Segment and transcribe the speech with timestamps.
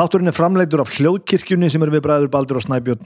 [0.00, 3.02] Þátturinn er framleitur af hljóðkirkjunni sem er við bræður Baldur og Snæbjörn.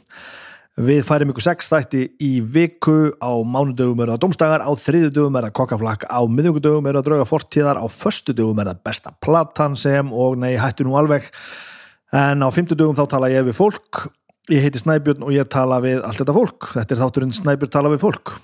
[0.87, 5.49] Við færum ykkur sex þætti í viku, á mánudögum er það domstagar, á þriðudögum er
[5.49, 10.13] það kokkaflakk, á miðugudögum er það drauga fortíðar, á föstudögum er það besta platan sem
[10.15, 11.27] og nei hættu nú alveg.
[12.15, 14.05] En á fymtudögum þá tala ég við fólk,
[14.55, 16.71] ég heiti Snæbjörn og ég tala við allt þetta fólk.
[16.77, 18.39] Þetta er þátturinn Snæbjörn tala við fólk.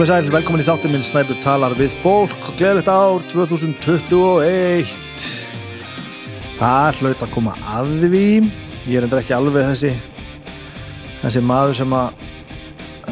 [0.00, 2.46] Komið sæl, velkomin í þáttum minn Snæbjörn talar við fólk.
[2.56, 4.94] Gleðilegt ár 2021
[6.56, 8.22] Það hlaut að koma að því.
[8.88, 9.90] Ég er endur ekki alveg þessi
[11.20, 12.24] þessi maður sem að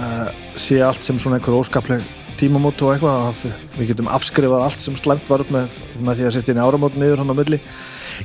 [0.01, 2.07] uh, sé allt sem svona einhver óskapleg
[2.41, 3.21] tímamót og eitthvað.
[3.35, 3.43] Að
[3.75, 6.97] við getum afskrifað allt sem slæmt var upp með, með því að setja inn áramót
[6.97, 7.59] niður hann á milli.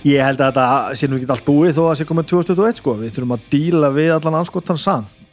[0.08, 2.80] Ég held að þetta sé nú ekki allt búið þó að það sé komið 2021
[2.80, 2.95] sko.
[3.03, 4.80] Við þurfum að díla við allan anskotan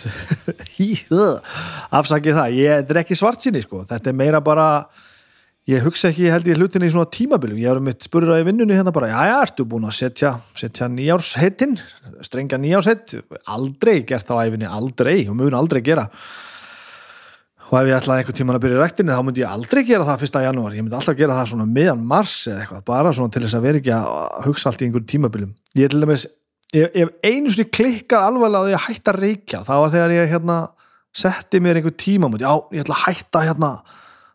[0.01, 1.15] samt
[2.01, 3.85] afsakið það, ég, þetta er ekki svart sinni sko.
[3.89, 4.67] þetta er meira bara
[5.71, 8.41] ég hugsa ekki, ég held ég hlutin í svona tímabilum ég er um mitt spurður
[8.41, 11.77] í vinnunni hérna bara já, já, ertu búin að setja, setja nýjársheitin
[12.27, 16.09] strengja nýjársheitt aldrei gert á æfinni, aldrei og mun aldrei gera.
[17.71, 20.07] Og ef ég ætlaði einhvern tíman að byrja í rektinni þá myndi ég aldrei gera
[20.09, 20.75] það fyrsta janúar.
[20.75, 23.69] Ég myndi alltaf gera það svona meðan mars eða eitthvað bara svona til þess að
[23.71, 26.27] ekki að hugsa allt í einhvern tímabilum ég til dæmis
[26.77, 30.31] ég hef einu sinni klikkað alveg að ég hætti að reykja það var þegar ég
[30.35, 30.59] hérna
[31.17, 33.71] setti mér einhver tímamóti, já ég ætla að hætta hérna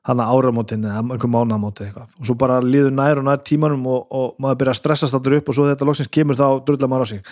[0.06, 2.12] hana áramótin eða einhver mánamóti eitthvað.
[2.20, 5.38] Og svo bara líður nær og nær tímanum og, og maður byrja að stressast allur
[5.40, 7.24] upp og svo þetta loksins kemur þá drullar maður á sig.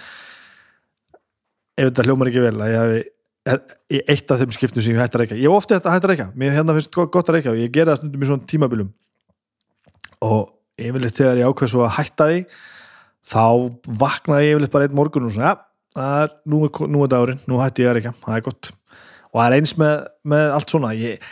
[1.78, 3.04] Ef þetta hljómar ekki vel að ég hefi
[3.94, 5.38] í eitt af þeim skiptum sem ég hætti að reykja.
[5.38, 7.94] Ég hef ofta hætti að reykja, mér hérna finnst gott að reykja og ég gera
[7.94, 8.92] það stundum í svona tímabilum.
[10.24, 10.44] Og
[10.80, 12.40] yfirleitt þegar ég ákveð svo að hætta því
[13.28, 13.46] þá
[14.02, 15.56] vaknaði ég yfirleitt bara einn morgun og svona, ja,
[15.98, 16.62] það er nú,
[16.92, 18.72] nú er dagurinn, nú hætti ég að reykja, það er gott.
[19.34, 21.28] Og það er eins með, með allt svona ég,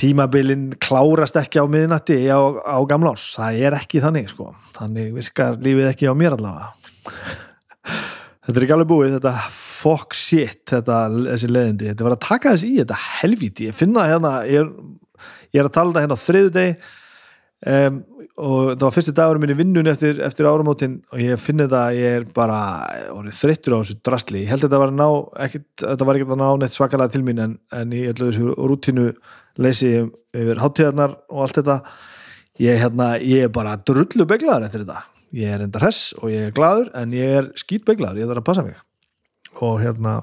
[0.00, 5.12] tímabilin klárast ekki á miðnatti á, á gamla árs, það er ekki þannig sko, þannig
[5.18, 6.72] virkar lífið ekki á mér allavega.
[8.40, 10.96] Þetta er ekki alveg búið, þetta fuck shit þetta,
[11.28, 14.72] þessi leðindi, þetta var að taka þessi í þetta helviti, ég finna hérna ég
[15.54, 16.88] ég er að tala þetta hérna á þriðu deg
[17.74, 18.00] um,
[18.40, 21.82] og það var fyrsti dagur minn í vinnunni eftir, eftir áramótin og ég finna þetta,
[21.96, 22.60] ég er bara
[23.36, 25.08] þreyttur á þessu drastli, ég held að þetta var að ná
[25.46, 28.32] ekkit, þetta var ekkert að ná neitt svakalega til mín en, en ég held að
[28.32, 29.06] þessu rútinu
[29.60, 29.92] leysi
[30.36, 31.78] yfir háttíðarnar og allt þetta.
[32.60, 35.04] Ég, hérna, ég er bara drullu beglaður eftir þetta.
[35.36, 38.42] Ég er enda hress og ég er gladur en ég er skýt beglaður, ég þarf
[38.42, 38.76] að passa mig.
[39.60, 40.18] Og hérna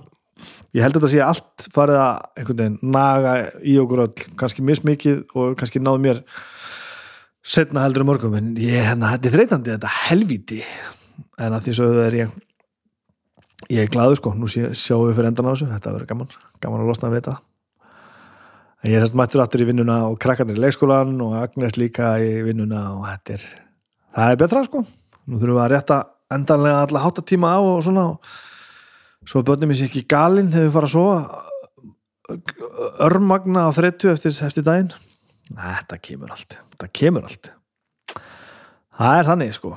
[0.75, 3.33] ég held að þetta sé allt farið að naga
[3.65, 6.21] í okkur öll kannski mismikið og kannski náðu mér
[7.47, 10.61] setna heldur um morgum en ég hérna, þetta er þreytandi, þetta er helviti
[11.37, 12.33] en að því svo er ég
[13.73, 14.33] ég er gladur sko.
[14.37, 17.17] Nú sé, sjáum við fyrir endan á þessu, þetta verður gaman gaman að losna að
[17.17, 17.37] vita
[18.83, 22.13] en ég er hérna mættur aftur í vinnuna og krakkarnir í leikskólan og Agnes líka
[22.21, 23.47] í vinnuna og þetta er,
[24.17, 24.83] það er betra sko.
[25.27, 25.97] Nú þurfum við að rétta
[26.37, 28.05] endanlega alla háttatíma á og svona
[29.27, 31.19] svo börnum ég sér ekki galinn þegar við fara að sofa
[33.07, 34.93] örmagna á 30 eftir, eftir daginn.
[35.47, 37.51] Þetta kemur allt þetta kemur allt.
[38.97, 39.75] Það er þannig sko.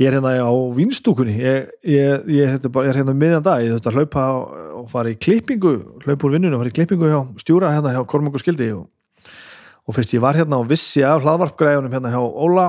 [0.00, 3.62] Ég er hérna á vinstúkunni ég, ég, ég, bara, ég er hérna miðjan dag.
[3.62, 4.24] Ég þurfti að hlaupa
[4.80, 8.00] og fara í klippingu hlaupa úr vinnunum og fara í klippingu hjá stjúra hérna hjá
[8.10, 8.88] Kormungur Skildi og,
[9.86, 12.66] og fyrst ég var hérna og vissi af hlaðvarpgræðunum hérna hjá Óla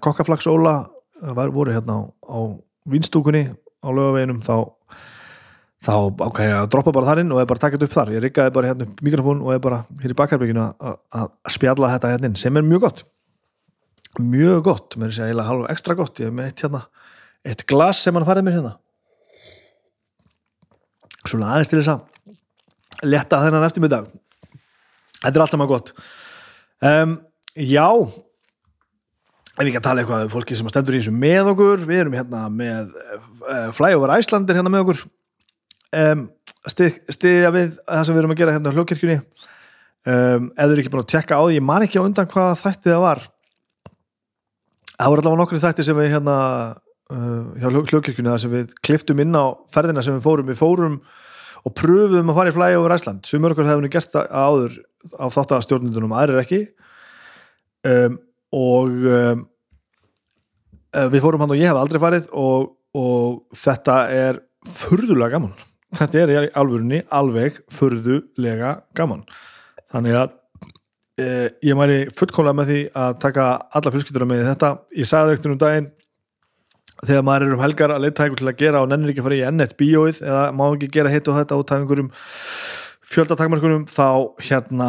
[0.00, 0.78] kokkaflags Óla
[1.20, 2.38] var, voru hérna á, á
[2.88, 4.72] vinstúkunni á lögaveginum þá
[5.84, 5.92] þá
[6.26, 8.72] ok, að droppa bara þar inn og er bara takkað upp þar, ég riggaði bara
[8.72, 12.58] hérna upp mikrofón og er bara hér í bakkarbygginu að spjalla þetta hérna inn, sem
[12.58, 13.04] er mjög gott.
[14.18, 16.82] Mjög gott, mér er sér eiginlega halv ekstra gott, ég hef með eitt hérna
[17.46, 18.72] eitt glas sem hann farið mér hérna.
[21.28, 24.08] Svona aðeins til þess að leta þennan eftirmyndag
[25.22, 25.92] þetta er alltaf maður gott.
[26.82, 27.14] Um,
[27.54, 27.86] já
[29.58, 32.02] ef við ekki að tala eitthvað um fólki sem stendur í þessu með okkur, við
[32.04, 35.00] erum hérna með uh, Flyover Æslandir hérna með okkur
[35.96, 36.26] um,
[36.68, 40.92] stiðja við það sem við erum að gera hérna á hljókirkjunni um, eða eru ekki
[40.92, 43.22] búin að tjekka á því ég man ekki á undan hvað þætti það var.
[44.98, 46.36] Það voru allavega nokkru þætti sem við hérna
[47.14, 50.50] uh, hjá hljókirkjunni þar sem við kliftum inn á ferðina sem við fórum.
[50.50, 50.98] Við fórum
[51.66, 54.80] og pröfum að fara í flægi over Æsland okkur hefum við gert það áður
[55.14, 56.60] á þáttastjórnundunum, aðrir ekki.
[57.86, 58.18] Um,
[58.54, 59.46] og um,
[61.12, 65.54] við fórum hann og ég hef aldrei farið og, og þetta er furðulega gaman
[65.96, 69.22] þetta er í alvörunni alveg furðulega gaman.
[69.92, 70.34] Þannig að
[71.22, 73.46] eh, ég mæli fullkomlega með því að taka
[73.78, 74.74] alla fjölskyldur með þetta.
[74.98, 75.88] Ég sagði ekkert um daginn
[77.06, 79.28] þegar maður er um helgar að leita eitthvað til að gera og nennir ekki að
[79.28, 82.10] fara í ennett bíóið eða má ekki gera hitt og þetta út af einhverjum
[83.08, 84.08] fjöldatakmarkunum þá
[84.48, 84.88] hérna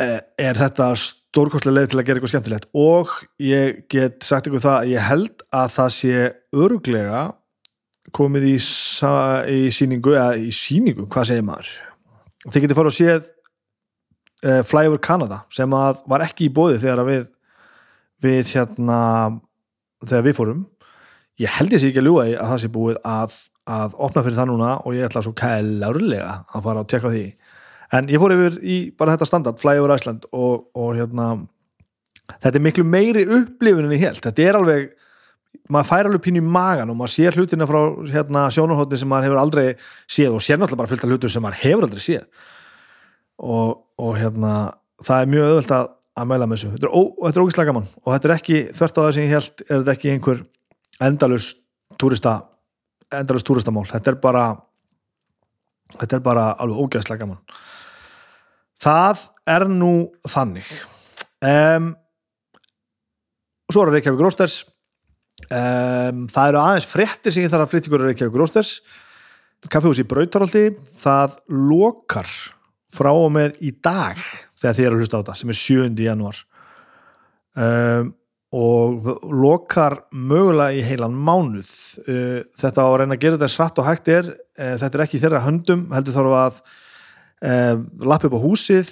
[0.00, 2.70] eh, er þetta stórkostlega leið til að gera eitthvað skemmtilegt.
[2.78, 6.14] Og ég get sagt ykkur það að ég held að það sé
[6.56, 7.26] öruglega
[8.16, 11.74] komið í, í síningu eða í síningu, hvað segir maður?
[12.46, 16.80] Þið getur fara að séð uh, Fly over Canada sem að var ekki í bóði
[16.82, 17.28] þegar við
[18.24, 18.98] við hérna
[20.04, 20.64] þegar við fórum.
[21.40, 23.36] Ég held ég sé ekki að ljúa að það sé búið að,
[23.76, 27.24] að opna fyrir það núna og ég ætla svo kælárlega að fara að tekka því.
[27.96, 31.30] En ég fór yfir í bara þetta standard Fly over Iceland og, og hérna
[32.36, 34.90] þetta er miklu meiri upplifun en ég held, þetta er alveg
[35.70, 37.78] maður fær alveg pínu í magan og maður sér hlutina frá
[38.10, 39.64] hérna, sjónarhóttni sem maður hefur aldrei
[40.10, 42.44] séð og sér náttúrulega bara fullt af hlutur sem maður hefur aldrei séð.
[43.40, 44.54] Og, og hérna
[45.06, 45.90] það er mjög öðvöld að,
[46.20, 46.72] að mæla með þessu.
[46.74, 49.26] Þetta er, ó, þetta er ógislega gaman og þetta er ekki þvert á það sem
[49.26, 50.42] ég held er þetta ekki einhver
[51.08, 51.48] endalus
[52.00, 52.34] túrista
[53.20, 53.86] endalus túristamál.
[53.90, 54.44] Þetta er bara
[55.96, 57.40] þetta er bara alveg ógæðslega gaman.
[58.80, 59.94] Það er nú
[60.30, 60.68] þannig.
[61.40, 61.92] Um,
[63.70, 64.62] svo er Reykjavík Rósters
[65.50, 68.74] Um, það eru aðeins fréttir sem ég þarf að flytja ykkur að Reykjavík Rósters
[69.68, 70.70] kaffehús í Brautarhaldi
[71.00, 72.30] það lokar
[72.94, 74.18] frá og með í dag
[74.60, 75.90] þegar þið eru að hlusta á þetta sem er 7.
[76.06, 76.40] januar
[77.60, 78.10] um,
[78.50, 81.70] og lokar mögulega í heilan mánuð.
[82.02, 84.32] Uh, þetta á að reyna að gera þetta sratt og hægt er.
[84.58, 86.58] Uh, þetta er ekki þeirra höndum heldur þarf að
[87.46, 88.90] uh, lappa upp á húsið.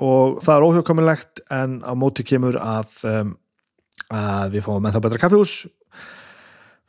[0.00, 3.34] Og það er óhjóðkomilegt en á móti kemur að um,
[4.10, 5.54] að við fáum ennþá betra kaffihús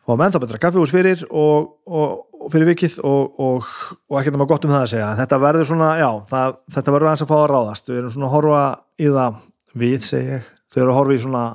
[0.08, 4.66] fáum ennþá betra kaffihús fyrir og, og, og fyrir vikið og, og ekki náma gott
[4.66, 5.12] um það að segja.
[5.20, 8.30] Þetta verður svona, já, það, þetta verður aðeins að fá að ráðast, við erum svona
[8.30, 8.64] að horfa
[8.98, 9.40] í það
[9.82, 10.42] við segja,
[10.72, 11.46] þau eru að horfa í svona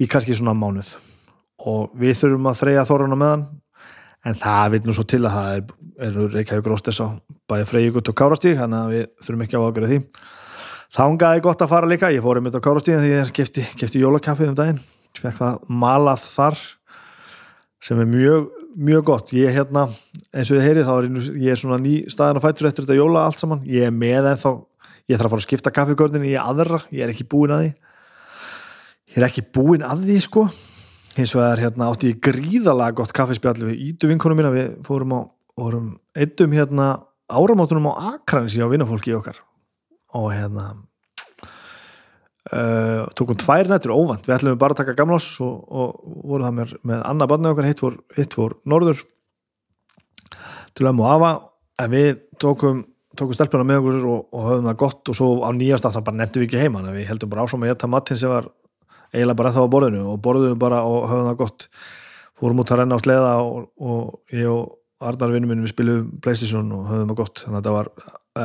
[0.00, 0.94] í kannski svona mánuð.
[1.70, 3.46] Og við þurfum að þreja þorrana meðan
[4.28, 5.64] en það vil nú svo til að það er,
[6.06, 7.06] er Reykjavík Róstes á
[7.48, 10.00] bæði Freyjúkut og Kárastík þannig að við þurfum ekki á aðgöra því
[10.90, 14.00] Þángaði gott að fara líka, ég fór um þetta á Kárastíðin því ég kefti, kefti
[14.02, 14.80] jólakaffið um daginn.
[15.14, 16.62] Fekk það malað þar
[17.86, 19.30] sem er mjög, mjög gott.
[19.36, 19.84] Ég er hérna,
[20.34, 22.98] eins og ég heyri þá er ég, er svona ný staðan og fættur eftir þetta
[22.98, 24.52] jóla allt saman, ég er með ennþá
[25.10, 26.80] ég þarf að fara að skipta kaffegörninni í aðra.
[26.94, 27.70] Ég er ekki búin að því.
[29.10, 30.46] Ég er ekki búin að því sko.
[31.18, 34.54] Eins og það er hérna átti ég gríðalega gott kaffespjall við ídu vinkonum mína.
[34.54, 35.20] Við fórum á,
[35.58, 36.90] fórum eittum hérna
[37.30, 39.38] áramótunum á Akranis á vinnafólki okkar
[40.18, 40.66] og hérna
[42.50, 46.56] uh, tókum tvær nættur óvand, við ætlum bara að taka gamlás og, og voru það
[46.58, 49.04] með, með annað barnið okkar, hitt fór, hitt fór norður
[50.76, 51.32] til ömmu og afa.
[51.80, 52.84] En við tókum
[53.18, 56.06] tókum stelpuna með okkur og, og höfum það gott og svo á nýjast að það
[56.08, 56.82] bara nefndum við ekki heima.
[56.94, 58.50] Við heldum bara áfram að geta matinn sem var
[59.10, 61.66] eiginlega bara þá á borðinu og borðum bara og höfum það gott.
[62.40, 66.08] Fórum út að renna á sleða og, og ég og Arnar vinnum minn við spilum
[66.20, 67.42] Playstation og höfum það gott.
[67.42, 67.90] Þannig að þetta var,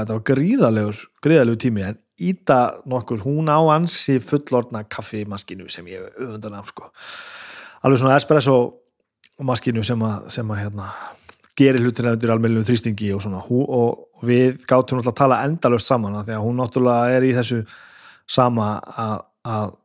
[0.02, 6.06] þetta var gríðalegur gríðalegur tími en Íta nokkur hún á ansi fullordna kaffimaskinu sem ég
[6.16, 6.88] auðvundan af sko.
[7.84, 8.56] Alveg svona espresso
[9.44, 10.86] maskinu sem að, sem að hérna,
[11.60, 13.42] gerir hlutina undir almennilum þrýstingi og svona.
[13.44, 17.34] Og, og við gáttum náttúrulega að tala endalust saman því að hún náttúrulega er í
[17.36, 17.60] þessu
[18.38, 19.75] sama að, að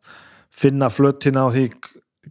[0.54, 1.66] finna flöttina á því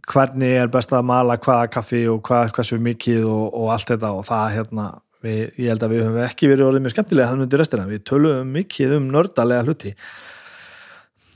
[0.08, 4.16] hvernig er best að mala hvaða kaffi og hvað, hversu mikið og, og allt þetta
[4.16, 4.90] og það hérna
[5.24, 8.04] við, ég held að við höfum ekki verið orðið mjög skemmtilega þannig undir restina, við
[8.10, 9.94] töluðum mikið um nördalega hluti.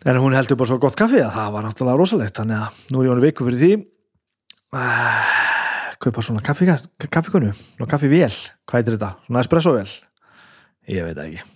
[0.04, 3.00] En hún heldur bara svo gott kaffi að það var náttúrulega rosalegt, þannig að nú
[3.00, 3.72] er ég ánum viku fyrir því.
[4.74, 5.34] Uh,
[6.04, 7.52] kaupa svona kaffikonu.
[7.80, 8.32] Og kaffivél,
[8.68, 9.12] hvað heitir þetta?
[9.28, 9.92] svona espresso vél?
[10.92, 11.46] Ég veit ekki.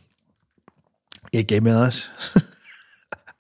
[1.37, 2.47] Ég geimi það þess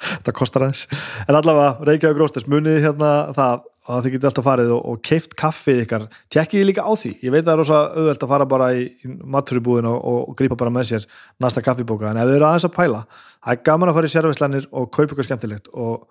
[0.09, 0.85] þetta kostar aðeins.
[1.27, 5.35] En allavega Reykjavík Rósters munið hérna það að þið getið alltaf farið og, og keift
[5.39, 6.07] kaffið ykkar.
[6.35, 8.87] Tjekkið líka á því, ég veit að það er rosa auðvelt að fara bara í,
[9.05, 11.07] í maturibúðin og, og, og grípa bara með sér
[11.41, 13.05] næsta kaffibóka en ef þið eru aðeins að pæla,
[13.45, 16.09] það er gaman að fara í sérfislenir og kaupa ykkur skemmtilegt og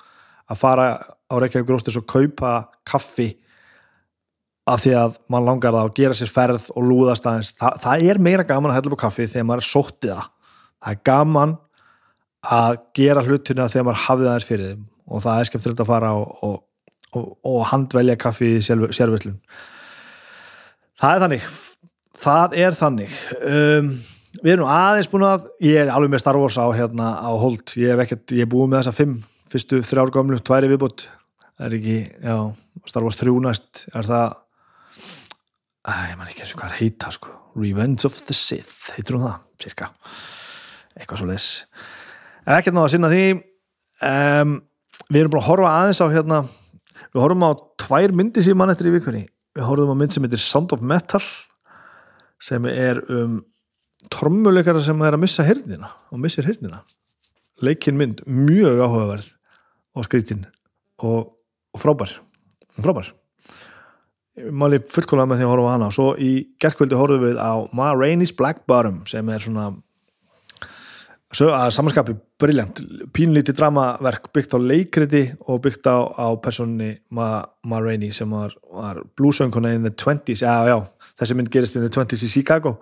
[0.47, 2.55] að fara á Reykjavík Rósters og kaupa
[2.87, 3.29] kaffi
[4.67, 8.09] af því að mann langar það og gera sér ferð og lúðast aðeins, Þa, það
[8.11, 10.29] er meira gaman að hella upp kaffi þegar maður er sóttið það.
[10.77, 11.53] Það er gaman
[12.57, 14.73] að gera hlutina þegar maður hafið aðeins fyrir
[15.07, 16.57] og það er skemmtilegt að fara og og,
[17.15, 19.39] og handvelja kaffi í sérveislun
[20.97, 21.47] það er þannig.
[22.17, 23.17] Það er þannig.
[23.37, 23.89] Um,
[24.41, 27.75] við erum aðeins búin að ég er alveg með Star Wars á, hérna, á hold.
[27.77, 31.05] Ég hef ekkert, ég er búin með þessa fimm fyrstu þrjár gamlu, tværi viðbútt
[31.57, 32.35] það er ekki, já,
[32.89, 33.85] Star Wars 3 næst.
[33.95, 34.35] Er það
[35.87, 37.33] að ég man ekki eins og hvað er heita sko.
[37.57, 39.87] Revenge of the Sith, heitur hún það cirka,
[40.93, 41.47] eitthvað svo les
[42.47, 43.23] ekkert náða að sinna því.
[44.07, 44.51] Um,
[45.09, 46.41] við erum búin að horfa aðeins á hérna,
[47.17, 49.25] við horfum á tvær myndi sem mann eftir í vikunni.
[49.57, 51.23] Við horfum á mynd sem heitir Sound of Metal
[52.43, 53.39] sem er um
[54.13, 56.83] trommuleikara sem er að missa hernina og missir hernina
[57.65, 59.31] leikin mynd mjög áhugaverð
[59.97, 60.45] og skrítin
[61.01, 61.33] og,
[61.73, 62.13] og frábær
[62.77, 63.09] frábær.
[64.53, 65.89] Máli fullkóla með því að horfa á hana.
[65.89, 66.31] Og svo í
[66.61, 69.71] gerðkvöldi horfum við á Ma Rainey's Black Bottom sem er svona
[71.35, 72.79] að samanskapi briljant,
[73.11, 78.53] pínlítið dramaverk byggt á leikriti og byggt á, á personni Ma, Ma Rainey sem var,
[78.71, 80.87] var bluesönguna in the 20's, já já
[81.19, 82.77] þessi mynd gerist in the 20's í Chicago.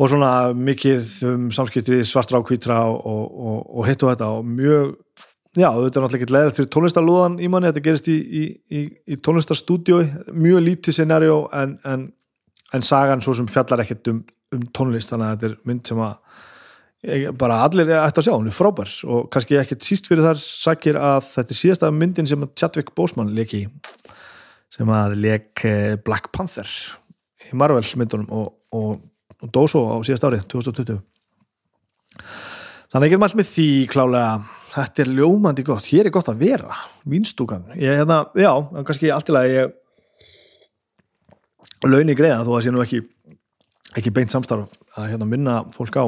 [0.00, 4.46] Og svona mikið um samskipti svartra á kvítra og, og, og hitt og þetta og
[4.48, 4.94] mjög
[5.56, 8.84] já, þetta er náttúrulega ekki leðið fyrir tónlistarlúðan í manni, þetta gerist í, í, í,
[9.10, 12.06] í tónlistarstúdiói, mjög lítið scenarjó en, en,
[12.76, 14.22] en sagan svo sem fjallar ekkert um,
[14.56, 16.46] um tónlist þannig að þetta er mynd sem að
[17.40, 18.90] bara allir ætti að sjá, hún er frábær.
[19.08, 23.32] Og kannski ekkert síst fyrir þar sakir að þetta er síðasta myndin sem Chadwick Boseman
[23.36, 23.66] leki
[24.74, 26.68] sem að lek eh, Black Panther
[27.48, 29.00] í Marvel myndunum og, og,
[29.40, 31.00] og dó svo á síðast ári 2020
[32.90, 34.30] þannig að ég get mælt með því klálega
[34.70, 36.78] þetta er ljómandi gott, hér er gott að vera
[37.10, 38.52] vinstúkan, ég hérna, já
[38.86, 39.76] kannski allt í lagi ég
[41.90, 43.00] launi greiða þó að sé nú ekki
[43.98, 46.04] ekki beint samstarf að hérna minna fólk á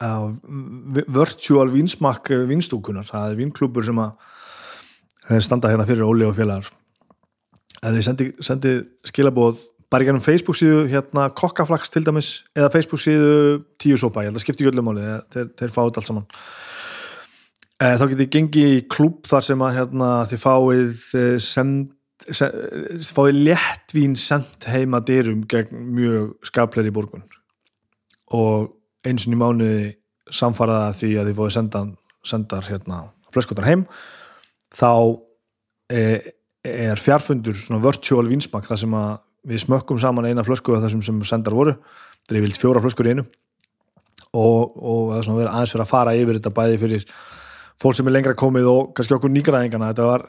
[0.00, 6.66] virtual vinsmakk vinstúkunar, það er vinklúpur sem að standa hérna fyrir Óli og félagar
[7.84, 8.74] að þið sendi, sendi
[9.08, 13.34] skilabóð bara ekki ennum Facebook síðu hérna kokkaflags til dæmis eða Facebook síðu
[13.80, 16.24] tíu sopa, ég held að skipti ekki öllum áli þeir, þeir fáið allt saman.
[17.78, 21.92] E, þá getið gengið í klúb þar sem að hérna, þið fáið eh, send,
[22.26, 27.26] send, fáið léttvín sendt heima dyrum gegn mjög skapleiri borgun.
[28.34, 28.72] Og
[29.04, 29.92] eins og í mánuði
[30.32, 31.92] samfaraða því að þið fóðið sendan,
[32.24, 33.02] sendar hérna
[33.34, 33.84] flöskotar heim
[34.74, 35.20] þá
[35.92, 36.02] e,
[36.64, 41.02] er fjarfundur svona virtual vinsmak þar sem að við smökkum saman eina flösku af þessum
[41.04, 41.76] sem sendar voru.
[42.24, 43.26] Það er vilt fjóra flöskur í einu.
[44.34, 47.04] Og, og svona verið aðeins fyrir að fara yfir þetta bæði fyrir
[47.82, 50.24] fólk sem er lengra komið og kannski okkur nýgraðingana þetta, var,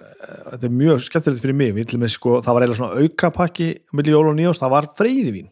[0.51, 2.11] þetta er mjög skemmtilegt fyrir mig.
[2.11, 5.49] Sko, það var eiginlega svona aukapakki millir jól og nýjós, það var freyðivín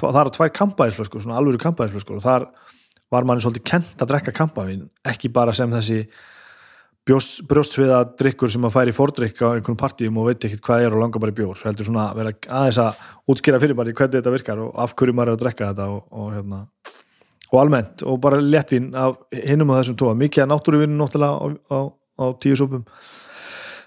[0.00, 2.48] það er tvær kampaðisflöskur, svona alvöru kampaðisflöskur og þar
[3.12, 6.02] var manni svolítið kent að drekka kampaðvín, ekki bara sem þessi
[7.06, 11.04] brjóstsviða drikkur sem að færi fórdrykk á einhvern partíum og veit ekki hvað er og
[11.04, 14.32] langar bara í bjór heldur svona að vera aðeins að útskýra fyrir bara hvernig þetta
[14.34, 16.58] virkar og af hverju maður er að drekka þetta og, og, hérna,
[17.52, 21.46] og almennt og bara léttvin af hinnum á þessum tóa, mikið að náttúruvinu náttúrulega á,
[21.70, 22.82] á, á tíu sopum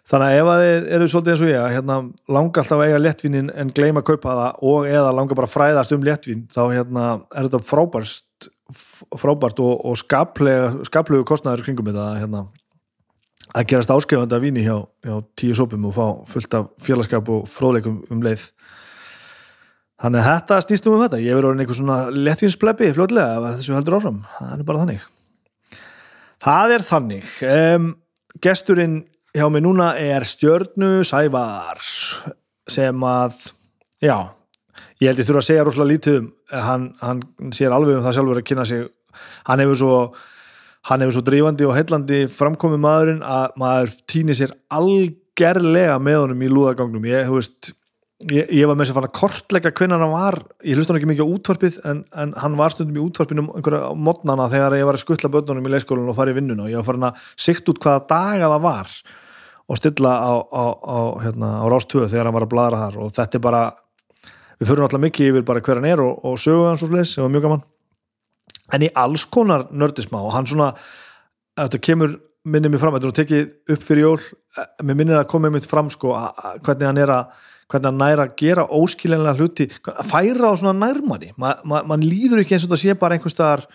[0.09, 1.97] þannig að ef að þið eru svolítið eins og ég að hérna,
[2.37, 5.55] langa alltaf að eiga léttvinin en gleyma að kaupa það og eða langa bara að
[5.55, 8.49] fræðast um léttvin þá hérna, er þetta frábært
[9.17, 12.47] frábært og, og skaplegu kostnæður kringum þetta hérna
[13.57, 17.47] að gerast áskrifandi að víni hjá, hjá tíu sopum og fá fullt af félagskap og
[17.49, 18.43] fróðleikum um leið.
[19.99, 21.21] Þannig að þetta snýst nú um þetta.
[21.23, 25.07] Ég verður orðin einhver svona lettvinsplebi fljóðlega ef þessu heldur áfram, það er bara þannig.
[26.45, 27.33] Það er þannig.
[27.49, 27.89] Um,
[28.45, 28.99] gesturinn
[29.35, 31.81] hjá mig núna er Stjörnu Sævar
[32.69, 33.37] sem að
[34.01, 34.15] já,
[35.01, 38.17] ég held ég þurfa að segja rosalega lítið um hann, hann sér alveg um það
[38.17, 38.85] sjálfur að kynna sig.
[39.49, 39.95] Hann hefur svo
[40.89, 46.45] hann hefur svo drífandi og heillandi framkomið maðurinn að maður týnir sér algerlega með honum
[46.45, 47.71] í lúðagangnum ég, veist,
[48.31, 51.01] ég, ég var með þess að fann að kortleika hvernig hann var, ég hlusta hann
[51.01, 54.87] ekki mikið á útvarpið en, en hann var stundum í útvarpinum einhverja mótnana þegar ég
[54.87, 57.25] var að skuttla börnunum í leiskólan og fara í vinnuna og ég var farin að
[57.47, 58.95] sikt út hvaða daga það var
[59.69, 63.01] og stilla á, á, á, hérna, á rástöðu þegar hann var að bladra þar.
[63.03, 63.65] Og þetta er bara,
[64.57, 67.13] við fyrir alltaf mikið yfir bara hver hann er og, og sögu hans og sliðis,
[67.17, 67.67] það var mjög gaman.
[68.73, 70.71] En í alls konar nördismá og hann svona,
[71.59, 72.17] þetta kemur
[72.49, 75.51] minnið mér fram, þetta er að tekið upp fyrir jól eh, mér minnir að koma
[75.53, 76.15] mitt fram sko,
[76.65, 80.73] hvernig hann er að hvernig hann næra að gera óskiljanlega hluti að færa á svona
[80.73, 83.67] nærmanni Ma, ma, mann líður ekki eins og það sé bara einhver staðar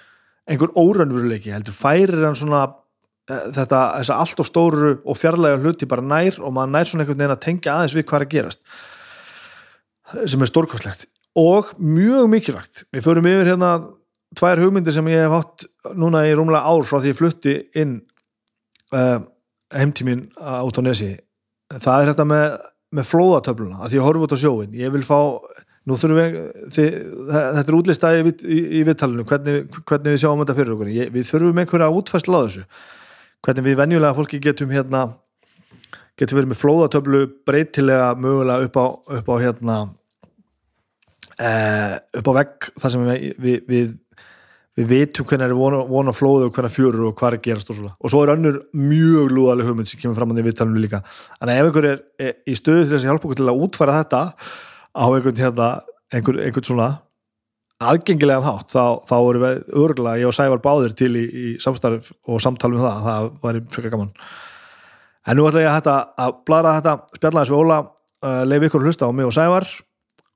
[0.51, 2.65] einhver órönnveruleiki heldur færir hann svona
[3.29, 7.23] þetta, þessa allt og stóru og fjarlæga hluti bara nær og maður nær svona einhvern
[7.23, 8.65] veginn að tengja aðeins við hvað er að gerast
[10.31, 11.07] sem er stórkoslegt
[11.41, 12.85] og mjög mikilvægt.
[12.95, 13.71] Við förum yfir hérna
[14.39, 15.65] tvær hugmyndir sem ég hef hatt
[15.99, 17.97] núna í rúmlega ár frá því ég flutti inn
[18.95, 19.19] uh,
[19.75, 21.15] heimtímin át á nesi
[21.73, 22.57] það er þetta með,
[22.95, 25.19] með flóðatöfluna að því ég horf út á sjóin ég vil fá,
[25.89, 26.37] nú þurfum við
[26.77, 26.99] þið,
[27.31, 30.93] þetta er útlistað í, í, í viðtalinu hvernig, hvernig við sjáum þetta fyrir okkur.
[30.95, 32.67] Ég, við þurfum einhverja útfæsla á þessu
[33.45, 35.05] hvernig við venjulega fólki getum hérna
[36.19, 38.87] getum verið með flóðatöflu breytilega mögulega upp á,
[39.19, 39.77] upp á hérna
[41.39, 43.93] eh, upp á vegg þar sem við, við, við
[44.75, 47.79] við vitum hvernig er vona, vona flóðu og hvernig fjörur og hvað er gerast og
[47.79, 47.93] svona.
[48.03, 51.03] Og svo er önnur mjög lúðaleg hugmynd sem kemur fram á því viðtalinu líka.
[51.39, 52.01] Að ef einhver er,
[52.43, 55.69] í stöðu til þess að hjálpa okkur til að útfæra þetta á einhvern, hérna,
[56.11, 56.89] einhver, einhvern svona
[57.83, 62.13] aðgengilegan hátt þá, þá erum við örgulega, ég og Sævar báðir til í, í samstarf
[62.31, 64.13] og samtal um það það var frekar gaman.
[65.25, 67.81] En nú ætla ég að, þetta, að bladra þetta spjalla þessu Óla,
[68.25, 69.69] uh, leif ykkur hlusta á mig og Sævar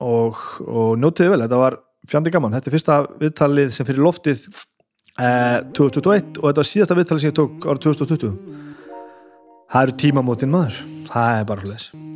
[0.04, 1.78] og, og njótiði vel, þetta var
[2.08, 4.46] fjandi gaman, þetta er fyrsta viðtalið sem fyrir loftið
[5.18, 8.66] eh, 2021 og þetta var síðasta viðtalið sem ég tók árið 2020
[9.68, 10.84] það eru tímamótin maður.
[11.08, 12.07] Það er bara hlutis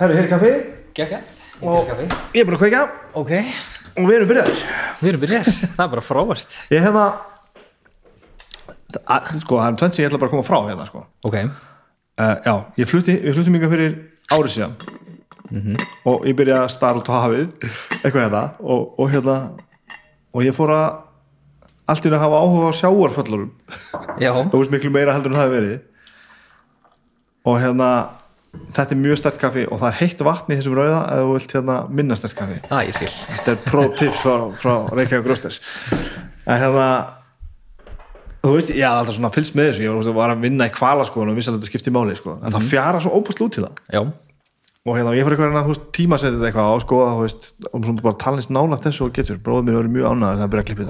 [0.00, 0.52] Herru, hér er kaffi.
[0.96, 1.18] Gekka,
[1.62, 2.06] Og- kaffi.
[2.34, 2.82] Ég er búin að kveikja.
[3.20, 3.32] Ok,
[3.96, 4.62] og við erum byrjaðir.
[5.00, 6.56] Við erum byrjar, það er bara frábært.
[6.72, 7.04] Ég hefða
[9.40, 11.04] sko, það er tvennt sem ég ætla bara að koma frá hérna sko.
[11.28, 11.42] Ok,
[12.20, 13.92] Uh, já, ég flutti, við fluttum yngar fyrir
[14.34, 14.72] árið síðan.
[16.04, 17.46] Og ég byrja að starra út á hafið
[18.02, 18.42] eitthvað hérna.
[18.60, 19.36] Og, og hérna
[20.36, 20.98] og ég fór að
[21.88, 23.48] allt í að hafa áhuga á sjáarföllurum
[24.20, 25.80] já, þú veist miklu meira heldur en það hefur verið.
[27.48, 27.88] Og hérna
[28.50, 31.32] þetta er mjög stert kaffi og það er heitt vatn í þessum rauða eða þú
[31.36, 32.58] vilt hérna minna stert kaffi.
[32.70, 33.12] Það skil.
[33.30, 35.58] Þetta er pro tips frá, frá Reykjavík Rósters
[36.46, 36.86] en hérna
[38.40, 39.82] þú veist, ég hafði alltaf svona fylgst með þessu.
[39.84, 42.30] Ég var, að vinna í kvalaskoðun og vissi að þetta skipti máli sko.
[42.40, 43.74] en það fjara svo óbúst út til það.
[43.92, 44.02] Já,
[44.80, 48.04] og hérna, ég fór eitthvað að veist, tímasetið eitthvað á skoða, þú veist, og svona
[48.06, 50.68] bara talist nánast þessu og getur, bróður mér verið mjög ánæður þegar að byrja að
[50.70, 50.84] klippa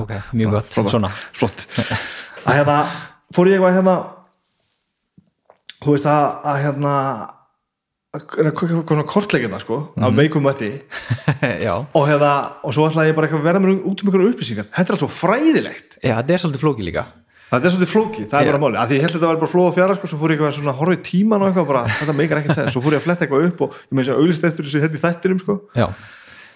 [8.10, 10.72] að að, að að kortleikina sko, af veikum mætti.
[11.66, 11.76] Já.
[11.94, 12.32] Og hérna,
[12.66, 15.04] og svo ætlaði ég bara að vera með út um einhverju upplýsingar, þetta er allt
[15.04, 15.98] svo fræðilegt.
[16.02, 17.04] Já, þetta er svolítið flóki líka.
[17.50, 18.50] Þetta er svolítið flóki, það er Já.
[18.50, 20.18] bara máli að því ég held að þetta var bara flóð og fjara sko, svo
[20.20, 22.74] fór ég eitthvað svona að horfa í tíman og eitthvað bara, þetta meikar ekkert segja,
[22.74, 24.82] svo fór ég að fletta eitthvað upp og ég með þess að auglist eftir þessu
[24.84, 25.86] hérna í þættinum sko, Já,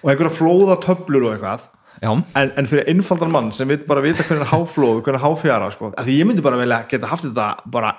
[0.04, 1.66] og einhverja flóða töflur og eitthvað,
[2.06, 5.72] en, en fyrir einfaldan mann sem vil bara vita hvernig er háflóð hvernig er háfjara,
[5.74, 7.90] sko, að því ég myndi bara velja geta haft þetta bara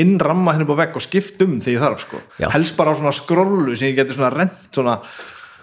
[0.00, 2.20] innramma henni upp á vegg og skipt um ég þarf sko.
[2.54, 4.98] Helst bara á svona skrollu sem ég geti svona rent svona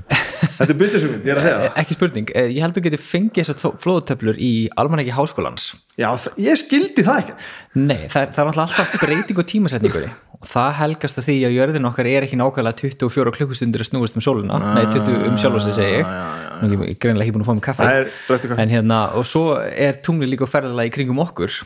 [0.58, 1.76] þetta er business hugmynd, ég er að segja það.
[1.82, 2.32] Ekki spurning.
[2.36, 5.67] Eh, Ég held að þú getur fengið þessar flóðutöflur í almanæki háskólans.
[6.00, 6.10] Já,
[6.41, 7.50] ég skildi það ekkert.
[7.78, 10.08] Nei, það, það er alltaf breyting og tímasetningur
[10.41, 14.15] og það helgast að því að jörðin okkar er ekki nákvæmlega 24 klukkustundir að snúast
[14.17, 16.15] um sóluna Nei, 20 um sjálf segi ég.
[16.63, 17.91] Nú, Ég er greinlega ekki búin að fá mig kaffi.
[18.26, 21.60] Það er en hérna, og svo er tungli líka ferðalega í kringum okkur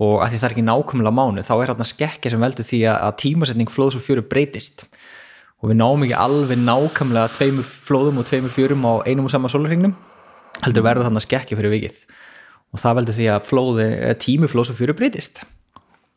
[0.00, 2.80] og að því það er ekki nákvæmlega mánu þá er hérna skekkja sem veldur því
[2.88, 4.86] að, tímasetning flóðs og fjöru breytist.
[5.62, 9.50] Og við náum ekki alveg nákvæmlega tveimur flóðum og tveimur fjörum á einum og sama
[9.52, 9.94] sólurringnum
[10.62, 11.98] heldur verða þarna skekkja fyrir vikið.
[12.72, 15.44] Og það veldur því að flóði, eh, tími flóðs og fjöru breytist.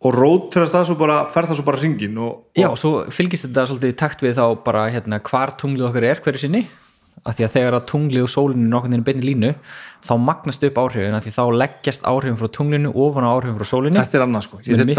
[0.05, 3.47] Og rótrast það svo bara, fer það svo bara ringin og, Já, og svo fylgist
[3.47, 6.65] þetta svolítið takt við þá bara hérna, hvar tunglið okkar er hverju sinni
[7.25, 9.51] að því að þegar að tunglið og sólinu er nokkurn veginn beinni línu
[10.05, 13.65] þá magnast upp áhrifin að því þá leggjast áhrifin frá tunglinu ofan á áhrifin frá
[13.71, 14.59] sólinu þetta er annað sko.
[14.61, 14.89] er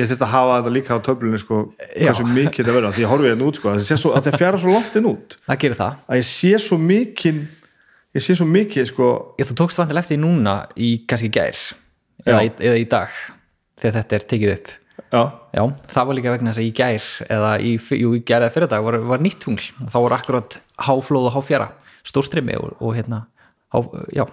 [0.00, 1.60] ég þurft að hafa þetta líka á töflunni sko,
[1.94, 4.74] hversu mikið þetta verður, því ég horfi hérna út sko, svo, að það fjara svo
[4.74, 6.00] langt inn út það gerir það.
[6.08, 7.40] að ég sé svo mikið
[8.12, 9.06] ég sé svo mikið sko.
[9.40, 11.56] Ég, þú tókst vantilega eftir núna í kannski gær
[12.26, 13.14] eða, í- eða í dag
[13.78, 14.72] þegar þetta er tekið upp
[15.12, 15.22] já,
[15.52, 18.54] já, það var líka vegna þess að í gær eða í, jú, í gær eða
[18.54, 19.66] fyrir dag var, var nýtt tungl.
[19.84, 21.72] Og þá var akkurat háflóð og háfjara
[22.08, 23.26] stórstrimi og, og hérna
[23.72, 23.78] há,
[24.16, 24.24] já,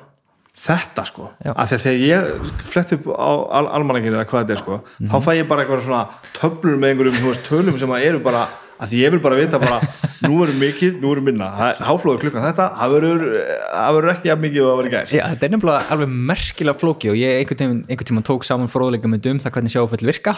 [0.59, 1.27] þetta sko.
[1.45, 1.53] Já.
[1.53, 4.79] að þegar ég flett upp á al almanakinu eða hvað þetta er sko,
[5.11, 6.01] þá fæ ég bara eitthvað svona
[6.39, 8.47] töflur með einhverjum tölum sem að eru bara
[8.79, 9.77] að því ég vil bara vita bara,
[10.25, 11.51] nú verður mikið, nú verður minna.
[11.59, 15.13] Það háflóður klukkan þetta, það verður ekki að mikið og það verður gær.
[15.15, 19.11] Já, þetta er nefnilega alveg merkilega flóki og ég einhvern einhvern tímann tók saman fróðleika
[19.11, 20.35] með um það hvernig sjáfell virka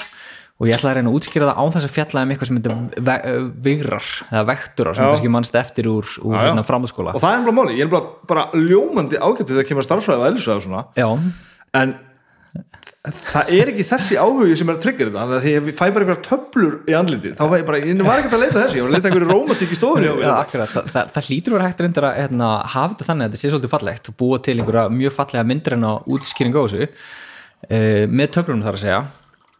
[0.61, 2.57] og ég ætlaði að reyna að útskýra það án þess að fjalla um eitthvað sem
[2.59, 7.15] heitir vigrar eða vekturar sem kannski mannst eftir úr, úr hérna framhaldsskóla.
[7.17, 10.61] Og það er bara máli, ég er bara, bara ljómandi ágættu þegar kemur að og
[10.67, 10.83] svona.
[10.93, 11.07] Já,
[11.81, 11.95] en
[13.01, 15.79] það er ekki þessi áhugi sem er að tryggja þetta þannig að að ég fæ
[15.81, 18.77] bara einhverja töflur í andliti þá fæ ég bara, ég var ekkert að leita þessu
[18.77, 20.73] ég var að leita einhverju rómatík í stofunni akkurat.
[20.75, 23.51] Það, það, það hlýtur vera hægt reyndar að hérna, hafa þetta þannig að þetta sé
[23.55, 26.91] svolítið fallegt og búa til einhverja mjög fallega myndir en á útskýringu á þessu.
[27.61, 29.01] Uh, með töflunum þar að segja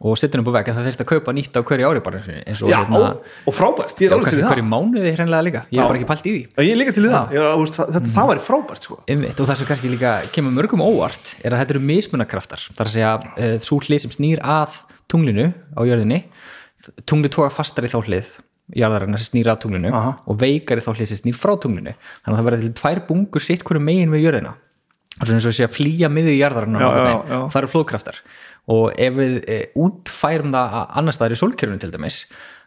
[0.02, 2.00] og setja hann upp á vegg en það þurfti að kaupa nýtt á hverju ári
[2.02, 3.00] bara eins og- eins og Já, hérna,
[3.46, 5.98] og frábært, ég er alveg kannski fyrir hverju það mánuði hreinlega líka, ég hef bara
[6.00, 6.42] ekki pælt í því.
[6.66, 8.98] Ég er líka til í það, er, veist, það, þetta, það væri frábært sko.
[9.06, 12.66] Einmitt, og það sem kannski líka kemur mörgum óvart er að þetta eru mismunakraftar.
[12.74, 16.24] Þar að segja uh, svo hlið sem snýr að tunglinu á jörðinni
[17.06, 18.32] tungli tóka fastar í þá hlið
[18.78, 20.12] jarðarinnar sem snýr að tunglinu Aha.
[20.26, 21.94] og veikar í þá hlið sem snýr frá tunglinu.
[22.24, 24.54] Þannig að það verður til tvær bungur sitt hverju megin við jörðina.
[25.20, 27.28] Og svo eins og sé að flýja miðið veginn.
[27.28, 27.38] já.
[27.52, 28.20] það eru flóðkraftar
[28.70, 32.18] og ef við e, útfærum það að annars staðar í sólkerfinu til dæmis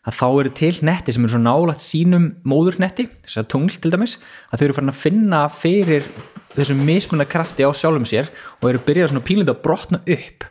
[0.06, 3.94] að þá eru til netti sem eru svo nálægt sínum móðurnetti, þess að tungl til
[3.94, 4.18] dæmis
[4.52, 6.10] að þau eru farin að finna fyrir
[6.56, 8.30] þessum mismunna krafti á sjálfum sér
[8.62, 10.46] og eru byrjað svona pínlítið að brotna upp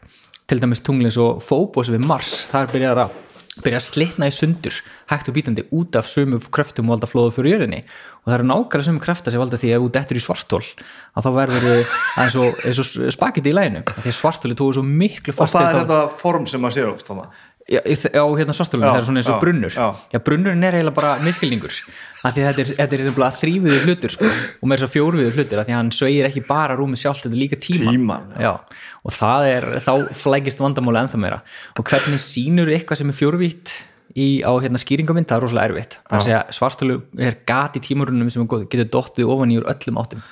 [0.44, 3.20] til dæmis tunglins og fóbos við Mars, það er byrjað að
[3.62, 4.80] byrja að slitna í sundur
[5.12, 7.84] hægt og bítandi út af sömu kröftum og valda flóðu fyrir jörðinni
[8.24, 10.62] og það eru nákvæmlega sömu krafta sem valda því að ef þú dettur í svartól
[10.64, 12.62] að þá verður þau eins og,
[13.04, 16.22] og spagetti í læginu því svartóli tóðu svo miklu Og fastir það er þá- þetta
[16.24, 17.12] form sem maður sér oft.
[17.64, 19.72] Já, þ- á hérna svartólunum, Já, það er svona eins og já, brunnur.
[19.72, 19.86] já.
[20.12, 21.72] já, brunnurinn er eiginlega bara miskilningur
[22.24, 24.28] af því þetta er, þetta er eiginlega þrýviður hlutur sko,
[24.60, 27.24] og með þess að fjórviður hlutur af því að hann sveigir ekki bara rúmi sjálft,
[27.24, 28.52] þetta er líka tíman, Tímann, já.
[29.00, 31.40] og það er, þá flækist vandamáli ennþá meira.
[31.80, 33.72] Og hvernig sýnur eitthvað sem er fjórvítt
[34.14, 35.98] í, á hérna skýringamind, það er rosalega erfitt.
[36.06, 36.96] Það er að segja svartólu
[37.28, 40.24] er gat í tímarunum sem getur dottið ofan í úr öllum áttum.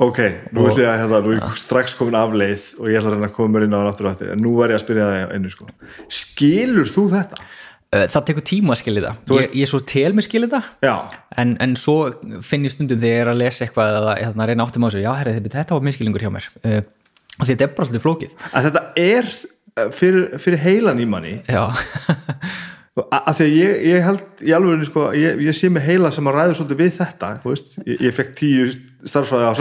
[0.00, 0.20] Ok,
[0.56, 3.18] nú ætlum ég að hérna, nú er ég strax komin af leið og ég ætla
[3.18, 5.34] að að koma mér inn á hann aftur en nú var ég að spyrja það
[5.36, 5.66] einu sko.
[6.20, 7.40] Skilur þú þetta?
[7.90, 9.34] Uh, það tekur tíma að skilja það.
[9.36, 11.96] Ég, ég svo tel með skilja það en, en svo
[12.46, 15.02] finn ég stundum þegar ég er að lesa eitthvað eða hérna, reyna áttum á þessu,
[15.04, 16.48] já herri, þetta var miskilningur hjá mér.
[16.64, 16.80] Uh,
[17.40, 18.36] og þetta er bara svolítið flókið.
[18.50, 19.40] Að þetta er eh,
[19.96, 21.64] fyrir, fyrir heilan í manni já,
[23.00, 26.10] A- að því að ég, ég held í alveg sko, ég, ég sé mig heila
[26.12, 27.30] sem að ræður svolítið við þetta
[27.86, 28.66] ég, ég fekk tíu
[29.08, 29.52] starfsfræði á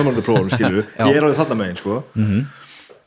[1.00, 1.06] Já.
[1.08, 2.02] ég er alveg þarna megin sko.
[2.18, 2.42] -hmm.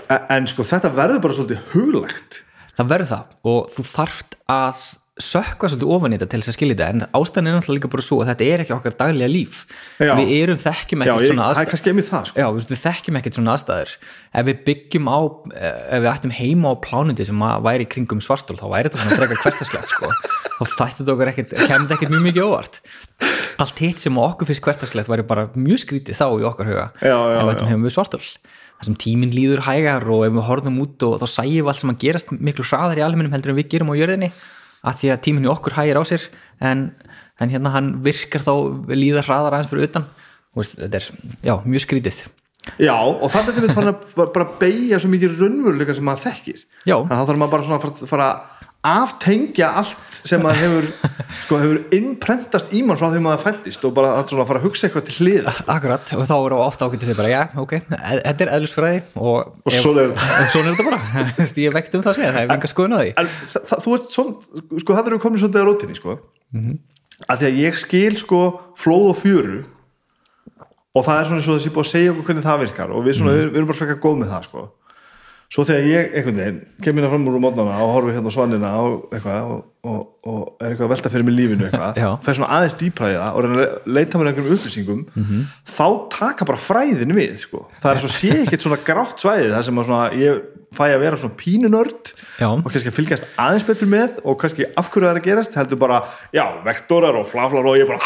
[0.09, 2.40] en, en sko þetta verður bara svolítið huglegt
[2.79, 4.85] það verður það og þú þarft að
[5.20, 7.88] sökka svolítið ofan í þetta til þess að skilja þetta en ástæðan er náttúrulega líka
[7.92, 9.59] bara svo að þetta er ekki okkar daglega líf.
[10.01, 10.12] Já.
[10.16, 12.05] við erum þekkjum ekkert svona aðstæður.
[12.09, 12.40] það sko.
[12.40, 13.92] Já, við þekkjum ekkert svona aðstæður.
[14.33, 15.20] Ef við byggjum á,
[15.53, 19.42] ef við ættum heima á plánundi sem væri kringum svartól þá væri þetta svona frekar
[19.44, 20.14] hverstaslegt sko.
[20.57, 22.81] þá þætti þetta okkur ekkert, þetta ekkert mjög mikið óvart.
[23.61, 26.88] Allt hitt sem okkur fyrst hverstaslegt væri bara mjög skrítið þá í okkar huga.
[27.05, 28.25] Já, ef við ættum heima við svartól.
[28.81, 31.83] Það sem tíminn líður hægar og ef við horfum út og þá sæjum við allt
[31.83, 34.33] sem að gerast miklu hraðar í almennum heldur en við gerum á jörðinni
[34.83, 36.25] af því að tíminn í okkur hægir á sér
[36.61, 36.85] en,
[37.40, 38.53] en hérna hann virkar þá
[38.92, 40.07] líða hraðar aðeins fyrir utan.
[40.53, 41.07] Og þetta er,
[41.47, 42.23] já, mjög skrítið.
[42.79, 46.61] Já, og þannig er við fann að bara- beigja svo mikið raunveruleika sem maður þekkir.
[46.87, 46.97] Já.
[46.99, 50.87] þannig að þá þarf maður bara svona að fara, að aftengja allt sem maður hefur
[51.45, 54.88] sko, hefur innprentast í mann frá því maður fættist og bara að fara að hugsa
[54.88, 58.47] eitthvað til hlið Akkurat, og þá er ofta að segja bara, já, ok, e- þetta
[58.47, 60.73] er eðlisfræði og, Og svona er þetta.
[60.73, 61.01] og bara.
[61.62, 63.12] Ég vekt um það að segja, það er enga skoðun á því.
[63.23, 66.18] en það, þú veist svona, sko það við komin svolítið að rótinni sko.
[67.31, 68.42] Að því að ég skil sko
[68.83, 69.61] flóð og fjöru
[70.92, 73.14] og það er svona svo þessi búið að segja okkur hvernig það virkar og við,
[73.16, 74.64] svona, við, við erum bara frekar góð með það sko
[75.53, 78.73] svo þegar ég einhvern veginn kem hérna fram úr mótnana og horfi hérna á svanina
[78.81, 82.09] og eitthvað og, og, og er eitthvað að velta fyrir mig lífinu eitthvað Já.
[82.23, 85.05] fer svona aðeins dýpræði það og reyna að leita mér einhverjum upplýsingum
[85.73, 87.64] þá taka bara fræðin við sko.
[87.83, 90.42] það er svo sé ekkert svona grátt svæði það sem að svona, ég
[90.73, 92.47] fæ að vera svona pínunörd Já.
[92.49, 95.59] og kannski að fylgjast aðeins betur með og kannski af hverju það er að gerast
[95.59, 95.99] heldur bara,
[96.33, 98.01] já, vektorar og flaflar og ég bara,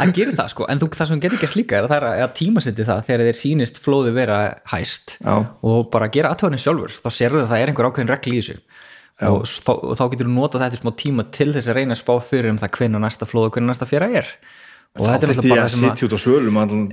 [0.00, 2.24] Hann gerir það sko, en þú, það sem getur gert líka er að það er
[2.24, 4.40] að tímasetti það þegar þeir sýnist flóði vera
[4.72, 5.36] hæst Já.
[5.62, 8.58] og bara gera aðtöðanir sjálfur þá sérðu að það er einhver ákveðin regl í þessu
[9.28, 12.02] og þá, þá getur þú notað þetta í smá tíma til þess að reyna að
[12.02, 14.30] spá fyrir um það hvenna næsta flóð og hvenna næsta fjara er
[14.90, 16.20] og þá þetta er þurfti náttúrulega ég bara að það sem að sitja út á
[16.24, 16.86] svölum allan,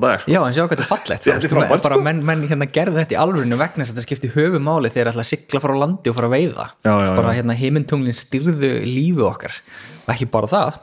[0.00, 0.30] dag sko.
[0.32, 2.04] Já, en sjá hvað þetta er fallegt Þetta er frábært, bara sko.
[2.06, 5.24] menn, menn hérna gerðu þetta í alvörinu vegna þess að þetta skipti höfumáli þegar ætla
[5.26, 7.36] að sigla fara á landi og fara að veiða Já, já, bara já.
[7.42, 9.58] hérna heimintunglin styrðu lífi okkar
[10.06, 10.80] og ekki bara það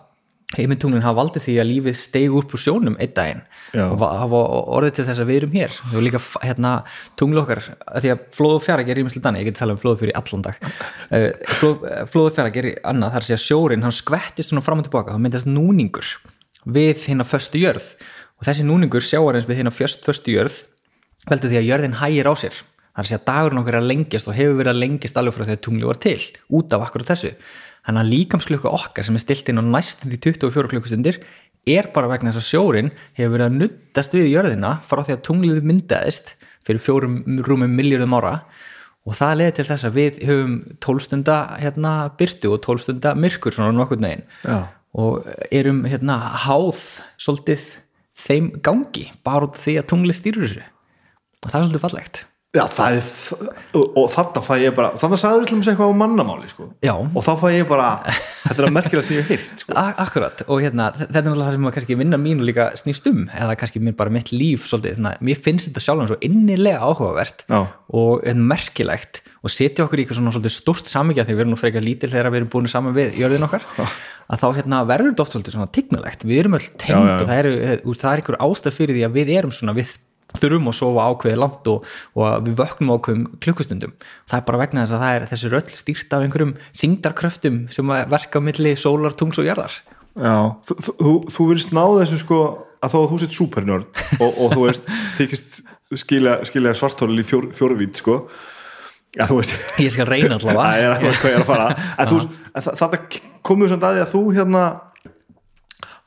[0.57, 3.41] heimintunglin hafa valdið því að lífið steig upp úr sjónum einn daginn.
[3.71, 3.85] Já.
[3.87, 4.41] og hafa
[4.77, 5.75] orðið til þess að við erum hér.
[5.95, 6.71] Og líka f- hérna
[7.19, 7.61] tungli okkar
[8.01, 10.43] því að flóð og fjara gerir ímestlega þannig ég geti talað um flóð fyrir allan
[10.47, 10.59] dag.
[11.59, 14.87] Flóð, flóð og fjara gerir annað þar sé að sjórin hann skvettist svona fram og
[14.89, 16.11] tilbaka þá myndast núningur
[16.67, 17.87] við hérna föstu jörð.
[18.41, 20.63] Og þessi núningur sjáar eins við hérna föst, föstu jörð
[21.29, 22.55] veldur því að jörðin hægir á sér.
[22.91, 25.45] Þar sé að dagurinn okkur er að lengjast og hefur verið að lengjast alveg frá
[25.47, 26.17] þegar tungli var til
[26.59, 27.29] út af akkur þessu
[27.85, 31.21] þannig að líkamsklukka okkar sem er stilt inn á næstum því 24 klukkustundir
[31.69, 35.23] er bara vegna þess að sjórin hefur verið að nuttast við jörðina frá því að
[35.27, 36.33] tunglið myndaðist
[36.65, 38.33] fyrir fjórum rúmum miljardum ára.
[39.05, 43.13] Og það leði til þess að við höfum 12 stunda hérna, byrtu og 12 stunda
[43.17, 44.69] myrkur svona nokkur negin Já.
[44.93, 46.83] og erum hérna háð
[47.17, 47.65] svolítið
[48.21, 50.67] þeim gangi bara út því að tungli stýrur þessu.
[51.41, 53.05] Og það er svolítið fallegt Já, það er,
[53.79, 56.65] og, þarna fæ ég bara þarna sagður við eitthvað á mannamáli sko.
[56.83, 56.91] Já.
[56.99, 58.75] og þá fæ ég bara þetta er að
[59.07, 59.71] sem ég hef heyrt sko.
[60.03, 63.21] Akkurat, og hérna, þetta er náttúrulega það sem að kannski vinna mínu líka snýst um,
[63.31, 66.83] eða kannski mér bara mitt líf svolítið, þannig að mér finnst þetta sjálfum svo innilega
[66.83, 67.61] áhugavert Já.
[68.03, 68.13] og
[68.51, 71.87] merkilegt og setja okkur í eitthvað svona svolítið stort samingja því við erum nú frekar
[71.87, 73.63] lítil þegar við erum búin saman við jörðin okkar,
[74.27, 75.55] að þá hérna verður þetta oft svolítið
[80.39, 83.93] þurfum að sofa ákveðið langt og, og við vöknum ákveðum klukkustundum.
[84.29, 87.93] Það er bara vegna þess að það er þessi röll stýrt af einhverjum þingdarkröftum sem
[88.13, 89.75] verka á milli sólar, tungs og jarðar.
[90.11, 90.35] Já,
[90.67, 92.39] þú, þú, þú, þú virðist ná þessu sko
[92.81, 94.89] að þó að þú sett supernörd og, og þú veist,
[95.19, 95.59] þykist
[96.01, 98.17] skilja, skilja svartólil í fjór, fjórvít sko.
[99.15, 99.53] Já, þú veist.
[99.83, 100.37] Ég skal reyna
[102.63, 102.99] þa- þetta
[103.43, 104.63] komur samt að því að þú hérna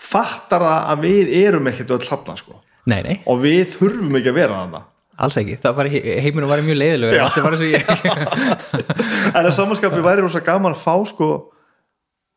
[0.05, 2.59] fattar að við erum ekkert öll hafna sko
[2.91, 4.83] nei, nei, og við þurfum ekki að vera þarna.
[5.25, 5.57] Alls ekki.
[5.63, 5.89] Það var,
[6.25, 7.25] heiminu var mjög leiðilegur Já.
[7.29, 7.85] allt var eins og ég
[9.39, 11.29] en að samanskapi væri rosa gaman að fá sko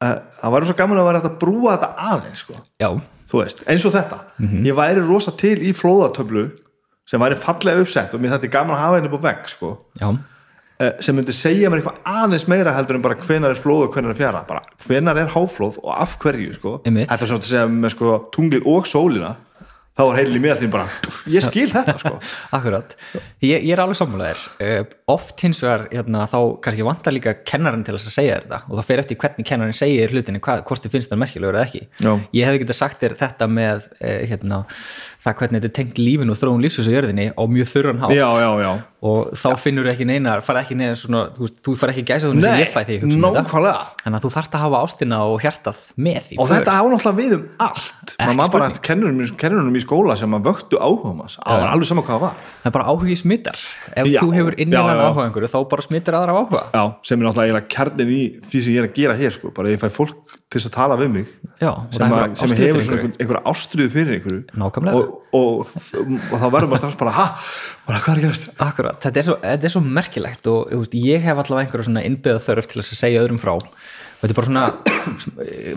[0.04, 2.62] uh, það væri rosa gaman að vera hægt að brúa þetta aðeins sko.
[2.84, 2.90] Já,
[3.34, 4.20] veist, eins og þetta.
[4.68, 6.46] Ég væri rosa til í flóðatöflu
[7.08, 9.72] sem væri fallega uppsett og mér þetta er gaman að hafa henni á vegg sko,
[10.78, 13.98] eh, sem myndi segja mér eitthvað aðeins meira heldur en bara hvenar er flóð og
[13.98, 14.46] hvenar er fjara.
[14.46, 16.78] Bara hvenar er háflóð og af hverju sko.
[16.86, 19.34] Þetta er svona að segja með sko, tunglið og sólina
[19.98, 20.86] þá er heilin í allir bara
[21.32, 22.14] ég skil þetta sko.
[22.58, 22.94] Akkurat.
[23.44, 27.86] Ég, ég er alveg sammálaðir uh, oft hins vegar, hérna, þá kannski vantar líka kennarinn
[27.88, 28.62] til þess að segja þetta.
[28.68, 31.68] Og það fer eftir hvernig kennarinn segir hlutinni hvað, hvort þið finnst það merkilegur eða
[31.70, 31.84] ekki.
[32.04, 32.12] Já.
[32.38, 34.62] ég hefði getað sagt þér þetta með uh, hérna,
[35.28, 38.14] það hvernig þetta er tengt lífinu og þróun lífsins á jörðinni á mjög þurran hátt.
[38.16, 38.72] Já, já, já.
[39.08, 42.42] Og þá finnur ekki neina fara ekki neina svona, þú, þú fara ekki gæsa þú
[42.42, 43.68] sem ég fæ því ég hugsa um
[44.02, 46.40] þannig að þú þarft að hafa ástina og hjartað með því.
[46.42, 48.16] Og þetta á náttúrulega við um allt.
[48.18, 52.16] Maður maður bara kennurinn kennurinn í skóla sem að vöktu það var alveg sama hvað
[52.16, 52.42] það var.
[52.64, 53.62] Það er bara áhugi smittar.
[53.94, 56.66] Ef þú hefur innilegan áhuga einhverju þá bara smittar aðra áhuga.
[56.74, 59.54] Já, sem er náttúrulega kjarnin í því sem ég er að gera hér sko.
[59.54, 61.32] bara ég fæ fólk til þess að tala við mig.
[61.60, 62.98] Já, sem, að, sem hefur einhverju.
[62.98, 64.40] einhver, einhverja ástriðu fyrir einhverju.
[64.62, 65.02] Nákvæmlega.
[65.02, 65.74] og, og,
[66.08, 67.26] og þá verður maður strax bara ha,
[67.90, 68.48] bara hvað er gerast?
[68.64, 72.46] Akkurat, þetta er svo, þetta er svo merkilegt og veist, ég hef allavega einhverja innbyggða
[72.48, 73.58] þörf til að segja öðrum frá
[74.18, 74.66] þetta er bara svona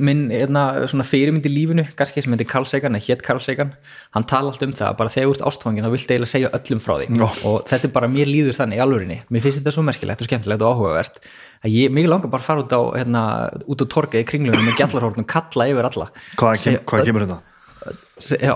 [0.00, 3.74] minn hérna, svona fyrirmynd í lífinu kannski sem heitir Carl Sagan, eða hétt Carl Sagan
[4.16, 6.82] hann tala allt um það, bara þegar þú ert ástfangin þá viltu eiginlega segja öllum
[6.82, 7.26] frá því Já.
[7.50, 10.30] og þetta er bara, mér líður þannig í alvörinni mér finnst þetta svo merkilegt og
[10.30, 11.22] skemmtilegt og áhugavert
[11.60, 13.24] að ég, mig langar bara að fara út á hérna,
[13.68, 17.40] út á torga í kringlunum með gjallarhórnum kalla yfir alla hvað, kem, hvað kemur þetta?
[18.40, 18.54] Já,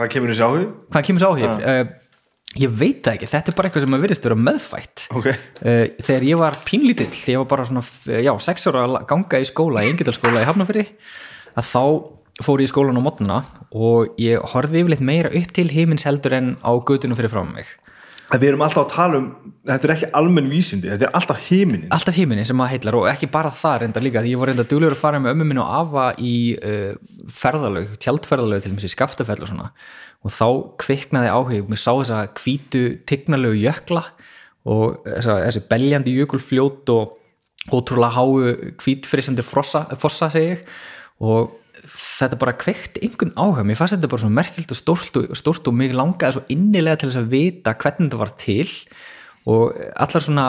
[0.00, 0.70] hvað kemur þessi áhug?
[0.88, 1.98] hvað kemur svo áhugið?
[2.58, 5.04] Ég veit það ekki, þetta er bara eitthvað sem að virðist vera meðfætt.
[5.14, 5.28] Ok,
[5.60, 9.38] Uh, þegar ég var pínlítill, ég var bara svona f- já, sex ára að ganga
[9.38, 10.88] í skóla í Engidalskóla í Hafnafyrir
[11.54, 11.82] að þá
[12.42, 13.38] fór ég í skólan á mótnuna
[13.76, 17.68] og ég horfði yfirleitt meira upp til himins heldur en á götunum fyrir fram mig.
[18.30, 19.24] Við erum alltaf að tala um
[19.66, 23.08] þetta er ekki almenn vísindi, þetta er alltaf heiminin alltaf himinin sem að heitlar og
[23.10, 25.58] ekki bara það reynda líka, því ég var reynda duglegur að fara með ömmu minn
[25.62, 26.92] og afa í uh,
[27.42, 29.66] ferðalög, tjaldferðalög til mér í skaftafell og svona
[30.20, 30.46] og þá
[30.82, 34.04] kviknaði áhug, mér sá þessa hvítu tignalögu jökla
[34.68, 37.16] og þessi beljandi jökulfljót og
[37.72, 40.68] ótrúlega háu hvítfrisandi fossa, fossa segi ég.
[41.20, 41.56] Og
[41.88, 43.64] þetta bara kveikt einhvern áhuga.
[43.64, 47.10] Mér fannst þetta bara svo merkilt og stórt og, og mig langaði svo innilega til
[47.10, 48.68] þess að vita hvernig þetta var til.
[49.48, 50.46] Og allar svona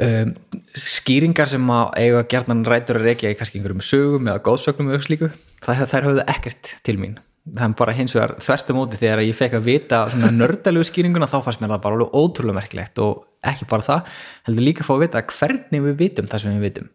[0.00, 0.32] um,
[0.74, 5.06] skýringar sem að eiga gerðan rætur að reykja í kannski einhverjum sögum eða góðsögnum eða
[5.06, 5.30] slíku
[5.64, 9.58] það, þær höfðu ekkert til mín er bara hins vegar þvertu móti þegar ég fekk
[9.58, 13.68] að vita svona nördalegu skýringuna þá fannst mér það bara alveg ótrúlega merkilegt og ekki
[13.68, 14.14] bara það,
[14.48, 16.88] heldur líka að fá að vita hvernig við vitum það sem við vitum.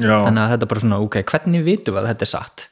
[0.00, 2.66] Já, þannig að þetta er bara svona, ok, hvernig vitum við að þetta er satt?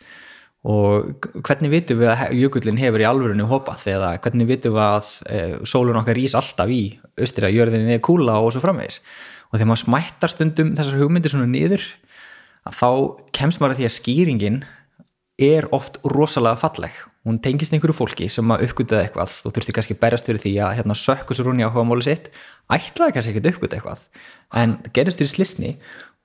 [0.69, 5.11] Og hvernig vitum við að jökullin hefur í alvörunni hopað eða hvernig vitum við að
[5.27, 6.83] e, sólun okkar rís alltaf í
[7.19, 8.99] austri að jörðinni er kúla og svo framvegis?
[9.49, 11.85] Og þegar maður smættar stundum þessar hugmyndir svona niður
[12.69, 12.89] þá
[13.37, 14.59] kemst maður að því að skýringin
[15.39, 16.95] er oft rosalega falleg.
[17.29, 20.77] Hún tengist einhverju fólki sem að uppgötaði eitthvað og þurfti kannski berjast fyrir því að
[20.81, 22.31] hérna sökkus rúni á hvaða máli sitt.
[22.73, 24.05] Ætlaði kannski ekkert uppgöta eitthvað
[24.59, 25.75] en gerist fyrir slisni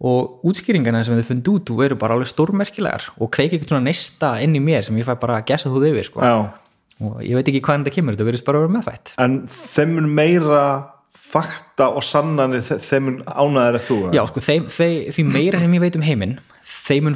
[0.04, 3.86] og útskýringarna sem þau fundið út og eru bara alveg stórmerkilegar og kveiki ekkert svona
[3.90, 6.24] neista inn í mér sem ég fæ bara að gesa þú yfir sko.
[6.24, 6.36] já.
[7.04, 9.14] Og ég veit ekki hvaðan þetta kemur, þetta verðist bara að vera meðfætt.
[9.20, 10.64] En þeim mun meira
[11.34, 13.98] fakta og sannanir þe- þeim mun ánæður er þú?
[14.14, 17.10] Já, sko, þeim, þeim, því meira sem ég veit um heiminn þeim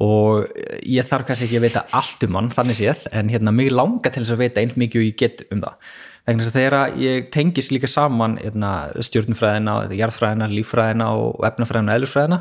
[0.00, 0.46] og
[0.88, 4.08] ég þarf kannski ekki að veita allt um hann, þannig séð, en hérna mig langa
[4.08, 5.90] til þess að veita eins mikið og ég get um það.
[6.22, 8.70] Vegna þess að þegar ég tengis líka saman hérna,
[9.02, 12.38] stjórnfræðina, jarðfræðina, líffræðina og efnafræðina og eðlusfræðina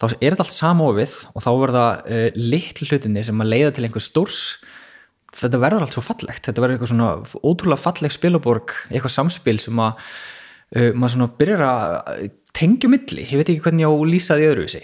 [0.00, 3.86] þá er þetta allt samofið og þá verða uh, litlu hlutinni sem að leiða til
[3.86, 4.42] einhver stórs
[5.36, 6.42] þetta verður allt svo fallegt.
[6.48, 7.10] Þetta verður eitthvað svona
[7.46, 12.24] ótrúlega falleg spilaborg eitthvað samspil sem að uh, maður svona byrjar að
[12.56, 14.82] tengja milli, ég veit ekki hvernig ég á að lýsa því öðruvísi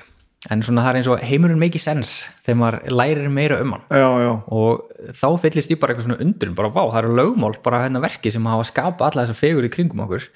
[0.51, 3.87] en svona það er eins og heimurinn make sense þegar maður lærir meira um hann.
[3.91, 7.55] Já, já, og þá fyllist ég bara eitthvað svona undrun bara vá, það eru lögmál,
[7.65, 10.29] bara hérna verki sem hafa skapað alla þessar fegur í kringum okkur.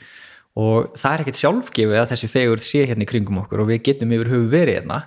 [0.60, 3.84] Og það er ekkert sjálfgefið að þessi fegur sé hérna í kringum okkur og við
[3.86, 5.04] getum yfir höfu verið hérna.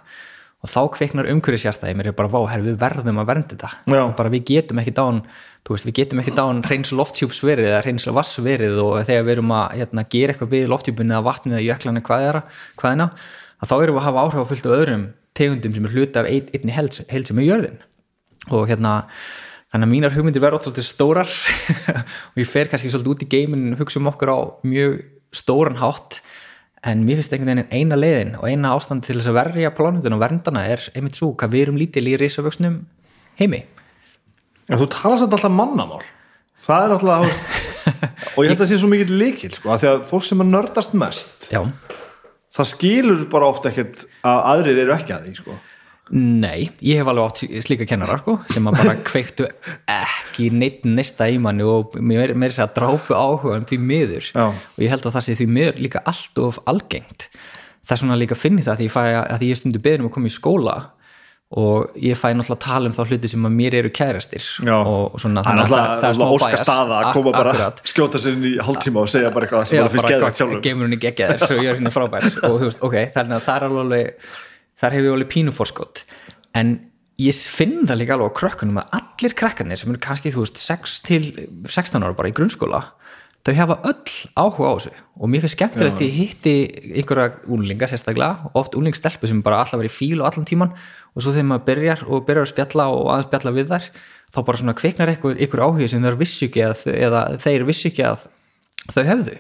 [0.63, 3.71] Og þá kveiknar umhverfishjarta í mér ég bara vá, herri, við verðum að vernda þetta.
[3.91, 4.03] Já.
[4.15, 5.19] bara við getum ekki dán
[5.67, 9.75] veist, við getum ekki dán reyns lofthjúpsverið eða reyns vassverið og þegar við erum að
[9.79, 12.41] hérna, gera eitthvað við lofthjúpinu eða vatnið eða er
[12.79, 13.08] hvaðina,
[13.63, 16.19] að þá erum við að hafa áhrif á fullt af öðrum tegundum sem er hluti
[16.19, 17.82] af ein, einni held, held sem er jörðin.
[18.52, 18.93] Og hérna
[19.73, 21.32] þannig að mínar hugmyndir verða alltaf stórar.
[22.34, 24.99] Og ég fer kannski svolítið út í geiminn hugsa um okkur á mjög
[25.34, 26.19] stóran hátt.
[26.84, 30.17] En mér finnst einhvern veginn eina leiðin og eina ástand til þess að verja plánutun
[30.17, 32.82] og verndana er einmitt svo hvað við erum lítil í risavöxnum
[33.39, 33.62] heimi.
[34.67, 36.04] En þú talar samt alltaf mannamál.
[36.67, 37.63] Það er alltaf
[38.36, 40.43] og ég held að það sé svo mikið líkil sko, að því að fólk sem
[40.43, 41.60] er nördast mest já,
[42.53, 45.55] það skilur bara ofta ekkert að aðrir eru ekki að því sko.
[46.13, 49.47] nei, ég hef alveg átt slíka kennarar sko, sem að bara kveiktu
[49.89, 54.45] ekki neitt neista í manni og mér er þess að drápu áhugaðum því miður Já.
[54.51, 57.29] og ég held að það sé því miður líka allt of algengt
[57.83, 60.03] það er svona líka að finni það því ég, fæ, að því ég stundu beðin
[60.03, 60.75] um að koma í skóla
[61.53, 64.45] og ég fæ náttúrulega að tala um þá hluti sem að mér eru kærastir.
[64.65, 64.73] Já.
[64.79, 67.83] og svona það þannig að alltaf er smá staða að koma bara akkurat.
[67.91, 70.39] skjóta sér inn í hálftíma og segja bara eitthvað sem Já, bara finnst geðvægt gott,
[70.41, 70.63] sjálfum.
[70.65, 72.25] geimur hún ekki ekki þess og ég er hérna frábær.
[72.49, 74.33] Og þú veist, ok, þannig að það er alveg
[74.83, 76.03] þar hefur ég alveg pínu fórskot
[76.57, 76.73] en
[77.21, 80.59] ég finn það líka alveg á krökkunum að allir krakkarnir sem eru kannski þú veist
[80.61, 81.23] 6 til
[81.69, 82.81] 16 ára bara í grunnskóla
[83.43, 86.53] þau hafa öll áhuga á þessu og mér finnst skemmtilegt ég hitti
[86.95, 91.34] einhverja úlinga sérstaklega oft úlingstelpu sem bara alltaf verið fíl og allan tíman og svo
[91.36, 93.89] þegar maður byrjar og byrjar að spjalla og aðeins spjalla við þær
[94.34, 98.06] þá bara svona kviknar einhver áhuga sem þeir vissu ekki að, eða þeir vissu ekki
[98.08, 98.25] að
[98.93, 99.36] þau hefðu.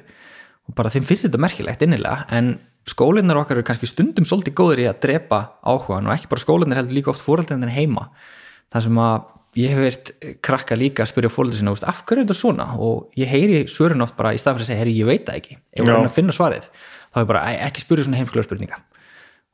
[0.69, 2.53] Og bara þeim finnst þetta merkilegt innilega en
[2.87, 6.81] skólinnar okkar eru kannski stundum svolítið góður í að drepa áhugan og ekki bara skólinnar
[6.81, 8.09] heldur líka oft fóröldinir heima
[8.73, 10.11] þar sem að ég hef veirt
[10.41, 12.67] krakka líka að spyrja fóröldur sinna "Þú veist, af hverju er þetta svona?
[12.79, 15.37] Og ég heyri svörin oft bara í stað fyrir að segja heyri ég veit það
[15.41, 15.57] ekki.
[15.73, 16.65] Ef við erum að finna svarið
[17.13, 18.77] þá er bara "Æ, ekki spyrja svona heimskulega spurninga.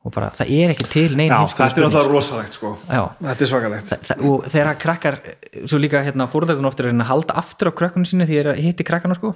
[0.02, 2.78] Og bara það er ekki til neina Já, heimskulega þetta er alltaf rosalegt sko.
[2.88, 3.02] Já.
[3.20, 3.88] þetta er svakalegt.
[4.08, 5.18] Þa, og þegar krakkar
[5.66, 8.56] svo líka hérna fóröldurinn ofta er að að halda aftur á krökkunum sinni því ég
[8.64, 9.34] hitti krakkana sko.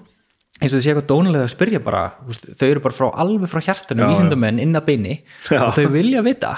[0.62, 3.60] Eins og þau sé eitthvað dónulega að spyrja bara þau eru bara frá alveg frá
[3.60, 5.14] hjartunum vísindamenn inn að beini
[5.50, 6.52] og þau vilja vita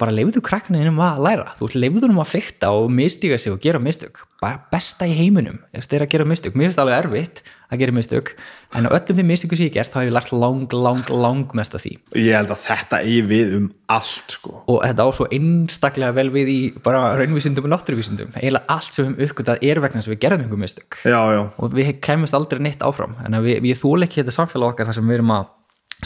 [0.00, 1.46] bara leifðu krakkana innum að læra.
[1.58, 4.24] Þú leifðu um að fykta og mistiga sig og gera mistök.
[4.40, 7.82] Bara besta í heiminum ef þeir að gera mistök, mér finnst það alveg erfitt að
[7.84, 8.30] gera mistök,
[8.74, 11.52] en á öllum þeim mistöku sem ég gert þá hef ég lært lang, lang, lang
[11.54, 11.92] mest af því.
[12.18, 14.54] Ég held að þetta eigi við um allt sko.
[14.64, 18.34] og þetta á svo einstaklega vel við í bara raunvísindum og náttúruvísindum.
[18.34, 20.98] Eiginlega allt sem við höfum uppgötað er vegna sem við gerðum einhver mistök.
[21.04, 23.14] Já, já, og við kemumst aldrei neitt áfram.
[23.22, 25.48] En við, við þúl ekki þetta samfélag okkar þar sem við erum að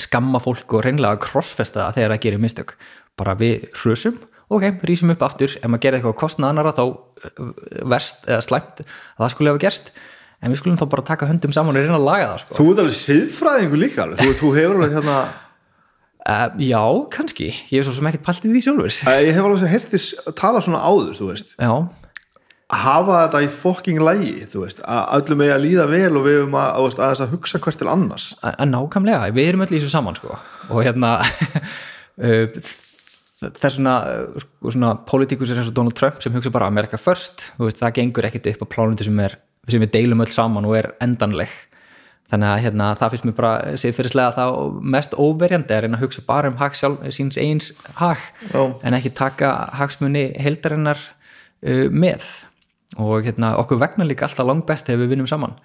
[0.00, 2.76] skamma fólk og reynlega að krossfesta það þegar það gerir mistök
[3.20, 4.18] bara við hrösum,
[4.52, 5.54] ok, rýsum upp aftur.
[5.60, 7.54] Ef maður gerir eitthvað að kostna annara þá uh,
[7.94, 9.94] verst eða slæmt að það skulle hafa gerst.
[10.44, 12.58] En við skulum þá bara taka höndum saman og reyna að laga það sko.
[12.58, 14.20] þú ert alveg siðfræðingu líka alveg.
[14.20, 15.18] þú, þú hefur alveg hérna
[16.28, 16.82] uh, já,
[17.14, 18.96] kannski, ég er svo sem ekkert paldið því sjálfur.
[19.08, 21.72] Eh, ég hef alveg þess að tala svona áður þú veist, já,
[22.74, 26.38] hafa þetta í fokking lægi þú veist, að öllum eigi að líða vel og við
[26.40, 28.30] höfum að, að, að, að hugsa hvert til annars.
[28.74, 30.38] Nákvæmlega, við erum öll í þessu saman sko.
[30.68, 31.16] og hérna
[33.52, 36.70] það er svona, uh, sko, svona politíkus er eins og Donald Trump sem hugsa bara
[36.70, 39.36] America first, veist, það gengur ekkit upp á plánutu sem, er,
[39.68, 41.52] sem við deilum öll saman og er endanleg.
[42.32, 46.24] Þannig að hérna, það finnst mér bara siðferðislega það mest óverjandi að reyna að hugsa
[46.26, 47.68] bara um hag sjálf, síns eins
[48.00, 48.62] hag Já.
[48.80, 52.30] en ekki taka hagsmunni heldarinnar uh, með.
[52.96, 55.58] Og hérna, okkur vegna líka alltaf langt best þegar við vinnum saman.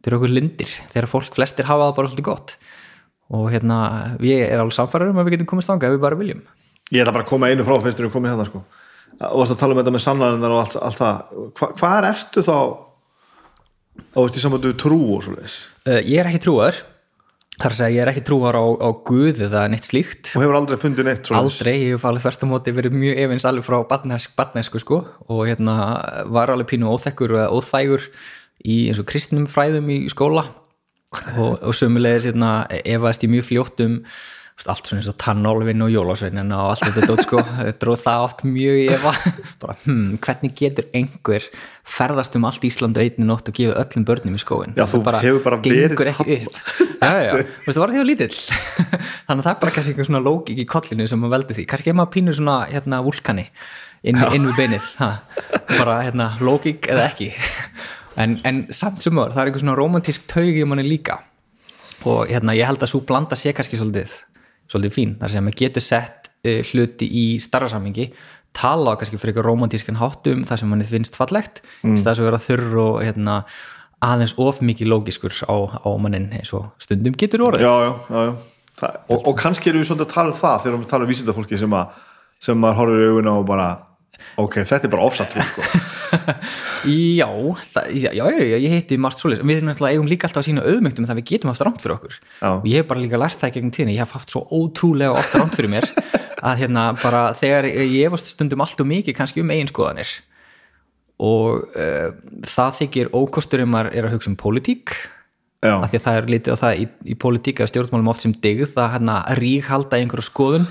[0.00, 2.56] Þeir eru okkur lindir, þegar fólk flestir hafa það bara svolítið gott.
[3.36, 3.78] Og hérna,
[4.22, 6.44] ég er alveg samfærar um að við getum komist ánga ef við bara viljum
[6.92, 8.64] ég ætla bara að koma einu frá fyrst þegar við komum hérna sko.
[9.20, 11.38] og varst að tala um þetta með sannlæðinar og allt, allt það.
[11.58, 12.58] Hva, hvað ertu þá?
[14.16, 15.56] Og veist í samvættu trú og svo leis
[15.88, 16.76] uh, ég er ekki trúar
[17.56, 20.32] þar að segja ég er ekki trúar á, á Guð eða neitt slíkt.
[20.36, 23.46] Og hefur aldrei fundið neitt aldrei, ég hef alveg þvert á móti verið mjög efins
[23.48, 24.98] alveg frá badnesku sko.
[25.32, 25.76] Og hérna
[26.32, 28.04] var alveg pínu óþekkur eða óþægur
[28.66, 30.44] í eins og kristnum fræðum í skóla.
[31.38, 34.00] Og, og sömulegis hérna efaðist ég mjög fljótt um
[34.64, 37.42] allt svona eins og tannólfin og jólásveinin og allt þetta dót sko.
[37.80, 39.12] Dróð það oft mjög í efa.
[39.62, 41.44] Bara hmm, hvernig getur einhver
[41.86, 45.42] ferðast um allt Ísland einni nótt og gefa öllum börnum í skóin Já, þú hefur
[45.44, 46.00] bara verið
[46.96, 48.38] já, já, það var því að lítill.
[49.26, 51.66] Þannig að það er bara kannski einhver svona lógik í kollinu sem maður veldi því,
[51.70, 53.46] kannski er maður pínur svona hérna vulkani
[54.02, 55.10] inn, inn við beinið ha,
[55.76, 57.30] bara hérna lógik eða ekki.
[58.16, 61.20] En, en samt sem maður, það er einhver svona romantísk taugi um hann líka.
[62.08, 64.16] Og hérna ég held að svo blanda sé kannski svolítið
[64.70, 68.10] svolítið fín, þar sem maður getur sett uh, hluti í starra samingi
[68.56, 71.94] tala á kannski fyrir eitthvað romantískan háttum þar sem manni finnst fallegt mm.
[71.94, 73.38] í stað sem vera þurr og hérna,
[74.04, 78.32] aðeins of mikið lógiskur á, á mannin eins og stundum getur orðið já, já, já.
[78.76, 81.10] Það, og, og kannski erum við svona að tala um það þegar við tala um
[81.10, 82.00] vísindafólki sem, að,
[82.44, 83.68] sem maður horfir í auguna og bara
[84.40, 85.64] ok, þetta er bara ofsatt sko.
[86.90, 87.28] já,
[87.90, 91.20] já, já, já, ég heiti Mart Solis, við eigum líka alltaf að sína auðmygtum það
[91.20, 92.16] við getum haft rámt fyrir okkur.
[92.40, 92.50] Já.
[92.52, 95.16] og ég hef bara líka lært það í gegnum tíðinni, ég hef haft svo ótrúlega
[95.16, 95.88] oft rámt fyrir mér
[96.46, 100.14] að hérna bara þegar ég efast stundum allt og mikið kannski um eiginskoðanir.
[101.26, 102.10] Og uh,
[102.44, 104.92] það þykir ókostur um að er að hugsa um pólitík.
[105.66, 108.34] Af því að það er litið á það í, í pólitík eða stjórnmálum oft sem
[108.44, 110.66] digð það hérna ríkhalda einhverju skoðun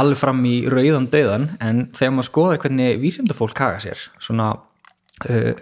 [0.00, 5.52] alveg fram í rauðan döðan en þegar maður skoðar hvernig vísindafólk haga sér svona uh,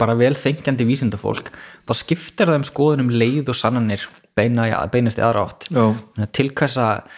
[0.00, 1.52] bara vel þengjandi vísindafólk
[1.88, 5.68] þá skiptir þeim skoðunum leið og sannanir beina, ja, beinast í aðra átt.
[5.70, 7.14] Já, Þannig að til hvers að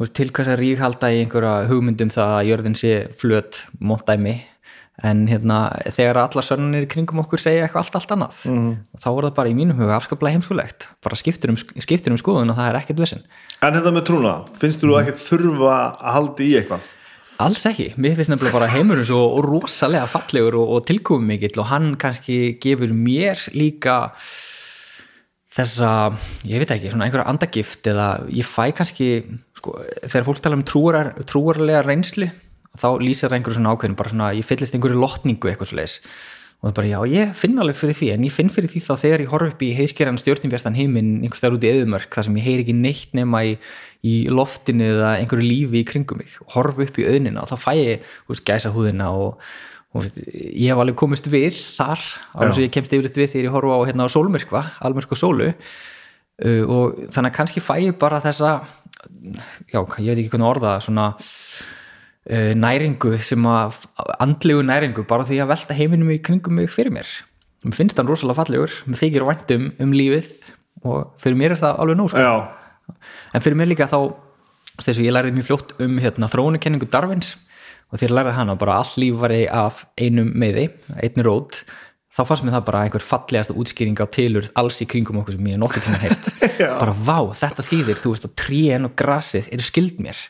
[0.00, 4.36] þú veist, til hvers að ríkhalda í einhverja hugmyndum það að jörðin sé flöt móttæmi
[5.06, 8.70] en hérna þegar allar sönnir í kringum okkur segja eitthvað allt, allt annað mm.
[9.00, 10.88] þá er það bara í mínum huga afskaplega heimskulegt.
[11.04, 13.26] Bara skiptir um, skiptir um skoðun og það er ekkert vissin
[13.60, 16.88] en þetta með trúna finnst þú ekkert þurfa að halda í eitthvað?
[17.40, 21.70] Alls ekki, mér finnst nefnilega bara heimurinn svo rosalega fallegur og, og tilkomum mikill og
[21.70, 24.02] hann kannski gefur mér líka
[25.50, 26.12] þessa,
[26.46, 29.08] ég veit ekki, svona einhverja andagift eða ég fæ kannski
[29.56, 32.28] sko, þegar fólk tala um trúar, trúarlega reynsli
[32.78, 35.96] þá lýsir það einhverju svona ákveðin bara svona, ég fyllist einhverju lotningu eitthvað svo leis
[36.60, 38.80] og það er bara, já, ég finn alveg fyrir því en ég finn fyrir því
[38.84, 42.26] þá þegar ég horf upp í heiðskerjan stjórnbjörnstan heiminn einhvers staðar út í eðumörk þar
[42.26, 43.54] sem ég heyr ekki neitt nema í,
[44.04, 46.34] í loftinu eða einhverju lífi í kringum mig.
[46.52, 49.40] Horf upp í auðnina og þá fæ ég veist, gæsa húðina og,
[49.96, 52.04] og veist, ég hef alveg komist við þar
[52.34, 55.22] alveg sem ég kemst yfirleitt við þegar ég horfa á, hérna, á sólmyrkva, almyrk og
[55.22, 55.48] sólu.
[56.40, 58.58] Uh, og þannig að kannski fæ ég bara þessa
[59.72, 61.14] já, ég veit ekki hvernig orða svona
[62.28, 63.82] næringu sem að
[64.20, 67.08] andlegu næringu bara því að velta heiminum í kringum mig fyrir mér.
[67.64, 70.32] Mér finnst hann rosalega fallegur mér þykir væntum um lífið
[70.84, 72.24] og fyrir mér er það alveg nú sko.
[73.34, 73.98] en fyrir mér líka þá
[74.80, 77.36] þess að ég lærið mjög fljótt um hérna, þróunukenningu Darwins
[77.90, 81.62] og þegar ég lærið hana bara all líf var af einum meði, einni rót
[82.10, 85.50] þá fannst mér það bara einhver fallegasta útskýring á tilur alls í kringum okkur sem
[85.50, 86.30] ég er nokkuð tíma heilt
[86.82, 90.24] bara vá, þetta þýðir, þú veist að trén og grasið eru skild mér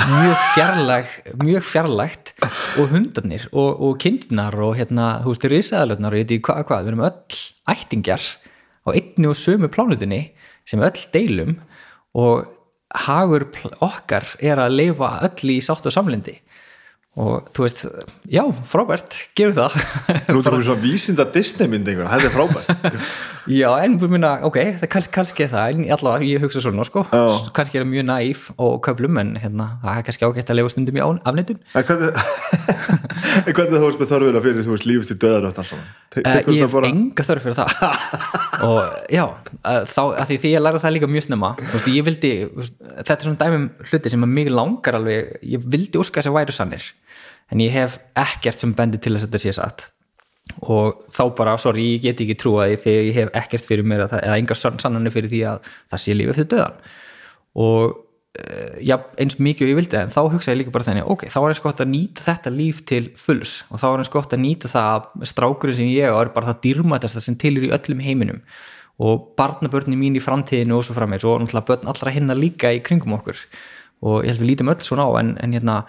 [0.00, 1.10] mjög fjarlæg
[1.42, 2.32] mjög fjarlægt
[2.80, 6.86] og hundarnir og, og kindnar og hérna, þú veist, risaðalöfnar og ég veit hvað, hvað,
[6.86, 7.42] við erum öll
[7.74, 8.24] ættingjar
[8.82, 10.22] á einni og sömu plánutunni
[10.64, 11.58] sem öll deilum
[12.16, 12.48] og
[13.04, 13.46] hagur
[13.84, 16.38] okkar er að leifa öll í sátt og samlindi
[17.20, 17.82] og þú veist,
[18.32, 19.74] já, frábært gerum það.
[20.30, 22.70] Þú ert okkur svona vísinda Disney mynd einhver, þetta er frábært.
[23.50, 26.84] Já, en við minna, ok, það kannski, kannski er það en allavega, ég hugsa svona,
[26.86, 27.02] sko.
[27.10, 27.24] Já.
[27.56, 30.70] kannski er það mjög næf og köflum en hérna, það er kannski ágætt að leifa
[30.70, 31.58] stundum í afneitun.
[31.74, 32.12] En hvernig,
[33.56, 35.90] hvernig þú veist með þörfina fyrir þú veist lífið til döðar og allt saman?
[36.12, 37.70] Te- Uh, tekur ég hef enga þörf fyrir það.
[38.68, 39.24] Og já,
[39.90, 42.32] þá því því ég lærði það líka mjög snemma veist, ég vildi,
[43.00, 44.28] þetta er svona dæmum hluti sem
[47.52, 49.88] en ég hef ekkert sem bendi til að þetta sé satt.
[50.66, 54.06] Og þá bara, sorry, ég get ekki trúa því þegar ég hef ekkert fyrir mér
[54.06, 56.80] að það, eða enga sannanir fyrir því að það sé lífið fyrir döðan
[57.62, 57.94] og
[58.40, 61.26] uh, já, eins mikið og ég vildi en þá hugsa ég líka bara þenni, ok,
[61.32, 63.56] þá er eins gott að nýta þetta líf til fulls.
[63.70, 66.62] Og þá er eins gott að nýta það að strákurinn sem ég er bara það
[66.66, 68.40] dýrmætast sem til er í öllum heiminum.
[69.02, 72.82] Og barnabörni mín í framtíðinu og svo frammeins og náttúrulega börn allra hinna líka í
[72.84, 73.38] kringum okkur.
[74.02, 75.82] Og ég held við lítum öll svona á en, en hérna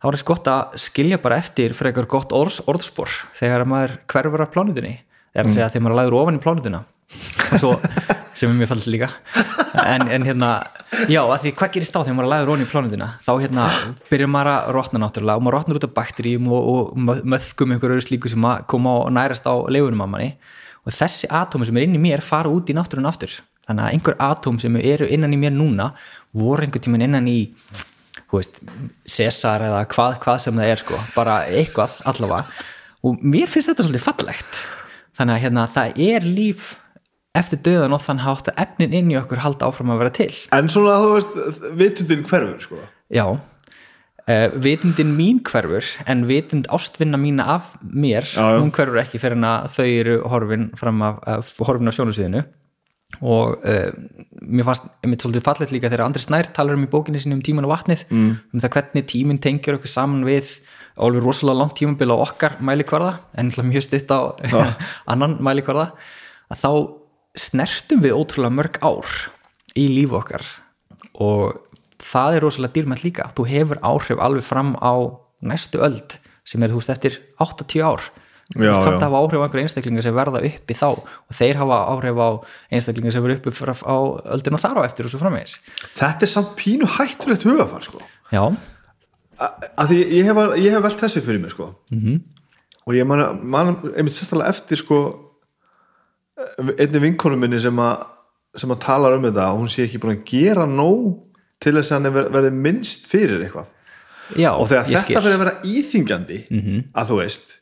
[0.00, 3.98] þá er eins gott að skilja bara eftir fyrir eitthvað gott orðs, orðspor þegar maður
[4.10, 4.94] hverfur af plánutunni
[5.34, 6.80] er að segja þegar maður lagður ofan í plánutuna
[7.60, 7.72] svo,
[8.38, 9.08] sem er mjög fallið líka.
[9.82, 10.48] En, en hérna
[11.10, 13.64] já, að því hvað gerist þá þegar maður lagður ofan í plánutuna þá hérna
[14.10, 17.74] byrjar maður að rotna náttúrulega og maður rotnar út af bakteríum og, og mö- möðkum
[17.74, 20.30] einhverju slíku sem að koma og nærast á leifunum af manni.
[20.86, 23.34] Og þessi atómi sem er inn í mér fara út í náttúrun aftur.
[23.66, 25.90] Þannig að einhver atóm sem eru innan í mér núna
[26.32, 27.40] voru einhver tíman innan í
[28.30, 28.60] þú veist,
[29.10, 32.66] Cesar eða hvað, hvað sem það er sko, bara eitthvað allavega.
[33.06, 34.60] Og mér finnst þetta svolítið fallegt.
[35.18, 36.70] Þannig að hérna, það er líf
[37.36, 40.32] eftir döðan og þann hátt að efnin inn í okkur halda áfram að vera til.
[40.56, 42.80] En svona þú veist, vitundin hverfur sko.
[43.14, 43.26] já.
[44.30, 48.58] Uh, vitundin mín hverfur en vitund ástvinna mína af mér Já, já.
[48.60, 52.42] hún hverfur ekki fyrir að þau eru horfin fram af, af horfin af sjónusviðinu
[53.20, 53.90] og uh,
[54.40, 57.42] mér fannst einmitt svolítið fallegt líka þegar Andri Snær talar um í bókinni sinni um
[57.44, 58.30] tíman og vatnið mm.
[58.54, 60.54] um það hvernig tíminn tengir okkur saman við
[61.00, 64.20] alveg rosalega langt tímabil á okkar mælikvarða en mjög stutt á
[65.12, 65.90] annan mælikvarða
[66.50, 66.70] að þá
[67.38, 69.10] snertum við ótrúlega mörg ár
[69.78, 70.46] í lífu okkar.
[71.20, 71.60] Og
[72.00, 73.28] það er rosalega dýrmætt líka.
[73.36, 74.94] Þú hefur áhrif alveg fram á
[75.46, 78.08] næstu öld sem er þú veist eftir 8-10 ár
[78.82, 82.28] samt hafa áhrif á einhverja einstaklinga sem verða uppi þá og þeir hafa áhrif á
[82.74, 83.52] einstaklinga sem verða uppi
[83.86, 83.96] á
[84.34, 85.58] öldina þar á eftir og svo framvegis
[85.94, 88.02] þetta er samt pínu hættulegt hugafar sko.
[88.32, 88.42] já,
[89.40, 91.74] að því ég hef, ég hef velt þessi fyrir mig sko.
[91.92, 92.20] -hmm.
[92.86, 94.98] og ég man, man einmitt sérstaklega eftir sko,
[96.78, 98.06] einni vinkonu minni sem að
[98.58, 101.20] sem að tala um þetta og hún sé ekki búin að gera nóg
[101.62, 103.66] til þess að hann ver- verði minnst fyrir eitthvað
[104.34, 106.38] já og þegar þetta fyrir að vera íþingjandi
[106.94, 107.59] að þú veist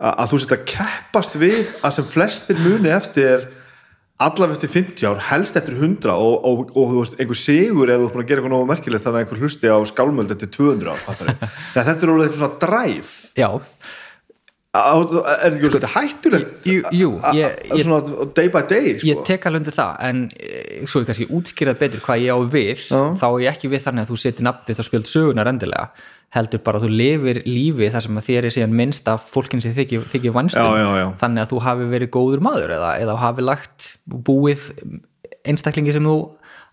[0.00, 3.46] að, þú setja að keppast við að sem flestir muni eftir
[4.16, 8.00] allaveg eftir 50 ár, helst eftir 100 og, og, og, þú veist, einhver sigur ef
[8.00, 10.88] þú búin að gera eitthvað nógu merkilegt þannig að einhver hlusti á skálmöld eftir 200
[10.94, 11.50] ár fattarðu.
[11.74, 13.10] Þegar þetta er alveg eitthvað svona dræf.
[13.36, 13.50] Já,
[14.76, 16.66] er þetta ekki sko, hættulegt?
[16.68, 19.06] jú, jú, ég- ég- svona day by day sko.
[19.08, 22.38] ég tek alveg undir það en eh, svo ég kannski útskýrað betur hvað ég á
[22.44, 22.82] við
[23.20, 25.88] þá er ég ekki við þannig að þú setir nafnið þá spilt sögunar endilega
[26.36, 29.62] heldur bara að þú lifir lífi þar sem að þér er síðan minnst af fólkin
[29.64, 31.06] sem þykir, þykir já.
[31.20, 34.70] þannig að þú hafi verið góður maður eða, eða hafi lagt búið
[35.46, 36.16] einstaklingi sem þú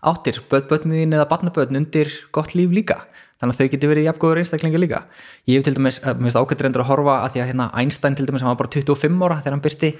[0.04, 3.04] áttir börnbötniðin eða barnabötn undir gott líf líka.
[3.40, 5.00] Þannig að þau geti verið jafngóður einstaklingi líka.
[5.48, 7.70] Ég hef til dæmis, eh, mér finnst ágætt reyndur að horfa að því að hérna
[7.74, 9.90] Einstein til dæmis, hann var bara 25 ára þegar hann byrti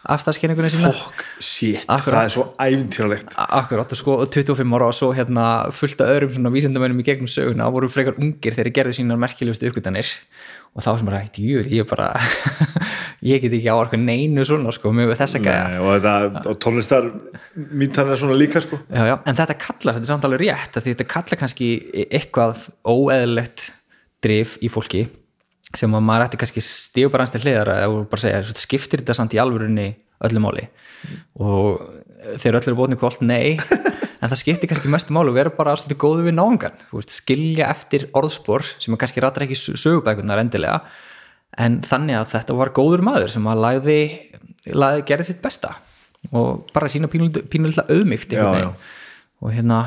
[0.00, 0.90] afstæðskenningunni sína.
[0.96, 3.34] Fokk, shit, það er svo ævintýralegt.
[3.36, 5.44] Akkurat, og sko 25 ára og svo hérna
[5.76, 9.20] fullt af öðrum svona vísindamönnum í gegnum söguna voru frekar ungir þegar þeir gerðu sínar
[9.20, 10.14] merkilegustu uppgötanir
[10.72, 12.08] og þá sem bara, jú, ég bara
[13.30, 15.82] ég get ekki á orku neinu svona sko, með þess að gæja.
[15.84, 16.08] og,
[16.46, 17.10] og tónlistar
[17.56, 18.80] mítan er svona líka sko.
[18.88, 21.72] Já, já, en þetta kallar, þetta er samt alveg rétt þetta kallar kannski
[22.06, 23.68] eitthvað óeðlilegt
[24.24, 25.08] drif í fólki
[25.76, 29.16] sem að maður ætti kannski stíu bara hans til hliðar og bara segja, skiptir þetta
[29.18, 29.88] samt í alvörunni
[30.26, 30.66] öllu máli.
[31.40, 31.80] Og
[32.40, 33.56] þegar öll eru bóðinu kvöld, nei
[34.20, 36.36] en það skiptir kannski mestu máli og vera bara svolítið góðu við
[36.92, 40.82] veist, skilja eftir orðspor sem kannski ratar ekki sögubækunar endilega,
[41.58, 44.00] en þannig að þetta var góður maður sem að lagði,
[44.74, 45.74] lagði gerði sitt besta
[46.36, 48.34] og bara sína pínulítið auðmygt
[49.40, 49.78] og hérna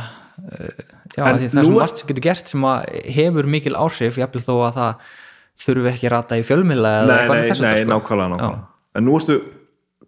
[0.50, 0.72] uh,
[1.14, 4.18] já, það er nú svo er- margt sem getur gert sem að hefur mikil áhrif
[4.18, 5.12] jafnvel þó að það
[5.60, 7.90] þurfi ekki að rata í fjölmiðla eða nei, nei, nei, sko.
[7.92, 8.62] nákvæmlega, nákvæmlega.
[8.98, 9.40] En nú ertu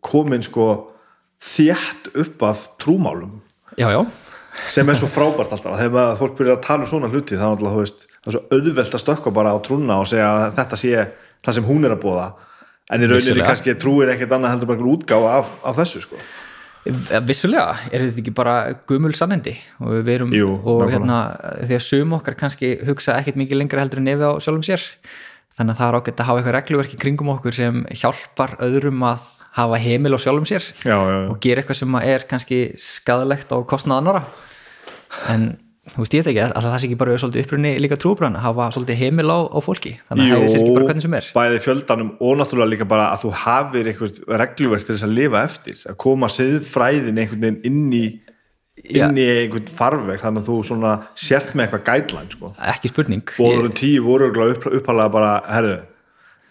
[0.06, 0.70] komin sko
[1.42, 3.36] þétt upp að trúmálum.
[3.78, 4.02] Já, já,
[4.72, 5.78] sem er svo frábært alltaf.
[5.80, 8.98] Þegar maður- fólk byrjar að tala um svona hluti þá veist, það er svo auðvelt
[8.98, 11.08] að stökkva bara á trúna og segja að þetta sé
[11.46, 12.34] það sem hún er að bóða
[12.92, 16.20] en í rauninni kannski trúir ekkert annað heldur bara einhver útgáfa af, af þessu sko.
[16.86, 17.80] Vissulega.
[17.90, 19.56] Er þetta ekki bara gumul sannindi?
[19.82, 21.18] Og við erum Jú, og hérna
[21.66, 24.84] því að sum okkar kannski hugsa ekkert mikið lengra heldur en nefið á sjálfum sér
[25.56, 29.06] þannig að það er ágætt að hafa eitthvað regluverk í kringum okkur sem hjálpar öðrum
[29.08, 31.28] að hafa heimil á sjálfum sér já, já, já.
[31.32, 34.26] og gera eitthvað sem er kannski skadalegt á kostnað annara
[35.32, 35.54] en
[35.94, 38.46] þú veist ég þetta ekki að það sé ekki bara svolítið upprunni líka trúbröðan að
[38.48, 39.92] hafa svolítið heimil á, á fólki.
[40.10, 41.28] Þannig að það sé ekki bara hvernig sem er.
[41.36, 45.44] Bæði fjöldanum og náttúrulega líka bara að þú hafir eitthvað regluverk til þess að lifa
[45.46, 48.04] eftir að koma siðfræðin einhvern veginn inn í
[48.90, 52.54] inn í einhvern farveg þannig að þú svona sért með eitthvað gætlæn sko.
[52.74, 53.36] ekki spurning.
[53.40, 55.80] Og eru tíu voru upp, uppalega bara herðu,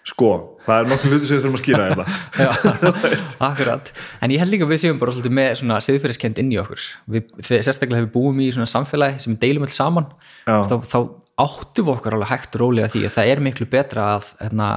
[0.04, 0.32] sko
[0.64, 2.04] það er nokkuð hluti sem við þurfum að skýra hérna.
[2.44, 2.50] Já,
[3.50, 3.90] akkurat.
[4.24, 6.86] En ég held líka að við séum bara svolítið með svona siðfyrirskend inn í okkur.
[7.14, 10.08] Við, þegar sérstaklega hefur búum í svona samfélagi sem við deilum alls saman
[10.46, 10.98] þá, þá
[11.44, 14.70] áttum við okkur alveg hægt og rólega því að það er miklu betra að hérna,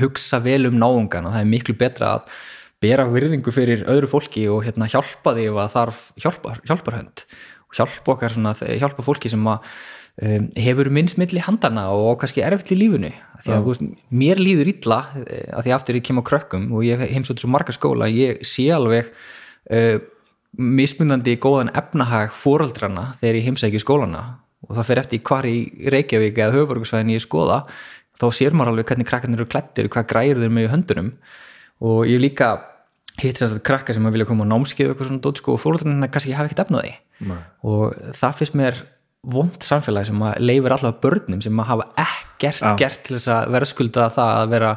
[0.00, 2.38] hugsa vel um náungan og það er miklu betra að
[2.82, 7.24] bera virðingu fyrir öðru fólki og hérna, hjálpa því að þarf hjálpar, hjálparhönd.
[7.70, 9.68] Og hjálpa okkar svona, hjálpa fólki sem að
[10.20, 13.12] um, hefur minnst milli handana og kannski erfitt í lífinu.
[13.42, 16.84] Því að veist, mér líður illa eh, að því aftur ég kem á krökkum og
[16.86, 19.08] ég heimsótt svo marga skóla, ég sé alveg
[19.72, 19.96] uh,
[20.58, 24.22] mismunandi góðan efnahag fóraldrana þegar ég heimsæki skólana.
[24.68, 25.56] Og það fer eftir hvar í
[25.90, 27.64] Reykjavík eða höfuborgarsvæðin ég skoða
[28.20, 31.08] þá sér maður alveg hvernig krakkarnir eru klættir hvað græður þeir með í höndunum.
[31.82, 32.52] Og ég líka
[33.20, 35.56] hitt sem sagt krakka sem að vilja koma á námskeið og eitthvað svona dót sko
[35.56, 36.94] og fóraldrarna kannski hafa ekkert efnaði
[37.62, 38.82] og það finnst mér
[39.32, 42.72] vond samfélag sem að leifir allavega börnum sem að hafa ekkert Já.
[42.80, 44.72] gert til þess að verðskulda það að vera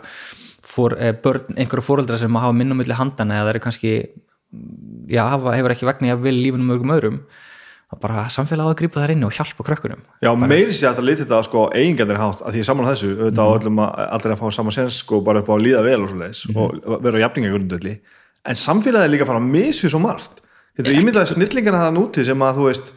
[0.65, 3.95] for, eh, börn, einhverju fóreldra sem að hafa minnum milli handana eða það eru kannski
[5.09, 7.19] já, hafa, hefur ekki vegna að vil lífunum mörgum öðrum
[8.01, 10.01] bara samfélagi á að grípa þar inni og hjálpa krökkunum.
[10.19, 13.45] Já, meiri sér að þetta lítið þetta sko eigingarnir hátt að því saman þessu, auðvitað
[13.45, 16.01] á öllum að allir að fá sama sens sko bara upp á að líða vel
[16.01, 17.93] og leiðis og vera á jafningagrundöldi
[18.45, 20.41] en samfélagið er líka að fara að misfið svo margt.
[20.75, 22.91] Þetta er ímyndaði snillingana það núti sem að þú veist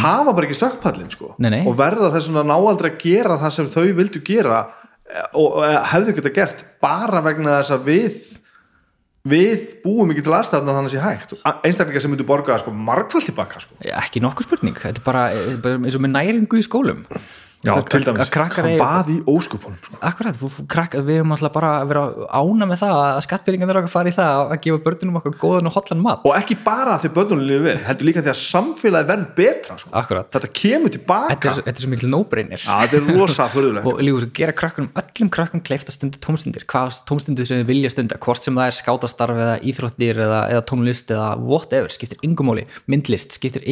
[0.00, 1.34] hafa bara ekki stökkpallin sko?
[1.42, 1.62] Nei, nei.
[1.66, 4.62] og verða þess að ná aldrei að gera það sem þau vildu gera
[5.10, 8.22] eh, og og hefðu geta gert bara vegna þess að við
[9.24, 11.30] við búum ekki til aðstæðna þannig að sé hægt.
[11.64, 13.78] Einstaklega sem myndu borga sko margfald tilbaka sko.
[13.80, 17.06] Ekki nokkuð spurning, þetta er bara, er bara eins og með næringu í skólum
[17.64, 19.96] Já, Það- til dæmis, að hann eigi- vað í óskupunum sko.
[20.04, 23.78] Akkurat, þú- þú- krakk, við höfum alltaf bara að vera ána með það að skattbyrðingarnir
[23.80, 26.20] okkar fari í það að gefa börnunum okkar góðan og hotlan mat.
[26.28, 29.90] Og ekki bara því börnunum lífi vel heldur líka að samfélagi verður betra sko.
[29.92, 33.48] Akkurat, þetta kemur tilbaka þetta er, þetta er svo mikil nóbreynir Já, þetta er rosa
[33.48, 37.66] fyrðulegt og líka gera krakkunum, öllum krakkum kleift að stunda tómstundir, hvað tómstundir sem þið
[37.72, 42.18] vilja stunda hvort sem það er skátastarf eða íþróttir eða, eða tónlist eða whatever skiptir
[42.22, 43.64] yngum máli, myndlist, skiptir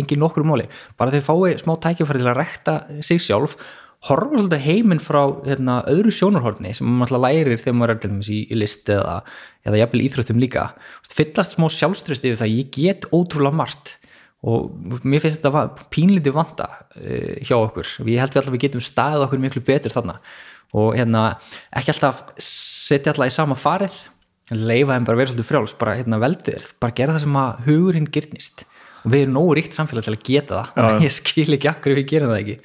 [4.08, 8.10] horfa svolítið heiminn frá hérna, öðru sjónarhorni sem maður alltaf lærir þegar maður er til
[8.10, 9.18] dæmis í, í list eða,
[9.68, 10.68] eða jafnvel íþróttum líka.
[11.12, 13.96] Fyllast smá sjálfströst yfir það ég get ótrúlega margt
[14.42, 14.72] og
[15.06, 16.66] mér finnst þetta pínlítið vanda
[16.98, 20.18] uh, hjá okkur, ég held við alltaf við getum staðið okkur miklu betur þarna.
[20.72, 21.22] Og hérna,
[21.76, 24.00] ekki alltaf setja alltaf í sama farið
[24.50, 27.66] leifa þeim bara að vera svolítið frjáls, bara hérna veldur bara gera það sem að
[27.68, 28.64] hugur hinn gyrnist
[29.02, 30.96] og við erum nógu ríkt samfélag til að geta það.
[31.06, 32.56] Ég skil ekki akkur ef við gerum það ekki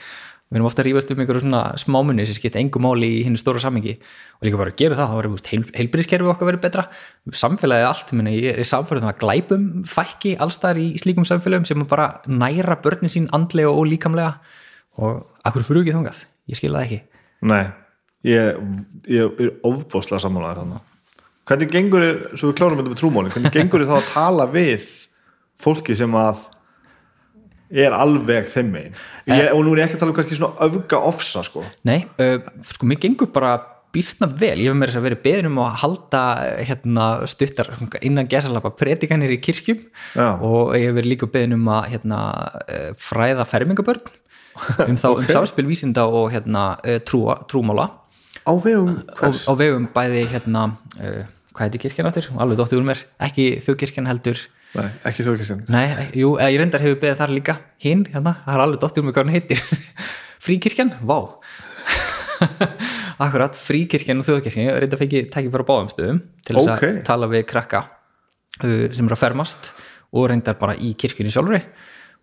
[0.47, 3.39] við erum ofta að rífast um einhverju svona smámunni sem skipta engum máli í hinnu
[3.39, 6.85] stóra samingi og líka bara að gera það, þá verður heil, heilbyrðiskerfi okkar verið betra,
[7.35, 12.09] samfélagið allt minna, ég er samfélagið að glæpum fækki allstaðar í slíkum samfélagum sem bara
[12.31, 14.37] næra börnin sín andlega og líkamlega.
[14.97, 17.01] Og akkur fyrir ekki þangað, ég skil það ekki.
[17.51, 17.63] Nei,
[18.25, 18.61] ég,
[19.11, 20.85] ég er ofbóðslega sammálaður þannig
[21.47, 24.87] hvernig gengur þér, svo við klárum þetta með trúmálin hvernig gengur þá að tala við
[25.63, 26.43] fólki sem að
[27.71, 28.99] er alveg þeim megin.
[29.27, 31.65] Ég, og nú er ég ekki að tala um kannski svona öfga ofsa sko.
[31.87, 32.37] Nei, uh,
[32.69, 33.57] sko mér gengur bara
[33.95, 37.69] býstna vel, ég hef með þess að verið beðin um að halda eh, hérna, stuttar
[38.05, 39.85] innan gesalapa predikanir í kirkjum.
[40.17, 40.27] Já.
[40.43, 42.19] og ég hef verið líka beðin um að hérna,
[42.67, 44.03] eh, fræða fermingabörn
[44.87, 45.31] um þá um Ok.
[45.31, 47.89] samspil vísinda og hérna, eh, trúa, trúmála.
[48.47, 50.77] Á vegum á, á vegum bæði hérna,
[51.53, 52.29] hvað heitir kirkjan áttur?
[52.37, 54.39] Alveg dóttir úr mér, ekki þjóðkirkjan heldur
[54.75, 55.61] Nei, ekki þjóðkirkjan.
[55.71, 55.87] Nei,
[56.17, 59.11] jú, eða ég reyndar hefur beðið þar líka hinn, hérna, það er alveg dóttir um
[59.11, 59.63] hvað hann heitir.
[60.47, 61.17] Fríkirkjan, vá.
[63.25, 66.83] Akkurat, fríkirkjan og þjóðkirkjan ég reyndar fengi tæki fyrir báðum stöðum til þess Ok.
[66.85, 69.71] að tala við krakka uh, sem eru að fermast
[70.13, 71.63] og reyndar bara í kirkjunni sjálfri.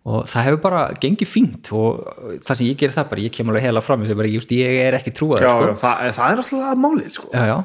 [0.05, 2.03] Og það hefur bara gengið fínt og
[2.45, 4.79] það sem ég gerir það bara, ég kem alveg heila fram ég, bara, just, ég
[4.85, 5.71] er ekki trúað sko.
[5.81, 7.29] það, það er alltaf málið sko.
[7.33, 7.55] Já, já.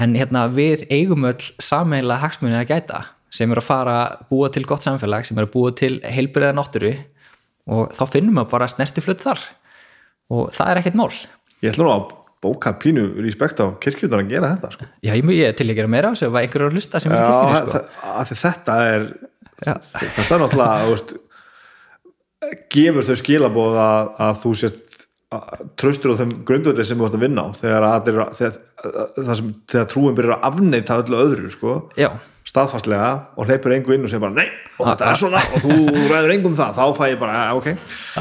[0.00, 4.48] en hérna við eigum öll sameiginlega hagsmunni að gæta sem er að fara að búa
[4.52, 6.92] til gott samfélag sem er að búa til heilbriða náttúru
[7.70, 9.42] og þá finnum við bara snertiflutt þar
[10.30, 11.12] og það er ekkert mál
[11.60, 12.04] Ég ætla nú að
[12.40, 15.76] bóka pínu respekt á kirkjundar að gera þetta sko já, ég, ég er til að
[15.76, 17.72] gera meira á þessu ef einhver er að hlusta sem er í Já, sko.
[17.74, 19.04] þa- af því þetta er
[19.60, 19.74] Já.
[19.92, 21.12] þetta er náttúrulega veist,
[22.72, 24.89] gefur þau skilabóð að, að þú sért
[25.78, 28.58] traustur á þeim grundvöldi sem þú ert að vinna á þegar, að, þegar,
[29.14, 31.76] þegar, sem, þegar trúin byrjar að afneita öllu öðru sko,
[32.50, 34.48] staðfastlega og hleypur engu inn og segir bara nei
[34.80, 35.76] og þetta er svona og þú
[36.10, 37.68] ræður engum það þá fæ ég bara, ok.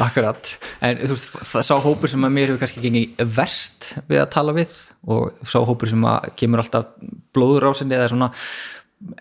[0.03, 0.51] Akkurat.
[0.85, 4.31] En þú veist, það sá hópur sem að mér hefur kannski gengið verst við að
[4.35, 4.75] tala við
[5.09, 6.91] og sá hópur sem að kemur alltaf
[7.33, 8.29] blóðurásinni eða svona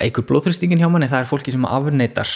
[0.03, 2.33] einhver blóðþristingin hjá manni, það er fólki sem afneitar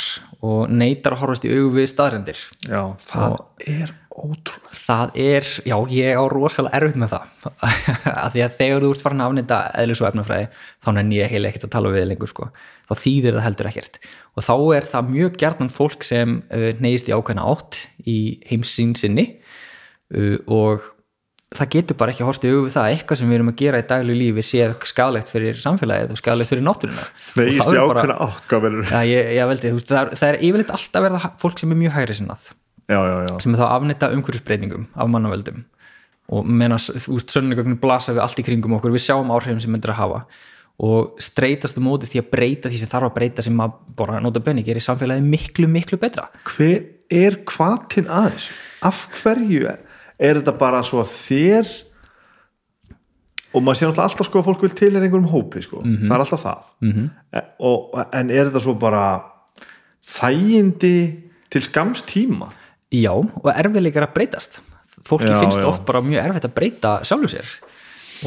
[0.46, 2.38] og neitar að horfast í augu við staðrendir
[2.68, 3.34] já, það
[3.66, 7.26] er ótrúlega það er, já, ég á rosalega erfitt með það.
[8.24, 10.48] Af því að þegar þú ert farin að afnýta eðlis og efnafræði
[10.84, 12.48] þá nenni ég heila ekkert að tala við lengur sko.
[12.88, 14.00] þá þýðir það heldur ekkert.
[14.36, 18.18] Og þá er það mjög gjarnan fólk sem uh, neyðist í ákveðna átt í
[18.50, 19.28] heimsín sinni
[20.12, 20.88] uh, og
[21.52, 23.50] það getur bara ekki að horfst í augu við það að eitthvað sem við erum
[23.52, 27.04] að gera í daglu lífi sé skadalegt fyrir samfélagið og skadalegt fyrir náttúruna.
[27.36, 30.38] Er bara- ákveðna átt, hvað verður Já, ég, ég veldi, það, er, það er
[32.90, 35.62] Já, já, já, sem er þá að afnýta umhverfisbreytingum af mannavöldum.
[36.32, 40.00] Og meðan sönnugögnin blasa við allt í kringum okkur við sjáum áhrifin sem myndir að
[40.00, 40.24] hafa.
[40.82, 44.20] Og streytast um móti því að breyta því sem þarf að breyta sem að bara
[44.24, 46.26] nota benni gerir samfélagi miklu miklu betra.
[46.48, 48.48] Hver er hvaðtinn aðeins
[48.82, 51.72] af hverju er þetta bara svo að þér
[53.52, 56.14] og maður sé náttúrulega alltaf sko að fólk vil til er einhverjum hópi sko, það
[56.14, 56.62] er alltaf það.
[56.80, 57.08] -hmm.
[57.68, 59.04] og, en er þetta svo bara
[60.08, 60.96] þægindi
[61.52, 62.48] til skams tíma
[62.92, 64.60] já og erfiðleikar að breytast.
[65.08, 65.66] Fólki Já, finnst já.
[65.66, 67.52] oft bara mjög erfitt að breyta sjálfu sér.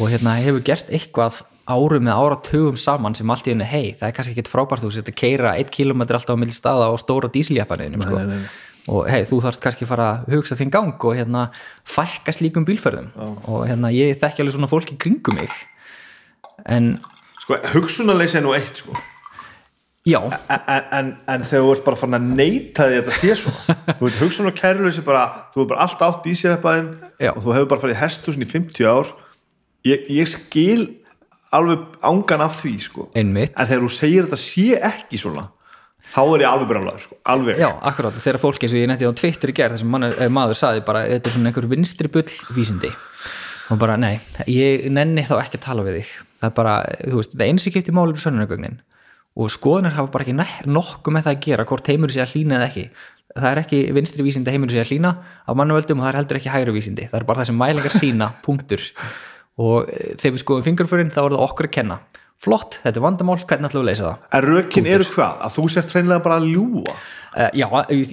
[0.01, 4.09] Og hérna hefur gert eitthvað árum eða áratugum saman sem allt í henni, hei, það
[4.09, 6.99] er kannski ekkit frábært þú setja að keira 1 km alltaf á milli staða og
[7.01, 8.22] stóra dísiljapaniðinu sko.
[8.93, 11.47] og hei, þú þarf kannski að fara að hugsa þinn gang og hérna
[11.89, 13.09] fækka slíkum bílferðum.
[13.49, 15.53] Og hérna ég þekki alveg svona fólki kringum mig.
[16.70, 16.99] En
[17.41, 18.93] sko, hugsunarleysi er nú eitt sko.
[18.93, 19.14] já,
[20.05, 23.77] en, en, en þegar þú ert bara farin að neita því að þetta sé svona
[23.97, 26.59] þú veit hugsun og kæruleysi bara þú hefur bara allt átt í sér
[27.17, 27.31] Já.
[27.31, 29.11] og þú hefur bara farið í hesthúsin í 50 ár.
[29.85, 30.85] Ég, ég skil
[31.55, 33.09] alveg ángan af því sko.
[33.17, 33.53] Einmitt.
[33.55, 35.47] En þegar þú segir þetta sé ekki svona
[36.13, 37.59] þá er ég alveg brjálæður sko, alveg.
[37.59, 40.59] Já, akkurát, þegar fólk eins og ég netti á Twitter í gerð þessum eh, maður
[40.59, 42.91] saði bara þetta er svona einhver vinstri bull vísindi.
[43.73, 44.19] Og bara, nei,
[44.51, 46.11] ég nenni þá ekki að tala við þig.
[46.37, 47.65] Það er bara, þú veist, það eins
[49.36, 52.59] og skoðunar hafa bara ekki nokkuð með það að gera hvort heimur sé að hlýna
[52.59, 52.86] eða ekki.
[53.36, 55.11] Það er ekki vinstri vísindi heimur sé að hlýna
[55.43, 57.07] af mannavöldum og það er heldur ekki hægri vísindi.
[57.11, 58.86] Það er bara það sem mælingar sína, punktur.
[59.59, 61.99] Og eh, þegar við skoðum fingraförin þá er það okkur að kenna
[62.38, 65.38] flott, þetta er vandamál, hvernig ætlum við að leysa það en rökin eru hvað?
[65.47, 66.97] að þú sért hreinlega bara að ljúa
[67.36, 67.65] Uh, já,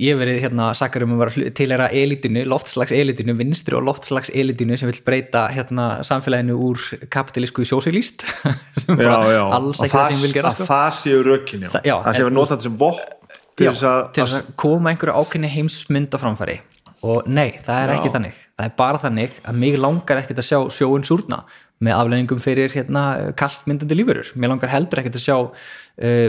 [0.03, 4.75] ég verið hérna sakar um að vera tilera elitinu, loftslags elitinu, vinstri og loftslags elitinu
[4.75, 8.25] sem vil breyta hérna samfélaginu úr kapitalísku sjósilíst
[8.83, 9.45] sem já, bara já.
[9.55, 10.67] alls Að ekki það sem vil gera að sko.
[10.73, 11.71] það séu rökin já.
[11.77, 14.41] Það- já, það séu að nota þetta sem vopn til Já, þess að, til þess
[14.41, 16.59] að koma einhverju ákynni heimsmynd á framfæri
[17.07, 18.15] og nei, það er ekki Já.
[18.19, 21.45] þannig það er bara þannig að mig langar ekkert að sjá sjóun súrna
[21.83, 26.29] með afleðingum fyrir hérna kalltmyndandi lífurur mér langar heldur ekkert að sjá uh,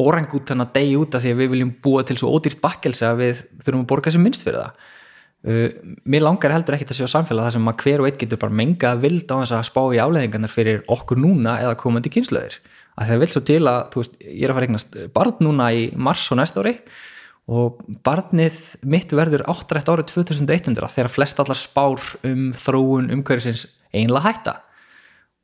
[0.00, 3.22] orangútan að degi út af því að við viljum búa til svo ódýrt bakkelsi að
[3.22, 4.90] við þurfum að borga sem minnst fyrir það.
[5.44, 8.40] Uh, mér langar heldur ekkert að sjá samfélag þar sem að hver og einn getur
[8.40, 12.56] bara menga vild á þess að spá í afleðingarnar fyrir okkur núna eða komandi kynslaður
[12.94, 15.68] að það vil svo til að, þú veist, ég er að fara eignast barn núna
[15.74, 16.74] í mars og næsta ári
[17.44, 24.30] og barnið mitt verður áttrætt árið 2100 þegar flest allar spár um þróun umhverfisins einlega
[24.30, 24.54] hætta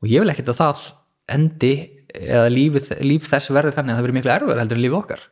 [0.00, 0.86] og ég vil ekkert að það
[1.30, 1.74] endi
[2.10, 5.22] eða líf, líf þess verður þannig að það verður miklu erfur heldur en lífið okkar.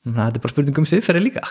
[0.00, 1.44] Þannig að þetta er bara spurning um siðferði líka.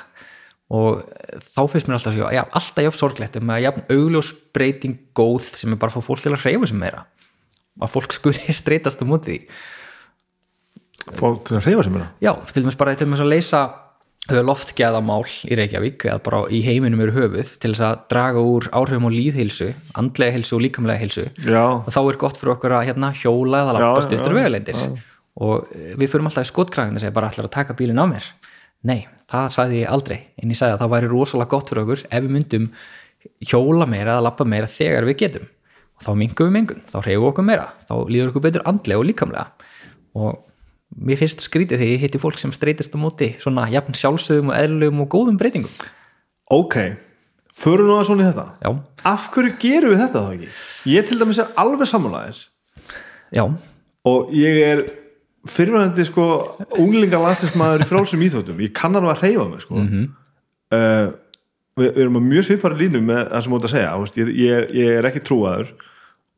[0.80, 1.00] Og
[1.42, 5.52] þá finnst mér alltaf að já, alltaf jafn sorglegt um að jafn augljós breyting góð
[5.58, 7.06] sem er bara að fá fólk til að hreyfa sem meira.
[7.80, 9.40] Að fólk skuli streytast móti því.
[11.10, 13.64] Fá til að reyfa sem hérna Já, til dæmis bara til dæmis að leysa
[14.28, 19.08] loftgæðamál í Reykjavík eða bara í heiminum eru höfuð til þess að draga úr áhrifum
[19.10, 21.26] á líðheilsu andlega heilsu og líkamlega heilsu.
[21.46, 24.82] Já, og þá er gott fyrir okkur að hérna, hjóla eða lappa stuttur já, vegaleindir
[25.40, 28.06] og eh, við förum alltaf í skotkragin og segja bara ætlar að taka bílinn á
[28.12, 28.28] mér?
[28.86, 30.18] Nei, það sagði ég aldrei.
[30.40, 32.68] En ég sagði að það væri rosalega gott fyrir okkur ef við myndum
[33.50, 35.50] hjóla meira eða lappa meira þegar við getum.
[36.00, 39.10] Og þá mingum við mengun, þá reyfum okkur meira þá líður okkur betur andlega og
[39.10, 39.48] líkamlega.
[40.20, 40.38] Og
[41.00, 44.58] mér finnst skrítið þegar ég hitti fólk sem streytist á móti svona jafn sjálfsögum og
[44.60, 45.72] eðlugum og góðum breytingum.
[46.50, 46.80] Ok
[47.60, 48.46] förum nú að svona í þetta.
[48.64, 48.70] Já,
[49.12, 50.50] af hverju gerum við þetta þá ekki?
[50.94, 52.42] ég til dæmis er alveg samanlæðir
[53.36, 53.44] já,
[54.10, 54.84] og ég er
[55.50, 56.28] fyrirvæðandi sko
[56.80, 59.80] unglinga landstinsmaður í frálsum íþjóttum ég kann alveg að reyfa mig sko.
[59.80, 60.08] Mhm.
[60.76, 61.12] uh,
[61.80, 64.56] við, við erum á mjög svipari línu með það sem mót að segja ég, ég,
[64.56, 65.74] er, ég er ekki trúaður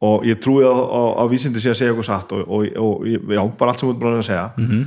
[0.02, 3.06] og ég trúi á, á, á vísindi sé að segja eitthvað satt og, og, og
[3.06, 4.46] já, bara allt sem mót bara að segja.
[4.58, 4.84] Mhm.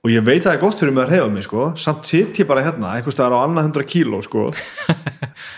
[0.00, 1.64] og ég veit að það er gott fyrir mig að reyfa mig sko.
[1.76, 4.48] Samt sitt ég bara hérna, eitthvað staðar á annað hundra kíló sko.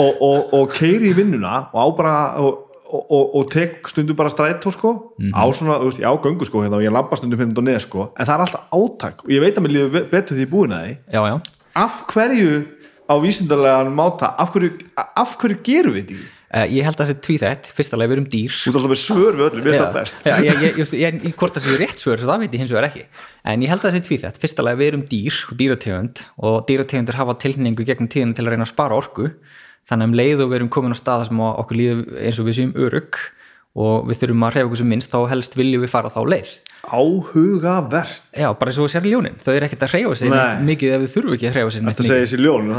[0.01, 2.53] Og, og, og keiri í vinnuna og á bara og,
[2.87, 4.93] og, og, og tek stundum bara strætó sko.
[5.35, 7.67] Á svona, þú veist, ég á göngu sko hérna og ég lampa stundum hérna og
[7.67, 8.07] neð sko.
[8.17, 9.25] En það er alltaf átak.
[9.27, 10.95] Og ég veit að mér líður betur því er búin að því.
[11.83, 12.53] Af hverju
[13.11, 16.21] á vísindarlegan máta af hverju, af hverju gerum við því
[16.53, 18.57] ég held að það sé tvíþætt, fyrsta leið við erum dýr.
[18.57, 20.19] Þú ert alltaf með svör við öllum, mér finnst það best.
[20.27, 22.75] Já, ég, ég, ég, ég, ég, hvort það séu rétt svör það veit ég hins
[22.75, 23.05] vegar ekki.
[23.49, 26.25] En ég held að það sé tvíþætt, fyrsta leið við erum dýr og dýrategund.
[26.45, 29.31] Og dýrategundur hafa tilningu gegnum tíðinu til að reyna að spara orku.
[29.89, 32.51] Þannig að um leið og við erum komin á staða sem okkur líður eins og
[32.51, 33.23] við séum örugg
[33.73, 36.53] og við þurfum að reyfa okkur sem minnst þá helst viljum við fara þá leið
[36.83, 38.25] áhugavert.
[38.35, 40.39] Já, bara eins og sér ljónin, þau eru ekkert að reyfa sig Nei.
[40.39, 42.73] neitt mikið ef við þurfum ekki að reyfa sig neitt þetta segja þessi ljón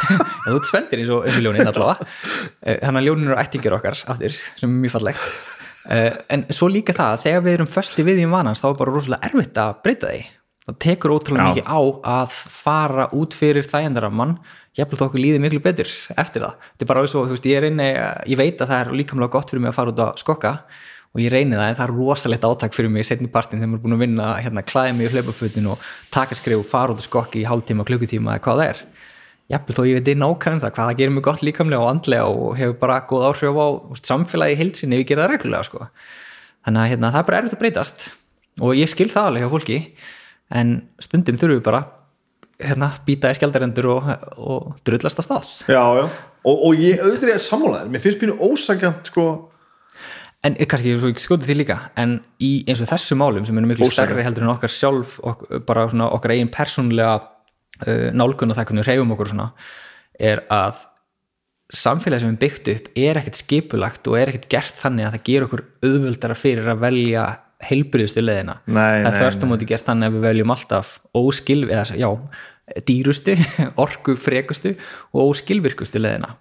[0.44, 2.10] þú ert spendir eins og, ljónin allavega.
[2.60, 5.30] Eh, þannig að ljónin eru ættingir okkar aftur, sem er mjög fallegt.
[5.88, 7.72] Eh, en svo líka það að þegar við erum
[8.10, 10.22] við í vanans þá er bara rosalega erfitt að breyta því.
[10.68, 11.50] Það tekur ótrúlega Já.
[11.54, 11.80] mikið á
[12.20, 14.36] að fara út fyrir þægindaramann.
[14.76, 15.88] Jafnvel þó okkur líði miklu betur
[16.20, 16.68] eftir það.
[16.76, 17.88] Þetta er bara eins og, þú veist, ég reyni
[18.30, 20.52] ég veit að það er líkamlega gott fyrir mig að fara út að skokka
[21.10, 23.72] og ég reyni það en það er rosalegt átak fyrir mig í setni partin þegar
[23.72, 26.94] maður er búin að vinna hérna, klæði mig í hlaupafutin og taka skrif og fara
[26.94, 28.82] út að skokki í hálftíma, klukkutíma eða hvað það er
[29.50, 32.56] jafnvel þó ég veit nákvæmlega það hvað það gerir mig gott líkamlega og andlega og
[32.60, 33.66] hefur bara góð áhrif á
[33.98, 35.88] samfélagi í heilsinni ef ég gera það reglulega sko.
[36.66, 38.06] þannig að hérna, það er bara erfitt að breytast
[38.60, 39.80] og ég skil það alveg hjá fólki
[40.60, 41.82] en stundum þurfum við bara
[42.60, 46.06] hérna, býta í skjaldarendur og, og drullast að stað já, já.
[46.40, 49.26] Og, og ég auðvitað er sammálaður mér finnst pínu ósakjant sko
[50.46, 53.58] en eh, kannski svo ekki skotið því líka en í eins og þessu málum sem
[53.60, 58.52] eru miklu stærri heldur en okkar sjálf ok, bara svona okkar eigin persónlega uh, nálgun
[58.52, 59.50] og það hvernig við reyfum okkur svona
[60.30, 60.86] er að
[61.70, 65.26] samfélagi sem við byggt upp er ekkert skipulagt og er ekkert gert þannig að það
[65.28, 67.28] ger okkur auðvöldara fyrir að velja
[67.68, 71.98] heilbriðustu leðina það er þvert á móti gert þannig að við veljum alltaf óskil, eða
[72.00, 72.08] já,
[72.88, 73.36] dýrustu
[73.84, 74.72] orku frekustu
[75.12, 76.32] og óskilvirkustu leðina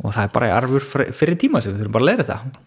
[0.00, 2.64] og það er bara arfur fyrir tíma sem við þurfum bara að leira þetta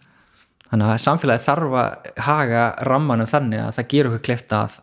[0.71, 4.79] þannig að samfélagi þarf að haga rammanum þannig að það gerur okkur kleift að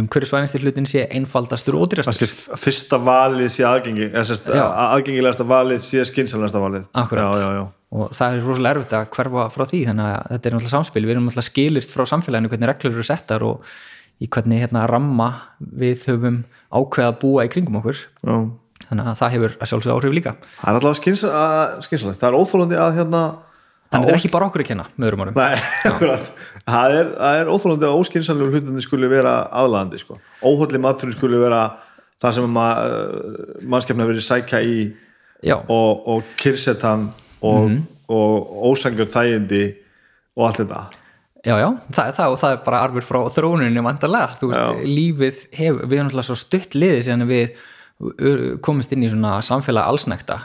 [0.00, 2.30] um hverju svænasti hlutin sé einfaldastur og ódýrastur.
[2.56, 6.86] Fyrsta valið sé aðgengi aðgengilegasta valið sé skynsamlegasta valið.
[6.96, 7.64] Já, já, já.
[7.92, 11.04] og það er rosalega erfitt að hverfa frá því þannig að þetta er náttúrulega samspil,
[11.04, 13.76] við erum náttúrulega skilyrt frá samfélaginu hvernig reglur eru settar og
[14.22, 15.28] í hvernig hérna ramma
[15.60, 16.42] við höfum
[16.72, 18.04] ákveða að búa í kringum okkur.
[18.24, 18.36] Já.
[18.88, 20.32] þannig að það hefur að sjálfsögða áhrif líka.
[20.56, 22.20] Það er alltaf skynsamlegt.
[22.22, 23.22] Það er óþólandi að hérna
[23.92, 25.62] þannig að þetta er ekki bara okkur að kenna með öðrum orðum Nei,
[25.92, 26.30] akkurat.
[26.66, 27.10] það er,
[27.42, 30.18] er óþólandi að óskynsamlegu hlutinni skuli vera aðlaðandi sko.
[30.42, 31.62] óhólli maturinn skuli vera
[32.22, 32.66] það sem ma,
[33.74, 34.76] mannskefna verið sækja í
[35.42, 37.08] já, og, og kyrsetan
[37.42, 37.78] og, Mhm.
[38.12, 39.62] og ósangjörn þægindi
[40.36, 40.82] og allt þetta
[41.42, 44.86] já, já, það, það, og það er bara arfur frá þróuninni vandarlega, þú veist, Já.
[44.86, 49.88] lífið hefur, við erum náttúrulega svo stutt liðið síðan við komumst inn í svona samfélag
[49.90, 50.36] allsnekta,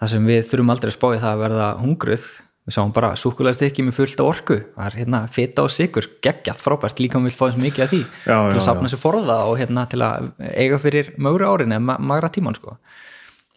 [0.00, 2.26] þar sem við þurfum aldrei að spáði það að verða hungruð
[2.66, 4.56] við sáum bara súkulegast ekki með fullt af orku.
[4.74, 6.98] Það er hérna fita og sigur, geggjað frábært.
[7.02, 8.00] Líka um vil fá eins mikið af því.
[8.26, 11.76] Já, til já, að sapna sér forða og hérna til að eiga fyrir mögru árin
[11.76, 12.76] eða ma- magra tíman sko.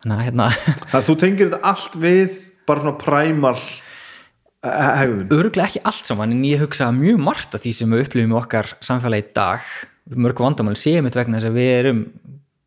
[0.03, 2.37] Þannig að hérna þannig að þú tengir þetta allt við
[2.69, 3.55] bara svona præmal
[4.63, 5.27] hegðun?
[5.33, 8.33] Öruglega ekki allt saman en ég hugsa að mjög margt af því sem við upplifum
[8.35, 9.69] í okkar samfélagi í dag.
[10.19, 12.01] Mörg vandamál séum þetta vegna þess að við erum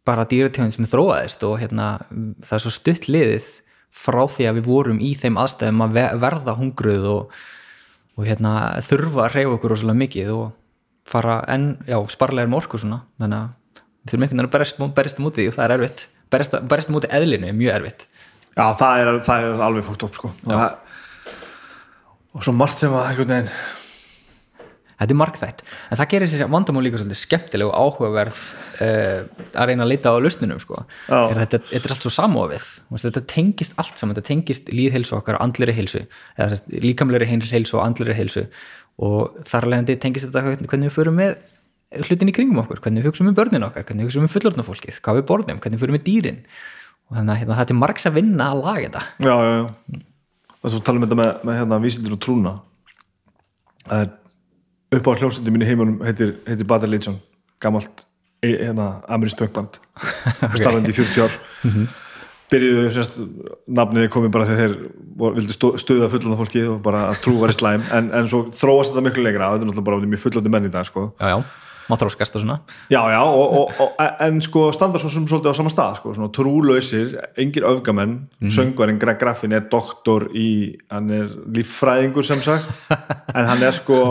[0.07, 1.89] bara dýrategund sem þróaðist og hérna,
[2.43, 3.51] það er svo stutt liðið
[3.93, 7.35] frá því að við vorum í þeim aðstæðum að ve- verða hungruð og,
[8.17, 8.53] og hérna,
[8.89, 10.47] þurfa að reyfa okkur rosalega mikið og
[11.13, 13.51] fara enn, já, sparlega um orku svona, þannig að
[14.03, 14.81] við þurfum einhvern veginn að berjast,
[15.37, 16.07] því og það er erfitt.
[16.33, 16.57] Berjast,
[16.95, 18.07] móti eðlinu er mjög erfitt.
[18.57, 20.31] Já það er, það er alveg fókt upp sko.
[20.47, 21.37] og, það,
[22.33, 23.53] og svo margt sem að einhvern veginn
[24.99, 28.43] Þetta er margþætt, en það gerir þessi vandamál líka svolítið skemmtileg og áhugaverð
[28.87, 29.23] uh,
[29.59, 30.83] að reyna að leita á lausnunum sko.
[31.09, 32.67] Er þetta, þetta er allt svo samofið.
[33.07, 36.05] Þetta tengist allt saman, þetta tengist líðheilsu okkar og andleri heilsu,
[36.37, 38.47] eða líkamlegri heilsu og andleri heilsu.
[39.03, 41.35] Og þar alveg tengist þetta hvernig við förum með
[42.07, 43.85] hlutin í kringum okkur, hvernig við hugsaum um börnin okkar.
[43.89, 45.59] Hvernig við hugsaum um fullorðna fólkið, hvað við borðum.
[45.61, 46.41] Hvernig við förum með dýrin.
[47.11, 49.03] Og þannig að hérna, þetta er margs að vinna að laga þetta.
[49.21, 49.53] Já, já,
[53.93, 54.07] já.
[54.93, 57.19] Upp á hljómsætti mínu heimunum heitir, heitir Badar Leitsson
[57.63, 58.07] gamalt
[58.43, 59.79] e- hérna, amerískt pönkband
[60.59, 61.37] starfandi í 40 ár.
[62.53, 63.19] Byrjuðu sérst,
[63.73, 64.75] nafnið komið bara þegar þeir
[65.17, 67.87] vor, vildu stó, stuða fullanda fólki og bara að trú var í slæm.
[67.97, 69.55] En, en svo þróast þetta miklu lengra.
[69.55, 71.07] Þetta er náttúrulega bara mjög fullandi menn í dag sko.
[71.17, 71.39] Já, já,
[71.89, 72.59] má þróskast og svona.
[72.93, 76.13] Já, já, og, og, og, en sko standa svo sem svolítið á sama stað, sko,
[76.19, 78.53] svona trúlausir engir öfgamenn, mm.
[78.53, 80.51] söngvarinn Greg Graffin er doktor í
[80.93, 82.69] hann er líffræðingur sem sagt.
[83.39, 84.03] En hann er sko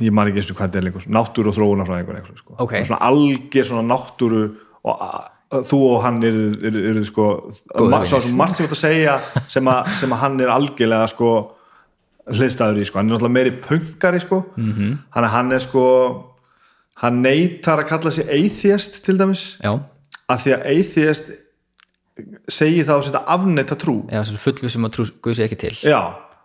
[0.00, 2.54] ég man ekki eins og hvað þetta er lengur náttúru og þróunarfræðingur einhver, sko.
[2.58, 2.76] Ok.
[2.84, 4.42] svona alger svona náttúru
[4.86, 5.02] og
[5.70, 7.26] þú og hann eru, eru, eru sko,
[7.70, 8.06] svo vinir.
[8.10, 9.18] sem margt sem þetta segja
[9.48, 11.32] sem, a, sem að hann er algjörlega sko
[12.26, 14.96] hliðstæður í sko, hann er náttúrulega meiri punkari sko, mm -hmm.
[15.14, 15.84] hann, er- hann er sko
[17.02, 19.78] hann neytar að kalla sig atheist til dæmis, Já,
[20.28, 21.30] af því að atheist
[22.48, 25.74] segir það að setja afneita trú já, svo fullvissum að trú guði sér ekki til
[25.90, 26.00] já,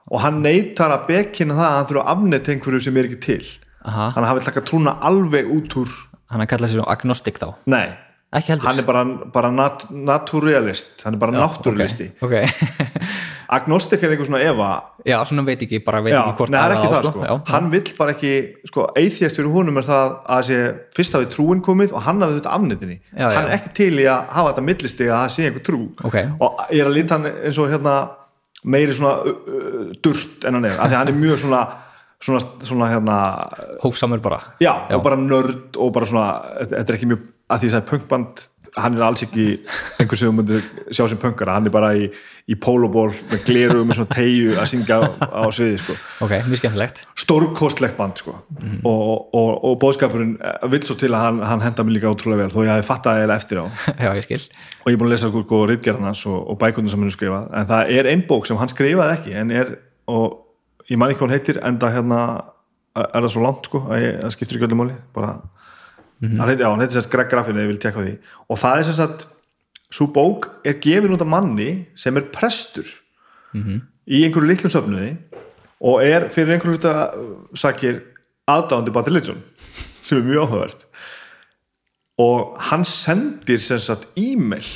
[0.09, 3.19] og hann neytar að bekina það að hann þurfa að afneita einhverju sem er ekki
[3.27, 3.43] til.
[3.81, 5.99] Aha, hann hafi taka trúna alveg út úr
[6.31, 7.49] hann að kalla sér agnostik þá?
[7.71, 7.89] Nei,
[8.31, 8.69] Ekki heldur.
[8.69, 9.01] Hann er bara,
[9.33, 12.13] bara nat naturalist, hann er bara náttúrulisti.
[12.23, 13.01] Ok, okay.
[13.57, 14.69] agnostik er einhver svona Eva.
[15.03, 17.25] Já, svona veit ekki, bara veit Já, ekki hvort nei, það er ekki það sko,
[17.25, 18.31] Já, hann vill bara ekki
[18.69, 20.61] sko, atheist fyrir húnum er það að sé
[20.95, 23.35] fyrst hafi trúin komið og hann hafi þetta afnetinni Já, já.
[23.35, 25.81] hann er ekki til í að hafa þetta millistig að það sé einhver trú.
[26.07, 26.17] Ok.
[26.39, 27.97] og ég er að líta hann eins og hérna
[28.63, 31.63] meiri svona uh, durt en hann er, af því að hann er mjög svona
[32.21, 33.17] svona, svona hérna
[33.81, 34.41] hófsamur bara.
[34.61, 36.27] Já, og bara nörd og bara svona,
[36.69, 38.47] þetta er ekki mjög að því að punkband
[38.79, 39.45] hann er alls ekki
[39.99, 40.61] einhver sem þú myndir
[40.93, 42.05] sjá sem punkara, hann er bara í,
[42.47, 45.95] í pólóból með gleru með svona tegju að syngja á, á sviði sko.
[46.23, 47.01] Ok, mjög skemmtilegt.
[47.19, 48.37] Stórkostlegt band sko.
[48.87, 52.45] og, og, og bóðskapurinn eh, vill svo til að hann, hann henda mig líka ótrúlega
[52.45, 53.63] vel þó ég hafi fattað eða eftir á.
[53.67, 54.41] Og Já, ég skil.
[54.87, 57.69] Ég er búin að lesa sko ritgerðan hans og, og bækundin sem hann skrifað en
[57.73, 59.75] það er ein bók sem hann skrifaði ekki en er,
[60.11, 62.21] og ég man ekki hvað hann heitir en það hérna
[62.95, 65.35] er það svo langt sko að ég, skiptir ekki öllu máli bara,
[66.21, 68.15] hann heitir, já, hann heitir sérst Greg Graffin eða ég vil tekka því.
[68.49, 69.27] Og það er sérst
[69.91, 72.87] svo bók er gefin út af manni sem er prestur
[74.07, 75.09] í einhverju litlum söfnuði
[75.81, 76.93] og er fyrir einhverju hluta
[77.57, 77.99] sakir
[78.47, 79.41] aðdáðandi Bad Religion
[80.03, 80.85] sem er mjög áhugavert.
[82.21, 84.69] Og hann sendir sagt e-mail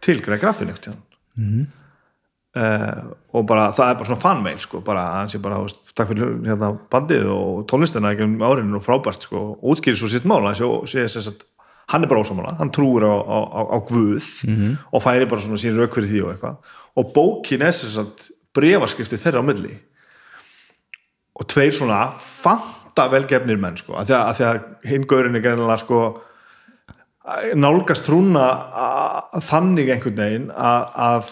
[0.00, 0.94] til Greg Graffin ekkert
[1.36, 1.66] mm.
[2.56, 6.10] Uh, og bara það er bara svona fanmail sko, bara hann sé bara, veist, takk
[6.12, 10.28] fyrir hérna, bandið og tónlistina ekki um árinu og frábært sko, og útskýrir svo sitt
[10.28, 10.46] mál
[11.90, 14.76] hann er bara ósámála, hann trúur á, á, á, á Guð -hmm.
[14.92, 16.56] og færi bara svona sín rauk fyrir því og eitthvað
[16.96, 19.74] og bókin er sem sagt brefarskrifti þeirra á milli
[21.34, 25.40] og tveir svona fanta velgefnir menn sko, að því að, að, að hinn gaurin er
[25.40, 26.22] greinilega sko
[27.54, 31.26] nálgast trúna að, þannig einhvern veginn að,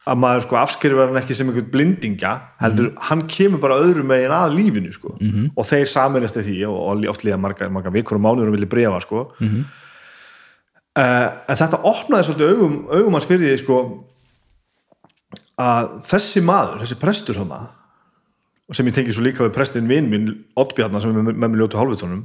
[0.00, 3.08] að, að maður sko afskerfur hann ekki sem einhvern blindingja heldur, mm -hmm.
[3.08, 5.50] hann kemur bara öðrum megin að lífinu sko mm -hmm.
[5.56, 9.00] og þeir saminast því og, oft líða marga, marga vikur og mánuður og vilja brefa
[9.00, 9.64] sko mm -hmm.
[10.98, 14.06] uh, en þetta opnaði svolítið augum, augum hans fyrir því sko
[15.58, 17.68] að þessi maður, þessi prestur hana
[18.72, 21.76] sem ég tengi svo líka við prestin vinn minn Oddbjarnar sem er með mér ljótu
[21.76, 22.22] hálfutónum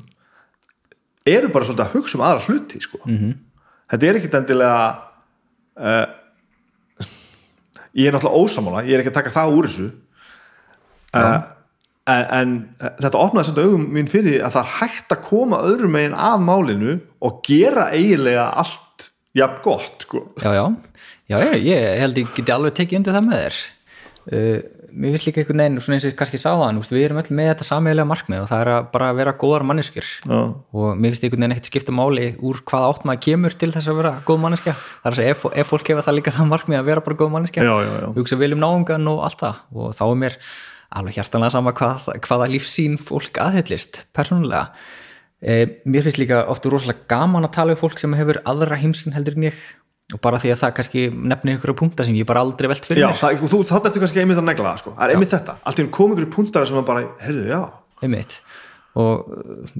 [1.25, 2.99] eru bara svolítið að hugsa um aðra hluti sko.
[3.05, 3.33] -hmm.
[3.89, 4.97] þetta er ekkit endilega
[5.79, 6.05] uh,
[7.95, 9.89] ég er náttúrulega ósamála ég er ekki að taka það úr þessu.
[11.15, 11.35] Uh,
[12.11, 12.55] en, en
[12.99, 16.43] þetta opnaði svolítið augum mín fyrir að það er hægt að koma öðrum megin að
[16.45, 20.25] málinu og gera eiginlega allt jafn gott sko.
[20.43, 20.51] já,
[21.31, 23.61] já, já, ég held ég geti alveg tekið undir það með þér.
[24.25, 24.59] Uh,
[24.95, 27.31] mér finnst líka einhvern veginn, svona eins og ég kannski sá það við erum öll
[27.35, 30.11] með þetta sameigilega markmið og það er að bara vera góðar manneskjur.
[30.25, 30.37] Já.
[30.79, 33.91] og mér finnst einhvern veginn ekkert skipta máli úr hvað átt maður kemur til þess
[33.91, 34.75] að vera góð manneskja.
[34.75, 37.19] Það er að segja, ef, ef fólk hefa það líka það markmið að vera bara
[37.21, 37.77] góð manneskja
[38.15, 39.63] hugsa vel um náungan og allt það.
[39.75, 40.37] Og þá er mér
[40.95, 44.69] alveg hjartanlega sama hvað, hvaða lífsín fólk aðhyllist persónulega.
[45.43, 49.15] E, mér finnst líka ofta rosalega gaman að tala um fólk sem hefur aðra heimsinn
[49.15, 49.59] heldur en ég
[50.13, 53.01] og bara því að það kannski nefnir einhverju punta sem ég bara aldrei velt fyrir
[53.01, 53.21] já, mér.
[53.23, 54.93] það, þú, það ertu kannski einmitt að negla það sko.
[54.99, 55.37] það er einmitt já.
[55.39, 57.61] þetta, allt í hún kom einhverju puntar sem maður bara, heyrðu, já.
[58.05, 58.37] Einmitt.
[58.95, 59.31] Og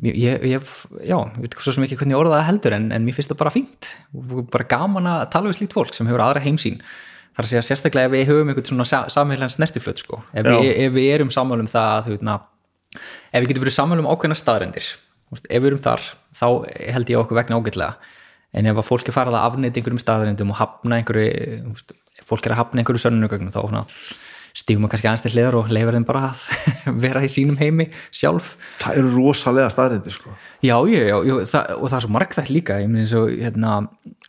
[0.04, 0.16] ég,
[0.50, 0.72] ég
[1.06, 3.42] já, ég veit svo sem ekki hvernig orða það heldur en, en mér finnst það
[3.44, 3.92] bara fínt.
[4.18, 6.82] Og bara gaman að tala við slíkt fólk sem hefur aðra heimsín
[7.36, 10.94] þar að segja sérstaklega ef við höfum einhvern svona samheilan snertiflöt sko, ef við, ef
[10.96, 12.46] við erum sammálum það að,
[12.96, 14.88] ef við getum verið sammálum ákveðna staðrendir
[15.36, 16.06] ef við erum þar,
[16.38, 16.48] þá
[16.96, 18.14] held ég okkur vegna ágætlega
[18.56, 21.74] en ef að fólk er farað að afnæta einhverjum staðarindum og hafna einhverju
[22.26, 23.62] fólk er að hafna einhverju sönnugögnum þá
[24.56, 26.44] stígum við kannski aðeins til hliðar og leifar þeim bara að
[27.04, 28.54] vera í sínum heimi sjálf.
[28.80, 30.32] Það eru rosalega staðarindir sko.
[30.64, 33.74] Já, já, já, já það, og það er svo margþægt líka ég, svo, hérna,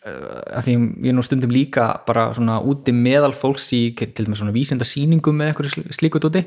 [0.03, 4.27] uh, að því ég er nú stundum líka bara svona úti meðal fólks í til
[4.27, 6.43] dæmis svona vísenda síningum með einhverju slíkut úti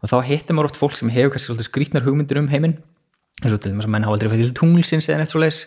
[0.00, 2.80] og þá hittir maður oft fólk sem hefur kannski skrítnar hugmyndir um heiminn
[3.44, 5.62] eins og til dæmis að menn hafa aldrei fætt til tunglsins eða neitt svo leiðis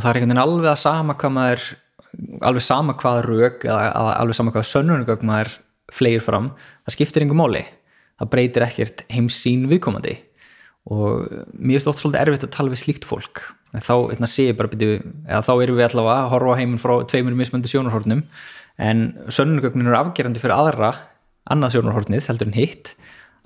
[0.00, 1.66] og það er einhvern veginn alveg að sama hvað maður
[2.48, 5.52] alveg sama hvað rauk eða alveg sama hvað sönnunugögg maður
[5.90, 6.52] flegir fram,
[6.86, 7.62] það skiptir einhver móli
[8.20, 10.18] það breytir ekkert heimsín viðkomandi.
[10.90, 13.42] Og mér finnst oft svolítið erfitt að tala við slíkt fólk.
[13.76, 13.94] En þá
[14.42, 14.98] ég bara byrju,
[15.28, 18.24] þá erum við allavega að horfa heiminn frá tveimur mismöndu sjónarhórnum
[18.80, 20.92] en sönnunugögnin eru afgerandi fyrir aðra
[21.52, 22.94] annað sjónarhórnið heldur en hitt.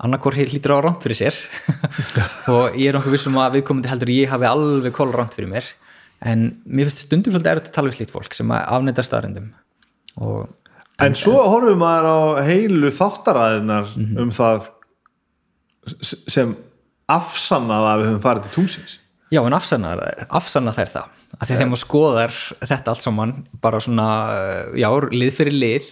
[0.03, 1.37] Annarkor hlýtur á rámt fyrir sér.
[2.51, 5.69] Og ég er nokkuð vissum að viðkomandi heldur ég hafi alveg kól rámt fyrir mér
[6.21, 9.49] en mér finnst stundum svolítið erfitt að tala við slíkt fólk sem afnættar staðrindum
[10.21, 10.53] en,
[11.03, 14.21] en svo horfum maður á heilu þáttaræðinar mm -hmm.
[14.23, 14.69] um það
[16.03, 16.55] sem
[17.11, 18.99] afsannaða að við höfum farið til tungsins
[19.33, 21.21] já en afsannaða afsanna þær það.
[21.35, 24.07] Að því þegar maður skoðar þetta allt saman bara svona,
[24.77, 25.89] já, lið fyrir lið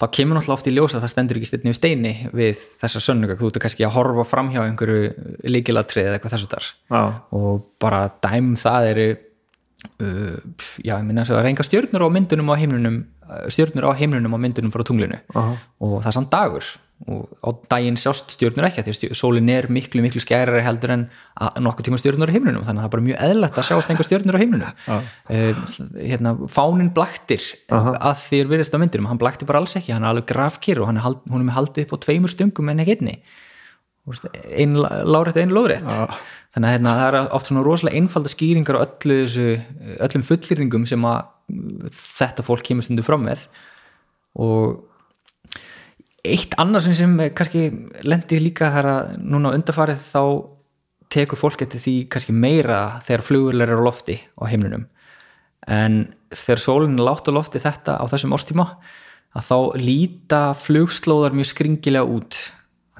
[0.00, 3.04] þá kemur náttúrulega oft í ljósa að það stendur ekki styrni við steini við þessar
[3.06, 5.12] sönnuga, þú ert kannski að horfa fram hjá einhverju
[5.46, 6.70] líkilatrið eða eitthvað þessu þar
[7.38, 9.06] og bara dæm það eru
[10.02, 10.38] Uh,
[10.78, 13.98] já, ég minna að það er enga stjörnur á myndunum á heimlunum uh, stjörnur á
[13.98, 15.18] heimlunum á myndunum frá tunglinu.
[15.34, 15.56] -huh.
[15.82, 16.66] og það er samt dagur.
[17.10, 21.08] Og á daginn sjást stjörnur ekki því að sólin er miklu miklu skærari heldur en
[21.58, 24.06] nokkuð tíma stjörnur á heimlunum þannig að það er bara mjög eðlert að sjást enga
[24.06, 25.00] stjörnur á heimlunum uh,
[25.98, 27.96] hérna, fánin blaktir -huh.
[27.98, 29.08] að því er veriðst á myndunum.
[29.10, 31.48] Hann blaktir bara alls ekki, hann er alveg grafkir og hann er, hald, hún er
[31.50, 33.18] með haldið upp á tveimur stungum en ekki einni.
[34.58, 35.86] Einn lárétt, einn lóðrétt
[36.52, 39.50] þannig að hérna, það er oft svona rosalega einfalda skýringar á öllu þessu,
[40.04, 41.20] öllum fullirringum sem að
[41.96, 43.46] þetta fólk kemur stundu fram með.
[44.40, 44.82] Og
[46.22, 47.66] eitt annars sem kannski
[48.06, 50.22] lendir líka þar að núna undarfarið þá
[51.12, 54.86] tekur fólk eftir því kannski meira þegar flugurleir eru á lofti á heimlunum
[55.68, 55.98] en
[56.32, 58.66] þegar sólinn er látt á lofti þetta á þessum árstíma
[59.36, 62.38] að þá líta flugslóðar mjög skringilega út.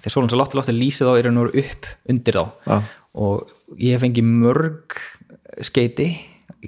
[0.01, 2.45] Þegar sólinn er látt á lofti lýsið þá er hann upp undir þá.
[2.67, 4.99] Ah og ég fengi mörg
[5.65, 6.11] skeiti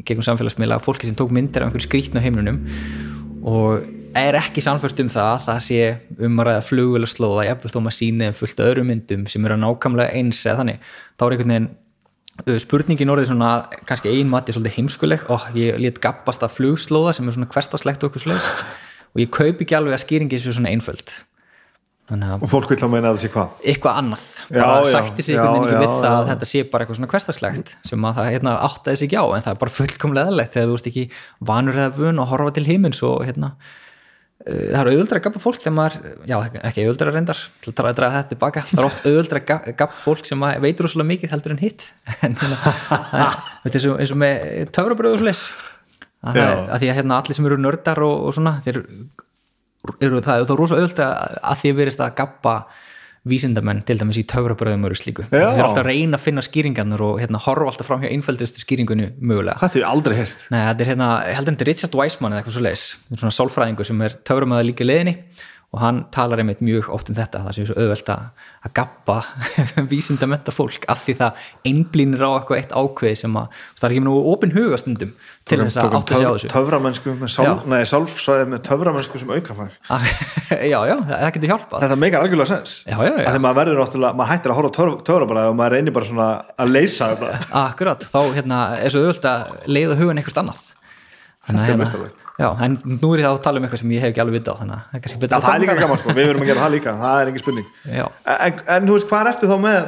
[0.05, 2.65] gegn samfélagsmiðla fólki sem tók myndir af einhverju skrítna heimlunum
[3.45, 3.85] og
[4.15, 5.79] er ekki samfyrst um það að það sé
[6.27, 9.47] um að ræða flugvel og slóða jafnvel þó maður síni fullt af öðrum myndum sem
[9.47, 10.87] eru nákvæmlega eins eða þannig.
[11.19, 13.51] Þá er einhvern veginn spurningin orðið svona
[13.89, 15.27] kannski ein mati svolítið heimskuleg.
[15.35, 18.51] Og ég lét gappast að flugslóða sem er svona hverstaslegt okkur slags
[19.15, 21.07] og ég kaup ekki alveg að skýringi þessu svona einföld.
[21.11, 21.34] að
[22.05, 23.53] og fólk vil þá meina að það sé hvað?
[23.65, 24.25] Eitthvað annað.
[24.51, 26.99] Bara já, sætti sig einhvern veginn ekki já, við það að þetta sé bara eitthvað
[26.99, 30.29] svona hverstarslegt sem að það hérna, áttaði sig ekki á en það er bara fullkomlega
[30.29, 31.05] eðlilegt þegar þú ert ekki
[31.51, 35.45] vanur eða vun og horfa til himins og hérna uh, það er auðvöldra að gappa
[35.47, 35.99] fólk þegar maður,
[36.29, 36.37] já
[36.69, 40.05] ekki auðvöldra reyndar til að draga, þetta tilbaka, það er oft auðvöldra að ga- gappa
[40.05, 41.89] fólk sem að veitur rosalega mikið heldur en hitt.
[42.29, 43.31] En hérna,
[43.65, 45.47] er eins og, með töfrabröðu og slis
[46.21, 48.83] að, að því að hérna allir sem eru nördar og, og svona þeir
[50.01, 52.57] eru það er þá rosa auðvöld að, því að verist að gappa
[53.25, 55.25] vísindamenn til dæmis í töfrabröðum og slíku.
[55.31, 58.61] Þeir eru alltaf að reyna að finna skýringarnir og hérna, horfa alltaf fram hjá einföldustu
[58.61, 59.57] skýringunni mögulega.
[59.63, 60.43] Þetta ég aldrei heyrt.
[60.53, 62.85] Nei, þetta er hérna, ég held að þetta er Richard Wiseman eða eitthvað svo leis,
[63.15, 65.17] svona sálfræðingur sem er töframöða líka leiðinni
[65.75, 68.27] og hann talar einmitt mjög oft um þetta, það er svo auðvelt að,
[68.69, 69.17] að gappa
[69.93, 74.05] vísindamenta fólk af því það einblínir á eitthvað eitt ákveði sem að, það er ekki
[74.07, 75.15] nú opin hugastundum
[75.45, 76.51] til þess að átta sig á þessu.
[76.55, 77.53] töframennsku með sál, Já.
[77.75, 79.75] nei, sálfsvæði með töframennsku sem aukafag.
[80.75, 81.85] Já, já, það getur hjálpað.
[81.85, 82.75] Þetta meikar algjörlega sens.
[82.87, 83.25] Já, já, já.
[83.27, 86.29] að því maður verður náttúrulega, maður hættir að horfa töfrabræði og maður reynir bara svona
[86.61, 87.11] að leysa
[87.65, 90.69] Akkurat, þá hérna, er svo auðvöld að leiða hugan eitthvað annað.
[91.49, 92.45] Þannig er.
[92.45, 94.55] Já, en nú er ég að tala um eitthvað sem ég hef ekki alveg vita
[94.55, 96.27] á þannig að það er kannski betur að það er taka líka gaman sko, við
[96.31, 97.69] verum að gera það líka það er engin spurning.
[98.35, 99.79] En, en þú veist, hvað ertu þá með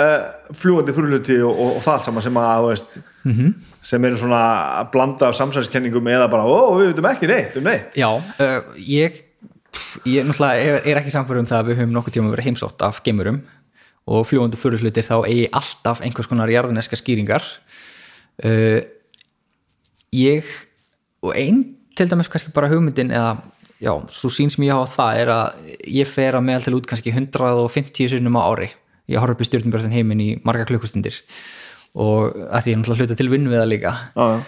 [0.00, 0.22] uh,
[0.60, 3.52] fljúandi þurrluti og, og, og það allt saman sem að þú veist, Mhm.
[3.80, 4.38] sem eru svona
[4.82, 7.94] að blanda af samsæðiskenningum eða bara, ó, við veitum ekki neitt um neitt.
[7.96, 9.16] Já uh, ég,
[10.04, 12.84] ég náttúrulega er, er ekki samfærum um það að við höfum nokkuð tíma verið heimsótt
[12.84, 13.38] af gemurum
[14.04, 17.46] og fljúandi fyrirhlutir þá eigi alltaf einhvers konar jarðneska skýringar.
[18.44, 18.84] Uh,
[20.12, 20.44] ég
[21.24, 21.64] og einn
[21.96, 23.36] til dæmis kannski bara hugmyndin eða
[23.82, 26.88] já, svo sín sem ég hafa það er að ég fer að meðal til út
[26.90, 28.70] kannski 150 sinnum á ári.
[29.10, 31.20] Ég horf upp í stjórnbjörðin heiminn í marga klukkustundir.
[31.94, 33.94] Og að því ég náttúrulega hluta til vinnu við það líka.
[34.16, 34.42] Já.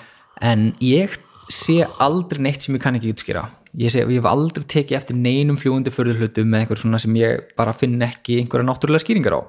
[0.47, 1.15] en ég
[1.53, 3.47] sé aldrei neitt sem ég kann ekki útskýra.
[3.77, 7.53] Ég, sé, ég hef aldrei tekið eftir neinum fljúandi förðurhlutum með einhver svona sem ég
[7.59, 9.41] bara finn ekki einhverja náttúrulega skýringar á.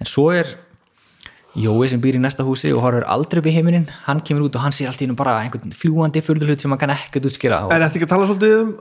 [0.00, 0.52] En svo er
[1.56, 4.58] Jói sem býr í næsta húsi og horfur aldrei upp í heiminin hann kemur út
[4.58, 7.62] og hann sér allt í einu bara einhvern fljúandi förðurhlut sem hann kann ekkert útskýra.
[7.64, 8.74] Og en ertu ekki að tala svolítið um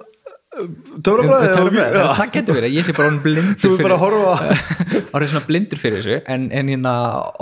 [1.05, 4.59] töfrabræði Töfrabræði, það getur verið, ég sé bara hann blindur þú er bara að horfa.
[5.15, 6.19] Orðið svona blindur fyrir þessu.
[6.35, 6.93] En, en hérna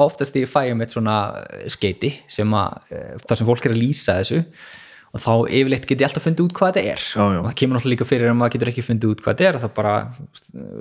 [0.06, 3.76] oftast ég fæ um eitt svona eh, skeiti sem að eh, það sem fólk er
[3.76, 4.42] að lýsa þessu
[5.14, 7.04] og þá yfirleitt get ég alltaf fundið út hvað þetta er.
[7.06, 7.42] Já, já.
[7.42, 9.60] og það kemur náttúrulega líka fyrir að maður getur ekki fundið út hvað þetta er
[9.62, 9.98] það bara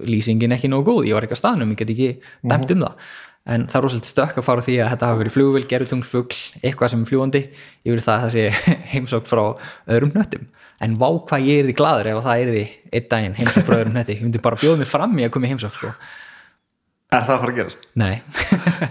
[0.08, 2.08] lýsingin ekki nógu góð, ég var ekki að staðnum, ég get ekki
[2.48, 3.12] dæmt um það
[3.42, 6.40] en það er rosalega stökk að fara því að þetta hafi verið flugvél, gerutungl, fugl,
[6.62, 7.40] eitthvað sem er fljúandi
[7.82, 8.44] yfir það að það sé
[8.92, 9.42] heimsókt frá
[9.90, 10.44] öðrum hnöttum.
[10.82, 13.66] En vá hvað ég er því gladur ef að það er því einn daginn heimsókt
[13.66, 14.16] frá öðrum hnötti.
[14.18, 15.90] Ég myndi bara bjóða mig fram í að koma í heimsókt sko.
[17.12, 17.88] er það að fara að gerast?
[17.98, 18.14] Nei.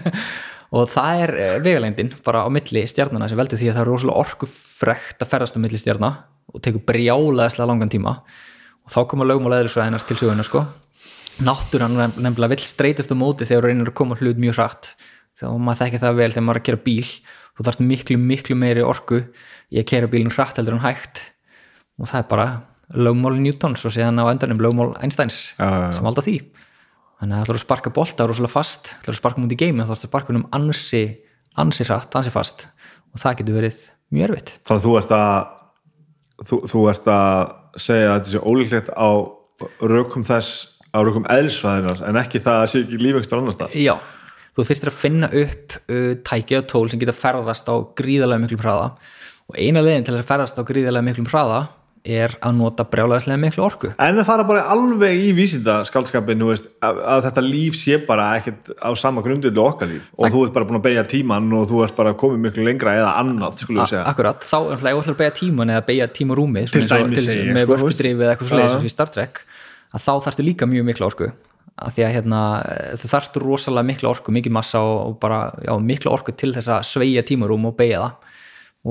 [0.76, 1.34] Og það er
[1.64, 5.58] vegalengdin bara á milli stjarnana sem veldur því að það er rosalega orkufrekt að ferðast
[5.60, 6.12] á milli stjarna
[6.52, 8.14] og tekur brjálaðislega langan tíma.
[8.84, 10.64] Og þá koma lögmál eðlisfræðinar til söguna sko
[11.40, 14.92] náttúran nefn- nefnilega vill streytast á móti þegar þú reynir að koma hlut mjög hratt.
[15.38, 17.08] Þá maður þekki það vel þegar maður er að kera bíl
[17.52, 19.22] þú þarft miklu miklu meiri orku
[19.72, 21.22] í að kera bílinn hratt heldur en hægt.
[22.00, 22.46] Og það er bara
[22.92, 25.92] lögmál Newtons og síðan á endanum lögmál Einsteins já.
[25.92, 26.36] sem valda því.
[27.22, 29.60] Þannig að það ætlar að sparka bolta rosalega fast það ætlar að sparka mútið í
[29.62, 31.02] geimi þá ætlar að sparka um ansi,
[31.56, 32.66] ansi hratt, ansi fast.
[33.14, 34.54] Og það getur verið mjög erfitt.
[34.66, 35.38] Þannig að þú ert að
[36.48, 39.10] þú, þú ert að segja að þetta sé ólíklegt á
[39.86, 43.94] rökum þess á rökum eðlisfæðinar en ekki það að sé ekki lífengstur annars það Já,
[44.52, 48.64] þú þyrftir að finna upp uh, tæki og tól sem geta ferðast á gríðarlega miklum
[48.64, 48.90] hraða.
[49.50, 51.62] Og eina leiðin til að ferðast á gríðarlega miklum hraða
[52.02, 53.90] er að nota brjálæðislega miklu orku.
[54.02, 58.24] En það fara bara alveg í vísinda skaldskapin veist, að, að þetta líf sé bara
[58.40, 60.08] ekkert á sama grundvöldu okkar líf.
[60.18, 62.96] Og þú ert bara búin að beigja tíman og þú ert bara komið miklu lengra
[62.98, 64.02] eða annað við segja.
[64.10, 67.54] Akkurat, þá er alltaf að beigja tíman eða beigja tíma rúmi Til dæmis segi ég,
[67.54, 68.58] með sko, vörpudrifið eða eitthvað Já.
[68.64, 69.42] leiðis í Star Trek
[69.92, 71.30] að þá þarftu líka mjög miklu orku.
[71.82, 72.40] Að því að hérna,
[73.00, 76.70] þú þarftu rosalega miklu orku, mikið massa og, og bara já, miklu orku til þess
[76.72, 78.38] að sveigja tímarúm og beigja það.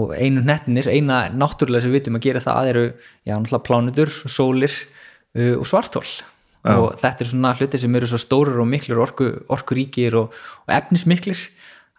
[0.02, 2.84] Og einu hnettinir, eina náttúrulega sem við vitum að gera það eru,
[3.28, 4.76] já, náttúrulega plánutur sólir
[5.36, 6.06] uh, og svartól
[6.62, 10.36] og þetta er svona hluti sem eru svo stórir og miklur orku, orkuríkir og,
[10.68, 11.40] og efnismiklir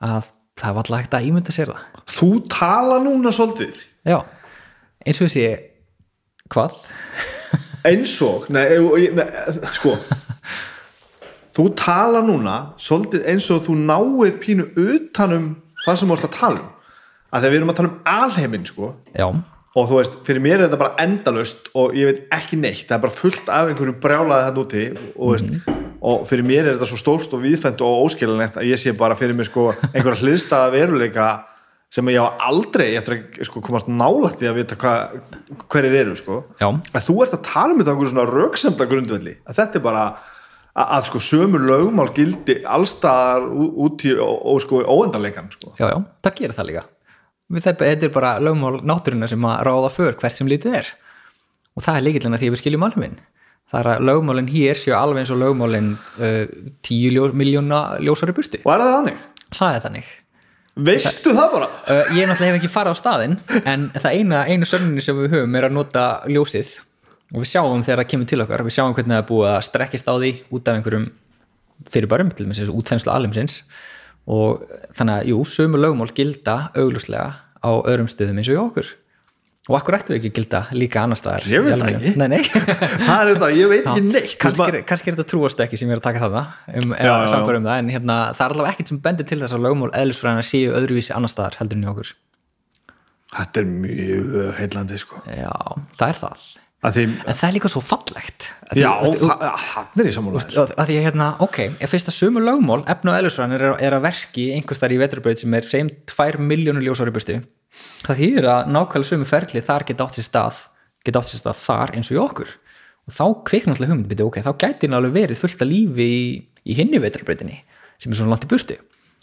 [0.03, 0.31] að
[0.61, 2.03] það var alltaf hægt að ímynda sér það.
[2.13, 3.81] Þú tala núna svolítið.
[4.07, 4.19] Já,
[5.03, 5.47] eins og þessi
[6.53, 6.79] hvað?
[7.89, 8.67] Eins og nei,
[9.17, 9.27] nei,
[9.77, 9.97] sko
[11.57, 15.55] þú tala núna svolítið eins og þú náir pínu utanum
[15.85, 16.71] það sem þú ert að tala um.
[17.33, 18.89] Að þegar við erum að tala um alheiminn sko.
[19.17, 19.27] Já,
[19.73, 22.99] og þú veist, fyrir mér er þetta bara endalust og ég veit ekki neitt, það
[22.99, 25.71] er bara fullt af einhverju brjálaði þetta úti og, þú veist,
[26.03, 29.17] og fyrir mér er þetta svo stórt og viðfænt og óskilanlegt að ég sé bara
[29.17, 31.29] fyrir mér sko einhverja hliðstaða veruleika
[31.93, 36.39] sem ég á aldrei eftir að sko, komast nálægt í að vita hverjir eru sko.
[36.63, 39.35] Að þú ert að tala um þetta á einhverju svona röksemda grundvelli.
[39.45, 44.15] Að þetta er bara að, að sko sömu lögmál gildi allstaðar út í
[44.65, 45.75] sko óendanleikan sko.
[45.77, 46.87] Já, já, það gerir það líka.
[47.53, 50.95] Við þetta þetta er bara lögmál náttúruna sem að ráða för hvert sem lítið er.
[51.77, 53.21] Og það er líkillina því að við skiljum alveg
[53.73, 56.43] það er að lögmálin hér séu alveg eins og lögmálin uh,
[56.85, 58.61] 10 ljó, miljóna ljósari burtu.
[58.67, 59.23] Og er það þannig?
[59.57, 60.11] það er þannig
[60.73, 61.69] Veistu það bara?
[61.85, 63.35] uh, ég náttúrulega hef ekki farið á staðinn
[63.69, 66.79] en það eina, einu sönnunni sem við höfum er að nota ljósið.
[67.33, 69.67] Og við sjáum þegar það kemur til okkar við sjáum hvernig það er búið að
[69.69, 71.07] strekkist á því út af einhverjum
[71.93, 73.61] fyrirbærum til þess útþenslu alheimsins.
[74.33, 74.65] Og
[74.97, 77.29] þannig að jú, sömu lögmál gilda auglúslega
[77.61, 78.93] á öðrum stöðum eins og í okkur
[79.71, 82.13] og akkur ættu við ekki gilda líka annar staðar Ég veit það ekki.
[82.19, 82.41] Nei, nei.
[83.07, 84.33] Það er þetta, ég veit ekki neitt.
[84.43, 86.43] Kannski, er, kannski er þetta trúast ekki sem ég er að taka þarna
[86.83, 87.39] um, Já, já, já.
[87.61, 90.43] um það, en hérna, það er allavega ekkert sem bendir til þess að lögmál eðlisfræðina
[90.51, 92.11] séu öðruvísi annar staðar heldur en í okkur.
[93.37, 95.23] Þetta er mjög heillandi sko.
[95.31, 95.55] Já,
[95.95, 96.43] það er það.
[96.83, 98.49] Að því, en það er líka svo fallegt.
[98.73, 102.11] Því- Já, því- það hann er í sammála að því að hérna, ok, ef fyrst
[102.11, 105.55] að sömu lögmál efna og eðlisfræðin er, er að verki einhvers þar í veturbraut sem
[105.55, 107.39] er segjum 2 miljónur ljósári burtu
[108.07, 110.61] það þýðir að nákvæmlega sömu ferli þar geta átt sér stað
[111.07, 112.55] geta átt sér stað þar eins og í okkur.
[113.09, 116.25] Og þá kvikna alltaf hugmynd, byrju, ok, þá gæti alveg verið fullt af lífi í,
[116.63, 117.63] í hinni veturbrautinni
[117.99, 118.79] sem er svona langt í burtu.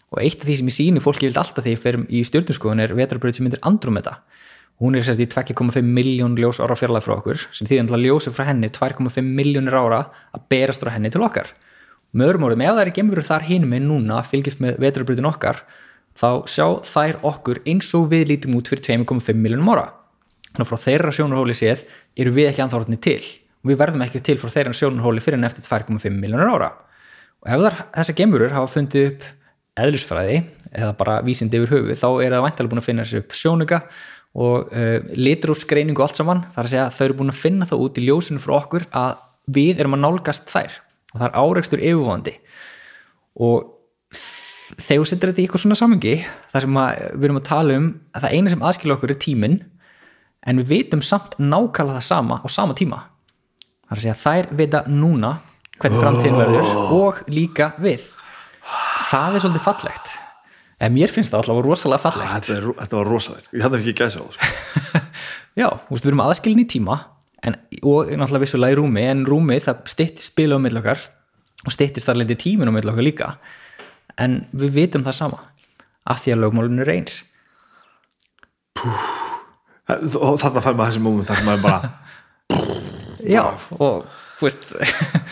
[0.09, 2.84] Og eitt af því sem ég síni fólki vilt alltaf þegar ég fer í stjórnumskoðun
[2.84, 4.17] er veturbraut sem myndir Andromeda
[4.80, 8.35] hún er sérst í 2,5 miljón ljós ára fjarlæð frá okkur sem þýðir náttúrulega ljósið
[8.38, 10.05] frá henni 2,5 miljónir ára
[10.35, 11.51] að berast frá henni til okkar.
[12.15, 15.59] Með öðrum orðum, ef það er gemurur þar hinum en núna fylgist með veturbreytin okkar
[16.20, 19.88] þá sjá þær okkur eins og við lítum út fyrir 2,5 miljónum ára.
[20.50, 21.86] Þannig að frá þeirra sjónarhóli séð
[22.20, 23.22] eru við ekki anþárotni til.
[23.64, 26.72] Og við verðum ekki til frá þeirra sjónarhóli fyrir en eftir 2,5 miljónur ára.
[27.40, 29.28] Og ef þar, þessar gemurur hafa fundið upp
[29.80, 30.40] eðlisfræði
[30.76, 33.80] eða bara vísindi yfir höfu þá er það væntalega búin að finna þessu upp sjónuga
[34.40, 36.44] og uh, litrúfsgreiningu og allt saman.
[36.52, 38.88] Þar að segja að þau eru búin að finna það út í ljósinu frá okkur
[38.91, 40.80] að við erum að nálgast þær.
[41.14, 42.36] Og það er áreikstur yfirvandi
[43.40, 43.70] og
[44.78, 46.16] þegar þú setur þetta í eitthvað svona samengi
[46.52, 49.20] þar sem að við erum að tala um að það eina sem aðskilja okkur er
[49.24, 49.60] tíminn
[50.48, 53.04] en við vitum samt nákvæmlega það sama á sama tíma.
[53.90, 55.36] Þar að segja þær vita núna
[55.80, 58.10] hvernig framtíðin verður og líka við.
[59.10, 60.18] Það er svolítið fallegt.
[60.80, 62.34] En mér finnst það alltaf rosalega fallegt.
[62.36, 64.52] Þetta, er, þetta var rosalegt, ég hætti ekki gæsa á sko.
[65.62, 67.00] já, veist, við erum aðskilin í tíma
[67.44, 71.04] en, og náttúrulega vissulega í rúmi en rúmi það styttist spila á milli okkar
[71.66, 73.30] og styttist þar lendi tímin á milli okkar líka
[74.20, 75.40] en við vitum það sama
[76.10, 77.20] af því að lögmálun er eins.
[79.90, 81.80] Og þarna fær maður þessi moment þar sem maður bara
[83.36, 83.44] já,
[83.80, 84.06] og
[84.40, 84.68] þú veist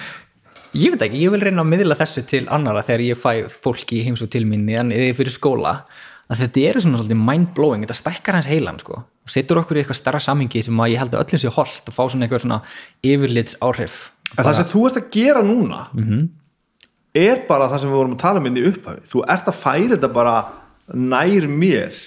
[0.81, 4.01] ég veit ekki, ég vil reyna að miðla þessu til annara þegar ég fæ fólki
[4.05, 5.75] heims og til minni en eða fyrir skóla.
[6.27, 8.97] Að þetta eru svona svolítið mind-blowing þetta stækkar hans heilan sko.
[9.23, 11.87] Og setur okkur í eitthvað starra samingi sem að ég held að öllum sé holdt
[11.87, 12.57] og fá svona eitthvað svona
[13.07, 13.95] yfirlits áhrif
[14.35, 16.25] en það sem þú ert að gera núna Mhm.
[17.17, 19.07] Er bara það sem við vorum að tala um inn í upphafi.
[19.11, 20.37] Þú ert að færa þetta bara
[20.93, 21.97] nær mér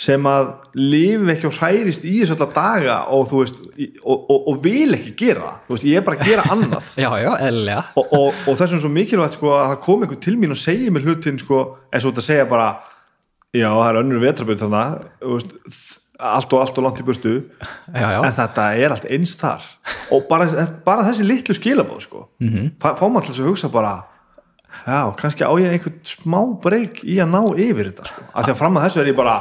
[0.00, 0.46] sem að
[0.80, 4.94] lifi ekki og hærist í þessu alla daga og þú veist og, og, og vil
[4.96, 6.92] ekki gera veist, ég er bara að gera annað.
[7.04, 7.32] Já, já,
[8.00, 10.88] og, og, og þessum svo mikilvægt sko að það kom einhver til mín og segi
[10.94, 11.60] mér hlutin sko
[11.90, 12.70] eins og þetta segja bara
[13.52, 15.04] já það er önnur vetrabönd þannig
[15.34, 15.54] veist,
[16.20, 17.32] allt og allt og langt í burtu.
[17.94, 19.64] Já, já, en þetta er allt eins þar.
[20.14, 20.46] Og bara,
[20.84, 22.28] bara þessi litlu skilabóð sko.
[22.42, 22.52] Mm.
[22.52, 22.70] -hmm.
[22.82, 23.94] fá, maður til að hugsa bara
[24.86, 28.22] já, kannski á ég einhvern smá breyk í að ná yfir þetta sko.
[28.34, 29.36] Af því að fram að þessu er ég bara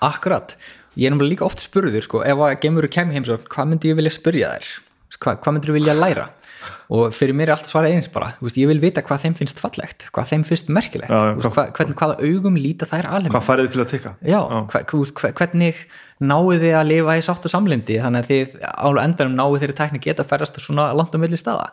[0.00, 0.56] akkurat.
[0.96, 3.90] Ég er náttúrulega líka oft spurður sko, ef að gemur kemur heim svo, hvað myndi
[3.90, 4.66] ég vilja spurja þær?
[5.16, 6.30] Hva, hvað myndir þú vilja læra
[6.92, 8.32] og fyrir mér er allt svarað eins bara.
[8.42, 11.10] Veist, ég vil vita hvað þeim finnst fallegt hvað þeim finnst merkilegt.
[11.10, 14.12] Já, já, veist, hvað, hvernig, hvaða augum líta þær alheim hvað færið til að tikka?
[14.22, 14.38] Já,
[14.70, 15.80] hva, hvernig
[16.22, 19.78] náu þið að lifa í sátt og samlindi þannig að þið á endanum náu þeirri
[19.80, 21.72] tækni geta að ferðast svona langt á milli staða.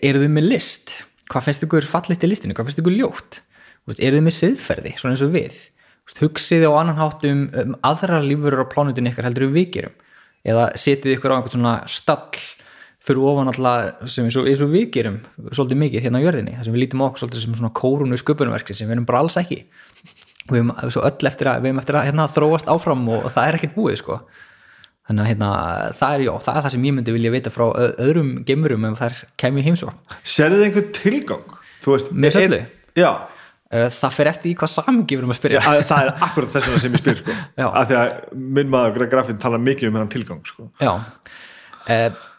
[0.00, 0.96] Eru þið með list?
[1.30, 3.40] Hvað finnst ykkur fallegt í listinu, hvað finnst ykkur ljótt?
[3.98, 5.62] Eru þið með siðferði, svona eins og við?
[6.16, 9.96] Hugsið á annan hátt um, um aðra lífurur á plánutinu ykkar heldur við gerum?
[10.46, 12.30] Eða setið ykkur á einhvern svona stall
[13.06, 15.20] fyrir ofan alltaf sem eins og, eins og við gerum
[15.52, 18.74] svolítið mikið hérna á jörðinni þar sem við lítum okkur svolítið sem svona kórunu sköpunverksi
[18.76, 19.60] sem við erum bara alls ekki
[20.50, 23.34] við erum svo öll eftir að, við erum eftir að hérna, þróast áfram og, og
[23.34, 24.18] það er ekkert búið sko.
[25.06, 25.52] þannig að hérna,
[26.00, 29.00] það, er, já, það er það sem ég myndi vilja vita frá öðrum gemurum ef
[29.02, 31.56] þær kemur heimsó Serðu þið einhvern tilgang?
[31.86, 32.62] Veist, Með söllu?
[32.98, 33.10] Já,
[33.70, 36.66] það fer eftir í hvað samingi við erum að spyrja að, það er akkurat þess
[36.66, 37.36] vegna sem ég spyr sko.
[37.66, 38.14] Af því að
[38.58, 40.66] minn maður Graffin tala mikið um hennan tilgang sko.
[40.82, 40.96] Já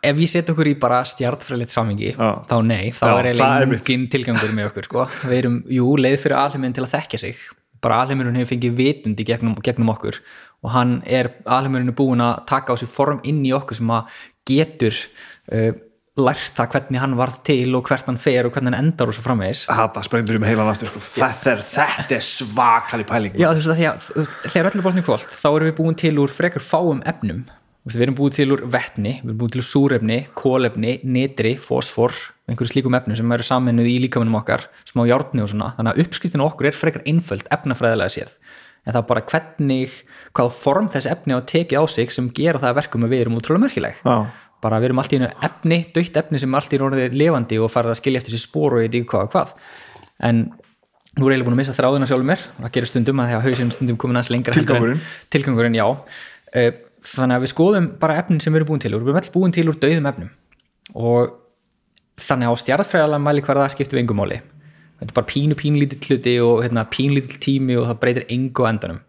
[0.03, 2.27] Ef ég set okkur í bara stjartfræðilegt samingi Já.
[2.49, 3.81] þá nei, þá Já, er það er eiginlega mitt.
[3.87, 5.07] engin tilgangur með okkur sko.
[5.23, 7.41] við erum, jú, leið fyrir alheiminn til að þekkja sig
[7.81, 10.21] bara alheimurinn hefur fengið vitund í gegnum, gegnum okkur
[10.65, 13.91] og hann er, alheimurinn er búin að taka á sig form inn í okkur sem
[13.93, 14.15] að
[14.49, 14.95] getur
[15.53, 15.73] uh,
[16.17, 19.13] lært það hvernig hann varð til og hvert hann fer og hvernig hann endar og
[19.13, 21.01] svo framvegis hata sprendur um heilan aftur sko.
[21.05, 24.71] þetta, er, þetta er svakali pæling Já, þú veist að því að þú veist, þegar
[24.71, 27.43] öllu bólni kvöld þá erum við búin til úr frekar fáum efnum
[27.95, 32.11] við erum búin til úr vettni við erum búin til úr súrefni, kólefni, nitri fósfor,
[32.49, 36.01] einhverju slíkum efnum sem eru saminuð í líkamennum okkar, smá járni og svona, þannig að
[36.05, 38.34] uppskriftin á okkur er frekar einföld efnafræðilega séð,
[38.88, 39.95] en það er bara hvernig,
[40.34, 43.14] hvað form þessi efni á að tekið á sig sem gera það að verkum að
[43.15, 43.95] við erum útrúlega merkileg.
[44.03, 44.18] Já.
[44.59, 47.69] bara við erum allt í einu efni, döitt efni sem allt í orðið lifandi og
[47.69, 49.51] farið að skilja eftir sér spór og ég veit ekki hvað og hvað.
[50.26, 52.41] En nú er ég eiginlega búin að missa þráðuna sjálfur mér.
[52.64, 55.03] Það gerir stundum að því að hausinn stundum komin aðeins lengra heldur en- Tilgangurinn.
[55.30, 55.85] tilgangurinn, já.
[56.57, 56.72] Eh,
[57.07, 59.03] þannig að við skoðum bara efnin sem við erum búin til úr.
[59.05, 60.29] Við erum all búin til úr dauðum efnum.
[60.97, 61.34] Og
[62.27, 64.39] þannig á stjartfræðalega mæli hverða skiptum við engum máli.
[64.97, 69.03] Þetta er bara pínu pínlítill hluti og hérna, pínlítill tími og það breytir engu endanum.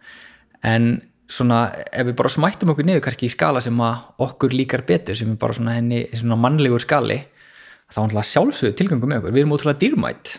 [0.66, 0.90] En
[1.28, 1.62] svona
[1.92, 5.32] ef við bara smættum okkur niður kannski í skala sem að okkur líkar betur sem
[5.32, 7.22] er bara svona henni svona mannlegur skali
[7.88, 9.34] þá er alltaf sjálfsögðu tilgangum með okkur.
[9.36, 10.38] Við erum ótrúlega dýrmætt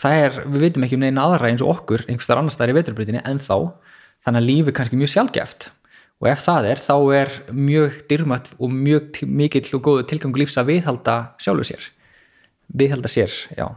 [0.00, 2.76] það er, við veitum ekki um neina aðra eins og okkur einhverstaðar annar staðar í
[2.80, 3.56] veturbreytinni en þá
[4.24, 5.68] þannig að lífi kannski mjög sjálfgeft
[6.22, 10.56] og ef það er, þá er mjög dýrmætt og mjög mikill og góðu tilgangu lífs
[10.60, 11.90] að viðhalda sjálfu sér.
[12.76, 13.68] Viðhalda sér, já.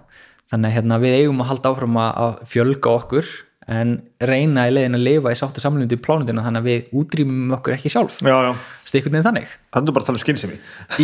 [0.49, 3.27] Þannig að hérna, við eigum að halda áfram að fjölga okkur
[3.69, 3.91] en
[4.25, 7.75] reyna í leiðin að lifa í sáttu samlundi í plánundina þannig að við útrýmum okkur
[7.75, 8.17] ekki sjálf.
[8.25, 8.53] Já, já,
[8.89, 9.51] stikkurinn þannig?
[9.75, 10.57] Þannig bara að tala um skynsemi.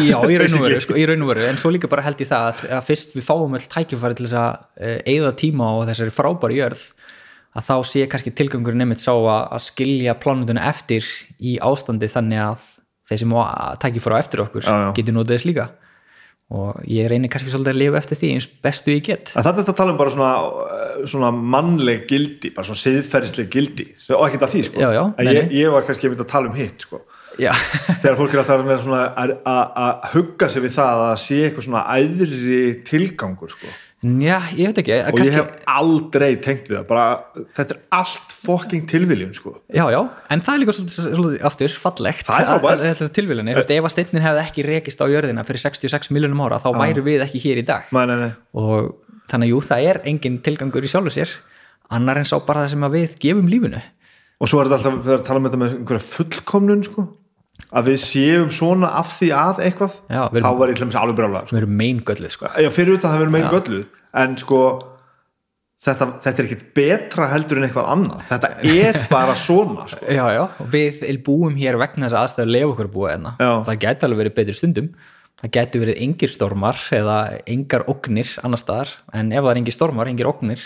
[0.08, 1.46] Já, í raun og veru, sko, veru.
[1.46, 4.26] En svo líka bara held ég það að, að fyrst við fáum öll tækifæri til
[4.26, 6.88] þess að eigða tíma á þessari frábæri jörð
[7.56, 11.08] að þá sé kannski tilgangurinn nefnitt sá að, að skilja plánunduna eftir
[11.40, 12.68] í ástandi þannig að
[13.10, 14.88] þeir sem á- tækifæri á eftir okkur Já, já.
[14.98, 15.68] getur notið þess líka.
[16.56, 19.32] Og ég reynir kannski svolítið að lifa eftir því eins bestu ég get.
[19.34, 20.32] Þetta er að tala um bara svona,
[20.76, 23.88] eh, svona mannleg gildi, bara svona siðferðisleg gildi.
[24.14, 24.84] Og ekkert að því sko.
[24.84, 24.92] Já,
[25.26, 27.02] ég, ég var kannski einmitt að tala um hitt sko.
[28.02, 31.18] Þegar fólk er að vera svona að, að, að hugga sig við það að það
[31.26, 33.74] sé eitthvað svona æðri tilgangur sko
[34.04, 37.06] já ég veit ekki og kannski, ég hef aldrei tengt við það bara,
[37.56, 39.56] þetta er allt fokking tilviljun sko.
[39.74, 40.00] Já, já,
[40.34, 45.02] en það er líka svolítið, aftur fallegt er tilvílunir, ef að steinnin hefði ekki rekist
[45.02, 47.90] á jörðina fyrir 66 miljonum ára þá væri við ekki hér í dag.
[47.96, 48.32] Nei, nei, nei.
[48.62, 48.94] og
[49.32, 51.36] þannig að jú, það er engin tilgangur í sjálfu sér
[51.96, 53.82] annar en sá bara það sem við gefum lífinu.
[54.44, 57.06] Og svo er þetta alltaf, þegar að tala um þetta með einhverja fullkomnun sko
[57.76, 60.86] að við séum svona af því að eitthvað Já, við þá erum- var ég til
[60.86, 61.50] dæmis alveg brjála sko.
[61.54, 62.52] sem eru meingölluð sko.
[62.60, 63.86] já, fyrir utan það verður megin gölluð
[64.26, 64.60] en sko
[65.86, 70.06] þetta, þetta er ekkit betra heldur en eitthvað annað þetta er bara svona sko.
[70.10, 70.44] Já, já,
[70.76, 73.52] við búum hér vegna þess að aðstæður lefa okkur að búa enna Já.
[73.70, 74.90] það gæti alveg verið betri stundum
[75.42, 77.18] það gæti verið engir stormar eða
[77.52, 80.62] engar ógnir annar staðar en ef það er engir stormar, engir ógnir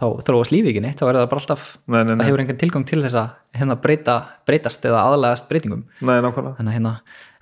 [0.00, 2.20] þá þróast lífi ekki neitt, þá verður það bara alltaf Nei, nei, nei.
[2.20, 4.14] það hefur engan tilgang til þess að hérna breyta,
[4.48, 5.82] breytast eða aðlægast breytingum.
[6.00, 6.56] Nei, nákvæmlega.
[6.58, 6.92] Þannig að hérna,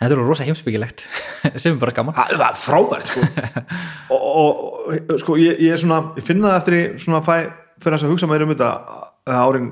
[0.00, 1.04] þetta er rosa heimsbyggilegt
[1.62, 2.18] sem er bara gaman.
[2.18, 3.26] Það er frábært sko.
[4.14, 7.34] Og, og, og sko ég, ég er svona ég finn það eftir svona fæ
[7.78, 8.70] fyrir þess að hugsa meira um þetta
[9.28, 9.68] að árin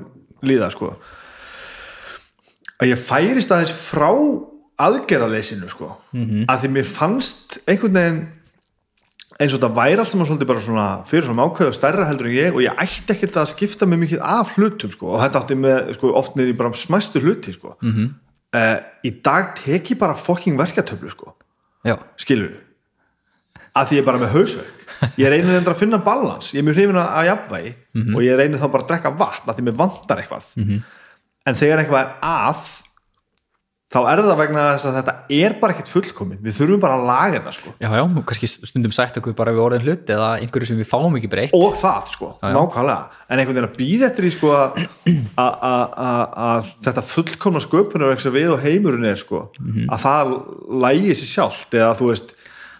[0.47, 0.91] líða sko.
[2.77, 4.11] Að ég færist aðeins frá
[4.87, 5.95] aðgerðaleysinu sko.
[6.13, 6.45] -hmm.
[6.47, 8.19] að því mér fannst einhvern veginn
[9.37, 12.29] eins og þetta væri allt saman svolítið bara svona fyrir svona ákveð og stærra heldur
[12.29, 15.11] en ég og ég ætti ekkert að skipta mig mikið af hlutum sko.
[15.13, 17.75] Og þetta átti með sko, oft niður í bara smæstu hluti sko.
[17.81, 18.07] Mm -hmm.
[19.03, 21.35] í dag tek ég bara fucking verkatöflu sko.
[21.85, 22.67] Já, skilur
[23.77, 24.85] að því ég er bara með hausverk.
[25.19, 27.71] Ég reynir þetta að finna balans ég er mjög hrifin að jafnvægi
[28.15, 30.47] og ég reynir þá bara að drekka vatn að því mér vantar eitthvað.
[31.47, 32.63] En þegar eitthvað er að
[33.87, 37.05] þá er það vegna þess að þetta er bara ekkit fullkomið, við þurfum bara að
[37.07, 37.71] laga þetta sko.
[37.79, 40.89] já, já, og kannski stundum sætt okkur bara við orðin hlut eða einhverju sem við
[40.89, 41.53] fáum ekki breytt.
[41.55, 43.21] Og það sko, nákvæmlega.
[43.31, 44.51] En einhvern veginn að býða eftir því sko
[45.39, 49.45] að, þetta fullkomna sköpunar sem við og heimurinn er sko,
[49.87, 50.33] að það
[50.83, 52.33] lægi sér sjálft eða þú veist,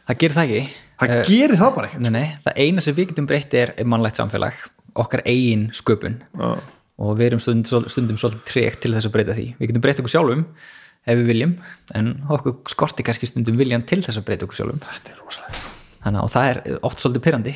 [0.09, 0.65] það gerir það ekki.
[0.97, 4.19] Það gerir það bara ekkert nei, nei, það eina sem við getum breytt er mannlegt
[4.19, 4.59] samfélag,
[4.97, 6.19] okkar eigin sköpun.
[6.35, 6.57] Já.
[6.97, 9.43] og við erum stundum, stundum svolítið tregt til þess að breyta því.
[9.59, 10.43] Við getum breytt okkur sjálfum
[11.07, 11.57] ef við viljum
[11.97, 14.83] en okkur skorti kannski stundum viljan til þess að breyta okkur sjálfum.
[14.83, 15.65] Þetta er rosalega
[16.07, 17.55] þannig að og það er oft svolítið pyrrandi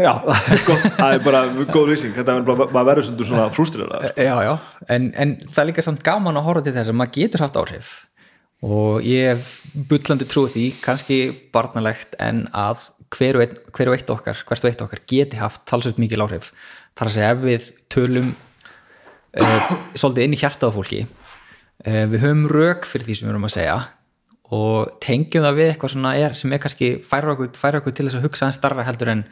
[0.00, 1.40] Já, það er gott, það er bara
[1.74, 4.26] góð lýsing, þetta er bara, maður verður stundur svona frústrilega sko.
[4.28, 4.52] já, já,
[4.94, 7.58] en, en það er líka samt gaman að horfa til þess að maður getur haft
[7.60, 7.90] áhrif.
[8.60, 9.50] Og ég hef
[9.90, 11.18] bullandi trúið því, kannski
[11.52, 15.40] barnalegt en að hver og, ein, hver og eitt okkar hvert og eitt okkar geti
[15.40, 16.52] haft talsveit mikil áhrif.
[16.94, 21.02] Þar að segja ef við tölum uh, svolítið inn í hjarta á fólki
[21.84, 23.78] við höfum rök fyrir því sem við erum að segja
[24.50, 28.08] og tengjum það við eitthvað svona er, sem er kannski færa okkur, færa okkur til
[28.08, 29.24] þess að hugsa en starra heldur en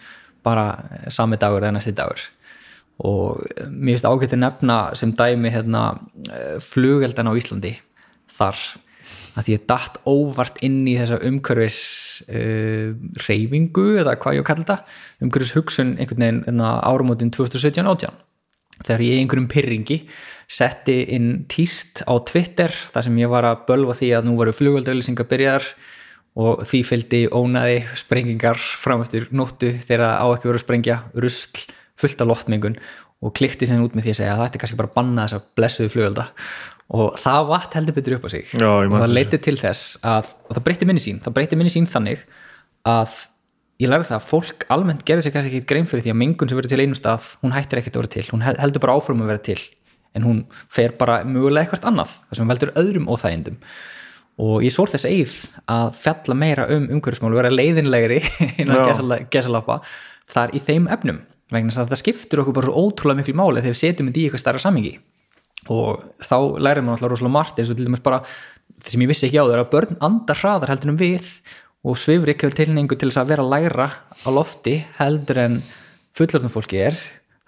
[0.46, 0.66] bara
[1.12, 2.22] sami dagur eða næsti dagur.
[3.02, 5.82] Og mér finnst ágætt að nefna sem dæmi hérna,
[6.62, 7.74] flugeldan á Íslandi
[8.38, 8.62] þar
[9.38, 11.78] að ég datt óvart inn í þessa umhverfis
[12.26, 12.94] uh,
[13.26, 18.18] reyfingu eða hvað ég að kalla þetta umhverfis hugsun einhvern veginn hérna, árumótin 2017-18
[18.82, 20.00] þegar ég einhverjum pyrringi
[20.48, 24.54] setti inn tíst á Twitter þar sem ég var að bölva því að nú varu
[24.56, 25.66] flugöldauðlýsingar byrjar
[26.38, 31.66] og því fylgdi ónaði sprengingar fram eftir nóttu þegar á ekki voru að sprengja rusl
[31.98, 32.78] fullt af loftmengun
[33.26, 35.24] og klikti sem út með því að segja að þetta er kannski bara að banna
[35.26, 36.26] þessa blessuðu flugölda.
[36.94, 38.44] Og það vatt heldur betur upp á sig.
[38.54, 41.88] Já, og það leiti til þess að það breytti minni sín, það breytti minni sín
[41.90, 42.22] þannig
[42.88, 43.16] að
[43.82, 46.48] ég lærði það að fólk almennt gerði sér kannski ekki grein fyrir því að mengun
[46.52, 48.24] sem verður til einum stað, hún hættir ekkert að vera til.
[48.30, 49.58] Hún hel- heldur bara áfram að vera til
[50.16, 53.58] en hún fer bara mögulega eitthvað annað það sem veldur öðrum óþægindum.
[54.38, 55.34] Og ég sór þess eigið
[55.74, 58.22] að fjalla meira um umhverfismál vera leiðinlegri
[58.62, 59.80] innan gesalappa
[60.30, 61.22] þar í þeim efnum.
[61.52, 64.26] Vegna þess að það skiptir okkur bara ótrúlega miklu máli þegar við setjum þetta í
[64.28, 64.98] eitthvað stærra samingi
[65.72, 69.10] og þá lærir maður alltaf rosalega margt eins og til dæmis bara það sem ég
[69.10, 71.28] vissi ekki á það að börn andar hraðar heldur en við
[71.88, 73.88] og svifri ekki tilningu til þess að vera að læra
[74.24, 75.58] á lofti heldur en
[76.16, 76.98] fullorðnum fólki er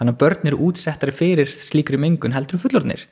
[0.01, 3.05] þannig að börn eru útsettari fyrir slíkri mengun heldur en fullorðnir.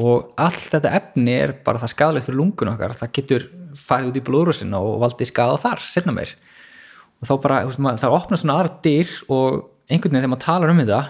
[0.00, 3.44] Og allt þetta efni er bara það skadalegt fyrir lungun okkar, það getur
[3.76, 6.32] farið út í blóðrúsin og valdið skada þar setna meir.
[7.20, 7.58] Og þá bara,
[8.00, 9.60] það opna svona aðra dyr og
[9.92, 11.02] einhvern veginn þegar maður talar um þetta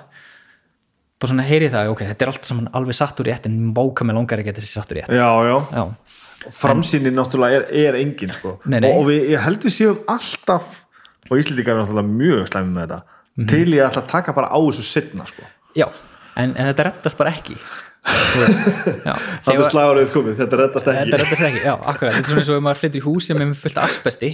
[1.23, 4.07] bara svona heyri það, ok, þetta er allt saman alveg satt úr rétt en váka
[4.07, 5.12] með langar ekki að þetta sé satt úr rétt.
[5.15, 8.57] Já, já, já, framsýnin náttúrulega er, er engin sko.
[8.66, 8.90] Nei, nei.
[8.90, 10.81] og við, ég held við séum alltaf
[11.28, 13.49] og Íslendingar er náttúrulega mjög slæmi með þetta Mhm.
[13.49, 15.43] til ég ætla að taka bara á þessu setna sko.
[15.77, 15.89] já
[16.37, 17.57] en, en þetta rettast bara ekki.
[18.43, 21.03] Þegar- er slagurðið komið, þetta reddast ekki.
[21.05, 22.17] Þetta rettast ekki, já, akkurat.
[22.17, 24.31] Þetta er svona eins og ef maður flyttur í húsi með fullt asbesti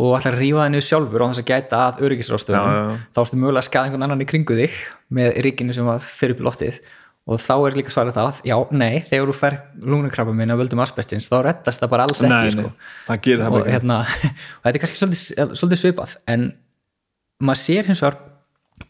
[0.00, 3.38] og ætlar að rífa það niður sjálfur og þess að gæta að öryggisráðstöðunum þá ertu
[3.42, 4.76] mögulega að skaða einhvern annan í kringu þig
[5.18, 6.80] með ríkinu sem var fyrir upp í loftið.
[7.30, 9.56] Og þá er líka svarið það, já, nei þegar þú fer
[9.92, 12.70] lungnakrabba minna völdum asbestins þá rettast það bara alls ekki nei, sko.
[13.10, 13.98] nei, það og, hérna,
[14.56, 16.46] og þetta er kannski svolítið, svolítið svipað en
[17.40, 18.18] maður sér hins vegar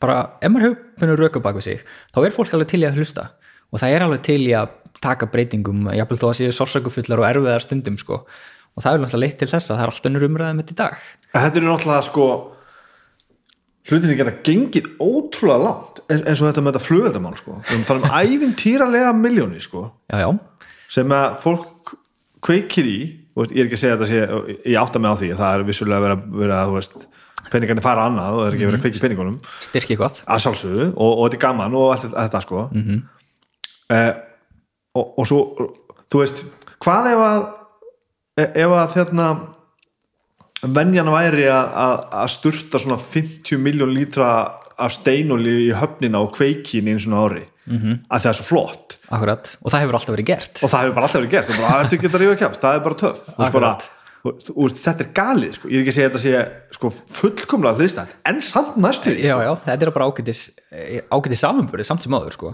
[0.02, 1.82] bara, ef maður hefur byrjað röka bak við sig
[2.14, 3.26] þá er fólk alveg til í að hlusta
[3.70, 7.28] og það er alveg til í að taka breytingum jafnvel þó að séu sorsakufullar og
[7.30, 8.24] erfiðar stundum sko.
[8.76, 10.80] og það er náttúrulega leitt til þess að það er allt önnur umræðum þetta í
[10.80, 11.04] dag
[11.36, 12.26] þetta er náttúrulega sko
[13.90, 17.56] hlutinni geta gengið ótrúlega langt eins, og þetta með þetta flugveldamál sko.
[17.56, 19.86] við erum að tala um ævintýralega miljóni sko,
[20.90, 21.96] sem að fólk
[22.44, 23.00] kveikir í
[23.36, 25.66] veist, ég er ekki að segja þetta ég átta mig á því að það er
[25.68, 26.96] vissulega að, að þú veist,
[27.50, 29.38] peningarnir fara annað og það er ekki verið að kveiki peningunum.
[29.64, 30.20] Styrki eitthvað.
[30.26, 32.66] Að sjálfsögðu og, og þetta er gaman og allt þetta- sko.
[32.72, 34.20] Mm -hmm.
[34.94, 35.40] og, og svo
[36.10, 36.44] þú veist,
[36.82, 37.40] hvað ef að
[38.38, 39.28] e- ef að þérna
[40.62, 46.92] venjan væri að, sturta svona 50 miljón lítra af steinóli í höfnina og kveikin í
[46.94, 47.46] einu svona ári?
[47.70, 47.98] Mm -hmm.
[48.10, 48.96] að það er svo flott.
[49.10, 50.58] Akkurat, og það hefur alltaf verið gert.
[50.62, 51.50] Og það hefur bara alltaf verið gert.
[51.50, 53.90] Og bara, "Ah, ertu ekki að rífa kjáft, það er bara töff
[54.20, 55.68] Og, og, þetta er galið sko.
[55.72, 59.22] ég er ekki að segja að þetta sé sko, fullkomlega hlýstætt en samt næstu því
[59.24, 60.42] já, já, þetta er bara ágætis
[61.08, 62.50] ágætis samanbörði samt sem áður sko.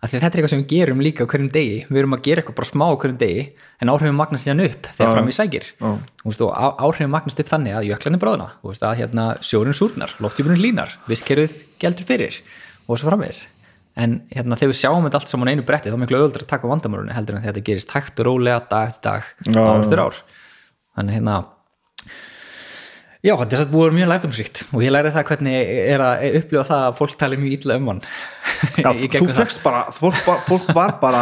[0.00, 1.82] að þetta er eitthvað sem við gerum líka hverjum degi.
[1.92, 3.42] Við erum að gera eitthvað bara smá hverjum degi
[3.84, 5.66] en áhrifin magnast síðan upp þegar fram í sækir.
[5.76, 5.90] Já.
[6.24, 8.48] Þú veist, og á- áhrifin magnast upp þannig að jöklarnir bráðna.
[8.64, 11.52] Að hérna, sjórin súrnar, loftjúburinn línar visskerfið
[11.84, 12.40] geldur fyrir
[12.88, 13.44] og svo framvegis.
[14.00, 16.52] En hérna, þegar við sjáum þetta allt saman einu bretti þá er miklu öðuldur að
[16.54, 20.20] taka vandamörunni heldur en þetta gerist hægt og rólega dag eftir dag ár eftir ár
[20.98, 21.38] þannig hérna
[23.20, 25.56] Já, þetta er satt búið mjög lærdumsríkt og ég lærið það hvernig
[25.92, 27.98] er að upplifa það að fólk tali mjög illa um hann.
[28.80, 28.86] Já,
[29.18, 30.22] þú fegst bara, fólk,
[30.72, 31.20] var- bara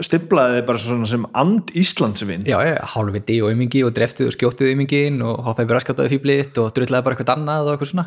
[0.00, 4.70] stimplaði bara svona sem and Íslandsvinn Já, já, hálfviti og ymingi og dreftið og skjóttið
[4.72, 8.06] ymmingin og hoppaði bara skátaði fýblið og drullaði bara eitthvað annað og eitthvað svona.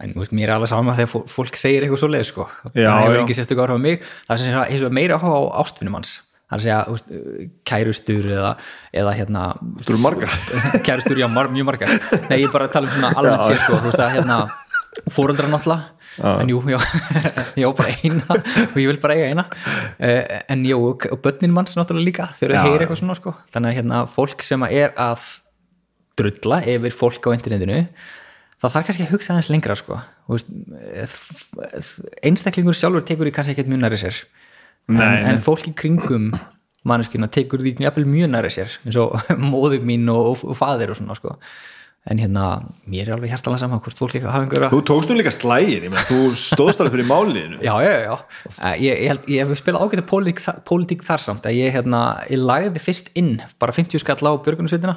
[0.00, 2.48] En veist, mér er alveg sama þegar fó- fólk segir eitthvað svo leið sko.
[2.72, 4.08] Það hefur ekki sérstök áhrif á mig.
[4.32, 6.16] Það er meira áhuga á ástfinnum hans
[6.48, 8.54] það er að segja kærustur eða,
[9.02, 9.44] eða hérna
[9.84, 10.30] eru
[10.88, 11.92] kærustur, já, mar, mjög margar.
[12.30, 14.40] Nei, ég er bara að tala um svona almennt sér sko, þú veist að hérna
[15.12, 16.78] fóreldra náttúrulega en jú, já,
[17.60, 19.44] ég á bara eina og ég vil bara eiga eina.
[20.00, 23.34] Uh, en jú, og börnin manns náttúrulega líka þegar Já, þau heyra eitthvað svona sko.
[23.54, 25.28] þannig að hérna, fólk sem að er að
[26.18, 27.84] drulla yfir fólk á internetinu
[28.58, 30.00] þá þarf kannski að hugsa aðeins lengra sko.
[30.32, 31.92] Veist, eh,
[32.26, 34.22] einstaklingur sjálfur tekur því kannski ekkert mjög næri sér
[34.88, 35.00] en,
[35.32, 36.30] en fólk í kringum
[36.88, 37.74] manneskina tekur því
[38.08, 39.18] mjög næri sér eins og
[39.50, 41.34] móður mín og, og, og faðir og svona sko.
[42.08, 42.44] en hérna,
[42.88, 45.32] mér er alveg hjertalega saman hvort fólk líka hafa einhverja Þú tókst nú líka
[45.92, 48.76] meina, þú stóðst alveg fyrir máliðinu já, já, já, já.
[48.80, 52.00] Ég, ég, ég hef spilað ágæta pólitík, pólitík þar samt að ég, hérna,
[52.30, 54.96] ég lagði fyrst inn bara 50 skall á björgunarsveitina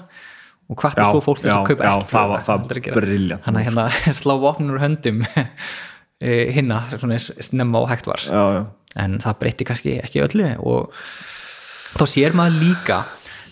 [0.72, 2.48] og hvatti Já, svo fólk þess já, að kaupa já, ekki það var- þetta.
[2.48, 2.96] það Aldrei gera.
[3.02, 5.24] brilliant þannig að hérna slá vopnun úr höndum
[6.22, 8.62] eh, hinna svona snemma og hægt var Já, já,
[9.00, 10.92] en það breytti kannski ekki öllu og
[11.96, 13.02] þá sér maður líka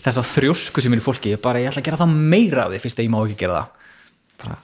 [0.04, 1.34] þessa þrjósku sem er í fólki.
[1.40, 3.60] Bara ég ætla að gera það meira af því fyrst að ég má ekki gera
[3.60, 3.88] það.
[4.40, 4.56] Bara,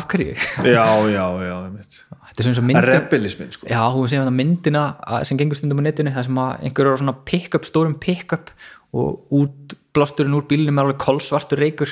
[0.00, 0.34] af hverju?
[0.70, 1.56] já, já, já
[2.30, 3.66] þetta er svona eins og myndin Rebelismin, sko.
[3.68, 6.86] Já, hún séð þetta myndina að- sem gengur stundum á netinu það sem að einhver
[6.90, 8.52] eru svona pick-up, stórum pick-up
[8.96, 11.90] og út blásturinn úr bílunum er alveg kolsvartur reykur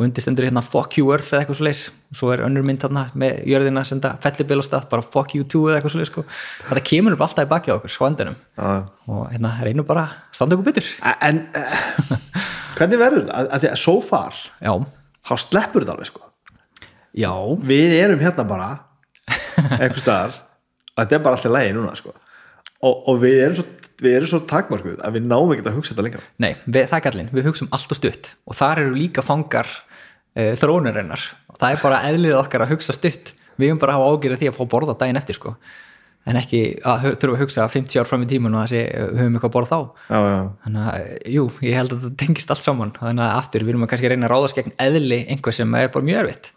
[0.00, 2.64] og undir stendur hérna fuck you earth eða eitthvað svo leis og svo er önnur
[2.64, 5.92] mynd þarna með jörðina að senda fellibil á stað, bara fuck you too eða eitthvað
[5.92, 6.24] svo leis sko.
[6.70, 8.80] þetta kemur upp alltaf í baki á okkur Já, já.
[9.12, 10.88] og hérna reynum bara standa okkur betur.
[11.20, 12.16] En uh,
[12.78, 13.60] hvernig verður þetta?
[13.60, 14.72] Því að so far, já,
[15.28, 16.24] þá sleppur þetta alveg, sko.
[17.20, 17.32] Já,
[17.66, 18.70] Við erum hérna bara
[19.60, 20.40] einhver staðar,
[20.96, 22.16] að þetta er bara alltaf lægi núna, sko.
[22.80, 23.66] Og, og við erum svo,
[24.00, 26.22] við erum svo takmarkuð að við náum ekki að hugsa þetta lengra.
[26.40, 28.30] Nei, við, það er gallin við hugsum allt og stutt.
[28.48, 29.68] Og þar eru líka fangar
[30.38, 33.32] uh, þróunarinnar og það er bara eðlið okkar að hugsa stutt.
[33.60, 35.54] Við höfum bara að hafa ágjörði því að fá að borða daginn eftir sko.
[36.28, 39.20] En ekki að þurfa að hugsa 50 ár fram í tíman og að sé, við
[39.22, 40.06] höfum eitthvað að borða þá.
[40.10, 42.92] Já, já, þannig að, eh, jú, ég held að það tengist allt saman.
[42.98, 45.88] Þannig að aftur, við erum að kannski reyna að ráðast gegn eðli einhver sem er
[45.94, 46.50] bara mjög erfitt.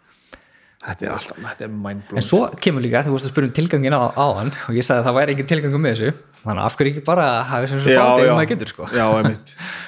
[0.84, 2.20] Þetta er alltaf, þetta er mindblowing.
[2.20, 4.84] En svo kemur líka, þú vorst að spyrja um tilgangin á, á hann og ég
[4.84, 6.12] sagði að það væri engin tilgangur með þessu.
[6.44, 8.90] Þannig að af hverju ekki bara hafa sem svo fáti ef maður getur sko?
[8.92, 9.06] Já,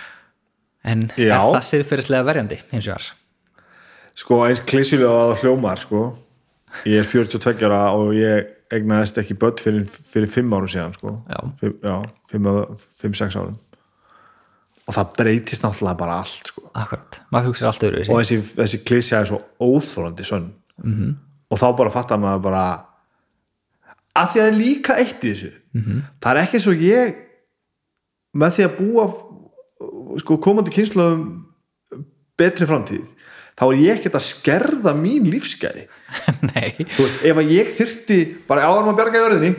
[0.90, 3.12] en það siðferðislega verjandi hins vegar
[4.16, 6.02] sko eins klísulega það hljómar sko
[6.88, 11.12] ég er 42 ára og ég egnaðist ekki börn fyrir, fyrir 5 árum síðan sko
[11.30, 11.96] Já.
[12.32, 13.56] 5-6 árum
[14.86, 18.80] og það breytist náttúrulega bara allt sko akkurat, maður hugsa allt öðru og þessi, þessi
[18.86, 20.92] klísja er svo óþólandi sönn Mhm.
[20.92, 21.14] -hmm.
[21.50, 22.64] og þá bara fattar maður bara
[24.16, 25.82] að því að það er líka eitt í þessu Mhm.
[25.84, 26.02] -hmm.
[26.20, 27.14] það er ekki eins og ég
[28.36, 29.04] með því að búa
[30.20, 31.44] sko komandi kynsluðum
[32.36, 33.04] betri framtíð
[33.56, 35.86] þá er ég ekkert að skerða mín lífsgæði.
[36.98, 38.18] Veist, ef að ég þyrfti
[38.48, 39.52] bara áður maður bjarga í örðinni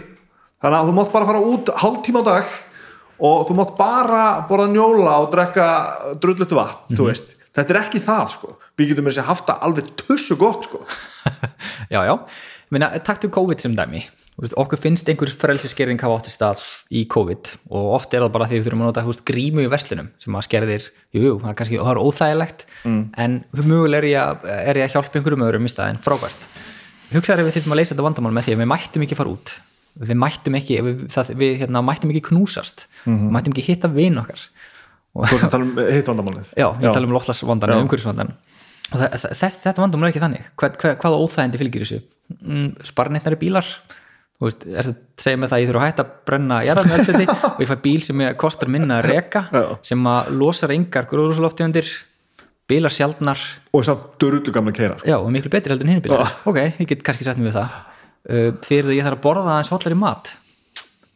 [0.64, 2.53] þannig að þú mátt bara fara út hálftíma á dag
[3.28, 5.68] og þú mátt bara borða njóla og drekka
[6.22, 7.34] drullutu vatn, þú veist.
[7.57, 10.84] Þetta er ekki það sko, við getum þessi haft það alveg tussu gott sko.
[11.94, 12.14] Já, já.
[12.74, 14.03] Minna, taktu COVID sem dæmi
[14.38, 18.47] okkur finnst einhver frelsiskerðing hafa átt í stað í COVID og oft er það bara
[18.49, 20.85] því við þurfum að nota veist, grímu í verslunum sem að skerðir,
[21.15, 22.99] jú, jú, það er kannski það óþægilegt, mm.
[23.18, 26.45] en mögulega er ég, að, að hjálpa einhverjum öðrum í staðin frábært.
[27.15, 29.34] Hugsaður ef við þurfum að leysa þetta vandamál með því að við mættum ekki fara
[29.34, 29.53] út.
[29.97, 34.19] Við mættum ekki, við, það, við hérna, mættum ekki knúsast, við mættum ekki hitta vin
[34.22, 34.43] okkar.
[35.18, 36.51] Þú veist að tala um hitt vandamálið.
[36.53, 38.35] Já, ég tala um loftlagsvandan og umhverfisvandan
[38.91, 40.43] og þe- þe- þess, þetta vandamál er ekki þannig.
[40.59, 41.97] Hva, hva, hvaða óþægindi fylgir þessu?
[42.38, 43.72] Mm, sparnitnari bílar
[44.38, 46.57] þú veist, er það að segja með það að ég þurfa að hætta að brenna
[46.68, 49.43] jarðarmelsetti og ég fæ bíl sem ég kostar minna að reka
[49.85, 51.89] sem að losar engar gróðursloftegundir
[52.68, 53.39] bílar sjaldnar.
[53.73, 55.07] Og samt dörullu gamla keira sko.
[55.07, 56.34] já, og miklu betri heldur en hinn bílar.
[56.49, 57.77] Ok, ég get kannski sett mig við það.
[58.27, 60.34] Uh, þegar ég þarf að borða aðeins hollari mat.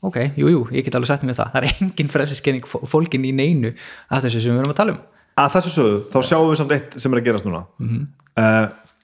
[0.02, 1.52] Ok, jú, jú, ég get alveg sett mig við það.
[1.54, 3.74] Það er engin frelsiskenning fólkin í neinu
[4.10, 5.02] af þessu sem við erum að tala um.
[5.42, 7.62] Að þessu sögðu, þá sjáum við samt eitt sem er að gerast núna.
[7.82, 8.96] Uh,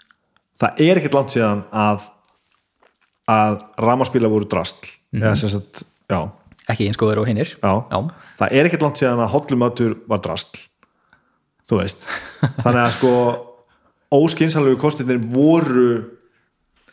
[0.63, 2.07] það er ekkert langt síðan að
[3.27, 6.19] að ramaspíla voru drastl eða sem sagt, já,
[6.67, 10.63] ekki eins góður og hinnir það er ekkert langt síðan að hotlumatur var drastl
[11.67, 12.05] þú veist.
[12.63, 13.13] Þannig að sko
[14.15, 15.89] óskinsalegu kostinir voru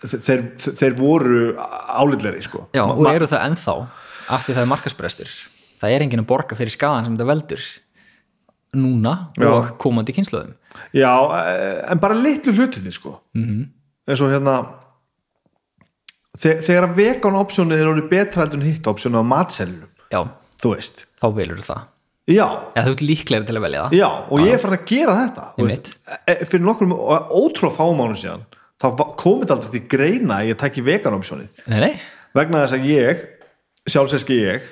[0.03, 2.67] þeir, þeir voru álitleri sko.
[2.75, 3.77] Já, og eru það ennþá
[4.35, 5.35] af því það er markasbrestur
[5.85, 7.65] það er enginn að borga fyrir skaðan sem þetta veldur
[8.75, 9.49] núna Já.
[9.51, 10.55] og komandi kynnslöðum
[10.97, 13.21] Já, eh, en bara litlu hlutinni sko.
[13.37, 13.69] -hmm.
[14.09, 14.57] eins og hérna
[16.43, 20.21] þegar að vegan optionið er orðið betra heldur en hitt optionið á matselunum Já,
[20.63, 21.83] þú veist, þá velur það.
[22.31, 22.45] Já,
[22.75, 23.95] Já, þú ert líklegri til að velja það.
[23.99, 25.47] Já og ég er farin að gera þetta.
[25.59, 25.89] Veist,
[26.33, 28.45] e- fyrir nokkur ótrúlega fámánu síðan
[28.81, 31.49] þá va- kom þetta aldrei til greina að ég tæki vegan optionið.
[31.69, 31.93] Nei, nei,
[32.35, 33.25] vegna þess að ég
[33.93, 34.71] sjálfseski ég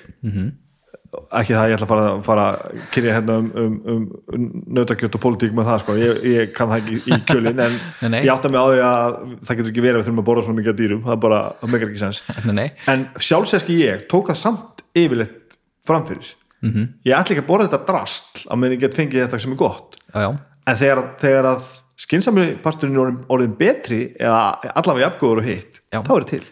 [1.13, 4.45] ekki það að ég ætla að fara, fara að kyrja hérna um, um, um, um
[4.79, 8.09] nautakjöt og pólitík með það sko, ég, ég kann það ekki í kjölin en Nei,
[8.15, 8.21] nei.
[8.25, 10.45] ég átta mig á því að það getur ekki verið að við þurfum að borða
[10.47, 11.03] svona mikið dýrum.
[11.05, 12.23] Það er bara, það meikar ekki sens.
[12.61, 15.59] Nei, en sjálfseski ég tók það samt yfirleitt
[15.89, 16.33] framfyrir
[16.63, 16.71] Mhm.
[16.79, 16.89] -hmm.
[17.05, 19.57] ég ætla ekki að borða þetta drastl að meðan ég get fengið þetta sem er
[19.59, 19.97] gott.
[20.15, 20.29] Já, já,
[20.71, 21.65] en þegar, þegar að
[21.99, 26.45] skynsami parturinn er orðin, betri eða allavega jafngóður og hitt þá er þetta til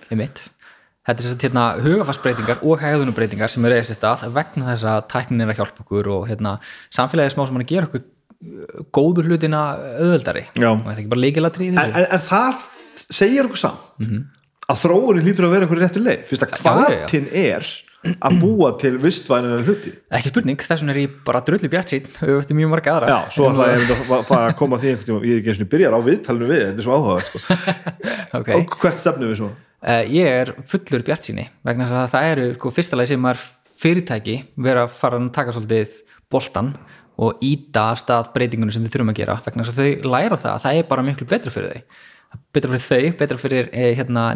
[1.11, 4.89] Þetta er þess að hérna, hugafarsbreytingar og hegðunubbreytingar sem eru eða sér stað vegna þess
[4.93, 6.53] að tæknin er að hjálpa okkur og hérna,
[6.95, 8.05] samfélagið er smá sem að gera okkur
[8.95, 9.63] góður hlutina
[9.99, 10.47] auðveldari.
[10.55, 10.71] Já.
[10.71, 12.63] og þetta er ekki bara leikilatri en, en, en það
[13.11, 14.07] segir okkur samt
[14.71, 16.27] að þróunin hlýtur að vera einhverju réttu leið.
[16.29, 17.67] Fyrst að hvatin er
[18.01, 22.07] að búa til vistvænilega hluti ekki spurning, þess vegna er ég bara drullu bjart sín
[22.25, 25.09] auðvitað mjög marga aðra Já, svo ætla ég að fara að koma að því einhvern
[25.11, 27.43] tíma, ég er ekki eins og byrjar á viðtalinu við, þetta er svo áhugað sko.
[28.41, 28.49] Ok.
[28.57, 29.51] og hvert stefnum við svo?
[29.81, 33.29] Uh, ég er fullur bjart síni vegna þess að það eru sko, fyrsta lagi sem
[33.29, 33.43] er
[33.81, 36.01] fyrirtæki vera að fara að taka svolítið
[36.33, 36.73] boltan
[37.21, 40.41] og íta af stað breytingunum sem við þurfum að gera vegna þess að þau læra
[40.41, 41.81] það að það er bara miklu betra fyrir þau
[42.55, 44.31] betra fyrir þau, betra fyrir eh, hérna,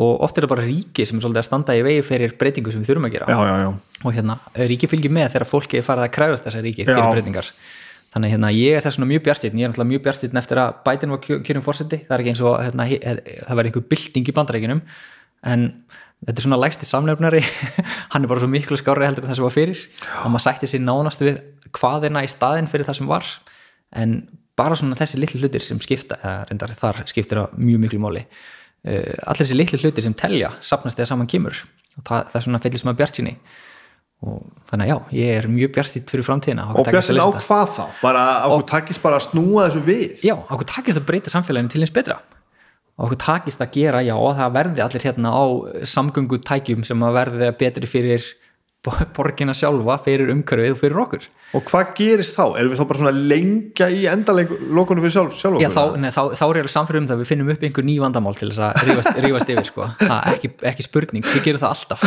[0.00, 2.72] og oft er það bara ríki sem er svolítið að standa í vegi fyrir breytingu
[2.72, 3.28] sem við þurfum að gera.
[3.28, 4.38] Já, já, já, og hérna,
[4.72, 7.50] ríki fylgir með þegar fólki er farið að kræfast þessar ríki fyrir breytingar.
[8.12, 10.80] Þannig hérna, ég er þess vegna mjög bjartinn ég er náttúrulega mjög bjartinn eftir að
[10.84, 14.34] Biden var kjörum fórseti það er ekki eins og hérna, það verði einhver bylting í
[14.36, 14.82] bandarækjunum
[15.48, 15.64] en
[16.26, 17.40] þetta er svona lægsti samlefnari
[18.12, 19.84] hann er bara svo miklu skári heldur en það sem var fyrir.
[20.26, 21.40] Og maður sætti sér nánast við
[21.72, 23.32] hvaðina í staðin fyrir það sem var.
[23.96, 24.18] En
[24.60, 28.26] bara svona þessi litlu hlutir sem skipta eða reyndar þar skiptir á mjög miklu máli.
[28.26, 31.60] uh, allir þessi litlu hlutir sem telja sapnast þegar saman kemur.
[31.98, 33.36] Og það, það er svona fellist maður bjart síni
[34.22, 37.82] og þannig að já, ég er mjög bjartitt fyrir framtíðina og björnsin á hvað þá?
[38.04, 40.04] Bara okkur takist bara að snúa þessu við?
[40.22, 42.20] Já, okkur takist að breyta samfélaginu til eins betra.
[43.02, 45.44] Okkur takist að gera, já, það verði allir hérna á
[45.90, 48.28] samgöngutækjum sem að verði betri fyrir
[49.16, 52.44] borgina sjálfa, fyrir umhverfið og fyrir okkur og hvað gerist þá?
[52.58, 55.76] Erum við þá bara svona lengja í endalokunum fyrir sjálf, sjálf Já, okkur?
[55.76, 57.86] þá, neð, þá, þá er ég alveg samfyrir um það að við finnum upp einhver
[57.86, 59.86] ný vandamál til þess að rífast, rífast yfir sko.
[60.08, 62.06] ha, ekki, ekki spurning, við gerum það alltaf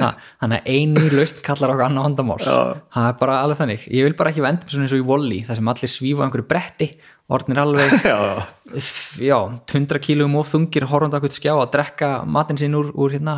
[0.00, 0.10] ha,
[0.42, 4.16] þannig að eini laust kallar okkur annað vandamál það er bara alveg þannig ég vil
[4.18, 6.88] bara ekki venda svona eins og í Wall-E þar sem allir svífa einhverju bretti
[7.36, 8.46] orðnir alveg já, já.
[8.80, 9.36] f- já,
[9.68, 13.36] 100 kílum of þungir horfandi okkur skjá að drekka matinn sinn úr, úr hérna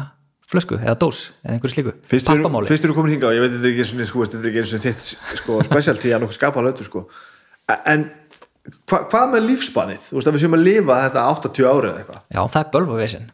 [0.49, 1.95] flösku eða dós eða einhverju slíku,
[2.29, 2.71] pappamáli.
[2.71, 4.63] fyrst eru komin hingað og ég veit þetta er ekki svona, sko, þetta er ekki
[4.63, 5.11] eins og þitt
[5.43, 7.05] sko, specialty að nokkuð skapa hlutur sko.
[7.79, 8.07] en
[8.89, 10.07] hva, hvað með lífspanið?
[10.11, 12.23] Þú veist að við séum að lifa þetta 80 ári eða eitthvað.
[12.35, 13.29] Já, það er bölvavesin.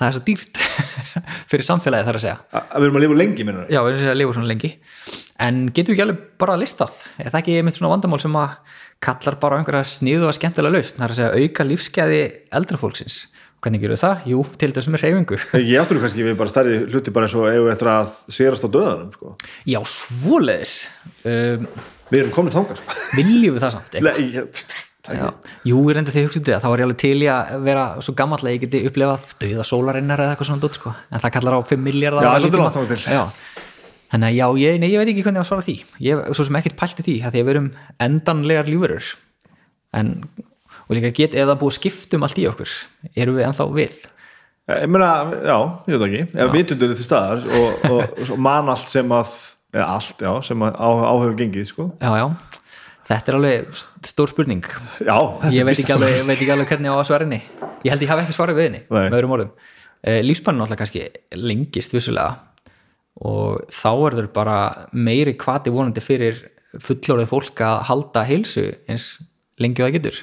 [0.00, 0.60] Það er svo dýrt
[1.50, 2.36] fyrir samfélagið þar að segja.
[2.50, 4.70] Að að við erum að lifa lengi minnur já, við erum að lifa svona lengi.
[5.40, 7.02] En getum við ekki alveg bara að listað?
[7.20, 8.56] Er það ekki einmitt svona vandamál sem að
[9.04, 12.20] kallar bara einhverja sniðu og skemmtilega laust það er að segja auka lífsgæði
[12.58, 13.20] eldra fólksins
[13.60, 14.26] hvernig gerur það?
[14.32, 17.48] Jú, til þessum er reyfingu ég áttur kannski við bara stærri hluti bara eins og
[17.48, 19.34] eigum við eftir að sérast á döðanum sko.
[19.68, 20.76] já, svoleiðis
[21.24, 21.66] um,
[22.10, 23.00] við erum komin þangað sko.
[23.18, 24.62] viljum við það samt Le, ég,
[25.10, 25.30] Já.
[25.64, 27.62] Jú, ég reyndi því að hugsa um þetta þá var ég alveg til í að
[27.64, 30.92] vera svo gammal að ég geti upplefað dauða sólarinnar eða eitthvað svona dót sko.
[31.08, 33.48] en það kallar á 5 miljardar Já, það er svolítið langt.
[34.10, 36.22] Þannig að já, ég, nei, ég veit ekki hvernig ég á að svara því ég
[36.36, 37.68] svo sem ekkert pælti því því að við erum
[38.06, 39.10] endanlegar lífurur
[39.96, 40.12] en,
[40.90, 42.72] og líka get eða búið skiptum allt í okkur
[43.14, 44.00] erum við ennþá við?
[44.70, 45.10] Ég meina,
[45.46, 45.56] já,
[45.90, 46.22] ég veit ekki.
[46.42, 49.32] Ef vitundur er til staðar og, og, og man allt sem að
[49.74, 51.86] eða allt, já, sem að á, áhefur gengið sko.
[52.02, 52.68] Já, já,
[53.10, 53.80] þetta er alveg
[54.10, 54.66] stór spurning.
[54.98, 57.40] Já, þetta ég veit ekki, alveg, veit ekki alveg hvernig á henni.
[57.86, 59.00] Ég held ég hafi ekki svarað við henni Nei.
[59.00, 59.52] með öðrum orðum.
[60.00, 61.06] Uh, lífspannin alltaf kannski
[61.36, 62.38] lengist vissulega
[63.20, 64.56] og þá er þau bara
[64.96, 66.38] meiri kvati vonandi fyrir
[66.80, 69.10] fullorðið fólk að halda heilsu eins
[69.60, 70.20] lengi og það getur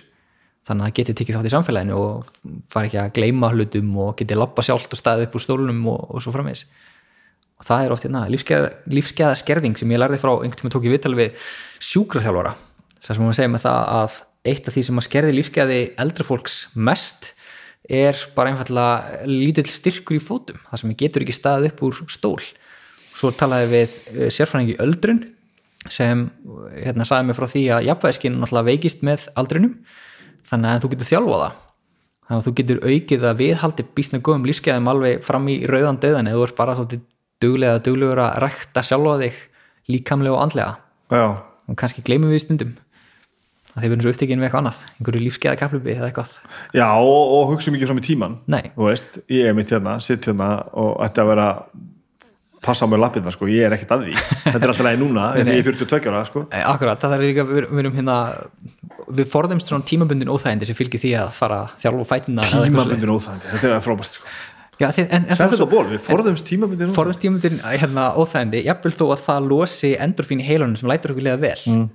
[0.67, 2.29] þannig að það geti tekið þátt í samfélaginu og
[2.73, 6.01] fara ekki að gleyma hlutum og geti lappa sjálft og staðið upp úr stólunum og,
[6.11, 6.65] og svo framvegis.
[7.57, 10.93] Og það er oft hérna lífsgeða skerðing sem ég lærði frá einhvern tíma tók ég
[10.93, 11.47] viðtal við
[11.87, 12.53] sjúkraþjálfara.
[13.01, 16.27] Þar sem hún segir með það að eitt af því sem að skerði lífsgeði eldra
[16.27, 17.31] fólks mest
[17.87, 22.01] er bara einfallega lítill styrkur í fótum þar sem ég getur ekki staðið upp úr
[22.11, 22.41] stól.
[23.17, 25.23] Svo talaði við eh, sérfræðingi öldrun
[25.93, 26.25] sem
[26.75, 29.77] hérna sagði mig frá því að jafnvæðiskinn veikist með aldrinum
[30.47, 31.59] þannig að þú getur þjálfa það.
[32.27, 36.27] Þannig að þú getur aukið að viðhaldi býstna góðum lífsgæðum alveg fram í rauðan döðan
[36.27, 37.05] eða þú ert bara svolítið
[37.43, 39.37] duglega duglegur að rækta sjálfa þig
[39.93, 40.73] líkamlega og andlega.
[41.13, 41.25] Já,
[41.71, 42.75] og kannski gleymum við stundum.
[43.77, 46.31] Að þeir verðum svo upptekinn við eitthvað annað einhverju lífsgæða kaplubi eða eitthvað.
[46.73, 48.63] Já og, og hugsa mikið fram í tíman Nei.
[48.73, 51.47] þú veist, ég er mitt hérna, sitt hérna og ætti að vera
[52.65, 55.29] passa á mig lappirna, sko, ég er ekkert að því þetta er alltaf lægi núna,
[55.37, 56.43] því ég er 42 ára sko.
[56.51, 58.17] Nei, Akkurat, það er líka, við, við erum hérna
[59.17, 63.51] við forðumst svona tímabundin óþægindi sem fylgir því að fara að þjálfa fætina tímabundin óþægandi,
[63.53, 64.33] þetta er frábært sko.
[64.77, 68.65] Já, þið, en, en þetta á ból, við forðumst tímabundin óþægandi forðumst tímabundin hérna, óþægindi
[68.67, 71.87] jafnvel þó að það losi endorfín í heilunum sem lætur okkur liða vel mm.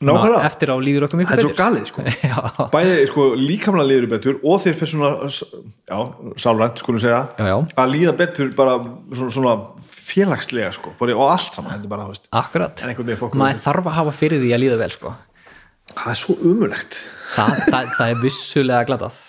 [0.00, 2.04] Nákvæmlega, eftir á líður okkur mjög þetta er svo galið sko.
[2.30, 7.22] já, bæði sko, líkamlega líður betur og þeir fyrir svona sálrænt skulum segja.
[7.38, 7.56] Já, já.
[7.84, 9.54] að líða betur bara svona, svona
[9.86, 12.10] félagslega sko, bara, og allt saman þetta er bara,
[12.42, 12.84] akkurat.
[13.40, 15.16] Maður þarf að hafa fyrir því að líða vel sko.
[15.94, 17.00] það er svo umulegt
[17.36, 19.20] það, það, það er vissulega glatað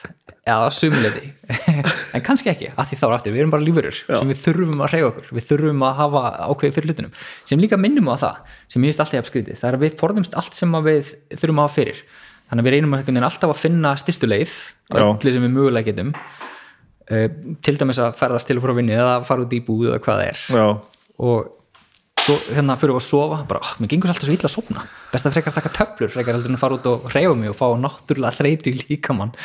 [0.48, 1.32] eða sumuleiti
[2.16, 4.84] en kannski ekki, að því þá er aftur, við erum bara lífurur sem við þurfum
[4.84, 7.18] að reyja okkur, við þurfum að hafa ákveði fyrir hlutunum,
[7.48, 10.00] sem líka minnum á það sem ég veist alltaf jafn skrítið, það er að við
[10.02, 12.02] forðumst allt sem að við þurfum að hafa fyrir.
[12.48, 14.54] Þannig að við reynum veginn alltaf að finna styrstu leið
[14.88, 15.04] Já.
[15.04, 17.28] öllu sem við mögulega getum uh,
[17.66, 20.22] til dæmis að ferðast til og frá vinni eða fara út í búð eða hvað
[20.22, 20.44] það er.
[20.56, 20.68] Já,
[21.28, 21.54] og
[22.28, 24.86] svo hérna fyrir að sofa bara, oh, mér gengur alltaf svo illa að sofna.
[25.12, 27.60] Best að frekar taka töflur, frekar heldur en að fara út og reyfa mig og
[27.60, 29.36] fá náttúrulega þreyti líkamann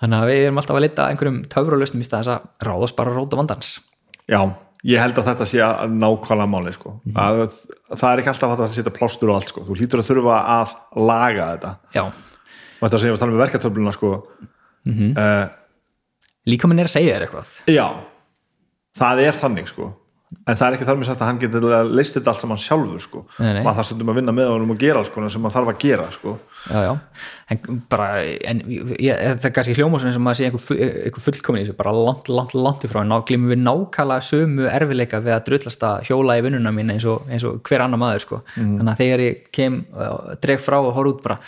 [0.00, 3.38] þannig að við erum alltaf að lita einhverjum töfralausnum í staðis að ráðast bara róta
[3.40, 3.76] vandans
[4.30, 4.40] já
[4.86, 6.94] ég held að þetta sé að nákvæmlega máli sko.
[7.12, 7.42] að
[7.90, 9.64] það er ekki alltaf að setja plástur og allt sko.
[9.66, 10.74] þú hlýtur að þurfa að
[11.10, 14.12] laga þetta já, og þetta sem ég var að tala með verkatöfluna sko.
[14.88, 15.44] uh,
[16.48, 17.86] líkaminn er að segja þér eitthvað já
[19.00, 19.90] það er þannig sko
[20.30, 23.02] en það er ekki þar með sagt að hann getur leist þetta allt saman sjálfur
[23.02, 23.22] sko.
[23.42, 23.62] Nei, nei.
[23.64, 25.80] maður þarf stundum að vinna með honum og gera alls konar sem maður þarf að
[25.82, 26.34] gera sko.
[26.60, 26.92] Já, já,
[27.50, 28.06] en bara
[28.52, 31.94] en, ég, það er kannski hljómasun sem að sé einhver, einhver fullkomin í þessu, bara
[31.96, 36.10] langt, langt, langt í frá ná, glimum við nákvæmlega sömu erfileika við að drullast að
[36.10, 38.42] hjóla í vinnuna mín eins og, eins og hver annar maður sko.
[38.54, 41.40] þannig að þegar ég kem uh, dreg frá og horf út bara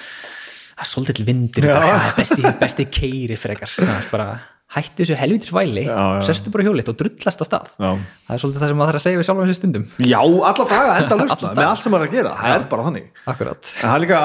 [0.73, 3.77] það er svolítið ja, besti, besti keiri frekar,
[4.11, 4.33] bara
[4.77, 6.23] hættu þessu helvitis væli, Já, já.
[6.31, 7.91] sestu bara hjólit og drullast að stað, já,
[8.29, 10.65] það er svolítið það sem maður þarf að segja við sjálfum þessu stundum, já alla
[10.73, 13.13] daga enda lausna Alla með allt sem maður er að gera, það er bara þannig.
[13.27, 14.23] Það er líka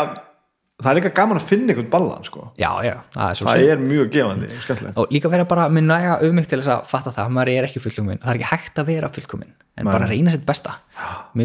[0.77, 2.43] það er líka gaman að finna einhvern ballan sko.
[2.61, 4.97] Já, já, það er það svolítið er mjög gefandi skemmtilegt.
[5.01, 7.81] Og líka vera bara með næga auðmyggt til þess að fatta það, maður er ekki
[7.81, 9.91] fullkomin það er ekki hægt að vera fullkomin en Nei.
[9.93, 10.75] bara reyna sitt besta.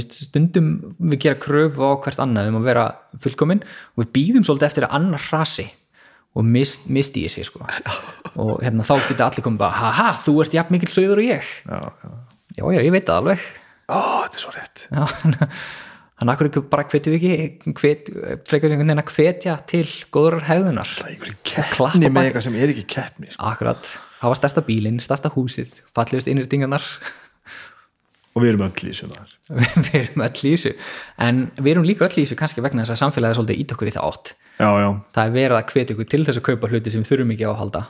[0.05, 0.69] Stundum
[1.01, 2.85] við gera kröfu á hvert annað um að vera
[3.25, 3.65] fullkomin
[6.33, 7.65] og mist, misti ég sig sko.
[8.43, 11.55] og hérna, þá geta allir komið bara haha, þú ert jafn mikill sögður og ég.
[11.69, 12.13] Já, já.
[12.59, 13.49] já, já, ég veit það alveg.
[13.93, 14.87] Ó, þetta er svo rétt.
[16.23, 18.09] Þannig að hverju bara hvetjum við ekki hvet,
[18.47, 20.93] frekar einhvern veginn að hvetja til góðrar hegðunar.
[20.95, 23.49] Það er einhverju keppni með eitthvað sem er ekki keppni sko.
[23.49, 23.91] akkurat,
[24.21, 26.87] hafa stærsta bílinn, stærsta húsið fallegust innrýtingarnar
[28.33, 29.09] og við erum öll í þessu
[29.87, 30.73] við erum öll í þessu.
[31.27, 33.75] En við erum líka öll í þessu kannski vegna þess að samfélagið er svolítið ít
[33.77, 36.47] okkur í það átt já, já, það er verið að hvetja okkur til þess að
[36.49, 37.83] kaupa hluti sem við þurfum ekki á að halda.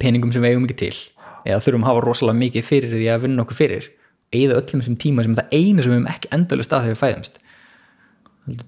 [0.00, 0.98] Peningum sem við eigum ekki til.
[1.44, 3.88] Eða þurfum að hafa rosalega mikið fyrir því að vinna okkur fyrir.
[4.34, 6.94] Eða öllum þessum tíma sem er það eina sem við höfum ekki endalust að þegar
[6.94, 7.40] við fæðumst.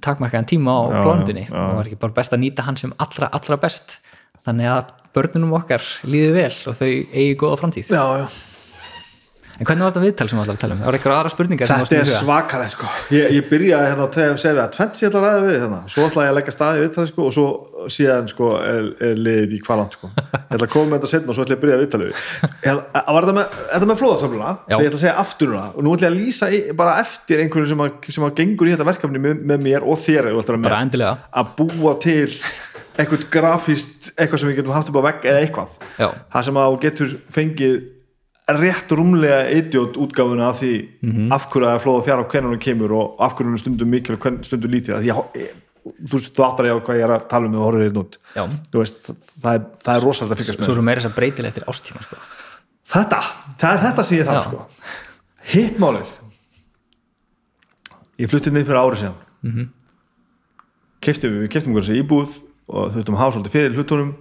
[0.04, 3.58] Takmarkaðan tíma á klóndunni og var ekki bara best að nýta hann sem allra, allra
[3.60, 3.98] best.
[4.46, 7.90] Þannig að börnunum okkar líði vel og þau eigi góða framtíð.
[7.92, 8.55] Já, já.
[9.56, 10.80] En hvernig var þetta viðtal sem við ætlum að tala um?
[10.82, 12.24] Það var eitthvað aðra spurningar sem þetta varstu er með í huga?
[12.26, 12.90] svakalega sko.
[13.16, 15.80] ég, ég byrjaði hérna að segja við að tvent ég ætla að ræða við hérna.
[15.94, 17.46] svo ætla ég að leggja staði við það sko, og svo
[17.96, 20.10] síðan sko, er, er liðið í hvaland sko.
[20.16, 22.06] ég ætla að koma með þetta setna og svo ætla ég að byrja að viðtalið
[22.06, 22.16] við
[22.66, 25.66] Ég ætla- að var þetta með, þetta flóðatöfluna sem ég ætla að segja aftur núna
[25.72, 28.68] og nú ætla ég að lýsa í, bara eftir einhverju sem, að, sem að gengur
[28.70, 31.06] í þetta verkefni með, með mér og þér að
[31.36, 32.28] að búa til
[32.96, 36.08] eitthvað grafíst eitthvað sem við getum haft upp á vegg eða eitthvað Já.
[36.32, 37.74] það sem að þú getur fengið
[38.46, 40.72] rétt rúmlega idiot útgáfuna af því
[41.34, 43.90] af hverju að flóða þjár og hvernig hún kemur og af hverju hún er stundum
[43.90, 45.56] mikil og hvernig stundum lítið Af því ég, ég,
[46.06, 48.18] þú áttar ég á hvað ég er að tala um með horfið hérna út.
[48.76, 49.10] Veist,
[49.42, 50.76] það, er, það er rosalega að fylgjast með svo þessu.
[50.76, 52.20] eru meira þess að breytilega eftir ástíma sko.
[52.94, 53.20] þetta,
[53.58, 54.62] það er þetta sem ég þarf sko.
[55.50, 56.14] Hitt málið.
[58.22, 59.18] Ég flutti inn fyrir árið síðan.
[59.42, 59.66] Mm -hmm.
[61.00, 64.14] keftum, við keftum okkur þessi íbúð og þurftum að hafa svolítið fyrir hlutunum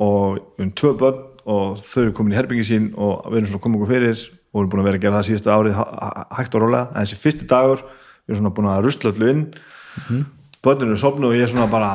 [0.00, 3.50] og við erum tvö börn og þau eru komin í herbingi sín og við erum
[3.52, 4.18] svona komið okkur fyrir
[4.50, 6.62] og við erum búin að vera að gera það síðasta árið hæ- hæ- hægt og
[6.62, 9.44] rólega, en þessi fyrsti dagur við erum svona búin að rusla öllu inn
[10.62, 11.92] börninu er sopnuð og ég er svona bara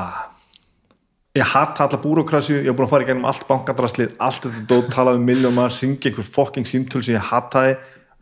[1.35, 4.65] ég hatt alla búrokrasju ég er búin að fara í gegnum allt bankadraslið allt þetta
[4.69, 7.75] dót, talað um miljón maður syngja einhver fokking símtöl sem ég hattaði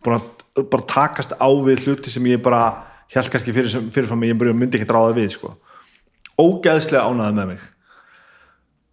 [0.04, 2.84] búin að bara takast á við hluti sem ég bara
[3.14, 5.54] held kannski fyrir, fyrirfram ég myndi ekki ráða við sko.
[6.40, 7.62] ógeðslega ánaði með mig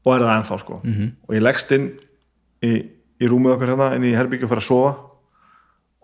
[0.05, 0.81] og er það ennþá sko.
[0.85, 1.11] -hmm.
[1.29, 1.91] og ég leggst inn
[2.67, 2.73] í,
[3.21, 4.93] í rúmið okkar hérna inn í herbyggju fyrir að sofa.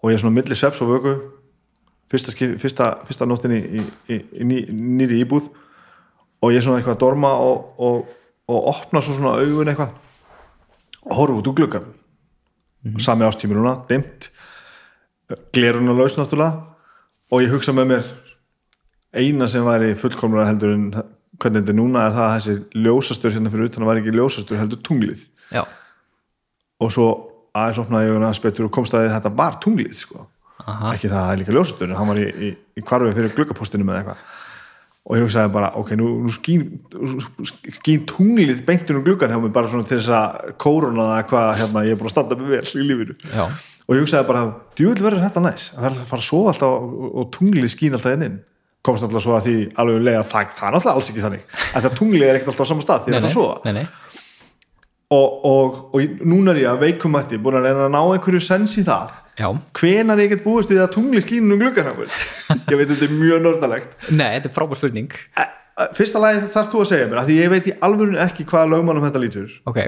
[0.03, 1.17] Og ég er svona milli sveps og vöku.
[2.13, 3.85] Fyrsta, fyrsta, fyrsta nóttin í, í,
[4.15, 5.51] í, í ný, nýri íbúð.
[6.45, 8.11] Og ég er svona eitthvað að dorma og, og,
[8.53, 9.97] og opna svo svona augun eitthvað.
[11.07, 11.95] Og horfa út úr gluggan
[12.99, 14.31] sami ástími núna, dimmt.
[15.53, 16.63] Glerun og laus náttúrulega.
[17.33, 18.11] Og ég hugsa með mér
[19.17, 20.85] eina sem væri fullkomlega heldur en
[21.41, 24.61] hvernig þetta núna er það að þessi ljósastur hérna fyrir utan að væri ekki ljósastur
[24.61, 25.25] heldur tunglið.
[25.51, 25.65] Já,
[26.83, 27.11] og svo
[27.57, 30.27] aðeins opnaði ég aðeins betur og komst að þetta var tunglið sko.
[30.67, 33.35] Ekki það að það er líka ljósastur en hann var í, í, í kvarfi fyrir
[33.37, 34.25] gluggapostinu með eitthvað.
[35.07, 36.65] Og ég hugsaði bara, ok, nú, nú skín,
[37.77, 41.51] skín tunglið beintun um gluggan hjá mig bara svona til þess að kóruna það hvað
[41.61, 43.15] hérna, ég er búin að standa mig vel í lífinu.
[43.31, 43.45] Já,
[43.87, 44.43] og ég hugsaði bara,
[44.75, 45.69] djúvill verður þetta næs?
[45.77, 48.41] Að verður að fara að sofa alltaf og, og tunglið skín alltaf inn inn.
[48.87, 51.47] Komst alltaf að því alveg um leið að það, það er alltaf alls ekki þannig.
[51.71, 53.37] Að það tunglið er ekkert alltaf á sama stað því nei, það er að nei,
[53.39, 53.57] sofa.
[53.63, 53.87] Nei, nei.
[55.15, 58.75] Og, og, og núna er ég að veikumætti búin að reyna að ná einhverju sens
[58.81, 62.11] í það já, hvenar ég get búist við að tungli skínum gluggarhamur
[62.73, 65.15] ég veit þetta er mjög nördalegt nei, þetta er frábær spurning.
[65.93, 68.71] Fyrsta lagi þarfst þú að segja mér af því ég veit í alvörun ekki hvaða
[68.73, 69.51] lögmálum þetta lítur.
[69.69, 69.81] Ok,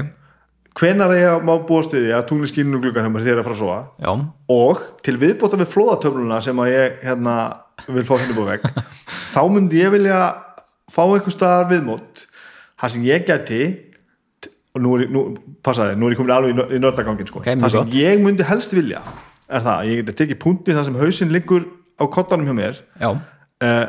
[0.77, 3.79] hvenar ég að má búast við að tungli skínum gluggarhamur þegar að fara að sofa?
[4.05, 4.11] Já,
[4.53, 7.39] og til viðbóta við flóðatöfluna sem að ég hérna
[7.89, 8.69] vil fá henni búið veg
[9.33, 10.21] þá myndi ég vilja
[10.93, 12.27] fá einhver staðar viðmót.
[12.79, 13.63] Það sem ég geti
[14.79, 15.23] og nú er, ég- nú,
[15.67, 17.43] passaði, nú er ég komin alveg í nör- í nördagangin sko.
[17.43, 17.99] Ok, mjög það sem gott.
[17.99, 19.03] ég myndi helst vilja
[19.49, 21.65] er það, að ég geti tekið punktið þar sem hausinn liggur
[21.99, 23.87] á kottanum hjá mér uh,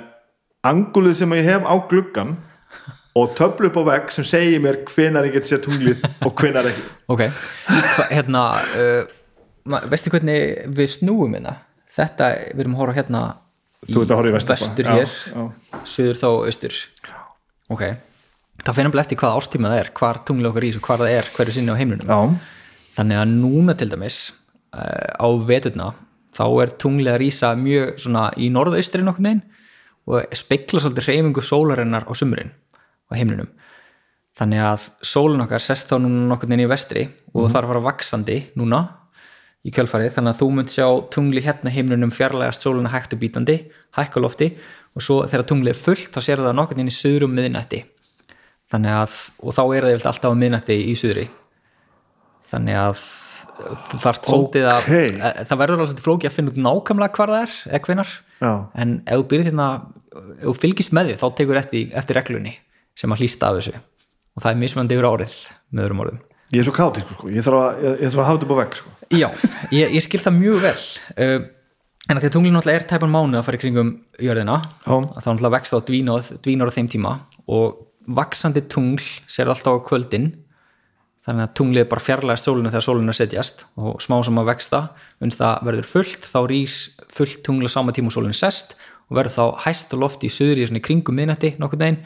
[0.66, 2.36] angulið sem ég hef á gluggan
[3.20, 6.68] og töflu upp á vegg sem segir mér hvenar ég get sér tunglið og hvenar
[6.70, 6.84] ekki.
[7.12, 7.24] Ok,
[8.14, 8.44] hérna
[8.80, 9.04] uh,
[9.92, 11.58] veistu hvernig við snúum hérna?
[11.90, 13.22] Þetta, við erum að horfa hérna
[13.90, 15.16] þú ert að horfa í vestur, hér,
[15.90, 16.78] suður þá austur.
[17.74, 17.84] Ok,
[18.66, 21.16] það finnum bara eftir hvað ástíma það er, hvar tungli okkar ís og hvar það
[21.16, 22.20] er hverju sinni á heimlunum Já,
[22.98, 24.20] þannig að núna til dæmis
[24.76, 25.94] uh, á veturna
[26.36, 29.46] þá er tunglið að rísa mjög svona í norðaustri nokkurn veginn
[30.10, 32.54] og spekla svolítið hreyfingu sólarinnar á sumrin
[33.10, 33.50] á heimlinum
[34.40, 37.72] þannig að sólun okkar sest þá núna nokkurn veginn í vestri og það er að
[37.74, 38.82] fara vaksandi núna
[39.68, 40.14] í kjölfarið.
[40.16, 43.58] Þannig að þú munt sjá tungli hérna á heimlinum fjarlægast sóluna hægt og bítandi
[43.98, 44.54] hækka á lofti
[44.96, 47.82] og svo þegar tunglið er fullt þá sér það nokkurn veginn í suðrum miðnætti
[48.70, 51.26] þannig að, og þá er það yfirleitt alltaf á miðnætti í suðri.
[52.50, 53.04] Þannig að
[53.90, 55.20] þú þarft svolítið að, Ókei.
[55.20, 58.14] að það verður alveg svolítið flóki að finna út nákvæmlega hvar það er eða hvenar,
[58.80, 59.68] en ef þú byrðir hérna
[60.40, 62.56] ef þú fylgist með því, þá tekur eftir, eftir reglunni
[62.98, 63.82] sem að hlýsta af þessu.
[64.36, 65.36] Og það er mismunandi yfir árið
[65.70, 66.22] með öðrum orðum.
[66.50, 67.30] Ég er svo kátískur sko.
[67.30, 68.94] ég þarf að, þarf að hafa þetta á vegg sko.
[69.14, 69.28] Já,
[69.76, 70.80] ég, ég skil það mjög vel.
[71.14, 71.36] Uh,
[72.10, 75.06] en að því að tunglinn náttúrulega er tæpan mánu að fara í kringum jörðina að
[75.20, 77.14] þá náttúrulega vext á dvínor á þeim tíma.
[77.54, 77.78] Og
[78.10, 80.32] vaksandi tungl sér alltaf á kvöldin.
[81.28, 84.80] Þannig að tunglið bara fjarlægast sólinu þegar sólinu að setjast og smá sem að vexta
[85.22, 86.78] uns það verður fullt, þá rís
[87.12, 88.78] fullt tungl á sama tíma og sólinu sest
[89.10, 92.00] og verður þá hæst á lofti í svona í kringum miðnætti nokkurn veginn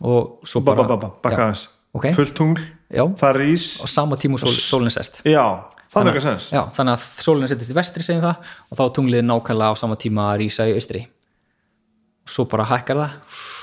[0.00, 1.38] og svo ba, bara ba, ba, ba, Já.
[1.46, 1.66] aðeins.
[1.96, 2.06] Ok.
[2.14, 5.22] fullt tungl, Já, það rís á sama tíma og sól, sólinu sest.
[5.26, 5.42] Já,
[6.04, 6.50] meika sens.
[6.54, 9.98] Já, þannig að sólinu setjast í vestri segjum það og þá tunglið nákvæmlega á sama
[9.98, 11.04] tíma að rísa í austri.
[12.30, 13.14] Svo bara hækkar það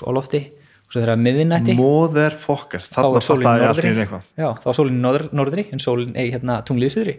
[0.03, 0.41] á lofti
[0.87, 3.89] og svo þegar miðinætti motherfucker, þá þarna er fattaði ég norðri.
[3.91, 4.27] einu eitthvað.
[4.39, 7.15] Já, þá er sólin norður, norðri en sólin, ei, hérna, tunglið í suðri.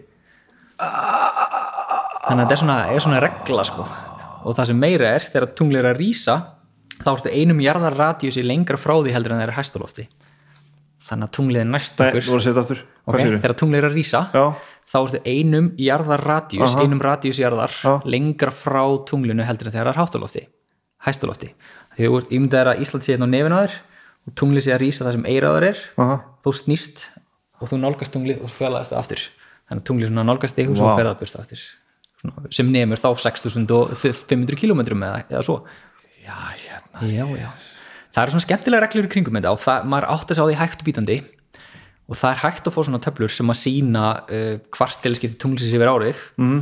[0.79, 3.85] Þannig að þetta er svona, er svona regla sko.
[4.49, 6.37] Og það sem meira er, þegar tunglið er að rísa
[6.99, 10.09] þá ertu einum jarðar radíusi lengra frá því heldur en það er hæst á lofti.
[11.09, 12.83] Þannig að tunglið er næst okkur.
[13.05, 14.45] okay, þegar tunglið er að rísa Já,
[14.89, 16.85] þá ertu einum jarðar radíus, Aha.
[16.85, 17.93] einum radíus jarðar Já.
[18.05, 20.49] lengra frá tunglinu heldur en það er
[20.99, 21.53] hæstulofti
[21.95, 23.77] því þú ert ímyndaður að Ísland sé hérna á nefin á þér
[24.29, 27.05] og tunglið sé að rísa það sem eiraður er aha, þú snýst
[27.59, 29.25] og þú nálgast tunglið og fjarlægast það aftur
[29.69, 30.95] þannig að tunglið nálgast þig og svo Vá.
[30.99, 31.65] fer það burt aftur
[32.19, 35.59] svona, sem nemur þá 6500 kilometrum eða, eða svo
[36.23, 37.49] já, hérna já, já.
[38.13, 40.57] það eru svona skemmtilega reglur í kringum þetta og það, maður átt að sá því
[40.59, 41.19] hægt og bítandi
[42.09, 45.91] og það er hægt að fá svona töflur sem að sína uh, kvartilskipti tunglisins yfir
[45.91, 46.61] árið mm.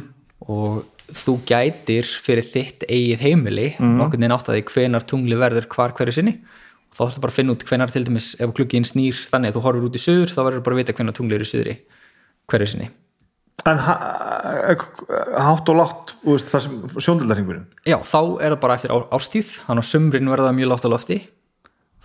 [0.51, 0.81] og
[1.15, 3.97] þú gætir fyrir þitt eigið heimili mm.
[3.99, 6.33] nokkurn veginn átt að því hvenar tungli verður hvar hverju sinni.
[6.87, 9.57] Og þá þarfstu bara að finna út hvenar til dæmis ef klukkin snýr þannig að
[9.57, 11.75] þú horfur út í söður þá verður bara að vita hvenar tungli eru í söðri
[12.47, 12.89] hverju sinni.
[13.67, 13.93] En ha,
[15.47, 19.81] hátt og látt það sem sjóndildarhingurinn Já, þá er það bara eftir ár, árstíð þannig
[19.81, 21.17] að sumrin verða mjög látt á lofti.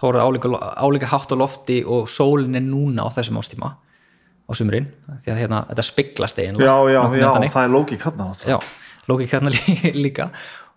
[0.00, 0.48] Þá er það álíka,
[0.80, 3.74] álíka hátt á lofti og sólin er núna á þessum ástíma
[4.48, 4.88] á sumrin,
[5.22, 5.84] því að hérna, þetta
[9.02, 10.30] Já, já, já, er já, lókik hérna lí- líka.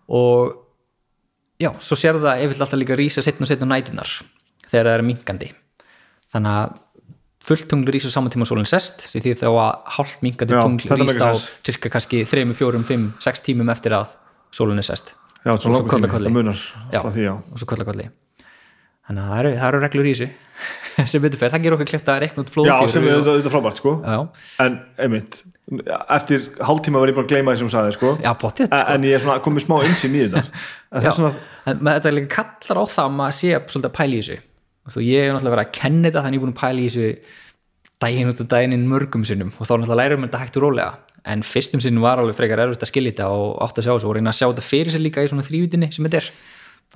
[0.08, 0.56] Og
[1.60, 4.10] já, svo sér það yfirlega alltaf líka rísa setn og setn og nætunar
[4.70, 5.52] þegar það er minkandi
[6.34, 6.74] þannig að
[7.46, 10.62] fullt tungl rís á saman tíma sólinn sest því því þá að hálft minkandi Já,
[10.62, 14.08] tungl þetta rís meikar á cirka kannski 3, 4, 5, 6 tímum eftir að
[14.52, 15.14] sólinn er sest.
[15.46, 15.82] Já, Og svo þetta
[16.92, 17.00] Já.
[17.22, 17.32] já.
[17.56, 18.10] svo kollakolli.
[19.06, 20.28] Þannig að það eru, það eru reglur í þessu
[21.12, 23.16] sem betur fer, það gerur okkur klift að reikna út Já, flóðfjöru sem er og-
[23.20, 24.02] auðvitað auðvitað frábært, sko.
[24.02, 24.18] Já,
[24.66, 28.10] En, einmitt, eftir hálftíma var ég bara að gleyma því sem hún sagði, sko.
[28.22, 28.82] Já, potið sko.
[28.94, 30.44] En ég er svona komið smá insinn í þetta.
[30.96, 31.32] En er svona,
[31.66, 34.36] en þetta líka kallar á það að maður sé svolítið að pæla í þessu.
[34.86, 36.86] Þú ég er náttúrulega verið að kenna þetta þannig ég er búin að pæla í
[36.86, 37.08] þessu
[38.04, 39.50] daginn út og daginn inn mörgum sinnum.
[39.58, 40.92] Og þá náttúrulega lærum þetta hægt og rólega.
[41.26, 44.08] En fyrstum sinnum var alveg frekar erfitt að skilja þetta og átt að sjá þessu
[44.12, 46.30] og reyna að sjá þetta fyrir sér líka í svona þrývitinni sem þetta er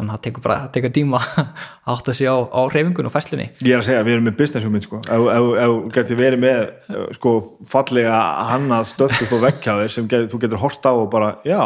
[0.00, 3.14] þannig að það tekur bara það tekur tíma að átt að sjá á reyfingun og
[3.14, 5.00] fæslunni ég er að segja, við erum með business hugmynd, sko.
[5.06, 6.60] Ef getur verið með,
[6.90, 7.36] eh, sko,
[7.70, 8.18] fallega
[8.50, 11.60] hannað stöft upp á veggjaðir sem get, þú getur hort á og bara, já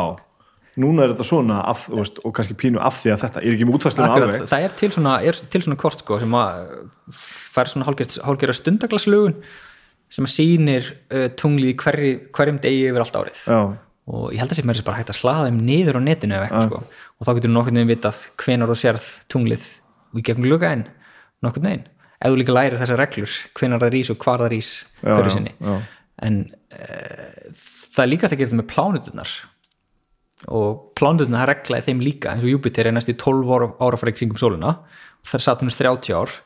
[0.80, 3.56] núna er þetta svona af, veist, og kannski pínu af því að þetta ég er
[3.56, 4.46] ekki með útfæsluna alveg.
[4.50, 6.64] það er til svona, er til svona kort sko, sem að
[7.54, 9.36] fær svona hálfgerða stundaglaslögun
[10.14, 13.42] sem að sýnir uh, tunglið hverjum degi yfir allt árið.
[13.46, 13.60] Já,
[14.04, 16.48] og ég held að sem er bara hægt að hlaða þeim niður á netinu eða
[16.48, 16.80] eitthvað sko.
[17.16, 19.68] og þá getur nokkurn veginn vitað hvenar þú sérð tunglið
[20.14, 20.84] í gegnum luka en
[21.44, 21.86] nokkurn veginn.
[22.20, 25.54] Ef þú líka lærir þessar reglur hvenar það rís og hvar það hverju já, sinni.
[25.56, 25.74] já.
[26.28, 26.38] en
[26.76, 27.56] uh,
[27.96, 29.32] það er líka það getur með plánuturnar
[30.52, 34.18] og plánuturnar það reglaði þeim líka eins og Júpiter er næstu 12 ára, ára fyrir
[34.18, 34.76] kringum sóluna
[35.24, 36.36] það er Saturnus 30 ár.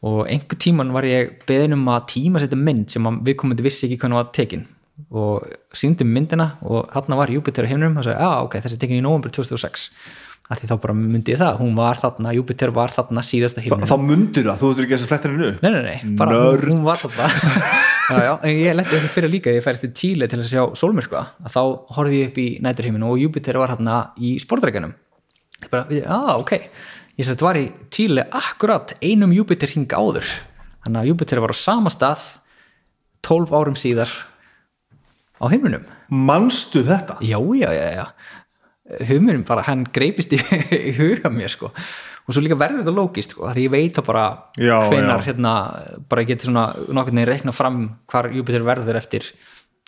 [0.00, 3.84] Og einhver tíman var ég beðin um að tíma setja mynd sem að viðkomandi vissi
[3.86, 4.62] ekki hvernig var tekin
[5.10, 5.46] og
[5.76, 9.00] síndi myndina og þarna var Júpiter á himnum og sagði, já ok, þessi er tekin
[9.00, 9.86] í november 2006
[10.50, 13.86] af því þá bara myndi ég það, hún var þarna Júpiter var þarna síðasta himnum
[13.86, 16.64] þá mundir það, þú þurftur ekki að þessi flettir hennu Nei, nei, nei, bara Nörd.
[16.72, 17.28] hún var þarna.
[18.10, 20.62] Já, já, en ég letti þessi fyrir líka ég færist til Chile til að sjá
[20.74, 21.60] sólmyrkva að þá
[21.94, 24.96] horfði ég upp í næturheiminu og Júpiter var þarna í sportreikanum
[25.62, 26.50] ég bara, já, ok.
[27.20, 30.26] Ég þetta var í Chile akkurat einum Júpiter hing áður.
[30.82, 32.26] Þannig að Júpiter var á sama stað
[33.30, 34.10] 12 árum síðar
[35.40, 37.16] á himnunum manstu þetta?
[37.24, 38.06] já, já, já, já.
[39.06, 40.38] Hugmyndum bara, hann greipist í,
[40.74, 41.68] í huga mér sko.
[42.26, 44.24] Og svo líka verður þetta lógist sko, því ég veit þá bara
[44.58, 45.28] Já, hvenar já.
[45.30, 45.52] hérna,
[46.10, 47.78] bara ég geti svona nokkurn veginn reikna fram
[48.10, 49.28] hvar Júpiter verður eftir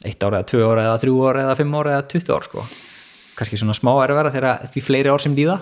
[0.06, 2.64] eitt ára eða tvö ára eða þrjú ára eða fimm ára eða tuttu ára sko.
[3.38, 5.58] Kannski svona smá er að vera þegar því fleiri ár sem líða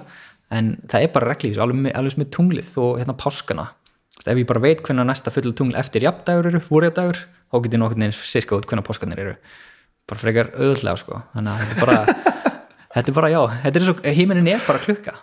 [0.53, 3.67] en það er bara reglís alveg, alveg sem með tunglið og hérna páskana.
[4.21, 7.81] Ef ég bara veit hvernig næsta fulla tungl eftir jafndagur eru, vorjafdagur þá get ég
[7.85, 9.37] nokkurn veginn sirka út hvernig páskanir eru
[10.11, 11.21] bara frekar auðvöldlega sko.
[11.35, 12.45] Þannig að þetta er bara
[12.97, 15.17] þetta er bara já, þetta er svo, heiminin er bara klukka.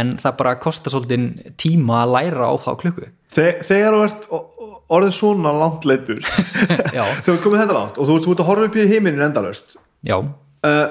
[0.00, 3.08] En það bara kostar svolítið tíma að læra á þá klukku.
[3.34, 6.20] Þe, þegar þú ert o- o- orðið svona langt leitur
[7.24, 9.76] þú ert komið þetta langt og þú ert, ert að horfa upp í heiminin endalaust.
[10.06, 10.86] Já, uh,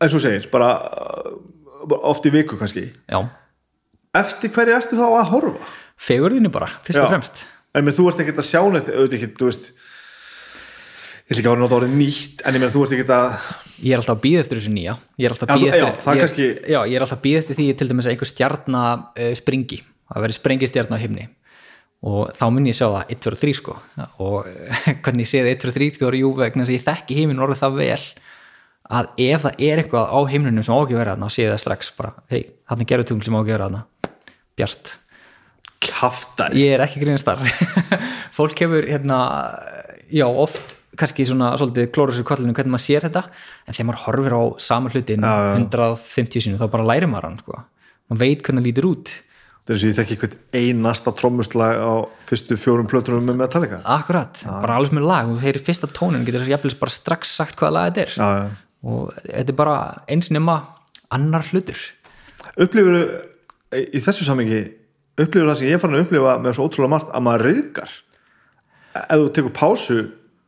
[0.00, 2.86] eins og þú segir bara uh, oft í viku kannski.
[3.08, 3.20] Já.
[4.16, 5.74] Eftir hverju ertu þá að horfa?
[5.96, 7.12] fegurðinu bara, fyrst og Já.
[7.14, 7.38] fremst.
[7.76, 9.70] En menn, þú ert ekkert að sjá neitt auðvitað ekki, þú veist
[11.26, 13.26] ég ætla ekki að nota orðið nýtt en ég menn þú ert ekkert að
[13.82, 14.92] ég er alltaf að býða eftir þessu nýja.
[15.18, 17.18] Ég er alltaf að býða þú- eftir já, það ég, kannski- já, ég er alltaf
[17.18, 18.82] að býða eftir því til dæmis að einhver stjarna
[19.18, 19.80] uh, springi.
[20.06, 21.26] Að veri sprengistjarna á himni.
[22.06, 23.74] Og þá mun ég sjá það 1, 2 og 3 sko.
[24.22, 26.70] Og eh, hvernig ég sé það 1, 2 og 3 því voru jú vegna þess
[26.70, 28.04] að ég þekki heiminn orðið það vel
[28.86, 31.46] að ef það er eitthvað á heimnunum sem á ekki að vera þarna og sé
[31.50, 33.82] það strax bara, hei, hann er gerutungl sem á ekki að vera þarna.
[34.60, 34.92] Bjart.
[35.82, 37.42] Kaftar ég er ekki grínast þar
[38.36, 39.18] fólk hefur hérna
[40.08, 44.02] já oft kannski svona svolítið klóra sér kvallinu hvernig maður sér þetta en þegar maður
[44.06, 45.52] horfir á sama hlutin Já, já.
[45.60, 47.62] 150 sinni þá bara lærir maður hann sko.
[48.10, 49.12] maður veit hvernig það lítur út
[49.66, 51.92] það er þess að ég þekki eitthvað einasta trommuslag á
[52.28, 56.44] fyrstu fjórum plötunum með Metallica akkurat, bara alveg er lag og þeir fyrsta tónin getur
[56.44, 58.46] þess að jafnvel bara strax sagt hvaða lag þetta er já, já.
[58.86, 60.56] og þetta er bara eins nema
[61.16, 61.82] annar hlutur
[62.62, 63.00] upplifur
[63.74, 64.62] í þessu samingi
[65.18, 67.96] upplifur það sem ég er farin að upplifa með svo ótrúlega margt að maður reyðgar
[69.02, 69.98] ef þú tekur pásu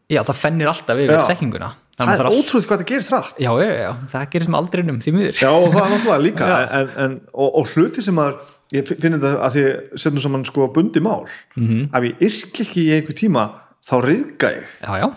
[0.08, 1.70] já það fennir alltaf yfir þekkinguna.
[1.98, 4.98] Það er að ótrúlega hvað það gerist rætt já, já, já, það gerist með aldrinum
[5.02, 5.32] því miður.
[5.40, 9.16] Já og það er náttúrulega líka en, en, og, og hluti sem maður ég finn
[9.16, 9.64] þetta að því
[10.04, 11.24] setjum saman sko bundi mál.
[11.56, 11.66] Mhm.
[11.72, 11.88] -hmm.
[11.98, 13.48] ef ég yrk ekki í einhver tíma
[13.88, 14.76] þá reyðga ég.
[14.84, 15.08] Já, já.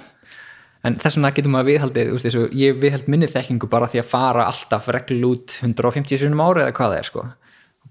[0.81, 4.01] En þess vegna getur maður viðhaldið þú veist, þessu, ég viðhald minni þekkingu bara því
[4.01, 7.25] að fara alltaf reglu út 150 sinum ári eða hvað það er sko.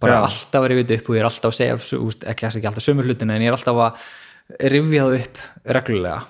[0.00, 0.22] Bara Já.
[0.26, 2.82] alltaf að rifja þetta upp og ég er alltaf að segja veist, ekki, ekki alltaf
[2.82, 3.92] sömur hlutina en ég er alltaf að
[4.74, 5.38] rifja það upp
[5.76, 6.20] reglulega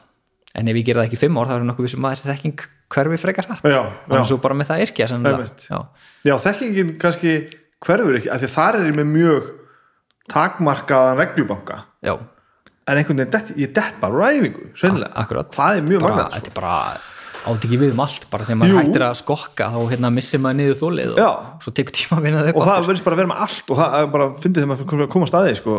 [0.55, 2.65] en ef ég gera það ekki fimm ár þá er nokkuð vissum að þessi þekking
[2.91, 3.69] hverfi frekar hratt.
[3.71, 4.25] Já.
[4.27, 5.79] svo bara með það yrkja já,
[6.27, 7.37] já þekkingin kannski
[7.87, 9.49] hverfur ekki af því þar er ég með mjög
[10.31, 11.79] takmarkaðan reglubanka.
[12.05, 12.17] Já,
[12.91, 15.25] en einhvern veginn, dett, ég dett bara ræfingu sennilega,
[15.55, 16.37] það er mjög magnað sko.
[16.41, 16.75] þetta er bara
[17.41, 18.81] átt ekki við um allt bara þegar maður Jú.
[18.81, 21.31] hættir að skokka þá hérna missir maður niður þólið og Já.
[21.65, 23.81] svo tekur tíma að vinna þau og það verðist bara að vera með allt og
[23.81, 25.77] það bara fyndið þegar maður koma að staði sko,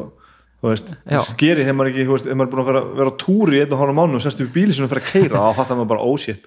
[0.61, 2.81] þú veist, það geri þegar maður ekki þú veist, þegar maður er búin að vera,
[2.99, 5.39] vera á túri í og hálfa mánu og upp í bíli sem fyrir að keira
[5.41, 6.45] og þá fattar maður bara ósétt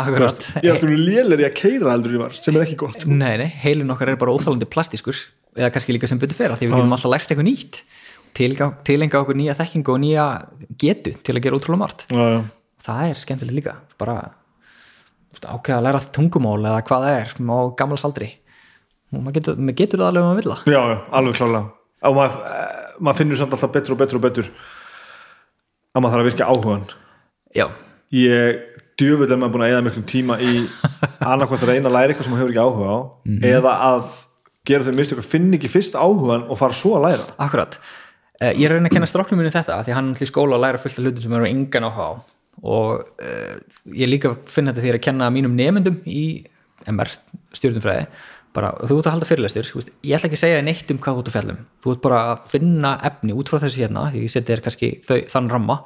[0.00, 0.40] akkurat.
[0.58, 2.98] Ég er alltaf lélir í að keira heldur ég var sem er ekki gott.
[2.98, 3.14] Sko.
[3.22, 5.20] Nei, nei, heilin okkar er bara óþálandi plastískur
[5.54, 7.82] eða kannski líka sem betur fyrir því við getum alltaf lært eitthvað nýtt.
[8.32, 10.26] Tilenga- okkur nýja þekkingu og nýja
[10.80, 12.06] getu til að gera ótrúlega margt.
[12.08, 12.40] Já, já.
[12.82, 14.16] það er skemmtilegt líka bara
[15.30, 18.30] veist, ákveða að læra tungumál eða hvað það er á gamals aldri.
[19.12, 21.62] Og maður getur, maður getur það alveg um að vilja já, já, alveg klálega
[22.02, 22.38] og maður,
[23.02, 24.50] maður finnur samt alltaf betur og betur og betur
[25.92, 26.84] að maður þarf að virka áhugan
[27.52, 27.66] Já,
[28.16, 28.60] ég
[29.00, 30.52] djöfull er maður búin að eða miklum tíma í
[31.32, 32.98] annarkvæmt að reyna að læra eitthvað sem maður hefur ekki áhuga á
[33.52, 34.12] eða að
[34.70, 37.24] gera þau mistök að finna ekki fyrst áhugan og fara svo að læra.
[37.42, 37.78] Akkurat.
[38.38, 40.54] Eh, Ég er að reyna að kenna stráknum minni þetta því hann er í skóla
[40.58, 42.12] að læra fullt af hlutum sem eru engan áhuga á.
[42.62, 43.56] Og uh,
[43.96, 46.44] ég líka finn þetta er að kenna mínum nemyndum í
[46.92, 47.10] MR
[47.56, 48.06] stjórnumfræði
[48.56, 49.68] bara, þú ert að halda fyrirlestur
[50.04, 52.02] ég ætla ekki að segja þér neitt um hvað þú ert að fjallum þú ert
[52.04, 55.78] bara að finna efni út frá þessu hérna ég seti þér kannski þau, þann ramma.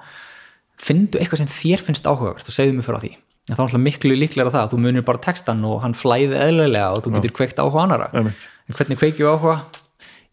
[0.76, 3.14] Finndu eitthvað sem þér finnst áhugavert og segðu mig frá því.
[3.46, 6.36] En þá er alltaf miklu líklega það að þú munir bara textan og hann flæði
[6.42, 8.42] eðlilega og þú getur kveikt áhuga annara Einmitt.
[8.66, 9.56] en hvernig kveikju áhuga?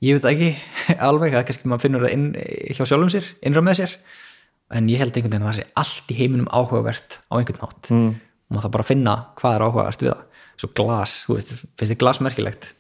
[0.04, 0.50] Ég veit ekki
[1.08, 2.26] alveg, það er kannski maður finnur það inn,
[2.74, 3.96] hjá sjálfum sér, innra með sér.
[4.74, 7.92] En ég held einhvern veginn að það sé allt í heiminum áhugavert á einhvern nátt
[7.94, 8.10] mm.
[8.18, 10.33] og maður það bara að finna hvað er áhugavert við það
[10.64, 12.72] svo glas, þú veist, finnst þið glas merkilegt?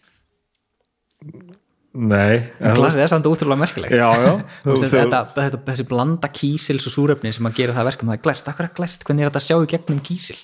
[1.93, 3.93] Nei glas er samt útrúlega merkilegt.
[3.93, 4.31] Já, já.
[4.65, 8.17] Þú veist, þetta, þetta, þessi blanda kísils og súrefni sem að gera það verkum það
[8.17, 10.39] er glært, akkur er glært, hvernig er þetta að sjá í gegnum kísil?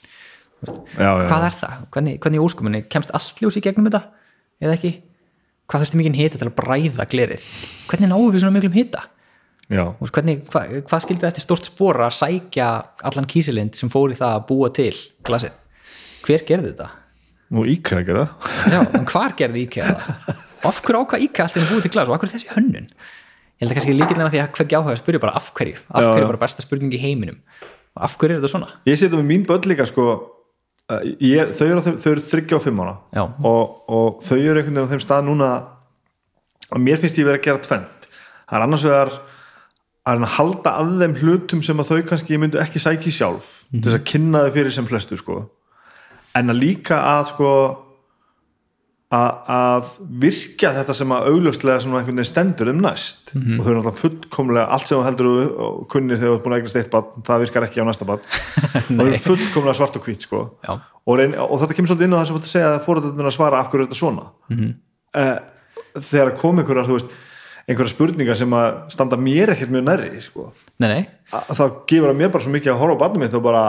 [0.99, 4.03] Já, hvað er það, hvernig, hvernig í óskuminni kemst allt ljós í gegnum þetta?
[4.61, 4.91] Eða ekki,
[5.71, 7.47] hvað þurfti mikið hita til að bræða glerið,
[7.89, 9.05] hvernig náum við svona miklum hita?
[9.69, 12.69] Hvernig, hva, hvað skildi þetta stort spora að sækja
[13.05, 14.93] allan kísilind sem fór í það að búa til
[15.25, 15.57] glasið?
[16.25, 16.89] Hver gerði þetta?
[17.55, 18.51] Nú íkæða gera það.
[18.73, 20.35] Já, en hvar gerði IKEA það?
[20.69, 22.09] Af hverju ákvað IKEA alltaf að búa til glas?
[22.09, 22.89] Og af hverju þessi hönnun?
[23.59, 26.23] Ég held að kannski líkilina því að hvergi áhuga spyrja bara af hverju, af hverju
[26.25, 27.39] er bara besta spurning í heiminum?
[27.97, 28.69] Og af hverju er þetta svona?
[28.87, 30.05] ég setja með mín börn líka sko
[31.19, 31.81] ég, er- þau eru,
[32.13, 32.93] eru þryggja og fimm ára.
[33.43, 35.49] Og, og þau eru einhvern veginn á þeim stað núna
[36.69, 38.07] að mér finnst ég verið að gera tvent
[38.49, 39.11] það er annars vegar
[40.09, 43.83] að að halda að þeim hlutum sem að þau kannski myndu ekki sæki sjálf til
[43.85, 45.39] þess að kynna þau fyrir sem flestu sko
[46.37, 47.51] en að líka að sko
[49.09, 49.91] að, að
[50.21, 53.31] virkja þetta sem að augljóslega sem einhvern veginn stendur um næst.
[53.33, 56.55] Og þau eru náttúrulega fullkomlega allt sem þú heldur og kunnir þegar þú ert búin
[56.57, 58.27] að eignast eitt barn það virkar ekki á næsta barn.
[58.99, 60.43] Og þau eru fullkomlega svart og hvít sko.
[60.69, 63.35] Og, reyn, og þetta kemur svolítið inn á það sem þetta segja að fóröldarnir að
[63.39, 64.29] svara af hverju er þetta svona?
[64.53, 64.75] Mm
[65.97, 67.13] þegar kom einhverjar þú veist,
[67.69, 70.49] einhverjar spurningar sem að standa mér ekkert mjög nærri sko.
[70.81, 71.01] nei, nei,
[71.33, 73.63] að, þá gefur það mér bara svo mikið að horfa á barnum mitt og bara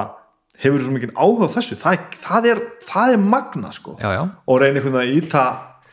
[0.61, 1.79] hefur svo mikið áhuga á þessu?
[1.81, 3.97] Það, það, er, það er magna sko.
[4.01, 5.47] já, já, og reyna einhvern veginn að íta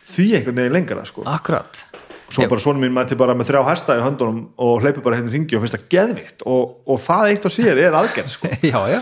[0.07, 1.23] því einhvern veginn lengra sko.
[1.27, 1.85] akkurat.
[2.27, 5.31] Svo bara svona mín mætti bara með þrjá hæsta í höndunum og hleypi bara hérna
[5.31, 8.51] ringi og finnst það geðvikt og, og það eitt og sér er aðgerð sko.
[8.67, 8.97] Já, já,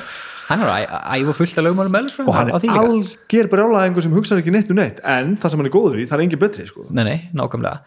[0.45, 4.53] hann er að æfa fullt að meðlisfræðin og hann er alger brjálæðingur sem hugsaður ekki
[4.53, 5.01] neitt um neitt.
[5.01, 6.85] En það sem hann er góður í, það er engin betri sko.
[6.93, 7.81] Nei, nei, nákvæmlega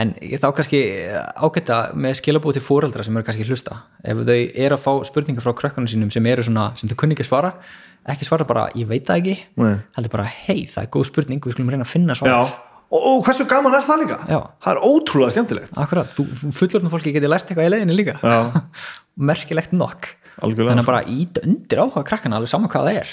[0.00, 0.80] En þá kannski
[1.36, 3.82] ágætta með skilabúið til fóreldra sem eru kannski hlusta.
[4.00, 7.18] Ef þau eru að fá spurningar frá krökkunum sínum sem eru svona, sem þau kunni
[7.18, 7.52] ekki svara
[8.08, 9.34] ekki svara bara, ég veit það ekki
[9.96, 12.40] heldur bara, hei, það er góð spurning við skulum reyna að finna svara
[12.90, 14.16] og, og hversu gaman er það líka?
[14.26, 14.38] Já.
[14.64, 15.76] Það er ótrúlega skemmtilegt.
[15.78, 16.24] Akkurat, þú
[16.56, 18.16] fullorðnum fólki geti lært eitthvað í leiðinni líka.
[19.30, 20.08] Merkilegt nokk.
[20.40, 20.72] Algjörlega.
[20.72, 23.12] Þannig að bara ít undir áhuga krakkana alveg sama hvað það er.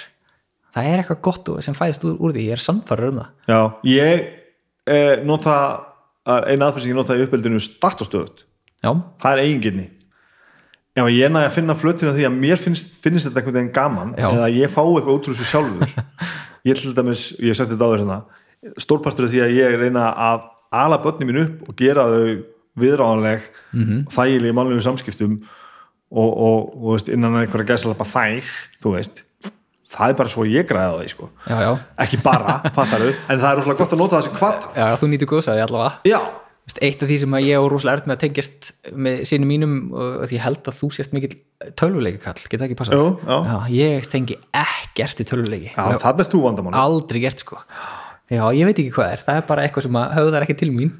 [0.73, 2.47] Það er eitthvað gott sem fæðist úr, úr því.
[2.47, 3.29] Ég er samfarrar um það.
[3.53, 3.59] Já,
[3.91, 4.25] ég
[4.95, 5.59] eh, nota
[6.27, 8.43] eina aðferð sem ég nota í uppeldinu start og stöðut
[8.83, 8.91] já,
[9.21, 9.87] það er eiginginni
[10.97, 14.13] Já, ég næði að finna flötinu því að mér finnst, finnst þetta einhvern veginn gaman
[14.17, 14.31] Já.
[14.31, 15.91] eða ég fá eitthvað út úr þessu sjálfur.
[16.67, 18.17] Ég til dæmis, ég hef sagt þetta áður hérna
[18.81, 22.41] stórpartur af því að ég reyna að ala börnum mín upp og gera þau
[22.81, 24.01] viðráðanleg mm -hmm.
[24.11, 25.37] þægileg mannlegum samskiptum
[26.11, 28.49] og, og, og veist, innan einhverja gæsalapa þæg
[28.83, 29.23] þú veist,
[29.87, 31.29] það er bara svo ég græði á því sko.
[31.47, 31.71] já, já,
[32.05, 35.09] ekki bara, fattaru en það er rosalega gott að nota það sem kvata já, þú
[35.13, 36.21] nýtur góðsæði allavega.
[36.83, 40.25] Eitt af því sem ég á rosalega erut með að tengjast með sínum mínum og
[40.27, 41.37] því ég held að þú sést mikill
[41.79, 43.05] tölvuleiki kall, geta ekki passað?
[43.23, 43.55] Já.
[43.71, 45.71] ég tengi ekkert í tölvuleiki.
[45.77, 47.61] Það er þú vandamáli aldrei gert sko.
[48.27, 50.91] Já, ég veit ekki hvað er, það er bara eitthvað sem höfðar ekki til mín.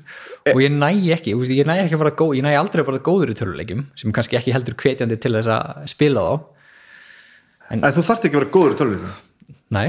[0.53, 0.87] Og ég næ
[1.17, 4.39] ekki ég næ ekki góð, ég næ aldrei að fara góður í töluleikum sem kannski
[4.39, 6.56] ekki heldur hvetjandi til þess að spila þá
[7.71, 9.13] en þú þarft ekki að vera góður í tölvinu
[9.75, 9.87] nei,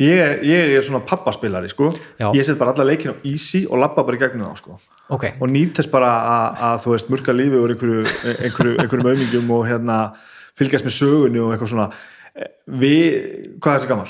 [0.00, 1.90] ég, ég er svona pappaspilari sko.
[2.20, 2.30] Já.
[2.34, 4.78] ég set bara alla leikin á easy og labba bara í gegnum þá sko.
[5.10, 6.12] ok og nýt þess bara
[6.54, 8.06] að, þú veist murka lífi úr einhverju,
[8.46, 9.98] einhverju, einhverjum auðmingum og hérna
[10.58, 11.90] fylgjast með sögunni og eitthvað svona
[12.68, 13.04] við,
[13.58, 14.08] hvað er þetta gammal?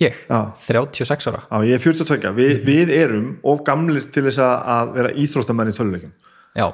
[0.00, 0.38] ég, Já.
[0.56, 2.64] 36 ára Já, ég er 42, Vi, Mhm.
[2.66, 6.12] við erum of gamlir til þess að, vera íþróttamenn í töluleikum
[6.56, 6.72] já,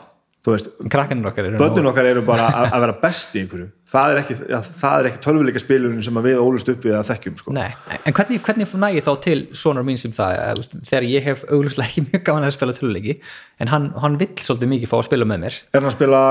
[0.88, 4.18] krakkanir okkar eru börnin okkar eru bara að, að vera best í einhverju það er
[4.20, 7.52] ekki, ja, það ekki tölvuleika spilurinn sem að við ólust upp við að þekkjum sko.
[7.54, 10.74] Nei, en hvernig, hvernig næ ég þá til sonar mín sem það, eða, þú veist,
[10.88, 13.16] þegar ég hef auglustlega ekki mjög gaman að spila töluleiki
[13.62, 16.22] en hann, hann vill svolítið mikið fá að spila með mér er hann að spila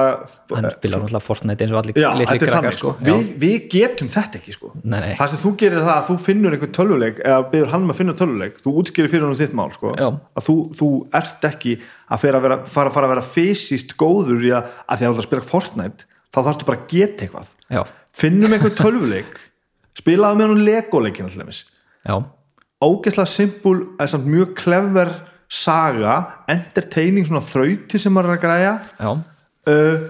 [0.52, 2.92] hann spila náttúrulega Fortnite eins og allir litli krakkar sko.
[3.00, 3.14] Já.
[3.14, 4.74] við, við getum þetta ekki sko.
[4.84, 5.14] Nei, nei.
[5.16, 7.94] það sem þú gerir er það að þú finnur einhvern tölvuleik eða byrður hann um
[7.96, 9.96] að finna tölvuleik þú útskýrir fyrir hann þitt mál sko.
[9.96, 10.90] Að þú, þú
[11.22, 15.02] ert ekki að fara að vera, fara, fara að vera fysiskt góður í að, að
[15.02, 17.52] því að þú ert að spila Fortnite þá þarftu bara að geta eitthvað.
[17.72, 17.82] Já,
[18.16, 19.40] finnum einhvern tölvuleik
[19.96, 22.26] spilaðu með hann legoleikin alltaf
[22.86, 25.10] ógeðslega simpul er samt mjög clever
[25.50, 26.16] saga,
[26.52, 28.74] entertaining svona þrauti sem maður er að græja.
[29.66, 30.04] Uh,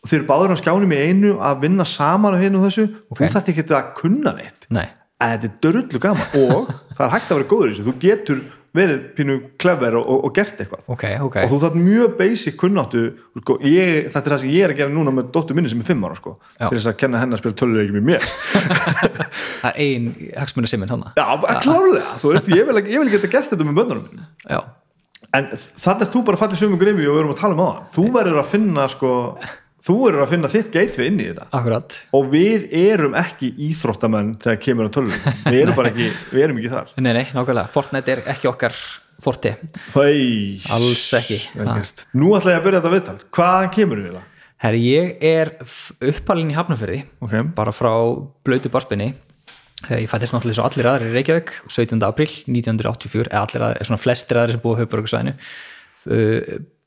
[0.00, 2.84] og þeir eru báður á skjánum í einu að vinna saman á hinn og þessu.
[3.08, 3.32] Og þú Ok.
[3.34, 4.66] þarft ekki að kunna neitt.
[4.70, 4.86] Nei.
[5.20, 6.28] Að þetta er dörullu gaman.
[6.40, 7.86] Og það er hægt að vera góður í þessu.
[7.88, 8.42] Þú getur
[8.76, 10.82] verið pínu klefver og, og, og gert eitthvað.
[10.94, 11.38] Ok, ok.
[11.42, 13.04] Og þú þarf mjög basic kunnáttu
[13.40, 15.82] sko, ég, þetta er það sem ég er að gera núna með dóttur minni sem
[15.82, 18.28] er fimm ára sko, til þess að kenna henni að spila töluleiki með mér.
[19.60, 21.24] Það er ein hagsmunni simmin hana já,
[21.64, 24.60] klálega, þú veist, ég vil, ég vil geta gert þetta með bönnunum minn já,
[25.36, 27.68] en þannig er þú bara fallið sömu grifi og við erum að tala um á
[27.68, 29.12] það þú verður að finna sko,
[29.86, 31.50] þú verður að finna þitt gateway inn í þetta.
[31.56, 31.98] Akkurat.
[32.16, 36.60] Og við erum ekki íþróttamenn þegar kemur á töluleiki við erum bara ekki, við erum
[36.62, 36.90] ekki þar.
[37.04, 38.76] Nei, nei, nákvæmlega, Fortnite er ekki okkar
[39.20, 39.52] forti,
[39.92, 40.06] Fæ,
[40.72, 41.42] alls ekki.
[42.16, 43.16] Nú ætla ég að byrja þetta viðtal.
[43.36, 44.28] Hvaðan kemur við það?
[44.60, 45.54] herri, ég er
[46.10, 47.92] uppalinn í Hafnarfyrði ok, bara frá
[48.44, 49.14] blötu barspinni.
[49.88, 52.02] Ég fættist náttúrulega svo allir aðrir í Reykjavík 17.
[52.04, 55.32] april 1984 eða allir aðrir, svona flestir aðrir sem búið á höfbörgsvæðinu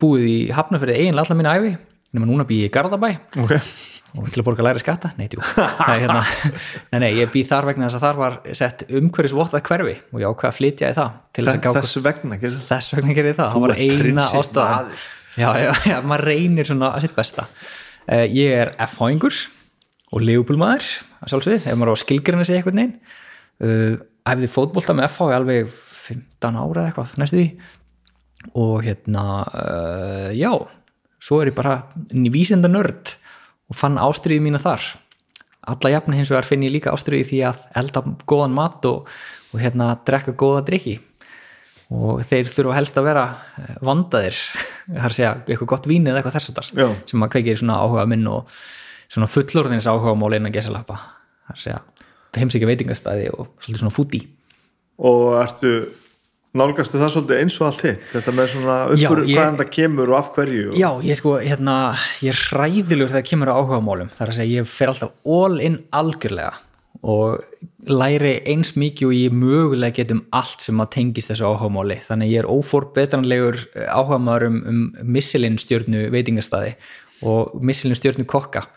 [0.03, 1.71] búið í Hafnarfyrði eiginlega allar minna æfi
[2.13, 3.09] nema núna býð ég í Garðabæ.
[3.43, 3.53] Ok.
[4.13, 6.19] Og til að borga læri skatta, nei, nei, hérna,
[6.93, 10.27] nei, nei, ég býð þar vegna þess að þar var sett umhverfisvottað hverfi og ég
[10.29, 13.37] ákvað að flytja í það þess að gá þess vegna gerir það þess vegna gerir
[13.39, 15.07] það, það var eina prinsinn ástæða maður.
[15.33, 17.47] já, já, já, maður reynir svona að sitt besta.
[18.03, 19.39] Uh, ég er F-háingur
[20.13, 22.93] og leifbúlmaður að sjálfsvið, ef maður á að skilgrina sig eitthvað neinn
[23.65, 23.97] uh,
[24.29, 25.73] æfði fótbolta með F-há í alveg
[26.03, 27.49] 15 ára eða eitthvað næstu því.
[28.59, 30.51] Og hérna uh, já,
[31.23, 33.15] svo er ég bara vísinda nörd
[33.71, 34.83] og fann ástriði mína þar.
[35.71, 39.07] Alla jafna hins vegar finn ég líka ástriði því að elda góðan mat og,
[39.53, 40.97] og hérna drekka góða drikki
[41.93, 43.23] og þeir þurfa helst að vera
[43.59, 44.37] eh, vandaðir,
[45.05, 46.87] að segja eitthvað gott vín eða eitthvað þess Já.
[46.87, 48.53] að sem að kveikir svona áhuga minn og
[49.07, 51.81] svona fullorðins áhuga mál innan gesalappa það er að segja
[52.33, 54.21] heimsækja veitingastæði og svolítið svona fúti
[55.03, 55.73] og ertu
[56.57, 58.03] nálgastu það svolítið eins og allt hitt?
[58.13, 60.75] Þetta með svona uppur hvaðan það kemur og af hverju og...
[60.77, 61.77] Já, ég sko, hérna,
[62.21, 65.33] ég er hræðilegur þegar kemur á áhuga málum, það er að segja ég fer alltaf
[65.39, 66.53] all in algjörlega
[67.03, 67.41] og
[67.89, 71.97] læri eins mikið og ég mögulega get um allt sem að tengist þessu áhuga máli,
[72.05, 73.59] þannig ég er óforbetranlegur
[73.89, 74.83] áhuga maður um, um
[75.17, 76.77] Michelin stjörnu veitingastæði
[77.27, 78.67] og Michelin stjörnu kokka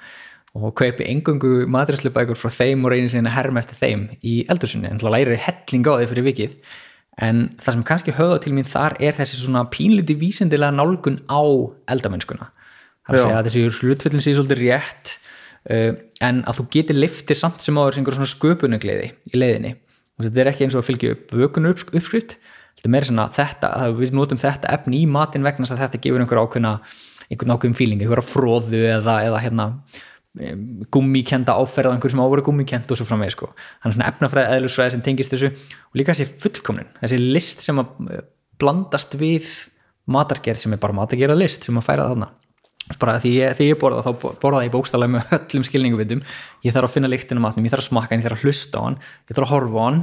[0.57, 4.89] og kaupi engöngu matræslubækur frá þeim og reynir sinni að herma eftir þeim í eldursunni,
[4.89, 6.59] en það læri helling á því fyrir vikið
[7.22, 11.40] en það sem kannski höfða til mín þar er þessi svona pínliti vísindilega nálgun á
[11.93, 12.51] eldamennskuna.
[13.06, 15.14] Það er að segja að þessi hlutfellin sé svolítið rétt
[15.70, 15.93] uh,
[16.26, 19.74] en að þú getur liftir samt sem áður svona sköpunugleiði í leiðinni.
[20.16, 22.38] Og þetta er ekki eins og að fylgja upp vökunu uppskrift
[22.76, 25.82] þetta er meira svona þetta, að við notum þetta efni í matinn vegna þess að
[25.84, 26.72] þetta gefur einhver ákveðna
[27.26, 29.66] einhvern ákveðum fíling, einhverja fróðu eða, eða hérna
[30.92, 33.48] gummikenda áferð á einhver sem ávara gummikend og svo framvegi sko.
[33.80, 37.80] hann er svona efnafræði eðlusfræði sem tengist þessu og líka þessi fullkomnin, þessi list sem
[37.80, 38.26] að eh,
[38.60, 39.48] blandast við
[40.12, 42.28] matargerð sem er bara matargerða list sem að færa þarna.
[43.00, 46.22] Bara því ég, því ég borða þá borða ég bókstæðlega með öllum skilningum
[46.62, 48.44] ég þarf að finna lyktin á matnum, ég þarf að smakka hann ég þarf að
[48.46, 50.02] hlusta hann, ég þarf að horfa hann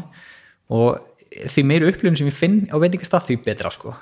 [0.73, 3.93] og því meiri upplifun sem ég finn á veitingastað því betra sko.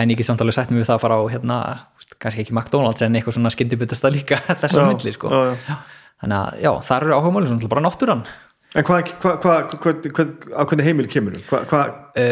[0.00, 1.58] En ég get samt alveg sagt mér við það að fara á hérna,
[2.20, 5.32] kannski ekki McDonalds en eitthvað svona skyndibitastað líka þess að milli sko.
[6.22, 8.24] þannig að já, þar eru áhuga máli bara náttúran.
[8.72, 12.30] En hvað, hvað, hvað, hvað, á hvernig heimil kemur hvað, uh,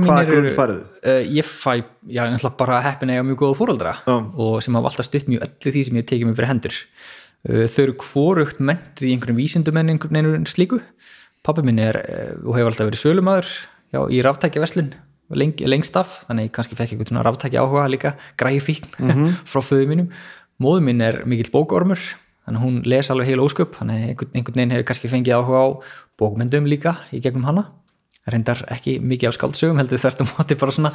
[0.00, 0.78] mínir grunn færðu?
[1.04, 4.14] uh, ég fæ, já, ég ætla bara að eiga mjög góða fóreldra Já.
[4.16, 6.78] og sem hafa alltaf stutt mjög öllu því sem ég tekið mér fyrir hendur.
[7.44, 10.80] Uh, þau eru hvorugt mentur í einhverjum vísindum en einhvern einhvern slíku.
[11.44, 13.52] Pappi minn er uh, og hefur alltaf verið sölumæður
[13.92, 14.94] já, í ráftækja verslun
[15.36, 19.28] leng, lengst af, þannig ég kannski fekk eitthvað svona ráftækja áhuga líka, græði fíkn Mhm.
[19.50, 20.08] frá föðu mínum.
[20.62, 21.98] Móðu minn er mikill bókormur
[22.48, 25.66] þannig hún les alveg heil ósköp þannig einhvern, einhvern veginn hefur kannski fengið áhuga á
[26.18, 27.66] bókmyndum líka í gegnum hana.
[28.28, 30.90] Reyndar ekki mikið á skaldsögum heldur þarst að móti bara svona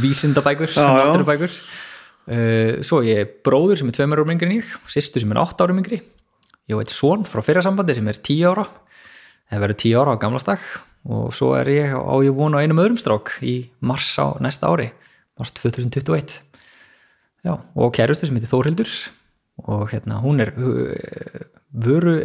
[0.00, 0.70] vísindabækur
[1.08, 5.32] náttúrubækur uh, svo ég er bróður sem er tveimur árum yngri en ég sýstu sem
[5.34, 5.98] er átt árum yngri.
[6.68, 8.66] Ég og eitt son frá fyrra sambandi sem er tíu ára.
[9.48, 10.64] Það verður tíu ára á gamlastak
[11.06, 14.70] og svo er ég á ég vona á einum öðrum strák í mars á næsta
[14.70, 14.90] ári
[15.38, 16.40] mars 2021
[17.46, 18.90] já, og kærustu sem heitir Þórhildur
[19.68, 22.18] og hérna hún er uh, vöru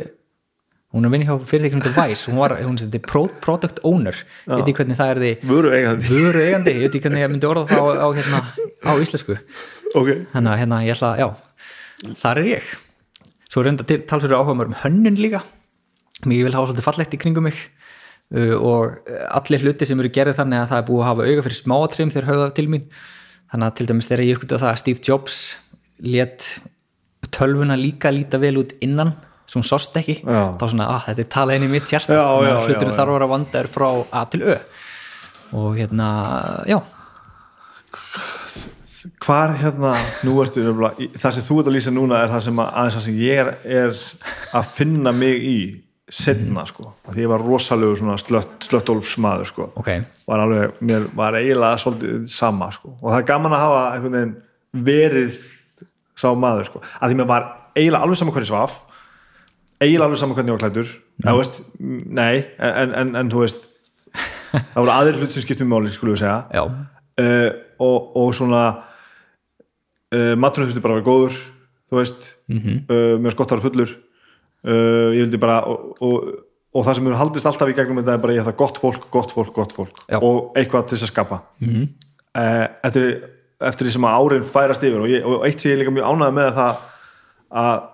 [0.93, 2.29] hún er vinni hjá fyrirtækjum til Vice.
[2.29, 4.13] Hún var, hún seti pro, product owner.
[4.45, 7.31] Veit ég hvernig það er því vöru eigandi vöru eigandi, ég veit ekki hvernig ég
[7.33, 8.41] myndi orða það á, á, hérna,
[8.85, 9.39] á íslensku.
[9.97, 12.69] Ok, þannig að hérna ég ætla, já þar er ég.
[13.49, 15.41] Svo reynda til talsverður áhuga mér um hönnun líka.
[16.27, 17.57] Mér vil hafa svolítið fallegt í kringum mig
[18.31, 21.45] og uh, allir hluti sem eru gerðið þannig að það er búið að hafa auga
[21.47, 22.87] fyrir smáatrým þegar höfða til mín.
[23.53, 25.41] Þannig að til dæmis þegar ég uppgötta það að Steve Jobs
[26.03, 26.47] let
[27.33, 29.13] tölvuna líka líta vel út innan
[29.47, 30.55] sem hún sást ekki, Já.
[30.57, 32.97] þá svona að þetta er talað inn í mitt að já, hluturinn já.
[32.97, 34.57] þarf að vera vandaður frá A til Ö.
[35.53, 36.07] Og hérna,
[36.65, 36.79] já.
[39.23, 39.93] Hvar hérna
[40.25, 43.19] nú ertu það sem þú ert að lýsa núna er það sem að, það sem
[43.19, 43.51] ég er,
[43.83, 44.03] er
[44.55, 45.57] að finna mig í
[46.11, 49.69] setna sko, því ég var rosalegu svona slött, slöttólfsmaður sko.
[49.79, 49.89] Ok,
[50.27, 54.17] var alveg, mér var eiginlega svolítið sama sko, og það er gaman að hafa einhvern
[54.17, 54.33] veginn
[54.89, 55.37] verið
[56.19, 58.81] sá maður sko, að því mér var eiginlega alveg sama hvernig svaf
[59.83, 60.91] eiginlega alveg sama hvernig ég var klæddur.
[60.93, 61.23] Mm.
[61.27, 63.69] eða, veist, mm, nei, en, en, en þú veist
[64.53, 66.63] það voru aðrir hlut sem skiptum máli, skulum við segja.
[67.19, 67.49] Uh,
[67.83, 68.61] og, og svona
[70.13, 71.41] uh, maturinn þurfti bara að vera góður
[71.89, 72.77] þú veist, Mhm.
[72.89, 73.91] uh, mér er gott að vera fullur
[74.65, 76.31] uh, ég vildi bara og, og,
[76.73, 79.09] og það sem mér haldist alltaf í gegnum þetta er bara ég það gott fólk,
[79.13, 80.17] gott fólk, gott fólk Já.
[80.21, 81.87] og eitthvað til þess að skapa Mhm.
[82.35, 83.09] uh, eftir,
[83.61, 86.09] eftir því sem að árin færast yfir og, ég, og eitt sem ég líka mjög
[86.13, 86.75] ánægð með er það
[87.53, 87.89] að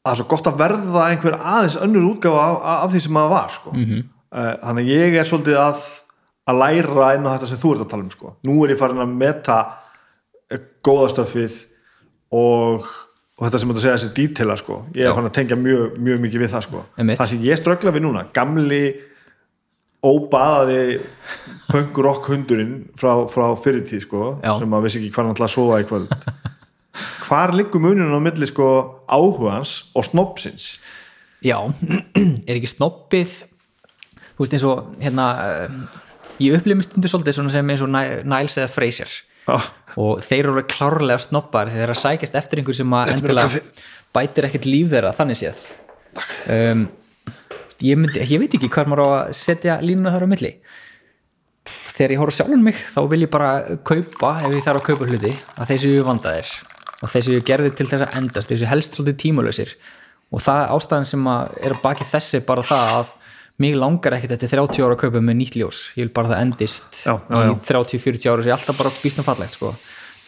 [0.00, 3.12] að það er svo gott að verða einhver aðeins önnur útgáfa af, af því sem
[3.12, 3.72] maður var sko.
[3.76, 3.98] Mhm.
[4.32, 5.82] uh, þannig að ég er svolítið að
[6.50, 8.30] að læra inn á þetta sem þú ert að tala um sko.
[8.48, 9.58] nú er ég farin að meta
[10.50, 11.58] eh, góða stöfið
[12.32, 12.88] og,
[13.40, 14.82] og þetta sem þetta segja þessi dítela sko.
[14.94, 16.82] ég er farin að tengja mjög, mjög mikið við það sko.
[17.00, 17.18] Einmitt.
[17.20, 18.82] það sem ég ströggla við núna gamli
[20.00, 21.00] óbaðaði
[21.68, 24.54] punk rock hundurinn frá, frá fyrirtíð sko, Já.
[24.62, 26.14] sem að vissi ekki hvað hann ætla að sofa í kvöld
[27.26, 28.68] hvar liggur muninu á milli sko,
[29.12, 30.70] áhugans og snobsins
[31.44, 31.58] já
[32.48, 33.34] er ekki snobbið
[34.36, 35.76] þú veist eins og hérna uh,
[36.40, 39.12] ég upplifum stundu svolítið sem eins og Ni- Niles eða Fraser
[39.48, 43.60] ah, og þeir eru alveg klárlega snobbar þeir eru að sækjast eftir einhver sem að
[44.14, 45.60] bætir ekkert líf þeirra þannig séð.
[46.50, 46.86] Um,
[47.80, 50.52] ég, myndi, ég veit ekki hvað maður á að setja línuna þar á milli.
[51.94, 55.08] Þegar ég horf sjálfum mig þá vil ég bara kaupa ef ég þarf að kaupa
[55.10, 56.52] hluti að þeir séu vandaðir.
[57.00, 59.74] Og þeir séu gerðir til þess að endast þeir séu helst svolítið tímalausir.
[60.30, 63.14] Og það ástæðan sem að er baki þessi bara það að
[63.62, 66.36] mig langar ekkert eftir 30 ára að kaupa með nýtt ljós ég vil bara að
[66.36, 67.50] það endist Já, já, já.
[67.50, 69.74] í 30-40 ára sem ég alltaf bara býstum fallegt sko.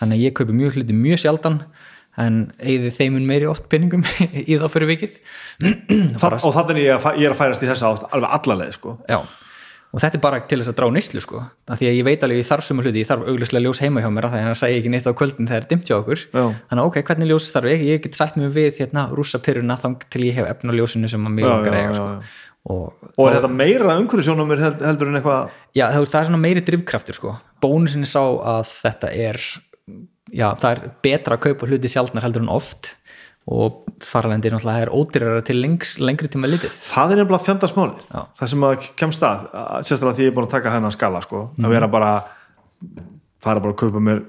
[0.00, 1.62] þannig að ég kaupi mjög hluti mjög sjaldan
[2.20, 4.02] en eigði þeimun meiri oft pinningum
[4.52, 5.14] í þá fyrir vikið
[6.20, 8.98] það, og þannig ég, að ég er að færast í þessa átt alveg allaleg sko.
[9.92, 12.38] Og þetta er bara til þess að drá neyslu sko, því að ég veit alveg
[12.40, 14.78] ég þarf sumu hluti, ég þarf augljóslega ljós heima hjá mér því að það sæði
[14.78, 17.48] ekki neitt á kvöldin þegar það er dimmt hjá okkur þannig að ok, hvernig ljós
[17.52, 20.72] þarf ég ég get sætt mig við hérna rússa pyrruna þang til ég hef efna
[20.78, 22.09] ljósinu sem að mig langar að eiga sko.
[22.70, 26.43] Og, og er þetta meira umhverfisjónum held, heldur en eitthvað já, það, það er svona
[26.44, 27.36] meiri drifkraftur sko.
[27.62, 29.40] bónusin er sá að þetta er
[30.32, 32.93] já, það er betra að kaupa hluti sjaldnar heldur en oft
[33.51, 38.20] og farlendi náttúrulega er ódýrara til lengs, lengri tíma litið það er nefnilega fjandasmálið Já.
[38.39, 39.40] það sem að kemst að,
[39.82, 41.66] sérstaklega því ég er búin að taka hennan skala sko, Mhm.
[41.66, 42.12] að vera bara
[43.43, 44.22] fara bara að kaupa mér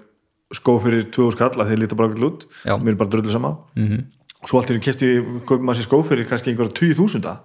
[0.53, 2.73] skó fyrir 2000 skall að því líta bara ekki út Já.
[2.77, 2.83] Mhm.
[2.85, 4.03] mér er bara drullu sama -hmm.
[4.41, 7.39] og svo allt í henni kefti kaupa maður sér skó fyrir kannski einhverja 20.000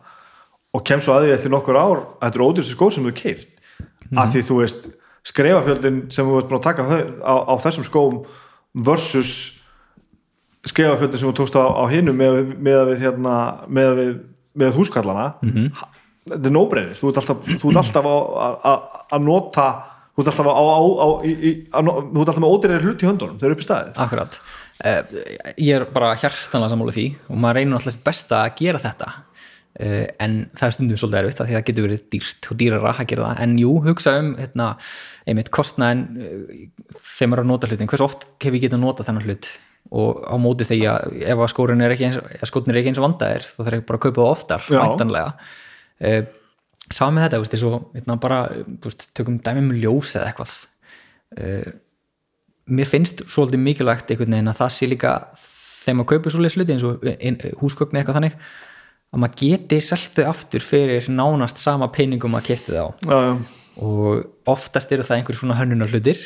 [0.75, 3.13] og kem svo að því eftir nokkur ár að þetta eru ódýrstu skó sem þú
[3.23, 3.49] keift
[4.09, 4.19] Mhm.
[4.19, 4.87] að því þú veist
[5.29, 8.25] skrefafjöldin sem þú ert búin að taka þau, á, á þessum skóm
[8.75, 9.33] versus
[10.65, 13.35] skrefafjöldin sem þú tókst á, á hinu með, með við hérna
[13.69, 14.13] með við,
[14.59, 15.69] með húskallana Mhm.
[16.29, 18.81] þetta er nóbreynir þú ert alltaf, þú ert alltaf að
[19.13, 19.67] að nota
[20.17, 23.47] þú ert alltaf á, á, á í, í, að, með ódýrari hlut í höndunum þau
[23.47, 23.93] eru upp í staðið.
[23.97, 24.41] Akkurat.
[24.79, 25.03] Uh,
[25.59, 29.13] Ég er bara hjartanlega sammála því og maður reynir alltaf besta að gera þetta
[29.79, 33.09] en það er stundum svolítið erfitt því að það getur verið dýrt og dýrara að
[33.13, 33.43] gera það.
[33.45, 34.67] En jú, hugsa um hérna,
[35.31, 36.65] einmitt kostnaðin uh,
[36.99, 39.51] þegar maður er að nota hlutin hvers oft hef ég getað nota þennan hlut?
[39.95, 43.07] Og á móti þegar að ef að skórin er ekki eins, er ekki eins og
[43.07, 44.81] vandaðir þá þarf ég bara að kaupa það oftar Já.
[44.83, 45.49] væntanlega.
[46.03, 46.23] Uh,
[46.89, 48.37] Sá með þetta, veist, og hérna, bara,
[48.81, 50.55] veist, tökum dæmi með ljós eða eitthvað.
[52.73, 56.75] Mér finnst svolítið mikilvægt einhvern veginn að það sé líka þegar maður kaupir svolítið sluti
[56.75, 57.05] eins og
[57.61, 58.39] húsgögn eitthvað þannig
[59.13, 62.89] að maður geti seltu aftur fyrir nánast sama peningum að kefti það á.
[63.09, 63.21] Já,
[63.79, 66.21] og oftast eru það einhver svona hönnunar hlutir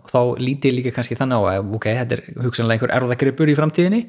[0.00, 3.58] og þá lítið líka kannski þannig á að ok, þetta er hugsanlega einhver erfðagripur í
[3.58, 4.02] framtíðinni.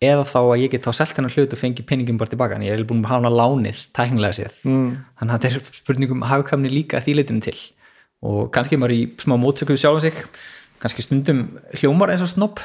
[0.00, 2.64] Eða þá að ég get þá selt hennar hlut og fengi peningum bara tilbaka en
[2.64, 4.54] ég er búin að hafa hana lánið tæknilega séð.
[4.64, 4.86] Mm.
[5.20, 7.56] þannig að þetta er spurningum hagkvæmni líka því leitinu til.
[8.24, 10.22] Og kannski maður í smá mótsöku við sjálfum sig.
[10.80, 11.42] Kannski stundum
[11.76, 12.64] hljómar eins og snopp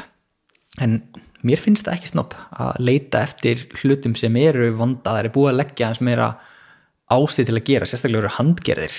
[0.80, 1.02] en
[1.46, 5.60] mér finnst það ekki snopp að leita eftir hlutum sem eru vandaðar er búið að
[5.62, 6.34] leggja eins meira
[7.12, 8.96] ásið til að gera, sérstaklega eru handgerðir.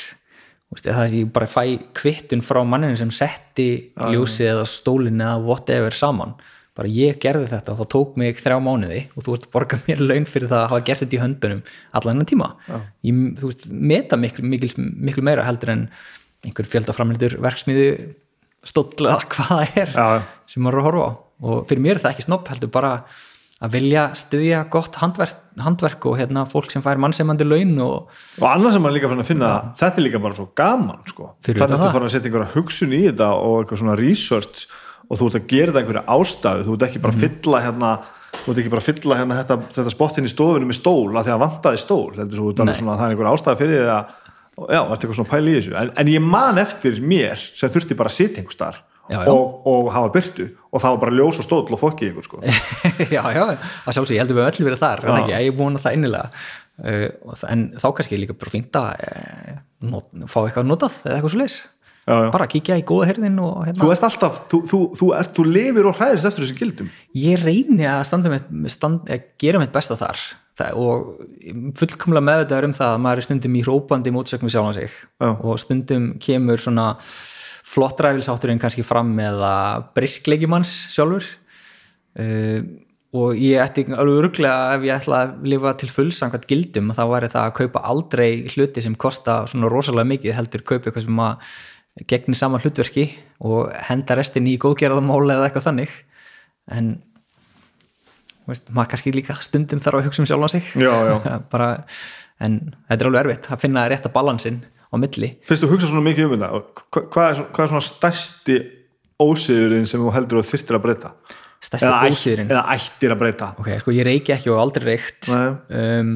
[0.77, 1.63] Það er ég bara fæ
[1.97, 6.35] kvittun frá manninu sem setti ljósið eða stólinn eða whatever saman.
[6.77, 9.79] Bara ég gerði þetta og það tók mig þrjá mánuði og þú ert að borga
[9.87, 11.63] mér laun fyrir það að hafa gert þetta í höndunum
[11.93, 12.51] allan þennan tíma.
[13.07, 14.73] Ég, þú veist, meta miklu, miklu,
[15.09, 15.87] miklu meira heldur en
[16.47, 17.87] einhver fjöldaframlendur verksmiðu
[18.67, 20.09] stóll eða hvað það er Já.
[20.51, 22.93] sem maður er að horfa á og fyrir mér er það ekki snopp heldur bara
[23.57, 28.11] að vilja styðja gott handverk, handverk og hérna fólk sem fær mannsemandi laun og
[28.43, 31.31] og annað sem maður líka fann að finna þetta er líka bara svo gaman sko.
[31.47, 34.67] Þannig að þú fann að setja einhverja hugsun í þetta og eitthvað svona research
[35.07, 36.67] og þú ert að gera þetta einhverja ástæðu.
[36.67, 37.91] Þú ert ekki bara að fylla hérna
[38.45, 41.29] þú ert ekki bara að fylla hérna þetta, þetta spottin í stofunum með stól að
[41.29, 42.75] því að vantaði stól heldur svo, Nei.
[42.77, 44.13] svona, það er einhver ástæða fyrir því að
[44.57, 45.75] já, það er eitthvað svona pæli í þessu?
[45.81, 49.31] En, en ég man eftir mér sem þurfti bara að sitja einhver starf Já, já.
[49.33, 52.41] og, og hafa byrtu og það var bara ljós og stóll og fokki ykkur sko.
[53.17, 55.99] já, já, að sjálfsög, ég heldur við öll verið þar en ekki, ég vona það
[56.01, 57.07] innilega uh,
[57.37, 59.57] það- en þá kannski er líka bara fínt að uh,
[59.93, 61.73] not, fá eitthvað notað eða eitthvað svo
[62.07, 62.31] já.
[62.35, 65.47] bara kíkja í góða herðin og þú hérna, ert alltaf, þú, þú, þú, ert, þú
[65.51, 69.75] lifir og hræðist eftir þessu gildum ég reyni að standa með, stand, að gera mitt
[69.75, 70.23] besta þar
[70.57, 74.93] það, og fullkomlega meðvitaður um það að maður er stundum í hrópandi mótsöknum sjálfan sig
[74.95, 75.31] Já.
[75.35, 76.93] og stundum kemur svona
[77.67, 81.29] flottræfilsátturinn kannski fram með að briskleikimanns sjálfur.
[82.17, 82.61] Uh,
[83.17, 87.31] og ég ætti alveg örglega ef ég ætla að lifa til fullsamkvæmt gildum þá væri
[87.33, 91.55] það að kaupa aldrei hluti sem kosta svona rosalega mikið heldur kaupa eitthvað sem að
[92.13, 93.07] gegni saman hlutverki
[93.47, 95.95] og henda restin í góðgerðamáli eða eitthvað þannig.
[96.77, 96.91] En
[98.51, 100.69] veist, maður kannski líka stundum þarf að hugsa um sjálfa sig.
[100.77, 101.17] Já, já.
[101.53, 101.71] bara,
[102.43, 102.59] en
[102.91, 104.61] þetta er alveg erfitt að finna rétta balansinn
[104.91, 105.33] á milli.
[105.47, 108.59] Finnst þú hugsa svona mikið um þetta Hva, hvað, er, hvað er svona stærsti
[109.23, 111.13] ósiðurinn sem þú heldur að þyrftir að breyta?
[111.67, 113.51] Stærsti eða, ætt, ósýðurinn eða ættir að breyta?
[113.63, 115.31] Ok, sko ég reiki ekki og aldrei reykt.
[115.33, 116.13] Um,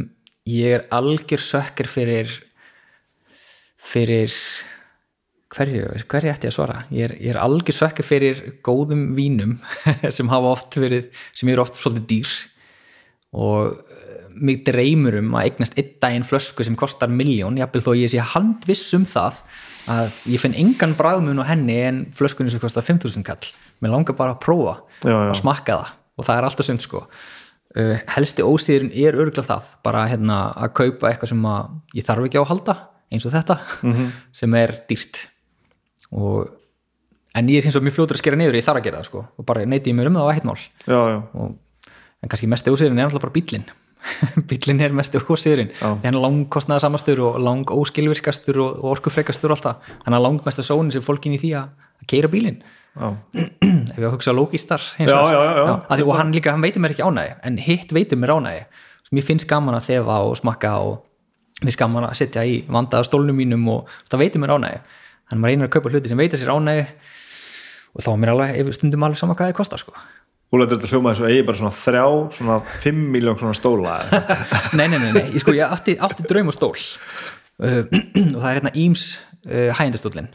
[0.51, 2.35] ég er algjör sökkir fyrir
[3.91, 4.35] fyrir
[5.51, 6.79] hverju, hverju ætti ég að svara?
[6.95, 9.57] Ég er, ég er algjör sökkir fyrir góðum vínum
[10.17, 12.37] sem hafa oft verið sem eru oft svolítið dýr.
[13.31, 13.90] Og
[14.41, 18.23] mig dreymur um að eignast einn daginn flösku sem kostar miljón, jafnvel þó ég sé
[18.35, 19.41] handviss um það
[19.91, 23.51] að ég finn engan bræðmun á henni en flöskunni sem kostar 5000 kall.
[23.81, 25.31] Mér langar bara að prófa Já, já.
[25.33, 25.93] að smakka það.
[26.21, 27.03] Og það er alltaf sund sko.
[27.71, 31.69] Uh, helsti ósýðurinn er örgulega það bara hérna, að kaupa eitthvað sem að
[32.01, 32.75] ég þarf ekki á að halda
[33.11, 33.57] eins og þetta
[33.87, 34.09] Mhm.
[34.41, 35.25] sem er dýrt.
[36.13, 36.49] Og
[37.39, 39.09] en ég er hins vegar mjög fljótur að skera niður ég þarf að gera það
[39.11, 39.25] sko.
[39.39, 40.59] Og bara neyti ég mér um það á ekkert mál.
[40.87, 41.55] Já, já, og,
[42.21, 43.65] en kannski mesti ósýðurinn er alltaf bara bíllinn
[44.51, 49.59] bíllinn er mesti ósýðurinn hann er langkostnaða samastur og lang óskilvirkastur og, og orkufrekastur og
[49.59, 52.63] alltaf hann er langmesta sónin sem fólkin í því að, að keira bílinn.
[53.95, 54.33] Ef að hugsa
[55.91, 58.65] að því, og hann líka, hann veitir mér ekki ánægi en hitt veitir mér ánægi
[59.15, 60.99] mér finnst gaman að þefa og smakka og
[61.61, 64.83] mér finnst gaman að setja í vandaða stólnum mínum og það veitir mér ánægi
[65.31, 66.85] þannig maður reynir að kaupa hluti sem veitir sér ánægi
[67.91, 69.95] og þá er mér alveg stundum alveg sama hvað það kostar sko.
[70.51, 72.05] Þú lætur þetta hljóma þess að eigi bara svona þrjá,
[72.35, 73.97] svona 5 miljón svona stóla.
[74.79, 76.75] Nei, nei, nei, nei, ég, sko, ég átti, átti draum og stól.
[77.61, 77.85] Uh,
[78.35, 79.05] og það er hérna Íms
[79.47, 80.31] uh, hægindastóllin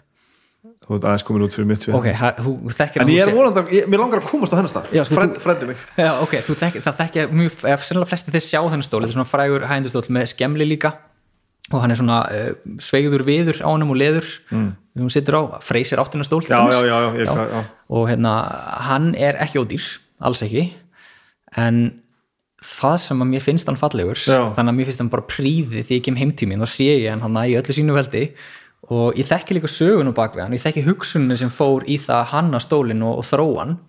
[0.86, 1.96] Þú ert aðeins komin út fyrir mitt svið.
[1.98, 4.70] Ok, ha, þú þekkir En hann, ég er ég, mér langar að komast á hennar
[4.70, 4.92] stað.
[4.94, 5.82] Já, sko, Frendi mig.
[5.98, 7.56] Já, ok, þú þekki, það þekkja mjög,
[7.88, 10.94] sennilega flesti þeir sjá þennan stól, þetta er svona frægur hægindastóll með skemli líka.
[11.74, 12.52] Og hann er svona uh,
[12.86, 14.30] sveigður viður á honum og leður.
[14.54, 14.72] Mm.
[15.02, 16.78] hún situr á, freysir áttina stól til Já, dæmis.
[16.78, 17.64] já, já, já, ég, já.
[17.90, 18.36] og hérna,
[18.86, 19.90] hann er ekki ódýr
[20.20, 20.66] alls ekki.
[21.60, 21.82] En
[22.66, 24.40] það sem að mér finnst hann fallegur Já.
[24.56, 27.24] þannig að mér finnst hann bara príði því ég kem heimtímin og sé ég hann
[27.26, 28.26] hann í öllu sínu veldi.
[28.94, 32.20] Og ég þekki líka sögun og bakveg hann, ég þekki hugsunni sem fór í það
[32.20, 33.80] að hanna stólinn og, og þróan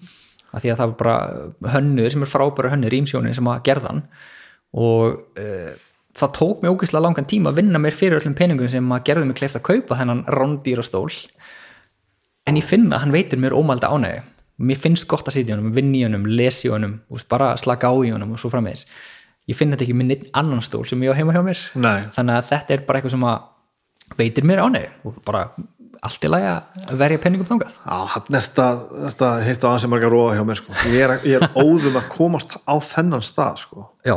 [0.56, 3.92] af því að það var bara hönnur sem er frábæra hönnur ímsjónin sem að gerða
[3.92, 4.06] hann.
[4.76, 5.74] Og uh,
[6.16, 9.28] það tók mig ógeðslega langan tíma að vinna mér fyrir öllum peningum sem að gerði
[9.28, 11.10] mig kleift að kaupa þennan rándýra stól
[12.46, 14.22] en ég finna að hann veitir mér ómælda ánægi
[14.56, 17.90] mér finnst gott að sitja í honum, vinna í honum lesi í honum, bara slaka
[17.92, 18.86] á í honum og svo framvegis
[19.46, 22.06] ég finn þetta ekki með neitt annan stól sem ég á heima hjá mér Nei.
[22.14, 25.44] þannig að þetta er bara eitthvað sem að veitir mér ánægi og bara
[26.06, 29.92] allt í lagi að verja penningum þangað Já, hann er þetta, hitt á hann sem
[29.92, 30.74] margar róa hjá mér sko.
[30.90, 33.86] ég, er, ég er óðum að komast á þennan stað sko.
[34.06, 34.16] já,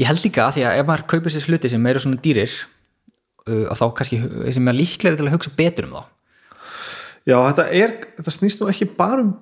[0.00, 2.54] ég held líka að því að ef maður kaupir sér hluti sem eru svona dýrir
[2.54, 4.20] uh, og þá kannski
[4.56, 6.02] sem er líklega til að hugsa betur um þá
[7.24, 9.34] Já, þetta er, þetta snýst nú ekki bara um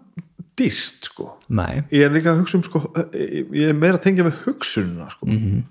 [0.59, 1.29] dýrt sko.
[1.53, 2.83] Nei, ég er líka að hugsa um sko,
[3.13, 5.29] ég er meira að tengja við hugsununa sko.
[5.29, 5.39] mm.
[5.39, 5.63] -hmm.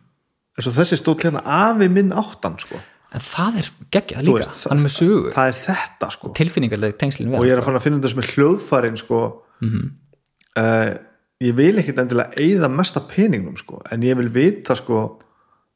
[0.57, 2.79] eins og þessi stóð hérna afi minn áttan sko.
[3.11, 6.33] en það er geggjað líka, veist, hann er með sögu það er þetta sko.
[6.39, 9.19] tilfinningarlega tengslinn við og ég er að fara að finna þetta sem er hljóðfærin sko.
[10.57, 10.91] uh,
[11.41, 13.81] ég vil ekkit endilega eigða mesta peningnum sko.
[13.91, 15.19] en ég vil vita sko,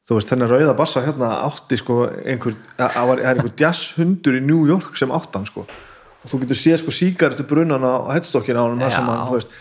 [0.08, 4.42] þú veist þennan rauða bassa hérna átti sko, einhver, var- það er einhver jazzhundur í
[4.42, 5.66] New York sem áttan sko.
[6.26, 9.36] Og þú getur séð sko síkaretu brunan á headstockina á hann þar sem hann, þú
[9.38, 9.58] veist,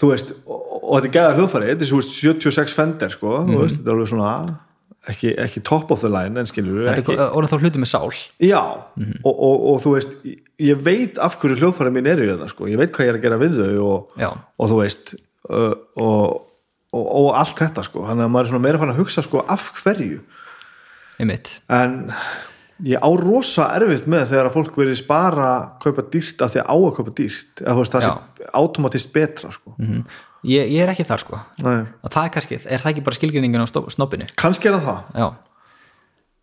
[0.00, 3.34] þú veist og, og þetta er gæða hljóðfæri, þetta er svo veist, 76 fender sko,
[3.44, 4.32] þú veist, þetta er alveg svona
[5.12, 7.90] ekki, ekki top of the line en skilur Þetta ekki, er orðin þá hluti með
[7.92, 8.08] sál.
[8.42, 10.16] Já, og, og, og þú veist
[10.66, 12.70] ég veit af hverju hljóðfæri mín eru í þetta sko.
[12.72, 14.18] ég veit hvað ég er að gera við þau og,
[14.56, 15.14] og þú veist
[15.50, 16.42] uh, og,
[16.96, 18.06] og, og allt þetta sko.
[18.08, 20.20] þannig að maður er svona meira fann að hugsa sko, af hverju.
[21.20, 21.98] Einmitt, en
[22.84, 25.50] ég á rosa erfitt með þegar að fólk verið spara
[25.82, 27.52] kaupa dýrt af því að á að kaupa dýrt.
[27.64, 29.76] Eða þú veist það sé automatist betra sko.
[29.78, 30.06] mm
[30.46, 31.40] ég, ég er ekki þar sko.
[31.58, 34.28] Það er kannski, er það ekki bara skilgrinningin á snobbinu?
[34.38, 35.20] Kannski er það það.
[35.22, 35.28] Já.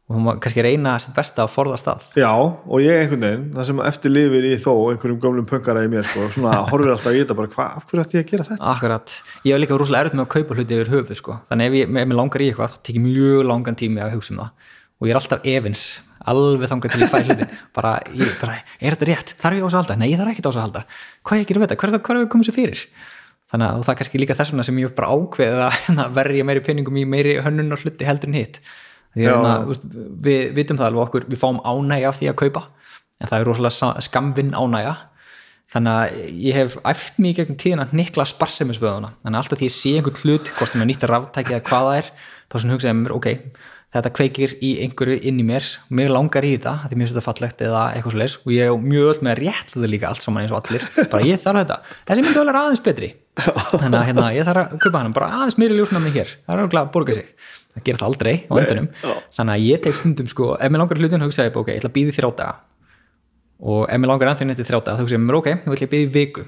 [0.03, 3.45] Og hún má kannski reyna sitt besta að forðast það Já, og ég einhvern veginn,
[3.55, 7.15] það sem eftir lifir í þó einhverjum gömlum pöngara í mér sko, svona horfir alltaf
[7.15, 8.73] í þetta bara, hvað, af hverju ætti ég að gera þetta?
[8.73, 9.13] Akkurat,
[9.47, 11.95] ég hef líka rosalega erfitt með að kaupa hluti yfir höfuð sko, þannig ef ég,
[12.03, 14.67] ef mér langar í eitthvað þá tekið mjög langan tími að hugsa um það.
[14.99, 15.85] Og ég er alltaf efins,
[16.31, 19.67] alveg þangað til ég fæ hluti, bara, ég, bara er þetta rétt, þarf ég á
[19.67, 19.97] þessu að halda?
[19.99, 20.83] Nei, ég þarf ekki á þessu að halda.
[21.27, 22.83] Hvað ég gerir við þetta, hvað er það, er komið sér fyrir?
[23.53, 26.45] Þannig að það er kannski líka þess vegna sem ég bara ákveðið að hérna, verja
[26.49, 28.61] meiri peningum í meiri hönnun og hluti heldur en hitt.
[29.13, 29.51] Að hérna,
[30.25, 32.63] við vitum það alveg okkur, við fáum ánægja af því að kaupa.
[33.21, 34.95] En það er rosalega sa- skamvinn ánægja.
[35.73, 39.69] Þannig að ég hef æft mig í gegnum tíðina nikla sparsemisvöðuna þannig að alltaf því
[39.69, 42.09] ég sé einhvern hlut hvort sem er nýtt ráftæki eða hvað það er
[42.51, 43.29] þá sem hugsaði mér, ok,
[43.93, 47.25] þetta kveikir í einhverju inn í mér, mér langar í þetta því mér finnst þetta
[47.27, 50.09] fallegt eða eitthvað svo leis og ég er mjög öll með að rétt það líka
[50.09, 50.87] allt saman eins og allir.
[51.11, 51.77] Bara ég þarf þetta,
[52.09, 53.11] þessi myndi vel er aðeins betri.
[53.43, 56.63] Þannig að hérna, ég þarf að kaupa hann bara aðeins meiri ljósnæmi hér, það er
[56.63, 57.31] alveg að borga sig.
[57.73, 58.89] Það gerir það aldrei á endanum.
[59.01, 59.13] já.
[59.37, 61.81] þannig að ég tek stundum sko, ef mér langar hlutin hugsaði ég, bara, ok, ég
[61.81, 62.53] ætla að býði þrjá daga.
[63.63, 65.73] Og ef mér langar ennþá neitt í þrjá daga þá hugsa ég mér ok, nú
[65.73, 66.45] ætla ég að býði viku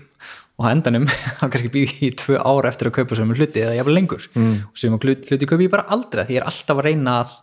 [0.56, 1.08] og á endanum
[1.40, 4.30] þá kannski býði í tvö ára eftir að kaupa sem hluti eða jafnvel lengur.
[4.36, 4.56] Mm.
[4.70, 7.36] og sem hluti, kaupi ég bara aldrei því ég er alltaf að reyna að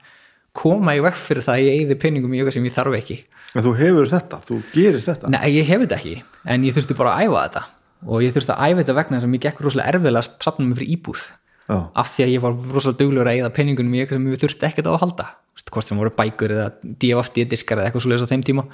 [0.57, 3.19] koma í vekk fyrir það að ég eigði peningum í eitthvað sem ég þarf ekki.
[3.53, 5.31] En þú hefur þetta, þú gerir þetta?
[5.33, 6.17] Nei, ég hef þetta ekki,
[6.55, 7.63] en ég þurfti bara að æfa þetta.
[8.03, 10.79] Og ég þurfti að æfa þetta vegna að mér gekk rosalega erfiðlega að sapna mig
[10.81, 11.23] fyrir íbúð.
[11.63, 14.43] Já, af því að ég var rosalega duglegur að eigða peningunum í eitthvað sem ég
[14.43, 15.29] þurfti ekkert á að halda.
[15.73, 18.65] Hvort sem voru bækur eða DFFD diskar eða eitthvað svo á þeim tíma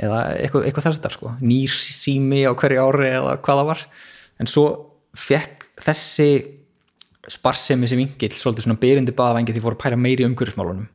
[0.00, 1.34] eða eitthvað, eitthvað þess að sko.
[1.44, 3.84] nýr sími á hverju ári eða hvað það var.
[4.40, 4.64] En svo
[5.18, 6.30] fekk þessi
[7.30, 10.88] sparsemi sem vingill svolítið svona byrjandi baðavengi því fór að pæla meiri umhverfismálunum.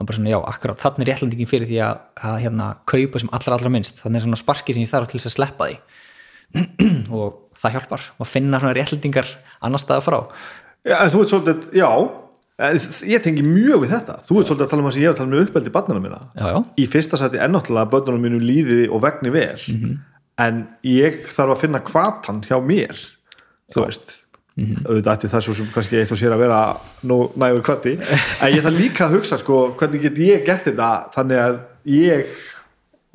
[0.00, 2.00] Var bara svona já, akkurat, þannig er réttlandingin fyrir því að,
[2.30, 4.00] að hérna, kaupa sem allra allra minnst.
[4.00, 5.78] Þannig er svona sparki sem ég þarf til þess að sleppa því.
[7.16, 7.26] Og
[7.60, 9.28] það hjálpar og finna svona réttlandingar
[9.60, 10.18] annar staða frá.
[10.88, 11.90] Já en þú ert svolítið, já
[12.60, 14.16] ég tengi mjög við þetta.
[14.26, 16.02] Þú ert svolítið að tala um það sem ég er að tala um uppeldi barnana
[16.04, 19.56] mína já, já, í fyrsta sæti ennáttúrulega að börnunum mínu líði og vegni vel.
[20.40, 22.96] En ég þarf að finna kvatan hjá mér
[23.72, 24.16] þú veist.
[24.60, 26.60] Auðvitað ætti það svo sem kannski eitt og sér að vera
[27.40, 31.40] nægur kvati en ég þarf líka að hugsa sko hvernig get ég gert þetta þannig
[31.40, 32.34] að ég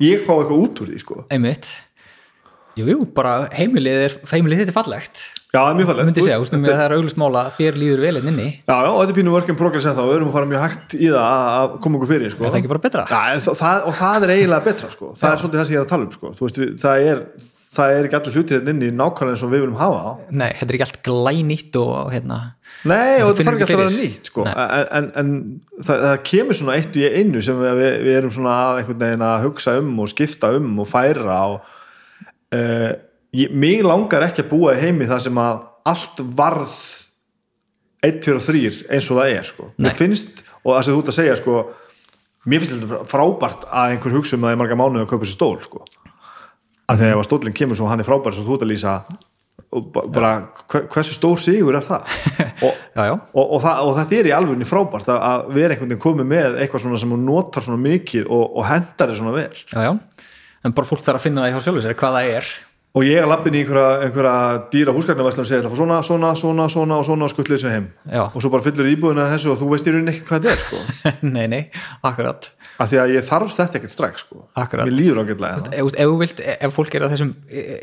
[0.02, 1.20] ég fá eitthvað út úr því sko.
[1.30, 1.68] Einmitt.
[2.76, 5.22] Jú, jú, bara heimilið er heimilið þetta er fallegt
[5.56, 7.42] já, það er mjög myndi þú segja, veist, ústum við að það er auglust mála
[7.56, 9.96] þér líður vel inn inni, já, já, og þetta er pínu work in progress en
[9.96, 12.40] þá við erum að fara mjög hægt í það að koma okkur fyrir sko.
[12.44, 13.02] er það ekki bara betra?
[13.10, 15.06] Já, en það, og það er eiginlega betra sko.
[15.16, 16.26] það er svolítið það sem ég er að tala um sko.
[16.36, 17.18] Þú veist, það, er,
[17.76, 20.52] það er ekki allir hlutir hérna inni nákvæmlega eins og við viljum hafa það Nei,
[20.60, 22.38] þetta er ekki allt glænýtt og hérna,
[22.86, 23.82] Nei, og Þú þetta þarf ekki alltaf
[32.56, 32.96] að
[33.36, 36.22] það, það í ég, mig langar ekki að búa í heimi þar sem að allt
[36.38, 36.78] varð
[38.06, 38.64] 1, 2 og 3
[38.94, 39.68] eins og það er sko.
[39.82, 41.60] Mér finnst, og það sem þú ert að segja sko,
[42.46, 45.38] mér finnst þetta frábært að einhver hugsa um það í marga mánuði að kaupa sér
[45.38, 45.86] stól sko.
[46.86, 48.92] að þegar stólinn kemur svo hann er frábært svo þú ert að lýsa
[50.06, 50.28] bara
[50.70, 52.12] hver, hversu stór sigur er það?
[52.66, 55.74] Og já, já, og, og, það, og þetta er í alvegni frábært að, að vera
[55.74, 59.18] einhvern veginn komið með eitthvað svona sem hún notar svona mikið og, og hendar þið
[59.18, 59.58] svona vel.
[59.72, 59.90] Já, já.
[60.64, 62.48] En bara fólk þarf að finna það hjá sjálfur sér hvað það er
[62.96, 64.36] og ég er lappin í einhverja, einhverja
[64.72, 67.88] dýra húsgagnarvæslan og segja þetta svona, svona, svona, svona og svona og skutlið þessu heim
[68.08, 68.22] Já.
[68.30, 70.62] og svo bara fyllur íbúðina þessu og þú veist í rauninni ekkert hvað þetta er
[70.64, 70.80] sko.
[71.36, 71.62] nei, nei,
[72.00, 72.48] akkurat
[72.78, 74.42] af því að ég þarf þetta ekkert strax sko.
[74.56, 74.86] Akkurat.
[74.88, 77.30] mér líður ágætlega það ef, ef, ef fólk er þessum,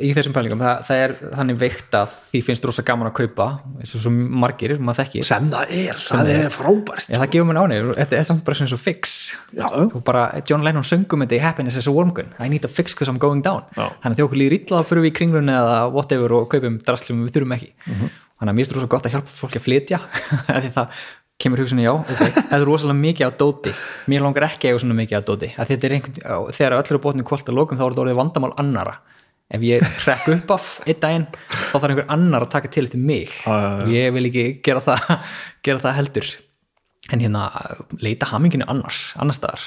[0.04, 3.48] í þessum pælingum það, það er þannig veikt að því finnst rosa gaman að kaupa
[3.82, 7.62] eins og margir, maður þekkir sem það er, það er frábært Já, það gefur mér
[7.64, 9.16] ánir, þetta er samt bara svona svo fix
[9.58, 9.68] Já.
[9.84, 12.72] og bara John Lennon söngum þetta í Happiness is a Warm Gun I need a
[12.72, 13.90] fix because I'm going down Já.
[14.04, 16.78] þannig að þegar okkur líður illa þá fyrir við í kringlunni eða whatever og kaupum
[16.86, 18.14] drastlum við þurfum ekki Mhm.
[18.44, 20.00] þannig að mér finnst rosa gott að hjálpa fólki að flytja
[20.64, 20.72] því
[21.42, 23.74] kemur hugsunni já, ok, það er rosalega mikið á dóti.
[24.12, 25.50] Mér langar ekki að eiga svona mikið á dóti.
[25.58, 28.54] Er einhvern, á- þegar öllur er bótinu kvöld að lókum þá er þetta orðið vandamál
[28.62, 28.96] annara
[29.54, 33.02] ef ég hrekk upp af einn daginn þá þarf einhver annar að taka til eftir
[33.04, 33.30] mig.
[33.50, 35.12] Og ég vil ekki gera það,
[35.68, 36.32] gera það heldur.
[37.12, 37.44] En hérna
[38.00, 39.66] leita haminginu annars, annar staðar.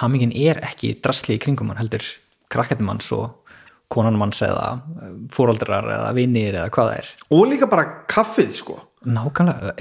[0.00, 2.02] Hamingin er ekki drasli í kringum hann heldur
[2.50, 3.42] krakkættum manns og
[3.92, 4.80] konan manns eða
[5.34, 7.10] fóraldrar eða vinnir eða hvað það er.
[7.36, 8.78] Og líka bara kaffið sko.
[9.06, 9.74] Nákvæmlega,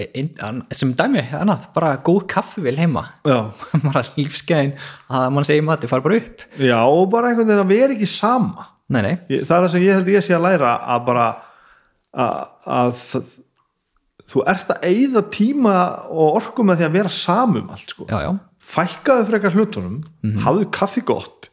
[0.48, 3.06] an- sem dæmi annað, bara góð kaffivél heima.
[3.28, 3.52] Já.
[3.88, 4.76] bara lífskeiðin
[5.10, 6.44] að mann segir mati fara bara upp.
[6.60, 8.70] Já, og bara einhvern veginn að vera ekki sama.
[8.94, 11.28] Nei, nei, ég, það er það sem ég held ég sé að læra að bara
[12.14, 13.06] að, að
[14.34, 15.76] þú ert að eyða tíma
[16.12, 18.08] og orku með því að vera samum allt sko.
[18.10, 18.32] já, já.
[18.64, 19.96] Fækkaðu frekar hlutunum
[20.46, 21.50] hafðu kaffi gott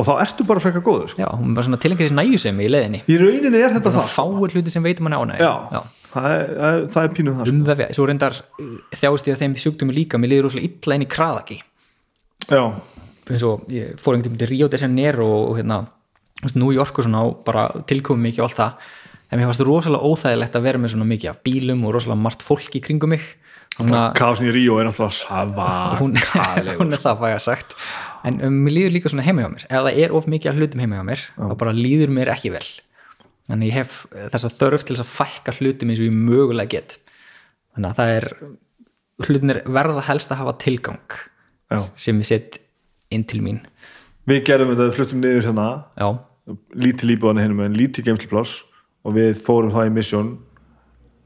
[0.00, 1.22] og þá ertu bara frekar góður sko.
[1.22, 3.00] já, hún var svona tilengið sér næjusemi í leiðinni.
[3.08, 4.26] Í rauninni er þetta það sko.
[4.42, 7.56] fáir hluti sem veitum hann ánæg já, er, það, er, það er pínuð það sko.
[7.56, 11.06] umvefja, svo reyndar uh, þjáist ég að þeim sjúkdómi líka, mér líður rosalega illa inn
[11.06, 11.58] í kraðaki.
[12.48, 12.62] Já,
[13.30, 15.84] eins og ég fór einhvern veginn til Rio de Janeiro og hérna,
[16.54, 18.90] New York og svona og bara tilkomið mikið og allt það.
[19.32, 22.42] En mér fannst rosalega óþægilegt að vera með svona mikið af bílum og rosalega margt
[22.44, 23.24] fólk í kringum mig.
[23.80, 27.76] Að Kásin í Ríó er náttúrulega hún, svakalegur hún er það fæða sagt.
[28.28, 29.64] En um, mér líður líka svona heima hjá mér.
[29.70, 32.52] Ef það er of mikið af hlutum heima hjá mér þá bara líður mér ekki
[32.52, 32.66] vel
[33.52, 33.96] þannig ég hef
[34.32, 36.98] þess að þörf til að fækka hlutum eins og ég mögulega get.
[37.76, 38.28] Þannig að það er
[39.26, 41.16] hlutinir verða helst að hafa tilgang
[41.72, 41.82] Já.
[42.00, 42.60] sem ég set
[43.12, 43.60] inn til mín.
[44.28, 45.66] Við gerðum þetta, við fluttum niður hérna.
[45.98, 46.08] Já,
[46.86, 48.54] lítið líbúðan hinum en lítið geimsluplás
[49.02, 50.32] og við fórum það í misjón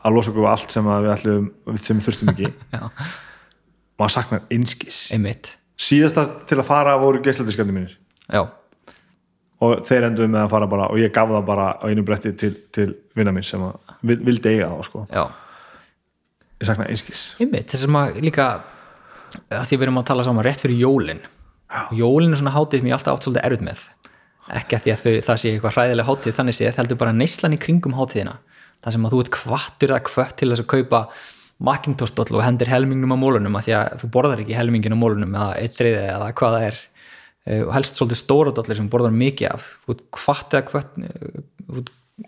[0.06, 1.48] að losa okkur við allt sem við ætlum
[1.82, 2.52] sem við þurftum ekki.
[4.00, 5.00] Maður saknar einskis.
[5.76, 7.96] Síðasta til að fara voru geisladiskandi mínir.
[8.32, 8.42] Já,
[9.64, 12.32] og þeir enduðu með að fara bara og ég gaf það bara á einu bretti
[12.36, 13.62] til, til vinna minn sem
[14.02, 15.04] vildi eiga það sko.
[15.10, 15.24] já,
[16.60, 18.48] ég saknar einskis þess að maður líka
[19.50, 21.22] að því við erum að tala saman rétt fyrir jólin.
[21.96, 23.84] Jólin er svona hátíð sem ég alltaf átt svolítið erfitt með.
[24.56, 27.56] Ekki að því að þau, það sé eitthvað hræðilega hátíð þannig sé, heldur bara neyslan
[27.56, 28.36] í kringum hátíðina.
[28.84, 31.00] Það sem að þú ert kvattur eða kvött til þess að kaupa
[31.66, 34.98] Macintosh doll og hendir helmingnum á mólunum að því að þú borðar ekki helmingin á
[35.00, 36.80] mólunum eða eitt þriði eða hvað það er
[37.46, 39.68] og helst svolítið stóra dollir sem borðar mikið af.
[39.84, 39.98] Þú
[40.56, 41.84] eða kvött eh,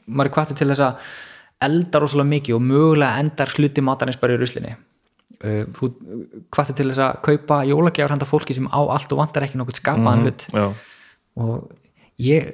[0.06, 1.10] maður er kvattur til þess að
[1.68, 4.76] elda rosalega mikið og mögulega endar hluti matarins bara í ruslinni
[5.38, 5.92] Uh, þú
[6.50, 9.76] kvartir til þess að kaupa jólagjafar handa fólki sem á allt og vantar ekki nokkuð
[9.78, 10.46] skapaðan hlut.
[10.50, 10.64] já,
[11.38, 11.68] og
[12.18, 12.48] ég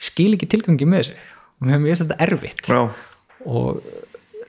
[0.00, 1.18] skil ekki tilgangi með þessu.
[1.60, 2.62] Og mér finnst þetta erfitt.
[2.64, 2.80] Já,
[3.44, 3.82] og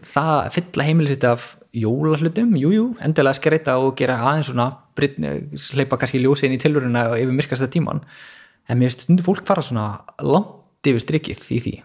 [0.08, 4.68] það að fylla heimilið sitt af jólahlutum, jújú, jú, endilega skreita og gera aðeins svona
[4.98, 5.32] breytni,
[5.72, 8.02] hleypa kannski ljósi inn í tilvöruna og yfir myrkasta tíman
[8.68, 9.86] en mér finnst stundu fólk fara svona
[10.20, 11.76] langt yfir strikið í því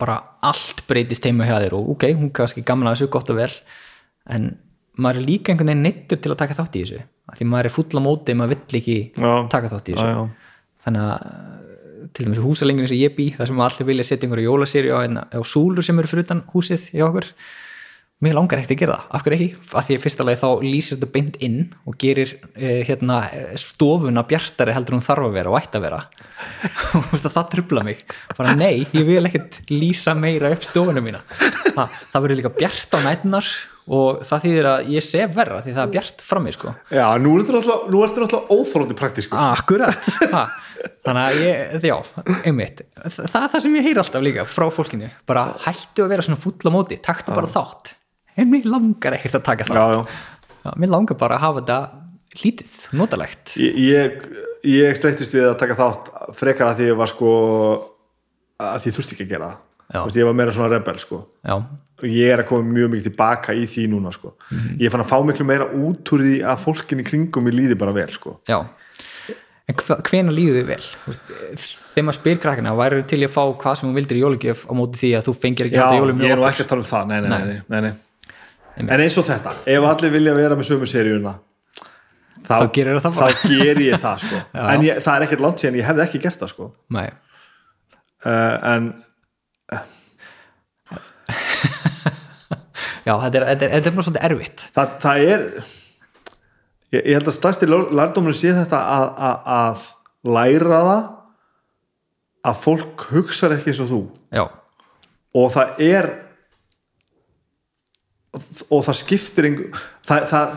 [0.00, 0.16] bara
[0.46, 3.52] allt breytist heima hjá þér og ok, hún kannski gamla þessu gott og vel
[4.34, 4.56] en
[4.98, 7.04] maður er líka einhvern veginn neittur til að taka þátt í þessu
[7.36, 9.30] því maður er full á móti, maður vill ekki Já.
[9.52, 10.50] taka þátt í já, þessu já.
[10.86, 14.50] þannig að uh, til dæmis húsalengjunni sem ég bý þar sem allir vilja setja einhverju
[14.50, 14.98] jólasýri á,
[15.30, 17.30] á súlur sem eru fyrir utan húsið hjá okkur
[18.24, 19.48] mér langar ekkert að gera það, af hverju ekki?
[19.76, 23.50] Af því að fyrsta lagi þá lýsir þetta beint inn og gerir eh, hérna eh,
[23.60, 26.00] stofuna bjartari heldur hún þarf að vera og ætti að vera.
[26.96, 28.00] Og það trubla mig.
[28.38, 31.20] Bara nei, ég vil ekkert lýsa meira upp stofuna mína.
[31.36, 33.50] Það, það verður líka bjart á nætnar
[33.86, 36.72] og það þýðir að ég sé verra því það er bjart frammi sko.
[36.90, 40.08] Já, nú ertu náttúrulega, óþróndi praktísku Akkurat.
[40.32, 40.46] Ha.
[41.06, 41.94] Þannig að ég, já,
[42.48, 42.82] einmitt.
[43.04, 45.12] Það það er það sem ég heyr alltaf líka frá fólkinu.
[45.28, 47.95] Bara hættu að vera svona full á móti taktu bara þátt
[48.36, 50.00] en mér langar ekkert að taka já, já.
[50.66, 51.78] Já, mér langar bara að hafa þetta
[52.42, 54.26] lítið, notalegt Ég, ég,
[54.68, 57.30] ég streytist við að taka þátt frekar að því ég var sko
[58.60, 60.00] að því þurfti ekki að gera það Já.
[60.00, 62.88] Þú veist, ég var meira svona rebel sko Já, og ég er að koma mjög
[62.92, 64.32] mikið tilbaka í því núna sko.
[64.82, 67.78] ég fann að fá miklu meira út úr því að fólkin í kringum ég líði
[67.78, 68.40] bara vel sko.
[68.50, 68.64] já
[69.66, 69.74] En
[70.06, 70.82] hvena líður þið vel?
[71.02, 71.14] Þú
[71.96, 74.60] Þegar maður spyr krakkina, væri til í að fá hvað sem hún vildir í jólugjöf
[74.68, 76.68] á móti því að þú fengir ekki já, þetta jólum ég er nú ekki að
[76.70, 77.92] tala um það nei, nei, nei, nei.
[78.76, 81.34] En eins og þetta ef allir vilja vera með sömu seríuna
[82.46, 83.30] þá, Þá gerirðu það bara.
[83.32, 84.36] þá ger ég það sko.
[84.56, 84.62] Já.
[84.74, 86.68] en ég, það er ekkert langt síðan ég hefði ekki gert það sko.
[88.26, 88.82] Uh, en
[93.06, 95.44] já, þetta er, þetta er, þetta er bara svolítið erfitt það, það er
[96.94, 99.78] ég, ég held að stærsti lærdómur sé þetta að, að, að
[100.36, 101.04] læra það
[102.46, 104.00] að fólk hugsar ekki eins og þú
[104.38, 104.44] Já,
[105.42, 106.10] og það er
[108.70, 110.56] og það skiptir einhver, það, það,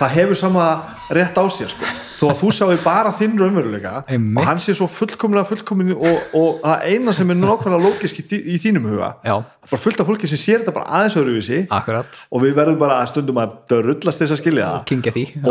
[0.00, 0.66] það hefur sama
[1.12, 1.88] rétt á sér sko.
[2.20, 6.60] þó að þú sjáu bara þinn raunveruleika og hann sé svo fullkomlega fullkomin og, og
[6.64, 9.34] það eina sem er nákvæmlega lógisk í, í þínum huga já,
[9.70, 11.58] bara fullt af fólki sem sér þetta bara aðeins öðruvísi.
[11.72, 12.20] Akkurat.
[12.32, 14.86] Og við verðum bara stundum að dörrullast þess að skilja það.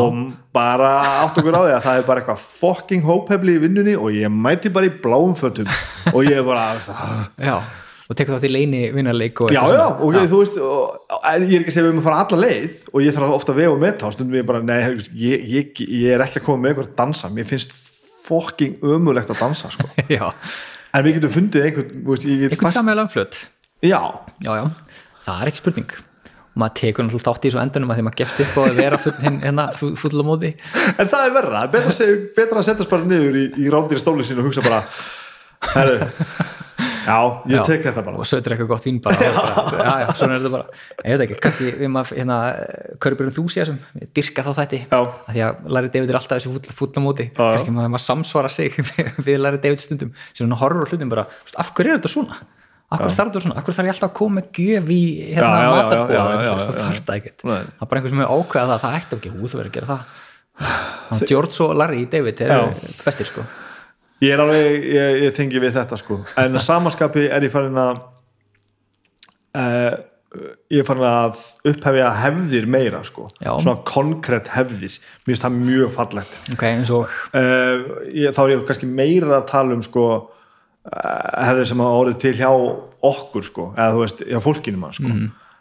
[0.02, 0.22] Og
[0.56, 0.90] bara
[1.26, 4.34] átt okkur á því að það er bara eitthvað fucking hóphefli í vinnunni og ég
[4.34, 5.70] mæti bara í bláum fötum.
[6.14, 6.66] Og ég er bara.
[7.40, 7.56] Já,
[8.10, 10.06] og tekur þátt í leini vinnarleik og já eitthvað já, svona.
[10.06, 10.80] og ég, þú veist og,
[11.30, 13.36] en ég er ekki að segja við erum að fara alla leið og ég þarf
[13.36, 14.80] ofta að vega og metta og stundum ég bara, nei,
[15.14, 17.76] ég, ég, ég er ekki að koma með eitthvað að dansa, mér finnst
[18.26, 19.86] fucking ömulegt að dansa sko.
[20.18, 20.26] já,
[20.90, 23.36] en við getum fundið einhvern, veist, ég get einhvern sammeðlega flött
[23.86, 24.02] já,
[24.42, 24.66] Já, já,
[25.28, 25.92] það er ekki spurning.
[26.50, 28.98] Og maður tekur náttúrulega þátt í þessu endunum að því maður gefst upp að vera
[29.00, 29.14] full,
[29.46, 29.66] hérna
[30.26, 30.50] móti.
[30.96, 31.92] En það er verra, er betra
[32.40, 32.90] betra að setjast
[37.10, 37.18] já,
[37.54, 38.20] ég tek þetta bara.
[38.22, 39.32] Og sötur eitthvað gott vín bara,
[39.72, 40.78] bara já, já, svona er þetta bara.
[41.04, 42.38] Ég veit ekki, kannski við maður hérna,
[43.06, 43.80] körbjörnum þú sé þessum,
[44.20, 45.00] dyrka þá þetta Já.
[45.02, 47.50] af því að Larry David er alltaf þessu full, fulla móti Já, já.
[47.58, 48.80] kannski maður, maður samsvara sig
[49.28, 52.00] við Larry David stundum sem hann horfur á hlutum bara, "Þú veist, af hverju er
[52.02, 52.40] þetta svona?
[52.90, 55.02] Af hverju þarf þetta svona, af hverju þarf ég alltaf að koma gjöf í
[55.36, 55.70] hérna já,
[56.10, 57.44] já, það þarf það ekkert.
[57.44, 59.34] Það er bara einhver sem er ákveða það, það ætti ekki.
[59.36, 60.16] Hú þú verður að gera það.
[61.14, 62.58] Að George og Larry David Já.
[63.06, 63.46] bestir sko
[64.24, 66.22] ég er alveg, ég, ég tengi við þetta sko.
[66.40, 68.02] En að samanskapi er ég farin að
[69.58, 69.94] uh,
[70.70, 71.40] ég er farin að
[71.72, 73.54] upphefja hefðir meira sko, Já.
[73.58, 75.00] svona konkrétt hefðir.
[75.24, 76.38] Mér finnst það mjög fallegt.
[76.54, 77.16] Ok, eins og?
[77.34, 80.30] Uh, ég, þá er ég kannski meira að tala um sko uh,
[81.48, 82.52] hefðir sem hafa orðið til hjá
[83.10, 85.18] okkur sko, eða þú veist, hjá fólkinu mann sko,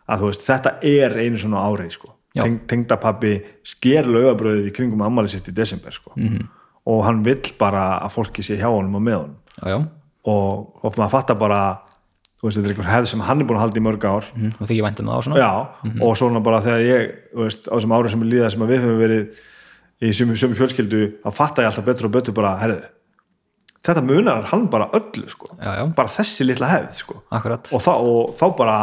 [0.08, 2.14] að þú veist, þetta er einu svona ári sko.
[2.38, 3.32] Teng, tengdapappi
[3.66, 6.44] sker laugabröðið í kringum ammali sitt í desember sko, -hmm.
[6.88, 9.36] Og hann vill bara að fólki sé hjá honum og með honum.
[10.28, 11.60] Og of maður fattar bara
[12.38, 14.26] þú veist, þetta er einhver hefð sem hann er búin að halda í mörg ár.
[14.36, 15.38] Mm, og þykir væntum það á svona.
[15.42, 18.64] Já, og svona bara þegar ég þú veist, á þessum árið sem er líða sem
[18.64, 19.40] að við höfum verið
[19.98, 22.84] í sömu, fjölskyldu þá fattar ég alltaf betur og betur bara herðu,
[23.88, 25.50] þetta munar hann bara öllu sko.
[25.58, 27.18] já, já, bara þessi litla hefð sko.
[27.34, 27.72] akkurat.
[27.74, 28.76] Og, þá, og þá bara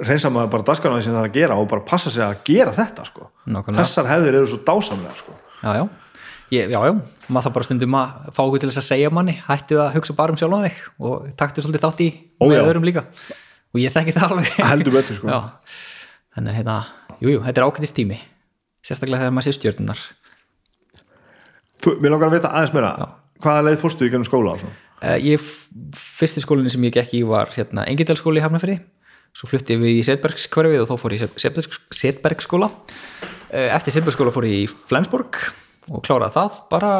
[0.00, 2.72] reynsa maður bara dagskarnaði sem það er að gera og bara passa sig að gera
[2.72, 3.28] þetta sko.
[3.68, 5.36] Þessar hefðir eru svo dásamlega sko.
[6.54, 6.92] Já, já,
[7.28, 10.16] maður það bara stundum að fá okkur til þess að segja manni hættu að hugsa
[10.18, 12.08] bara um sjálfan þig og taktu svolítið þátt í
[12.40, 12.62] Ó, með já.
[12.68, 13.04] öðrum líka.
[13.74, 14.52] Og ég þekki það alveg.
[14.70, 15.28] Heldur betur sko.
[15.32, 15.40] já,
[16.36, 16.76] þannig hérna,
[17.20, 18.20] jú, jú, þetta er ákveðist tími
[18.84, 20.00] sérstaklega þegar maður sé stjörnunar
[21.84, 22.90] Þú- mér langar að vita aðeins meira.
[23.44, 24.54] Hvaða leið fórstu í gennum skóla
[25.04, 25.42] uh, ég,
[25.98, 28.78] fyrsti skólinni sem ég gekk í var hérna, Engidalskóli í Hafnafri
[29.34, 31.42] svo flutti við í Setbergskverfið og þá fór ég í
[31.98, 35.40] Setbergskóla uh, eftir Setbergskóla fór ég í Flensborg
[35.90, 36.92] og kláraði það bara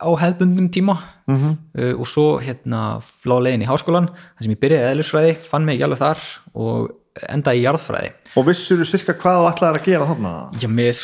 [0.00, 0.96] á hefðbundum tíma
[1.26, 1.56] -hmm.
[1.76, 5.76] uh, og svo hérna flá leiðin í háskólan þar sem ég byrjaði eðlisfræði, fann mig
[5.76, 6.90] ekki alveg þar og
[7.28, 10.32] endaði í jarðfræði og vissur þú sirka hvað þú ætlaðir að gera þarna?
[10.60, 10.96] Já, mér,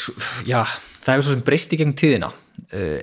[0.46, 0.60] já,
[1.02, 3.00] það hefur svo sem breyst í gegn tíðina uh,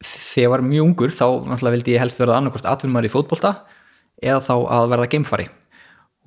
[0.00, 1.26] þegar ég var mjög ungur þá
[1.68, 3.58] vildi ég helst verða annarkvort atvinnumar í fótbolta
[4.20, 5.48] eða þá að verða geimfari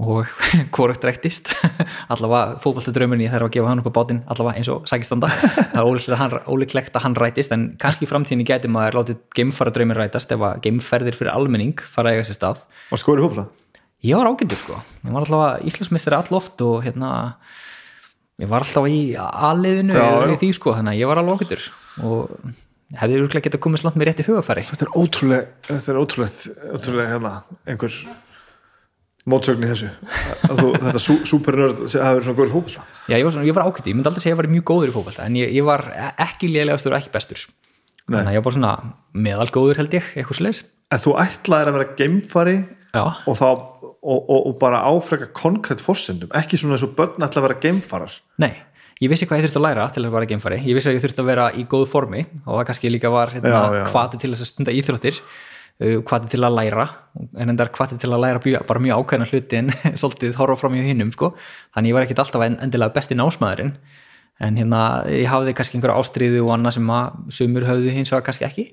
[0.03, 0.30] og
[0.75, 1.53] hvorugt rættist
[2.14, 5.32] allavega fótboltadraumin ég þarf að gefa hann upp á bátinn allavega eins og sækistanda
[5.73, 10.32] það er ólíklegt að hann, rættist en kannski framtíðinni gæti maður látið geimfara draumin rætast
[10.35, 12.65] ef að geimferðir fyrir almenning fara eiga sér stað.
[12.93, 13.48] Og skóri hópla?
[14.03, 14.80] ég var ágændur sko.
[15.06, 17.11] Ég var alltaf íslensmestari alloft og hérna
[18.41, 19.95] ég var alltaf í aðliðinu
[20.33, 21.67] í því sko, þannig að ég var alveg ágændur
[22.03, 22.33] og
[22.99, 27.14] hefði örgulega getað komið slant með rétti hugafæri Þetta er ótrúlega, þetta er ótrúlega, ótrúlega
[27.14, 27.33] hérna,
[29.30, 29.90] mótsögn í þessu.
[30.43, 33.92] Þú, þetta supernörd hafi verið svona góður hópla já, ég var, svona, ég var ágættur,
[33.92, 35.85] ég myndi aldrei segja að ég var mjög góður í fókbalta en ég, ég var
[36.26, 37.45] ekki lélegastur og ekki bestur.
[38.03, 38.74] Þannig að ég var bara svona
[39.27, 42.58] meðalgóður held ég, eitthvað sliðis en þú ætlaðir að vera geimfari
[43.00, 43.48] og, þá,
[44.03, 47.60] og, og, og bara áfreka konkrétt fórsendum, ekki svona eins og börn ætla að vera
[47.64, 48.19] geimfarar.
[48.43, 48.53] Nei
[49.02, 50.60] ég vissi hvað ég þurfti að læra til að vera geimfari.
[50.64, 53.34] Ég vissi að ég þurfti að vera í góðu formi og það kannski líka var
[53.34, 55.19] hérna, hvati til þess að stunda íþróttir
[55.82, 56.85] uh, hvati til að læra.
[57.40, 59.72] En endar hvati til að læra bara mjög ákveðna hluti en
[60.02, 61.34] svolítið horfa fram í hinnum sko.
[61.76, 63.76] þannig ég var ekkit alltaf en- endilega besti námsmaðurinn.
[64.42, 68.26] En hérna ég hafði kannski einhverja ástriðu og annað sem að sumur höfðu hins vegar
[68.26, 68.66] kannski ekki.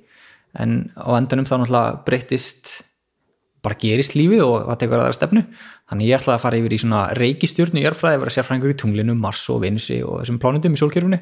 [0.59, 2.81] En á endanum þá náttúrulega breyttist
[3.61, 5.43] bara gerist lífið og það tekur aðra stefnu.
[5.93, 9.15] Þannig ég ætlaði að fara yfir í svona reikistjörnu í örfræði, vera sérfræðingur í tunglinu,
[9.21, 11.19] Mars og Venusi og þessum plánutum í sólkerfunu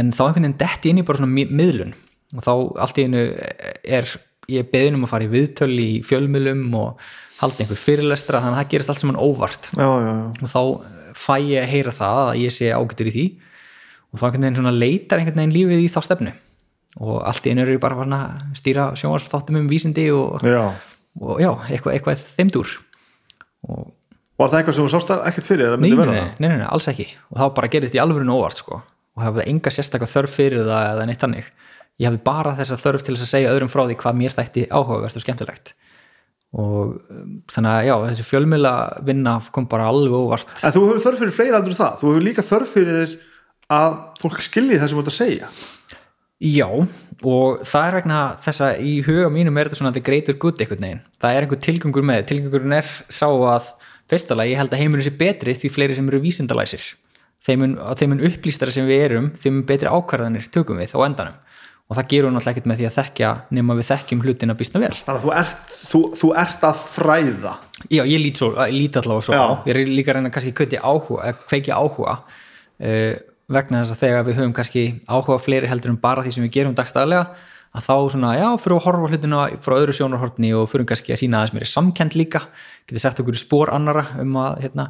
[0.00, 1.92] en þá einhvern veginn detti inn í bara svona mi- miðlun.
[2.32, 2.52] Og þá
[2.86, 3.22] allt í einu
[3.84, 4.08] er
[4.50, 7.02] ég beðin um að fara í viðtöl í fjölmiðlum og
[7.42, 9.70] halda einhver fyrirlestra þannig að það gerist allt sem hann óvart.
[9.76, 10.62] Já, já, og þá
[11.22, 13.26] fæ ég að heyra það að ég sé ágættur í því.
[14.12, 16.34] Og þá leitar einhvern veginn lífið í þá stefnu.
[17.00, 20.74] Og allt í einu eru ég bara að stýra sjónvarsþáttum um vísindi og, já.
[21.16, 22.74] og já, eitthvað, eitthvað þeimdur
[23.62, 23.92] og
[24.40, 27.06] var það eitthvað sem þú sást ekkert fyrir nei, nei, nei, alls ekki.
[27.30, 28.80] Og þá bara gerist í alvörinu óvart sko.
[29.16, 31.50] Og hafði enga sérstakka þörf fyrir það eða neitt þannig
[32.02, 34.66] ég hafði bara þessa þörf til þess að segja öðrum frá því hvað mér þætti
[34.70, 35.74] áhugavert og skemmtilegt
[36.52, 38.72] og um, þannig að já, þessi fjölmiðla
[39.06, 42.26] vinna kom bara alveg óvart en þú hefur þörf fyrir fleira aldur það þú hefur
[42.26, 43.14] líka þörf fyrir
[43.72, 45.52] að fólk skilji það sem þú ert að segja
[46.42, 50.34] Já, og það er vegna þess að í huga mínum er þetta svona the greater
[50.34, 51.02] good einhvern veginn.
[51.22, 53.68] Það er einhver tilgangur með, tilgangurinn er sá að
[54.10, 56.88] fyrstulega ég held að heimurinn sé betri því fleiri sem eru vísindalæsir.
[57.46, 61.38] Þeim mun upplýstara sem við erum, þeim mun betri ákvarðanir tökum við á endanum.
[61.90, 64.92] Og það gerur náttúrulega ekkert með því að þekkja nema við þekkjum hlutina býstna vel.
[64.96, 67.54] þannig að þú ert, þú, þú ert að fræða
[67.90, 69.42] Já, ég lít, svo, lít allavega svo Já.
[69.42, 69.50] á.
[69.66, 73.14] Ég er líka að reyna kannski að kveikja áhuga, að kveikja áhuga uh,
[73.52, 76.54] vegna þess að þegar við höfum kannski áhuga fleiri heldur en bara því sem við
[76.56, 77.26] gerum dagstæðlega
[77.72, 81.22] að þá svona, já, fyrir að horfa hlutina frá öðru sjónarhortni og fyrir kannski að
[81.22, 82.42] sína aðeins mér samkend líka,
[82.88, 84.88] getið sett okkur spór annara um að, hérna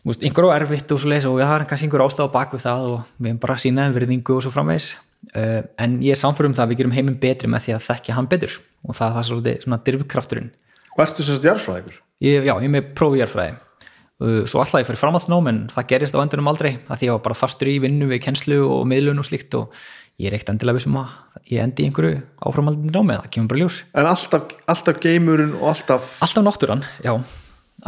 [0.00, 2.34] þú veist, einhver á erfitt og svo leiðis og það er kannski einhver ástæð á
[2.36, 5.09] bak við það og við erum bara að sína þeim verðingu og svo framvegis uh,
[5.34, 8.30] en ég er samfærum það að við gerum heiminn betri með því að þekkja hann
[8.30, 8.54] betur.
[8.88, 10.54] Og það er það svolítið svona dirfkrafturinn.
[10.96, 11.98] Og ertu jarðfræðingur?
[12.20, 15.88] ég, já, ég er með prófi jarfræði uh, svo alltaf ég fyrir framhaldsnám en það
[15.94, 18.86] gerist á endunum aldrei að því ég var bara fastur í vinnu við kennslu og
[18.90, 19.76] miðlun og slíkt og
[20.20, 23.62] ég er ekkert endilega vissum að ég endi í einhverju áframhaldandi námi það kemur bara
[23.62, 23.82] ljós.
[23.96, 27.14] En alltaf, alltaf geimurinn og alltaf alltaf náttúran, já.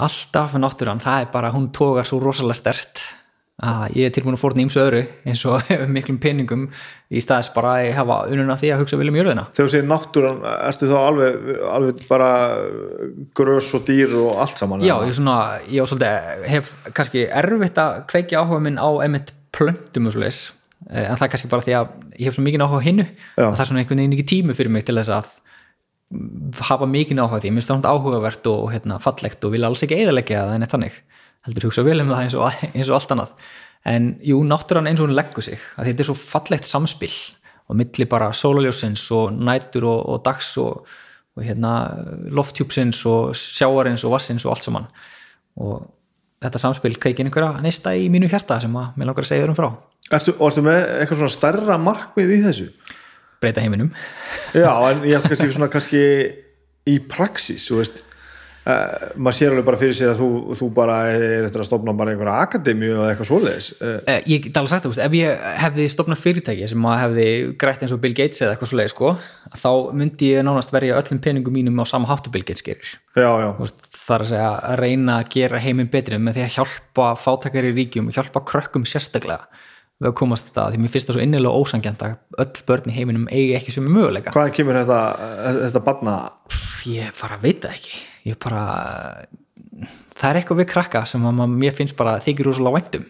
[0.01, 3.02] Alltaf náttúran, það er bara hún tógar svo rosalega stert
[3.62, 6.65] að ég er tilbúin að fórna ímsu öðru eins og miklum peningum
[7.12, 9.47] í staðis bara að hafa ununa því að hugsa viljum jörðina.
[9.55, 12.31] Þegar þú segir náttúran, ertu þá alveg, alveg bara
[13.39, 14.82] grös og dýr og allt saman?
[14.86, 15.36] já, ég, svona,
[15.70, 20.50] ég svolítið, hef kannski erfitt að kveikja áhuga minn á emitt plöntum og svoleiðis
[20.91, 23.55] Eh, en það er kannski bara því að ég hef svo mikið áhuga hinnu og
[23.55, 25.31] það er svona einhvern veginn ekki tími fyrir mig til þess að
[26.68, 30.00] hafa mikið áhuga því, mér finnst það áhugavert og hérna, fallegt og vil alls ekki
[30.02, 30.97] eðalegja það en eitt þannig,
[31.47, 33.33] heldur hugsa vel um það eins og, eins og allt annað.
[33.93, 37.15] En jú, náttúran eins og hún leggur sig að þetta er svo fallegt samspil
[37.71, 40.87] og milli bara sólaljósins og nætur og, og dags og,
[41.37, 41.73] og hérna,
[42.31, 44.89] lofthjúpsins og sjáarins og vassins og allt saman.
[45.62, 45.83] Og
[46.43, 49.55] þetta samspil kveikir einhverja neista í mínu hjarta sem að mér langar að segja þér
[49.55, 49.71] um frá.
[50.12, 52.69] Ertu, og ertu með eitthvað svona stærra markmið í þessu?
[53.43, 53.91] breyta heiminum.
[54.55, 56.03] Já, en ég ætti kannski svona kannski
[56.89, 58.03] í praxis, þú veist
[58.66, 60.28] uh, maður sér alveg bara fyrir sér að þú,
[60.60, 63.68] þú bara er eftir að stopna bara einhverja akademíu eða eitthvað svoleiðis.
[63.81, 67.26] Uh, Eh, ég get alveg sagt það, ef ég hefði stopnað fyrirtæki sem að hefði
[67.62, 69.12] grætt eins og Bill Gates eða eitthvað svoleið sko,
[69.62, 69.70] þá
[70.02, 72.94] myndi ég nánast verja öllum peningum mínum á sama háttu Bill Gates gerir.
[74.02, 77.70] Það er að segja að reyna að gera heiminn betri með því að hjálpa fátakari
[77.76, 79.47] ríkjum og hjálpa krökkum sérstaklega
[80.02, 82.94] við að komast þetta, því mér finnst það svo innilega ósangjant að öll börn í
[82.97, 84.32] heiminum eigi ekki sem er möguleika.
[84.34, 84.99] Hvaðan kemur þetta,
[85.60, 86.15] þetta barna
[86.91, 88.62] ég bara veit það ekki ég bara
[90.18, 93.09] það er eitthvað við krakka sem að mér finnst bara þykir rosalega væntum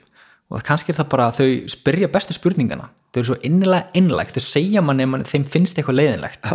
[0.52, 2.90] og kannski er það bara að þau spyrja bestu spurningana.
[3.12, 4.36] Þau eru svo innilega innlægt.
[4.36, 6.48] Þau segja manni að þeim finnst eitthvað leiðinlegt.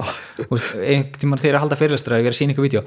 [0.44, 2.84] Einhvern tímann þegar ég er að halda fyrirlestra ég er að sína eitthvað vídeo.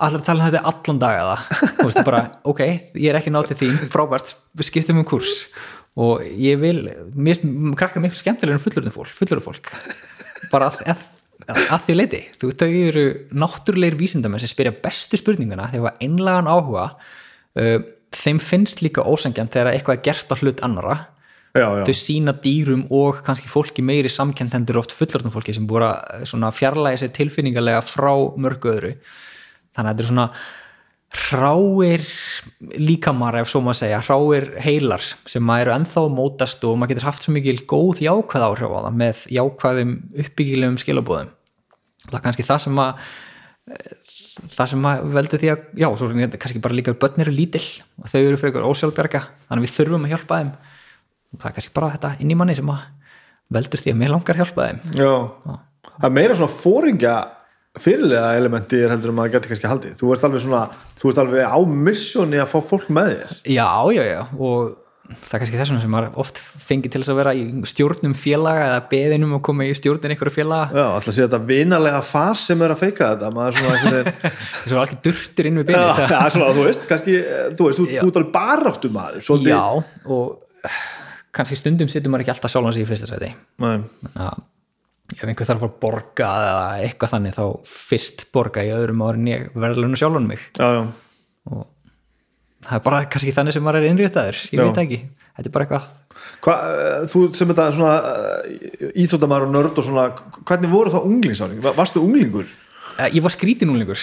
[0.00, 1.38] Allar tala um þetta allan dag eða?
[1.78, 2.20] Þú veist, bara,
[2.52, 2.60] ok,
[2.92, 3.80] ég er ekki nátt til þín.
[3.92, 5.32] Frábært, við skiptum um kurs.
[6.00, 6.84] Og ég vil,
[7.16, 7.40] mér
[7.80, 9.72] krakka miklu skemmtilega en fullurinn fólk, fullurinn fólk.
[10.52, 11.04] Bara að,
[11.48, 16.50] að, því leiti þú, þau eru náttúrulegir vísindamenn sem spyrja bestu spurninguna þegar var einlegan
[16.50, 17.78] áhuga uh,
[18.10, 20.98] þeim finnst líka ósangjant þegar eitthvað er gert á hlut annara
[21.50, 25.88] Já, já, þau sína dýrum og kannski fólki meiri samkentendur oft fullorðnum fólki sem búið
[25.88, 28.92] að svona fjarlægi sér tilfinningarlega frá mörgu öðru.
[29.74, 30.26] Þannig að þetta er svona
[31.10, 32.04] hráir
[32.78, 36.94] líkamar ef svo maður segja, hráir heilar sem maður eru ennþá að mótast og maður
[36.94, 41.32] getur haft svo mikil góð jákvæð áhrif á það með jákvæðum uppbyggilegum skilabóðum
[42.06, 43.02] það er kannski það sem að
[44.50, 47.34] það sem að veldur því að já, svo er þetta kannski bara líka börn eru
[47.34, 47.66] lítill
[48.00, 50.52] og þau eru fyrir ykkur ósjálfberga þannig við þurfum að hjálpa þeim.
[51.30, 52.86] Og það er kannski bara þetta inn í manni sem að
[53.56, 54.80] veldur því að mér langar hjálpa þeim.
[55.00, 55.12] Já.
[55.90, 57.14] það er meira svona fóringja
[57.78, 59.96] fyrirlega elementi er heldur um að geti kannski haldið.
[60.00, 60.62] Þú ert alveg svona,
[60.98, 61.58] þú ert alveg á
[61.88, 63.34] missjóni að fá fólk með þér.
[63.54, 64.76] Já, já, já og
[65.10, 68.66] það er kannski þessuna sem maður oft fengi til þess að vera í stjórnum félaga
[68.68, 70.70] eða beðinum og koma í stjórnin einhverju félaga.
[70.74, 73.32] Já, alltaf sé þetta vinalega fas sem er að feika þetta.
[73.34, 76.52] Maður er svona einhvern veginn þess að alveg durtur inn við Já, beðin já, svona,
[76.58, 77.18] þú veist, kannski,
[77.58, 78.00] þú veist, þú, Já.
[78.04, 79.62] ert alveg baráttu maður svolítið, já,
[80.14, 80.24] og
[81.34, 82.78] kannski stundum situr maður ekki alltaf sjálfan
[85.16, 89.48] ef einhver þarf að borga eða eitthvað þannig þá fyrst borga í öðrum árin ég
[89.54, 90.44] verðlunum sjálfan mig.
[90.58, 90.82] Já, já,
[91.50, 91.66] og
[92.66, 94.64] það er bara kannski þannig sem maður er innréttaður ég Já.
[94.66, 95.00] veit ekki,
[95.36, 95.88] þetta er bara eitthvað.
[96.44, 97.94] Hva, eh, þú sem þetta svona
[98.92, 100.06] íþróttamæður og nörd og svona
[100.48, 102.50] hvernig voru það unglingsáring, varstu unglingur?
[102.98, 104.00] Eh, ég var skrítinúlingur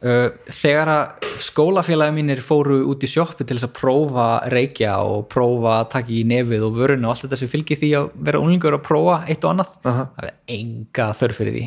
[0.00, 5.74] þegar að skólafélagi mínir fóru út í sjoppu til þess að prófa reykja og prófa
[5.82, 8.78] að taka í nefið og vöruna og allt þetta sem fylgir því að vera unglingur
[8.78, 10.06] og prófa eitt og annað Aha.
[10.16, 11.66] það er enga þörf fyrir því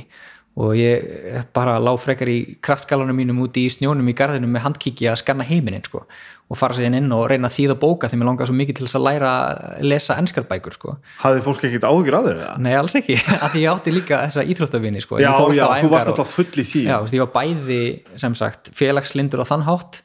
[0.56, 5.09] og ég bara lá frekar í kraftgalanum mínum úti í snjónum í garðinum með handkíki
[5.11, 6.06] að skanna heiminin sko
[6.45, 8.85] og fara sér inn og reyna að þýða bóka því mér langar svo mikið til
[8.85, 10.93] þess að læra að lesa enskar bækur sko.
[11.24, 12.50] Hafði fólk ekkert áhyggjur af eða?
[12.61, 15.17] Nei, alls ekki, af því ég átti líka þessa íþróttavinni sko.
[15.24, 17.80] Já, já, þú varst og- alltaf full í því Já, þú veist, ég var bæði
[18.22, 20.01] sem sagt félagslindur á þann hátt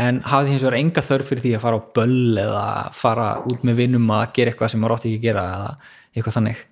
[0.00, 2.66] en hafði hins vegar enga þörf fyrir því að fara á böll eða
[2.96, 5.72] fara út með vinnum að gera eitthvað sem maður átti ekki að gera eða
[6.16, 6.62] eitthvað þannig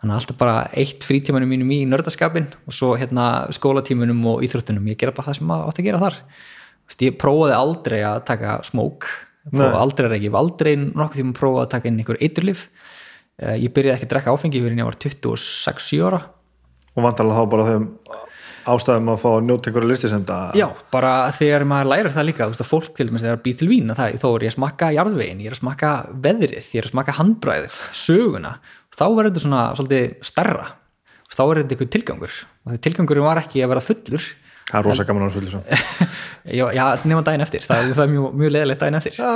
[0.00, 4.90] þannig að alltaf bara eitt frítímanum mínum í nördaskapin og svo hérna skólatímanum og íþróttunum,
[4.92, 6.18] ég gera bara það sem maður átti að gera þar.
[6.86, 9.08] Þú veist, ég prófaði aldrei að taka smók
[9.46, 12.68] prófaði aldrei að reykja, aldrei nokkuð tíma prófaði að taka inn einhver eiturlif
[13.36, 16.22] ég byrjaði ekki að drekka áfengi fyrir en ég var 26 ára.
[16.96, 17.90] Og vantarlega þá bara þeim
[18.66, 20.36] ástæðum að fá að njóta einhverja listisemda.
[20.58, 23.58] Já, bara þegar maður lærir það líka þú veist að fólk til dæmis þegar býr
[23.60, 25.92] til vín að það, þá er ég að smakka jarðvegin, ég er að smakka
[26.24, 28.52] veðrið, ég er að smakka handbræðið, söguna
[28.96, 30.66] þá verður þetta svona svolítið starra
[31.36, 32.32] þá er þetta einhver tilgangur.
[32.66, 34.24] Og tilgangurinn var ekki að vera fullur.
[34.66, 35.54] Það er rosa gaman að vera fullur
[36.58, 39.14] já, já nema daginn eftir, það, það er mjög, mjög leðilegt daginn eftir.
[39.20, 39.32] Já,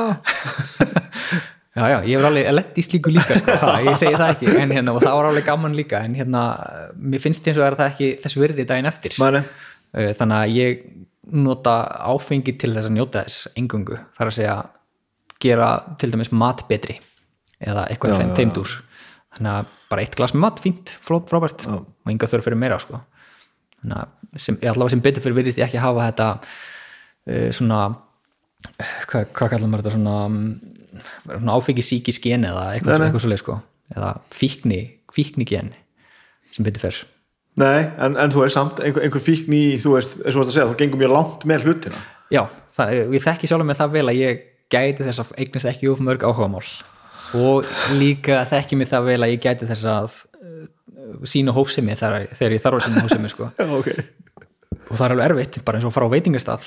[1.92, 4.70] já, ég hef alveg lett í slíku líka sko, það, ég segi það ekki, en
[4.74, 6.42] hérna og það var alveg gaman líka, en hérna
[6.98, 9.12] mér finnst eins og er það ekki þessu virði daginn eftir.
[9.22, 9.40] Mæni.
[9.94, 10.70] Eh, þannig að ég
[11.46, 11.74] nota
[12.10, 14.56] áfengi til þess að njóta þess engungu, þar að segja
[15.40, 16.98] gera til dæmis mat betri
[17.60, 18.70] eða eitthvað þeim teimdúr
[19.36, 21.78] þannig að bara eitt glas með mat, fínt frábært Já.
[21.78, 23.00] og enga þörf fyrir meira sko.
[23.80, 27.80] þannig að sem, allavega sem betur fyrir virðist ég ekki hafa þetta uh, svona
[29.10, 33.42] hvað, hvað kallar maður þetta svona, mm, svona áfengi síki sken eða eitthvað, eitthvað svoleið
[33.44, 33.56] sko.
[33.94, 34.82] eða fíkni,
[35.14, 35.72] fíkni gen
[36.54, 37.06] sem betur fyrir
[37.60, 40.42] Nei, en, en þú veist samt einhver, einhver fíkn í, þú veist, eins og þú
[40.44, 42.44] veist að segja þú gengur mjög langt með hlutina Já,
[42.78, 46.02] það, ég þekki sjálf með það vel að ég gæti þess að eignast ekki of
[46.06, 46.62] mörg áhugamál
[47.38, 47.68] og
[47.98, 50.64] líka þekki mig það vel að ég gæti þess að uh,
[51.28, 53.50] sína hófsemi þegar, þegar ég þarf að sína hófsemi sko.
[53.60, 53.90] Já, ok.
[54.90, 56.66] Og það er alveg erfitt, bara eins og að fara á veitingastað.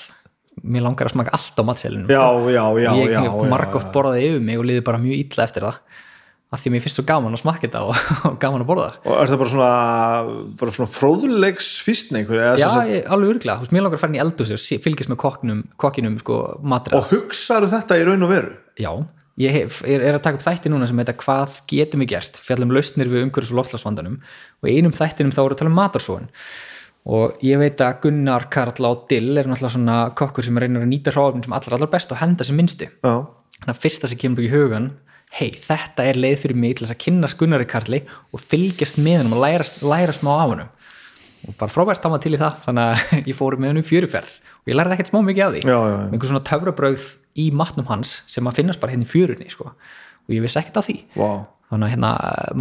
[0.63, 3.85] Mér langar að smaka allt á matselinu Já, já, já, ég hef já.
[3.95, 5.79] borðaði yfir mig og liði bara mjög illa eftir það.
[6.53, 8.91] Af því að mér finnst svo gaman að smakka þetta og, og gaman að borða.
[9.09, 9.71] Og er það bara svona,
[10.59, 14.19] bara svona fróðulegs fyrstn einhver eða Já, ég, alveg örglega, mér langar að fara inn
[14.19, 15.19] í eldhúsi og fylgjast með
[15.81, 17.01] kokkinum, sko, matra.
[17.01, 18.53] Og hugsaðu þetta í raun og veru?
[18.77, 18.91] Já,
[19.41, 22.37] ég hef, er, er að taka upp þætti núna sem heita hvað getum við gert?
[22.41, 24.19] Fjallum lausnir við umhverfis og loftslagsvandanum.
[24.61, 26.29] Og einum þættinum þá voru að tala um matarsóun
[27.03, 30.91] og ég veit að Gunnar Karl á Dill er náttúrulega svona kokkur sem reynir að
[30.93, 32.87] nýta hráfnin sem allra allar best og henda sem minnstu.
[32.87, 34.93] Já, þannig að fyrsta sem kemur í hugan
[35.33, 38.03] hei, þetta er leið fyrir mig til að kynna Gunnari Karli
[38.33, 40.65] og fylgjast með hann og læra, læra smá af hann
[41.47, 43.87] og bara frábært hann var til í það þannig að ég fór með hann um
[43.87, 45.97] fjöruferð og ég lærði ekkert smá mikið af því já, já, já.
[45.97, 47.09] með einhver svona töfrabrögð
[47.43, 49.73] í matnum hans sem að finnast bara hérna í fjörunni sko.
[49.73, 51.29] og ég vissi ekkert á því Vá.
[51.71, 52.11] þannig að hérna,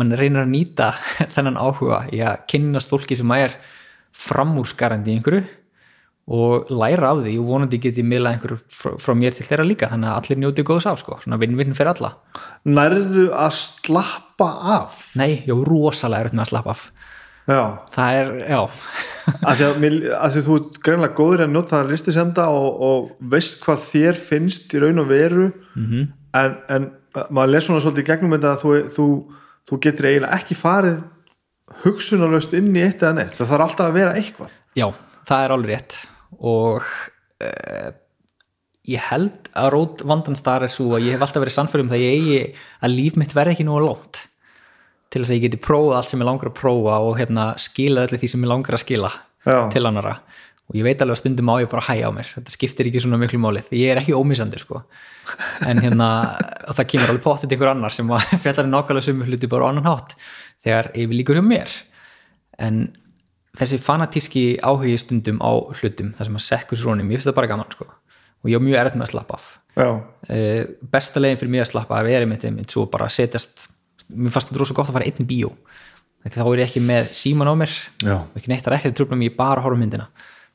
[0.01, 0.93] mann reynir að nýta
[1.35, 3.59] þennan áhuga í að kynnast fólki sem er
[4.13, 5.45] framúrskarandi í einhverju
[6.33, 9.89] og læra af því og vonandi geti miðlað einhverju frá, frá mér til þeirra líka
[9.91, 12.13] þannig að allir njóti góðs af sko, svona vinn-vinn fyrir alla
[12.71, 16.85] Nærðu að slappa af nei, já, rosalega er með að slappa af
[17.49, 17.63] Já,
[17.95, 18.61] það er, já,
[19.49, 23.63] að því að, að að þú ert greinlega góður að nota listisemda og, og veist
[23.65, 25.87] hvað þér finnst í raun og veru Mhm.
[25.89, 26.09] -hmm.
[26.39, 26.91] en, en
[27.31, 29.07] maður les svona svolítið í gegnum þetta að þú, þú,
[29.69, 31.01] þú getur eiginlega ekki farið
[31.83, 33.37] hugsunarlaust inn í eitt eða neitt.
[33.37, 34.53] Það þarf alltaf að vera eitthvað.
[34.77, 34.87] Já,
[35.29, 35.99] það er alveg rétt.
[36.41, 36.83] Og
[37.43, 37.91] uh,
[38.89, 42.05] ég held að rót vandans þar er svo að ég hef alltaf verið sannfærum það
[42.05, 42.41] ég eigi
[42.83, 44.25] að líf mitt verði ekki nú langt
[45.13, 48.07] til þess að ég geti prófað allt sem ég langar að prófa og hérna skila
[48.07, 49.13] öllu því sem ég langar að skila
[49.45, 49.59] Já.
[49.75, 50.17] til annara
[50.73, 52.29] og ég veit alveg að stundum á ég bara að hæja á mér.
[52.33, 53.61] Þetta skiptir ekki svona miklu máli.
[53.67, 54.81] Því ég er ekki ómissandi sko.
[55.69, 56.09] En hérna
[56.79, 58.09] það kemur alveg pottit einhver annar sem
[58.45, 60.15] fjallar nákvæmlega sumu hluti bara á annan hátt
[60.65, 61.75] þegar yfir líkur hjá mér.
[62.63, 62.87] En
[63.59, 67.53] þessi fanatíski áhugi stundum á hlutum þar sem að sekkur srónum, ég finnst það bara
[67.53, 67.91] gaman sko.
[68.43, 69.51] Og ég á mjög erfitt með að slappa af.
[69.77, 73.69] Já, uh, besta leiðin fyrir mig að slappa af er einmitt, einmitt svo bara setjast
[74.11, 75.53] mér fannst þetta rosa gott að fara einn bíó.
[76.23, 77.73] Þá er ég ekki með síman á mér
[78.03, 78.19] Já.
[78.39, 80.07] ekki neitt að ekki trúfla mig, ég bara horfa á myndina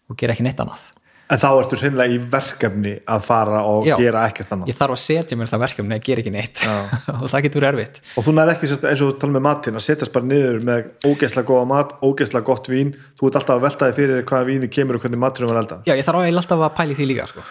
[0.08, 0.86] og gera ekki neitt annað.
[1.28, 3.98] En þá ertu hreinlega í verkefni að fara og Já.
[4.00, 4.70] gera ekkert annað.
[4.72, 6.62] Ég þarf að setja mér það verkefni að gera ekki neitt.
[7.20, 8.00] Og það getur verið erfitt.
[8.16, 10.88] Og þú nær ekki eins og þú tala með matinn að setjast bara niður með
[11.04, 14.72] ógeðslega góða mat ógeðslega gott vín, þú ert alltaf að velta þig fyrir hvaða víni
[14.72, 17.44] kemur og hvernig maturinn var elda Já, ég þarf alltaf að pæli því líka sko.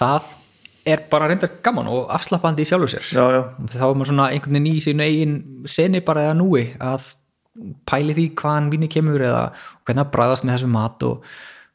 [0.00, 0.32] það
[0.84, 3.40] er bara reyndar gaman og afslappandi í sjálfur sér já, já,
[3.72, 5.36] þá er maður svona einhvern veginn í sínu eigin
[5.70, 7.10] seni bara eða núi að
[7.88, 9.42] pæli því hvaðan víni kemur eða
[9.86, 11.28] hvernig að bræðast með þessum mat og,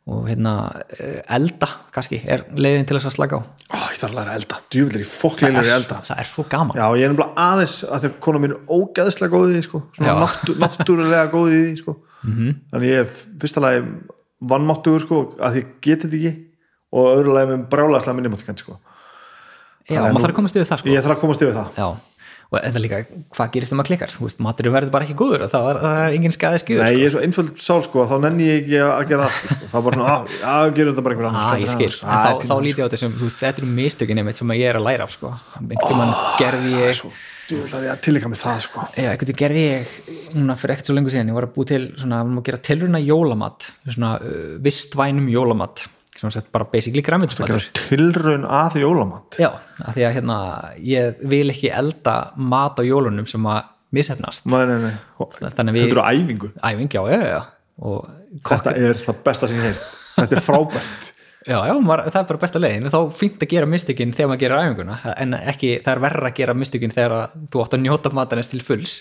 [0.09, 0.53] og hérna
[0.97, 4.33] eh, elda kannski er leiðin til þess að slaka á Ó, ég þarf að læra
[4.33, 7.13] að elda, djúvilir í fokkleilir í er, elda það er svo gaman já, ég er
[7.13, 9.81] nefnilega aðeins að þegar kona mín er ógeðslega góð í því sko.
[9.97, 11.95] svona náttú, náttúrulega góð í því sko.
[12.25, 12.55] -hmm.
[12.73, 13.11] þannig ég er
[13.43, 13.83] fyrsta lagi
[14.39, 16.33] vannmáttugur sko, að ég geti þetta ekki
[16.89, 18.79] og öðru lagi með brjálæðslega minnumáttukend sko.
[19.89, 20.89] Já, að maður þarf að komast yfir það sko.
[20.93, 21.67] Ég þarf að komast yfir það.
[21.79, 21.87] Já,
[22.49, 22.97] og þetta líka,
[23.37, 24.09] hvað gerist þegar maður klikkar?
[24.15, 26.81] Þú veist, maturinn verður bara ekki góður og það er, það er engin skæði skýður
[26.81, 29.67] Nei, ég er svo einföld sál sko, þá nenni ég ekki að gera aftur sko.
[29.69, 32.31] þá bara svona, að, að gerum þetta bara einhver annar Ah, ég skil, en þá,
[32.49, 34.77] þá lítið á þetta sem þú veist, þetta eru mistökin einmitt sem að ég er
[34.81, 35.29] að læra af sko.
[35.61, 37.09] einhvern tímann gerði ég svo,
[37.51, 38.77] djúvill að ég að tilíka með það sko.
[38.97, 39.85] Já, einhvern veginn gerði ég
[46.19, 49.39] sem sett bara basically græmitismatur tilraun að jólamat.
[49.39, 50.39] Já, af því að hérna
[50.83, 56.51] ég vil ekki elda mat á jólunum sem að mishefnast þetta eru æfingu.
[56.59, 57.39] Æfing, já, já, já
[57.79, 58.09] og
[58.45, 61.09] þetta er það besta sem ég heist þetta er frábært.
[61.47, 62.89] Já, já, maður, það er bara besta leiðin.
[62.91, 66.35] Þá fínt að gera mistökin þegar maður gerir æfinguna en ekki, það er verra að
[66.41, 68.97] gera mistökin þegar þú átt að njóta matarins til fulls.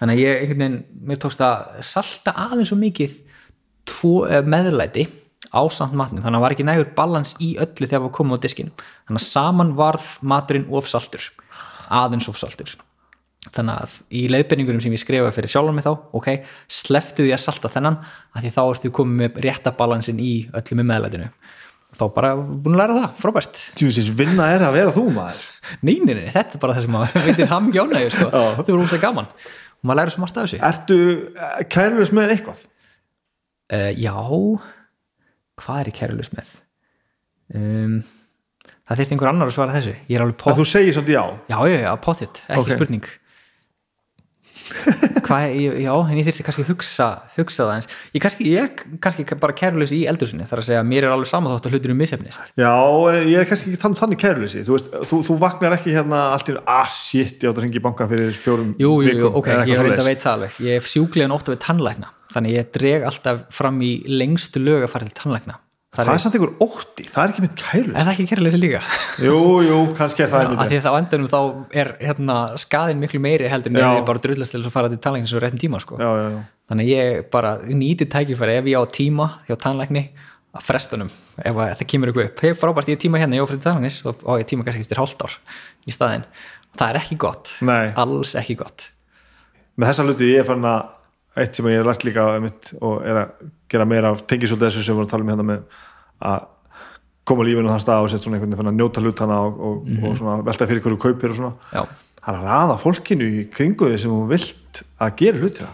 [0.00, 5.06] Þannig að ég, einhvern veginn, mér tókst að salta aðeins svo mikið eh, meðlæti
[5.52, 8.36] á samt matnin, þannig að það var ekki nægur balans í öllu þegar við komum
[8.36, 8.72] á diskin
[9.06, 11.28] þannig að saman varð maturinn of saltur.
[11.92, 12.72] Aðeins of saltur.
[13.54, 16.32] Þannig að í leiðbyrningurum sem ég skrifa fyrir sjálfum mig þá, ok,
[16.66, 18.00] sleftu því að salta þennan,
[18.34, 21.28] að því þá ertu komið með rétta balansin í öllu með meðlætinu.
[21.96, 23.60] Þá bara búin að læra það, frábært.
[23.78, 25.44] Tjúsins, vinna er að vera þú maður.
[25.86, 28.80] Nei, nei, þetta er bara það sem maður veitir ham ekki ánægju, sko, þetta er
[28.80, 29.30] úrlega gaman.
[29.78, 30.58] Og maður læra svo margt af þessu.
[30.72, 30.98] Ertu
[31.76, 32.66] kærleis með eitthvað?
[33.70, 34.16] uh, Já
[35.62, 36.50] hvað er ég kærulus með?
[37.56, 38.00] Um,
[38.86, 39.94] það þyrfti einhver annar að svara þessu.
[40.10, 41.22] Ég er alveg pott, þú segir samt já?
[41.50, 42.72] Já, já, já, pottitt ekki Ok.
[42.76, 43.06] spurning
[45.26, 45.44] hvað,
[45.82, 49.26] já, en ég þyrfti kannski að hugsa, hugsa það eins ég, kannski, ég er kannski
[49.42, 52.00] bara kærulus í eldursinni þar að segja að mér er alveg sama þótt að hlutunum
[52.02, 52.74] misefnist Já,
[53.22, 54.80] ég er kannski ekki þann, þannig kærleisi þú,
[55.10, 58.10] þú, þú vaknar ekki hérna allt í ah shit, ég átt að ringi í bankan
[58.10, 60.58] fyrir fjórum Jú, jú, jú, ok, ég reynda að veit það alveg.
[60.66, 64.86] Ég hef sjúklega nótt að við tannlækna þannig ég dreg alltaf fram í lengstu lög
[64.86, 65.60] að fara til tannlækna
[65.96, 68.80] Það er samt einhver ótti, það er ekki mitt kærleisi er það ekki kærlega líka.
[69.24, 71.38] Jú, jú, kannski er það að einmitt því að þá endanum þá
[71.82, 75.00] er hérna, skaðin miklu meiri heldur en ef ég bara drullast til að fara til
[75.06, 76.00] tannlæknis og réttin tíma sko.
[76.02, 76.42] Já, já, já.
[76.70, 80.04] Þannig ég bara nýti tækifæri ef ég á tíma hjá tannlækni
[80.56, 82.44] að frestunum ef að það kemur ykkur upp.
[82.44, 84.84] Hef frábært ég hef tíma hérna, ég á fyrir tannlæknis og á ég tíma kannski
[84.84, 85.38] eftir hálft ár
[85.86, 86.26] í staðinn.
[86.76, 87.94] Það er ekki gott, Nei.
[87.96, 88.90] alls ekki gott.
[89.76, 90.92] Með þessa hluti ég er fann að
[91.36, 92.24] eitt sem ég hef lært líka
[92.80, 95.46] og er að gera meira af tengisótt þessu sem við vorum að tala um hérna
[95.50, 95.82] með
[96.20, 96.46] að
[97.26, 100.16] koma lífinu þann stað og setja svona einhvern veginn að njóta hlutana og, og, og
[100.18, 101.52] svona velta fyrir hverju kaupir og svona.
[101.74, 101.82] Já,
[102.22, 105.70] það er að raða fólkinu í kringu því sem þú vilt að gera hlutina.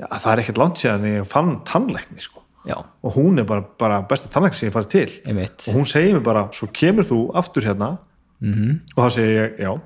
[0.00, 2.42] Já, það er ekkert langt síðan ég fann tannlækni sko.
[2.64, 5.16] já, og hún er bara, bara besti tannlækni sem ég farið til.
[5.24, 5.64] Einmitt.
[5.68, 7.98] Og hún segir mér bara, svo kemur þú aftur hérna.
[8.42, 8.80] -hmm.
[8.96, 9.72] og þá segir ég, já.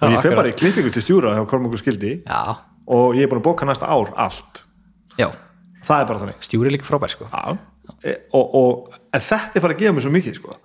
[0.00, 2.20] Og ég fer bara í klippingu til stjúra hjá Kormungur skildi.
[2.26, 4.66] Já, og ég er búin að bóka næsta ár allt.
[5.16, 5.30] Já,
[5.86, 6.42] það er bara þannig.
[6.44, 7.30] Stjúri er líka frábær sko.
[7.32, 7.56] Já.
[8.00, 10.58] E, og, og, en þetta er farið að gefa mér svo mikið sko.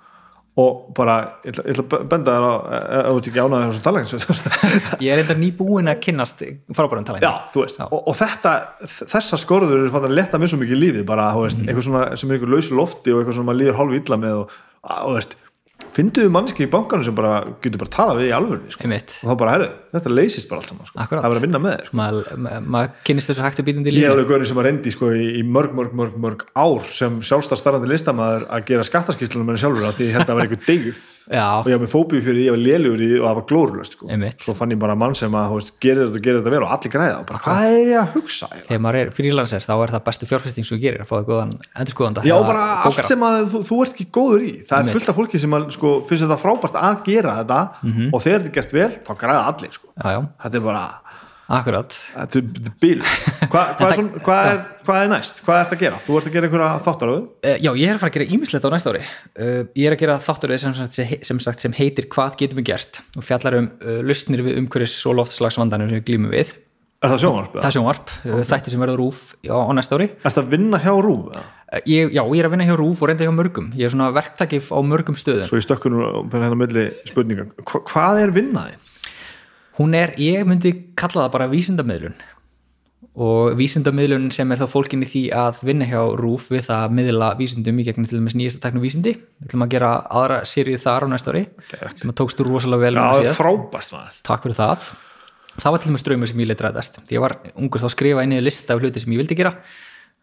[0.55, 5.03] og bara, ég ætla, að benda þér á ef þú ert ekki ánæður þessum tannlækni
[5.03, 6.43] ég er enda nýbúin að kynnast
[6.77, 8.53] frábærum tannlækni Já, þú veist, og, og þetta
[8.87, 12.05] þessar skorður eru fann að leta mér svo mikið lífið bara, þú veist, eitthvað svona
[12.21, 14.55] sem er einhver lausu lofti og eitthvað sem maður líður hálfu illa með og,
[14.95, 15.35] og veist,
[15.95, 18.87] fynduðu mannski í bankanum sem bara getur bara talað við í alvörunni sko.
[18.87, 20.99] og þá bara, herru, þetta leysist bara allt saman sko.
[21.01, 21.23] Akkurat.
[21.23, 21.97] það er verið að vinna með þér sko.
[22.01, 24.91] maður ma ma kynnist þessu hægt og býtandi ég er alveg gaurið sem að reyndi
[24.95, 29.61] sko, í, í mörg, mörg, mörg, mörg ár sem sjálfstarfstarfandi listamæður að gera skattaskýslunum með
[29.63, 32.21] sjálfur af því ég að það var einhver degð já, og ég var með fóbíu
[32.21, 34.09] fyrir því ég var lélugur í því og það var glórulöst sko.
[34.45, 36.73] Svo fann ég bara mann sem að veist, gerir þetta og gerir þetta vel og
[36.75, 39.93] allir græða og bara, hvað er ég að hugsa þegar maður er frílanser þá er
[39.95, 43.25] það bestu fjárfesting sem þú gerir að fá það góðan endurskoðanda Já, bara allt sem
[43.25, 45.95] að þú, þú ert ekki góður í það er fullt af fólki sem að, sko,
[46.05, 48.13] finnst þetta frábært að gera þetta Mhm.
[48.13, 49.84] og þegar þetta er gert vel, þá græða allir sko.
[49.93, 50.83] Já, já, þetta er bara,
[51.59, 51.95] akkurat.
[52.15, 55.41] Þetta er þetta er bil Hva, hvað, er hvað, er, hvað er næst?
[55.45, 56.01] Hvað ert að gera?
[56.05, 58.65] Þú ert að gera einhverja þáttaröðu Uh, já, ég er að fara að gera ímislegt
[58.65, 59.03] á næsta ári.
[59.37, 60.77] Uh, ég er að gera þáttur sem,
[61.29, 63.01] sem, sagt, sem heitir Hvað getum við gert?
[63.15, 66.55] Og fjallar um uh, lustnir við umhverfis og loftslagsvandanum sem við glýmum við.
[67.05, 67.53] Er það sjónvarp?
[67.59, 70.07] það er sjónvarp, uh, þætti sem verður rúf á, á næsta ári.
[70.25, 71.37] Ert að vinna hjá Rúf?
[71.85, 73.67] ég, Já, ég er að vinna hjá rúf og reynda hjá mörgum.
[73.77, 75.45] Ég er svona verktakif á mörgum stöðum
[79.79, 82.17] hún er, ég myndi kalla það bara vísindamiðlun.
[83.15, 86.95] Og vísindamiðlun sem er þá fólkin í því að vinna hjá RÚF við það að
[86.97, 89.15] miðla vísindum í gegnum til dæmis nýjasta teknum vísindi.
[89.39, 91.45] Við ætlum að gera aðra sérið þar á næsta ári.
[91.95, 94.21] Sem að tókstu rosalega vel Já, frábært maður.
[94.27, 94.89] Takk fyrir það.
[95.55, 97.93] Það var til dæmis draumur sem ég leitt ræðast því ég var ungur þá að
[97.93, 99.53] skrifa inn í lista af hluti sem ég vildi gera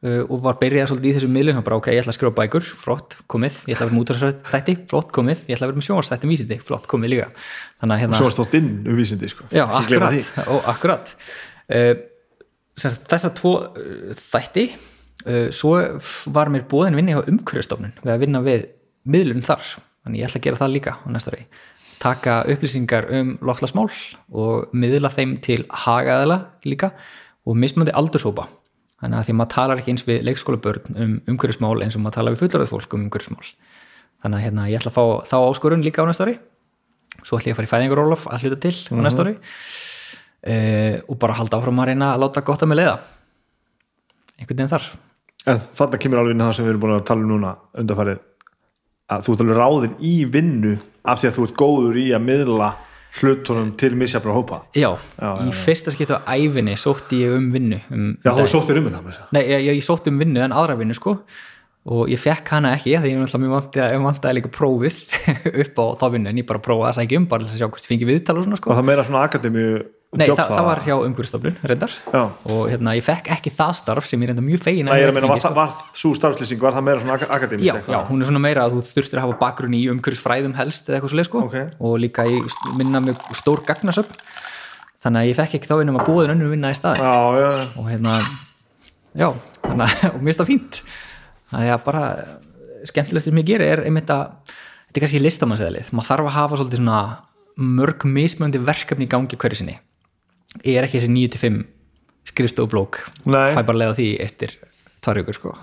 [0.02, 1.58] og var byrjað svolítið í þessum miðlum.
[1.60, 3.58] Og bara ok, ég ætla að skrifa bækur, flott, komið.
[3.70, 5.44] Ég ætla að vera mútarsætti, flott, komið.
[5.46, 7.28] Ég ætla að vera með sjónvarsætti um vísindi, flott, komið líka.
[7.86, 9.46] Að hérna er stótt inn um vísindi sko.
[9.54, 11.12] Já, akkurat, ó, akkurat.
[11.70, 11.92] Uh,
[12.78, 15.76] sagt, Þessar tvo uh, þætti uh, svo
[16.34, 18.66] var mér bóðin vinni á umhverjastofnun við að vinna við
[19.06, 19.68] miðlun þar.
[20.02, 21.44] Þannig ég ætla að gera það líka á næsta ári.
[22.02, 23.86] Taka upplýsingar um loftlasmál
[24.34, 26.90] og miðla þeim til hagaðala líka
[27.46, 28.48] og mismandi aldurshópa
[29.02, 32.16] þannig að því að maður talar ekki eins við leikskólabörn um umhverjasmál eins og maður
[32.18, 33.52] talar við fullorðið fólk um umhverjasmál
[34.22, 36.36] þannig að hérna, ég ætla að fá þá áskorun líka á næsta ári.
[37.22, 39.34] Svo ætla ég að fara í fæðingarólof að hluta til á næsta ári.
[40.42, 42.94] Uh, og bara halda áfram að reyna að láta gott að mig leiða.
[44.38, 44.86] Einhvern veginn þar.
[45.50, 48.22] En þarna kemur alveg inn það sem við erum búin að tala um núna undarfærið
[49.12, 50.72] að þú ert alveg ráðin í vinnu
[51.02, 52.68] af því að þú ert góður í að miðla
[53.20, 54.62] hlutunum til misjafra hópa.
[54.74, 58.46] Já, Já, já, í fyrsta skiptu á æfinni sótti ég um vinnu um, Já, þú
[58.50, 61.18] sóttir um það Nei, ég, ég sótti um vinnu en aðra vinnu sko.
[61.92, 65.00] Og ég fekk hana ekki því ég náttúrulega mér vantaði, ég vantaði líka prófið
[65.64, 67.88] upp á þá vinnu en ég bara prófaði að sækja um bara að sjá hvort
[67.90, 68.70] fengi viðtal og svona sko.
[68.70, 69.80] Og það meira svona akademíu
[70.12, 71.92] Nei, jobb það, var hjá umhverfstofnun reyndar.
[72.12, 72.20] Já.
[72.52, 75.12] og hérna, ég fekk ekki það starf sem ég reynda mjög fegin Nei, ég er
[75.12, 77.96] að meina, var, það, var svo starfslýsing, var það meira svona ak akademíst Já, já,
[78.10, 81.14] hún er svona meira að þú þurftir að hafa bakgrunn í umhverfsfræðum helst eða eitthvað
[81.14, 81.44] svo leið sko.
[81.48, 81.56] Ok.
[81.88, 82.42] og líka í
[82.76, 84.18] minna mjög stór gagnasöfn.
[85.00, 87.88] Þannig að ég fekk ekki þá vinnum að búið önnur vinna í staði Já, og
[87.88, 88.18] hérna
[89.16, 89.30] já,
[89.64, 90.82] þannig að, og mér stað fínt.
[91.54, 92.02] Þannig að bara
[92.90, 96.60] skemmtilegst sem ég geri er einmitt að þetta er kannski listamannsæðlið, maður þarf að hafa
[96.60, 97.00] svolítið svona
[97.80, 99.78] mörg mismöndi verkefni í gangi hverju sinni
[100.60, 101.62] ég er ekki þessi 9-5
[102.32, 103.50] skrifstofublók Nei.
[103.56, 104.58] fæ bara leið á því eftir
[105.02, 105.56] tvær ykkur sko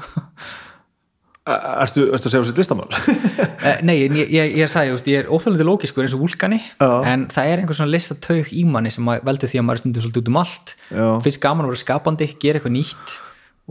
[1.50, 2.90] ertu að segja sér listamál?
[3.59, 6.90] Eh, Nei, en ég, ég, ég sagði, ég er óþjóðlega lókiskur eins og vulkani, Já.
[7.09, 10.03] en það er einhver svona listatög í manni sem veldur því að maður er stundum
[10.06, 11.08] svolítið út um allt, Já.
[11.26, 13.16] finnst gaman að vera skapandi, gera eitthvað nýtt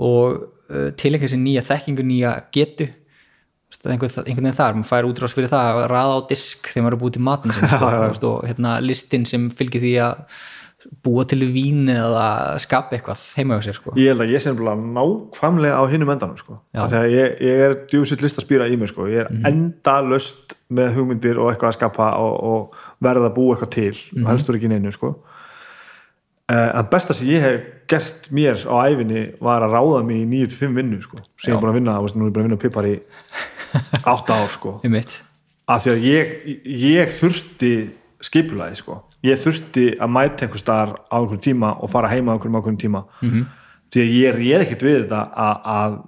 [0.09, 2.91] og uh, tilengja sér nýja þekkingu, nýja getu
[3.89, 6.99] einhvern, einhvern veginn þar, maður fær útrás fyrir það að raða á disk þegar maður
[6.99, 7.69] er búið til matinn sem
[8.19, 10.23] sko, og hérna listin sem fylgir því að
[11.03, 13.91] búa til vín eða skapa eitthvað heima á sér sko.
[13.99, 16.61] Ég held að ég nefnilega nákvæmlega á hinnum endanum sko.
[16.75, 16.85] Já.
[16.87, 19.09] Að ég, ég er djúsitt listaspýra í mig sko.
[19.11, 19.45] ég er Mhm.
[19.51, 24.25] endalöst með hugmyndir og eitthvað að skapa og, og verða að búa eitthvað til Mhm.
[24.27, 25.17] og helstur ekki neinu sko.
[26.51, 30.27] uh, en besta sem ég hef gert mér á æfinni var að ráða mig í
[30.47, 31.19] 9-5 vinnu sko.
[31.39, 33.01] sem ég er búin að vinna, veist, er búin að vinna pipar í
[34.07, 34.81] 8 ár sko.
[35.69, 37.91] Af því að ég, ég þurfti
[38.23, 42.35] skipulaði sko ég þurfti að mæta einhver staðar á einhverjum tíma og fara heima á
[42.37, 43.45] einhverjum á einhverjum tíma -hmm.
[43.93, 45.99] því að ég réð ekkert við þetta að, að,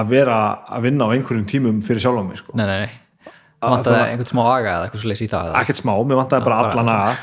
[0.00, 2.90] að vera að vinna á einhverjum tímum fyrir sjálf á mig sko Nei, nei, nei
[3.64, 5.60] Að- Vantaði það- einhvern smá aga eða eitthvað svo leys í það eða?
[5.62, 7.16] ekkert smá, mér vantaði bara allan aða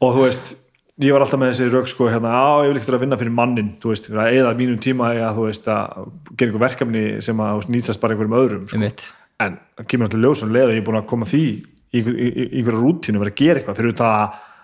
[0.00, 0.54] og þú veist,
[1.02, 3.32] ég var alltaf með þessi rauk sko hérna, á, ég vil ekkert að vinna fyrir
[3.32, 7.66] mannin þú veist, eða mínum tíma að þú veist að gera einhver verkefni sem að
[7.68, 8.78] nýtast bara einhverjum öðrum sko.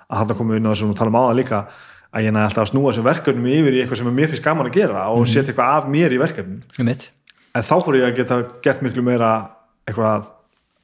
[0.09, 1.23] Að er að að að, að hann koma inn á þessum og tala um á
[1.29, 1.61] það líka
[2.09, 4.69] að ég næði alltaf að snúa þessum verkefnum yfir í eitthvað sem mér finnst gaman
[4.71, 7.11] að gera og setja eitthvað af mér í verkefnin Einmitt.
[7.53, 9.33] en þá fór ég að geta gert miklu meira
[9.85, 10.31] eitthvað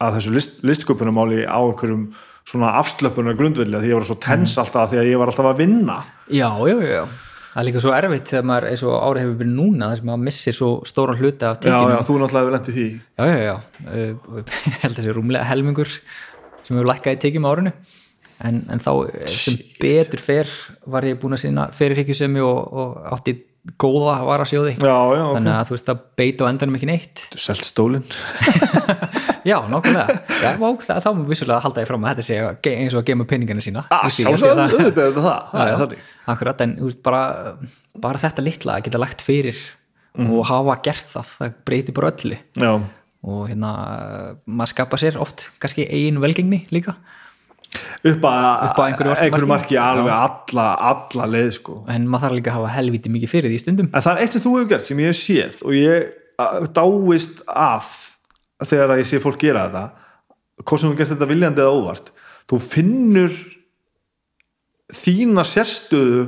[0.04, 2.08] að þessu list, listsköpunamáli á einhverjum
[2.44, 5.62] svona afslöpunar grundvilli því ég var svo tens alltaf því að ég var alltaf að
[5.62, 5.96] vinna
[6.28, 7.04] Já, já, já, já.
[7.54, 10.08] Það er líka svo erfitt þegar maður eins og árið hefur verið núna þar sem
[10.10, 11.92] maður missir svo stóran hluta af já, tekinu.
[11.94, 13.56] já, þú náttúrulega hefur lendið því já, já, já.
[14.82, 17.72] Held þessi rúmlega helmingur sem hefur lækkað í tekjum árinu.
[18.44, 20.50] En, en þá eh, sem betur fer
[20.92, 23.38] var ég búin að sinna fyrirhyggjusemi og, og átti
[23.80, 24.74] góða varasjóði.
[24.76, 27.22] já, já, ok, Þannig að þú veist að beita á endanum ekki neitt.
[27.32, 28.04] þú selt stólinn
[29.44, 30.14] Já, nákvæmlega.
[30.40, 33.00] Já, vá, það, þá má vissulega halda ég fram að þetta sé að- eins og
[33.02, 33.82] að geima peningana sína.
[33.92, 34.74] að Ah, sjálfsögðu, það.
[34.74, 37.22] er þetta það það er þannig Akkurat, en þú veist, bara,
[38.00, 39.58] bara þetta litla að geta lagt fyrir
[40.14, 42.70] og hafa gert það, það breytir bara öllu já,
[43.24, 43.72] og hérna
[44.46, 46.94] maður skapa sér oft kannski eigin velgengni líka
[48.10, 51.78] upp að einhverju marki alveg alla, alla leið sko.
[51.88, 53.90] En maður þarf líka að hafa helviti mikið fyrir því stundum.
[53.92, 56.12] En það er eitt sem þú hefur gert sem ég hef séð og ég
[56.76, 57.90] dáist að
[58.64, 59.84] þegar að ég sé fólk gera þetta.
[60.64, 62.10] Hvort sem þú gert þetta viljandi eða óvart.
[62.50, 63.38] Þú finnur
[64.94, 66.24] þína sérstöðu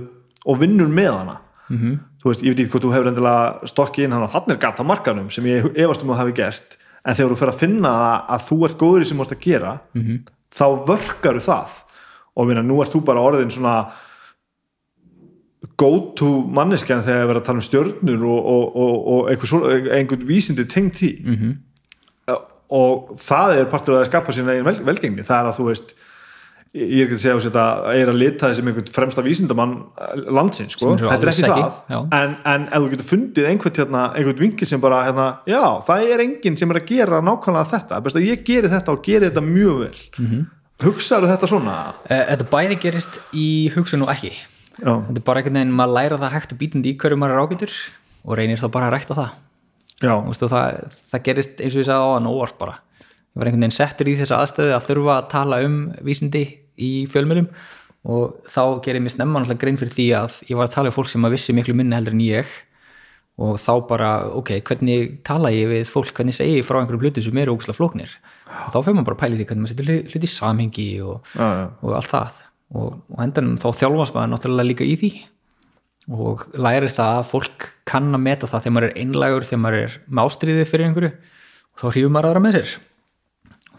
[0.47, 1.37] og vinnur með hana.
[1.69, 1.99] Mm -hmm.
[2.23, 5.31] þú veist, ég veit ekki hvort þú hefur endilega stokkið inn hann þannig gata markanum
[5.31, 6.77] sem ég efast um að hafi gert.
[7.05, 7.91] En þegar þú fer að finna
[8.29, 10.17] að, þú ert góður í sem þú ert að gera Mhm.
[10.57, 11.77] Þá vörkaru það.
[12.37, 13.77] Og minna, nú ert þú bara orðin svona
[15.81, 20.27] go to manneskjan þegar við erum að tala um stjörnur og, og, og, og einhver,
[20.29, 21.13] vísindi tengt því.
[21.25, 21.55] Mhm.
[22.67, 25.93] og það er partur að skapa sína vel, velgengni, það er að þú veist
[26.75, 29.75] ég er ekki að segja að þetta er að lita þessum einhvern fremsta vísindamann
[30.35, 31.79] landsins, sko, þetta er ekki það.
[31.93, 31.99] já.
[32.19, 36.13] en, en ef þú getur fundið einhvern, hérna, einhvern vinkil sem bara, hérna, já, það
[36.13, 39.31] er enginn sem er að gera nákvæmlega þetta, best að ég geri þetta og geri
[39.31, 40.03] þetta mjög vel.
[40.19, 40.29] Mm.
[40.31, 40.47] -hmm.
[40.85, 41.77] hugsaðu þetta svona.
[42.11, 44.35] Þetta bæði gerist í hugsun og ekki.
[44.77, 47.39] Já, þetta er bara einhvern veginn, maður læra það hægt og bítandi í hverju maður
[47.39, 47.77] er ágætur
[48.27, 49.31] og reynir þá bara að rækta það.
[50.05, 52.83] Og það, það gerist eins og ég sagði á hann óvart bara
[53.37, 55.75] ég var einhvern veginn settur í þessa aðstöðu að þurfa að tala um
[56.07, 56.45] vísindi
[56.81, 57.51] í fjölmjölum
[58.07, 60.97] og þá gerir mér snemma náttúrulega grein fyrir því að ég var að tala um
[60.97, 62.55] fólk sem að vissi miklu minni heldur en ég
[63.37, 67.25] og þá bara, ok, hvernig tala ég við fólk, hvernig segi ég frá einhverjum hlutum
[67.27, 68.15] sem eru ógustlega flóknir?
[68.49, 70.87] Og þá fyrir maður bara að pæli því hvernig maður setur hlu- hluti í samhengi
[71.05, 71.67] og, já, já.
[71.83, 72.39] og allt það.
[72.73, 75.13] Og, og endanum þá þjálfast maður náttúrulega líka í því
[76.17, 79.83] og lærir það að fólk kann að meta það þegar maður er einlægur, þegar maður
[79.83, 81.13] er með ástriði fyrir einhverju.
[81.77, 82.77] Og þá hrífum maður aðra með sér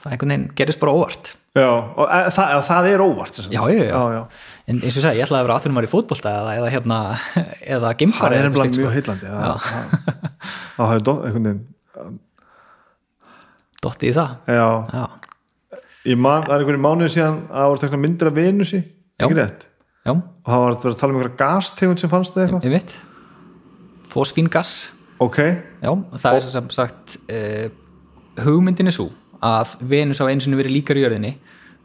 [0.01, 1.31] það einhvern veginn gerist bara óvart.
[1.57, 3.39] Já, og e, það, það er óvart.
[3.47, 4.01] Já, já, já.
[4.13, 4.21] já,
[4.69, 6.99] en eins og ég segi, ég ætlaði að vera atvinnumar í fótbolta eða, eða hérna,
[7.73, 8.95] eða það gimfari er eða einhverjum slíkt, mjög sko.
[8.97, 9.47] heillandi það
[10.77, 12.19] það hefur einhvern veginn
[13.85, 14.35] dottið í það.
[14.57, 14.67] Já,
[14.97, 18.83] já, man, það er einhverjum mánuði síðan að það voru tekna myndir af Venusi
[19.17, 19.67] ekki rétt?
[20.07, 22.67] Já, og það var að tala um einhverja gastegund sem fannst það eitthvað?
[22.67, 22.95] Ég veit
[24.13, 24.73] fósfíngas
[25.23, 25.39] ok,
[25.81, 27.67] Já, það er sem sagt uh,
[28.45, 29.09] hugmyndin er svo
[29.43, 31.33] að Venus á einu sinni verið líkar í jörðinni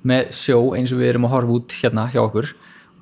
[0.08, 2.52] með sjó eins og við erum að horfa út hérna hjá okkur.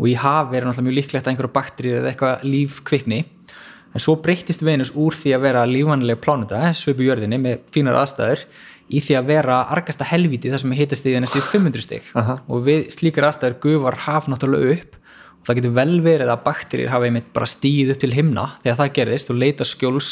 [0.01, 3.25] Og í hafi er náttúrulega mjög líklegt að einhverja bakteríur eða eitthvað líf kvikni.
[3.91, 8.45] En svo breyttist Venus úr því að vera lífanlega plánunda, svipu jörðinni með fínar aðstæður
[8.91, 12.07] í því að vera argasta helvíti þar sem hitast í næstu 500 stig.
[12.19, 12.39] Aha.
[12.47, 14.97] og við slíkar aðstæður gufar haf náttúrulega upp.
[15.41, 18.81] Og það getur vel verið að bakteríur hafa einmitt bara stíð upp til himna þegar
[18.83, 20.09] það gerðist og leita skjóls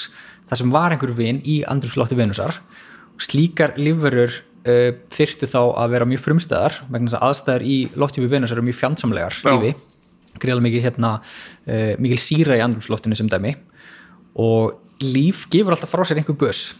[0.48, 2.56] þar sem var einhver vin í andrúfslótti Venusar.
[2.56, 2.87] og
[3.22, 8.32] slíkar lífverur uh, þyrftu þá að vera mjög frumstæðar vegna þess að aðstæður í lofthjúpi
[8.34, 9.72] Venusar eru mjög fjandsamlegar lífi.
[10.38, 13.56] Greiðlega mikið hérna uh, mikil síra í andrúfsloftinu sem dæmi.
[14.38, 16.72] Og líf gefur alltaf frá sér einhver gös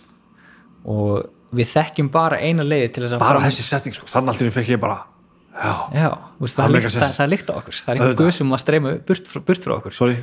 [0.88, 4.58] og við þekkjum bara eina leiði til þess að bara þessi setting sko, þannig alltaf
[4.58, 4.98] fekk ég bara
[5.94, 7.16] já, veist, það, er sens.
[7.16, 7.76] það, er lykt á okkur.
[7.78, 9.94] Það er einhver guð sem að streyma burt, burt frá okkur.
[9.96, 10.16] Sorry,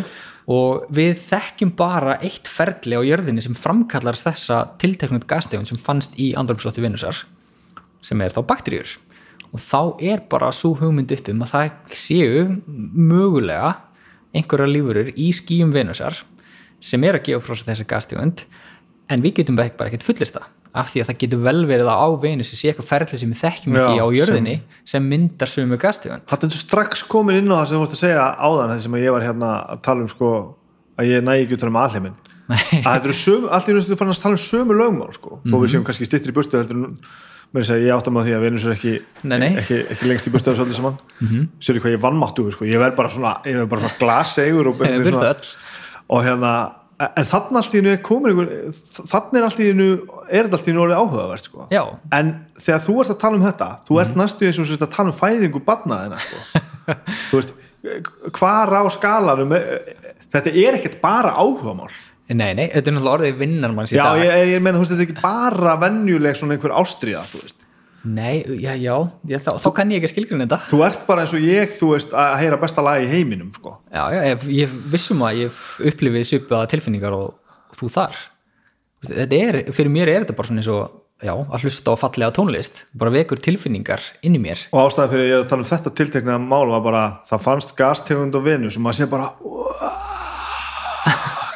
[0.00, 0.14] Nei,
[0.56, 6.18] og við þekkjum bara eitt ferli á jörðinni sem framkallar þessa tilteknut gastegund sem fannst
[6.18, 7.22] í andrumslótti Venusar
[8.04, 8.96] sem er þá bakteríur.
[9.54, 13.76] Og þá er bara svo hugmynd upp um að það séu mögulega
[14.34, 16.24] einhverja lífurur í skýjum Venusar
[16.82, 18.44] sem er að gefa frá sér þessi gastegund
[19.12, 22.02] en við getum bara ekkert fullist það af því að það getur vel verið að
[22.02, 26.26] á Venusi sé eitthvað ferli sem við þekkjum ekki á jörðinni sem, myndar sömu gastegund.
[26.30, 28.96] Það er strax komin inn á það sem þú vorst að segja áðan það sem
[28.98, 30.30] ég var hérna að tala um sko
[30.98, 32.16] að ég nægi ekki út um alheimin
[32.50, 35.54] að þetta eru sömu, allt í rauninu fann að tala um sömu lögmál sko, þó
[35.62, 36.98] við séum kannski stittir í burtu heldur en
[37.54, 39.50] mér að segja, ég áttam að því að Venus er ekki, Nei, nei.
[39.62, 41.48] ekki, ekki lengst í burtu -hmm.
[41.62, 44.82] sér hvað ég vannmáttu sko, ég verð bara svona, svona glasegur og,
[46.12, 46.52] og hérna
[47.06, 48.78] en þannig allt í hennu er komin einhver
[49.10, 49.88] þannig er allt í hennu,
[50.28, 51.66] er þetta allt í hennu orðið áhugavert sko.
[51.74, 51.82] Já,
[52.18, 54.94] en þegar þú ert að tala um þetta þú ert næstu eins og sért að
[54.94, 56.64] tala um fæðingu barnaðina sko.
[57.28, 57.54] þú veist
[58.38, 61.92] hvar á skalanum þetta er ekkert bara áhugamál.
[62.24, 64.22] Nei, nei, þetta er náttúrulega orðið vinnar manns í já, dag.
[64.24, 67.63] ég, ég meina þú veist þetta er ekki bara venjuleg svona einhver ástríða þú veist
[68.04, 70.58] Nei, já, já, já þá, þá kann ég ekki skilgrinn þetta.
[70.68, 73.78] Þú ert bara eins og ég, þú veist, að heyra besta lag í heiminum sko.
[73.88, 77.34] Já, já, ég, ég vissum að ég upplifið svipaða tilfinningar og,
[77.72, 78.22] og þú þar
[79.04, 82.34] Þetta er, fyrir mér er þetta bara svona eins og já, að hlusta á fallega
[82.36, 84.66] tónlist bara vekur tilfinningar inn í mér.
[84.72, 87.76] Og ástæða fyrir ég er að tala um þetta tiltekna mál var bara, það fannst
[87.78, 89.30] gastegund og Venus og maður sé bara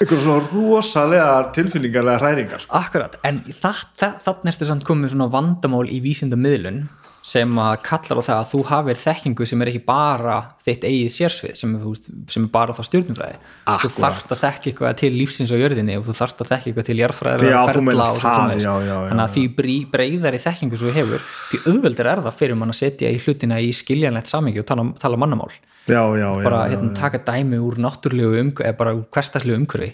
[0.03, 2.77] einhver svona rosalega tilfinningarlega hræringar sko.
[2.79, 6.87] Akkurat, en þannig ertu samt komið svona vandamál í vísindamiðlun
[7.29, 11.11] sem að kallar á það að þú hafir þekkingu sem er ekki bara þitt eigið
[11.13, 13.41] sérsvið sem, er, sem er bara þá stjórnumfræði
[13.83, 16.89] þú þarft að þekka eitthvað til lífsins á jörðinni og þú þarft að þekka eitthvað
[16.89, 18.65] til jarðfræðilega þú ferla og svo það, framvegis.
[18.69, 22.25] já, já, já, þannig að því brey- breiðari þekkingu sem þú hefur því auðveldur er
[22.29, 25.51] það fyrir mann að setja í hlutina í skiljanlegt samingi og tala, tala mannamál
[25.89, 29.93] já, já, já, bara hérna, taka dæmi úr náttúrlegu umhverfi eða bara úr hverstarlegu umhverfi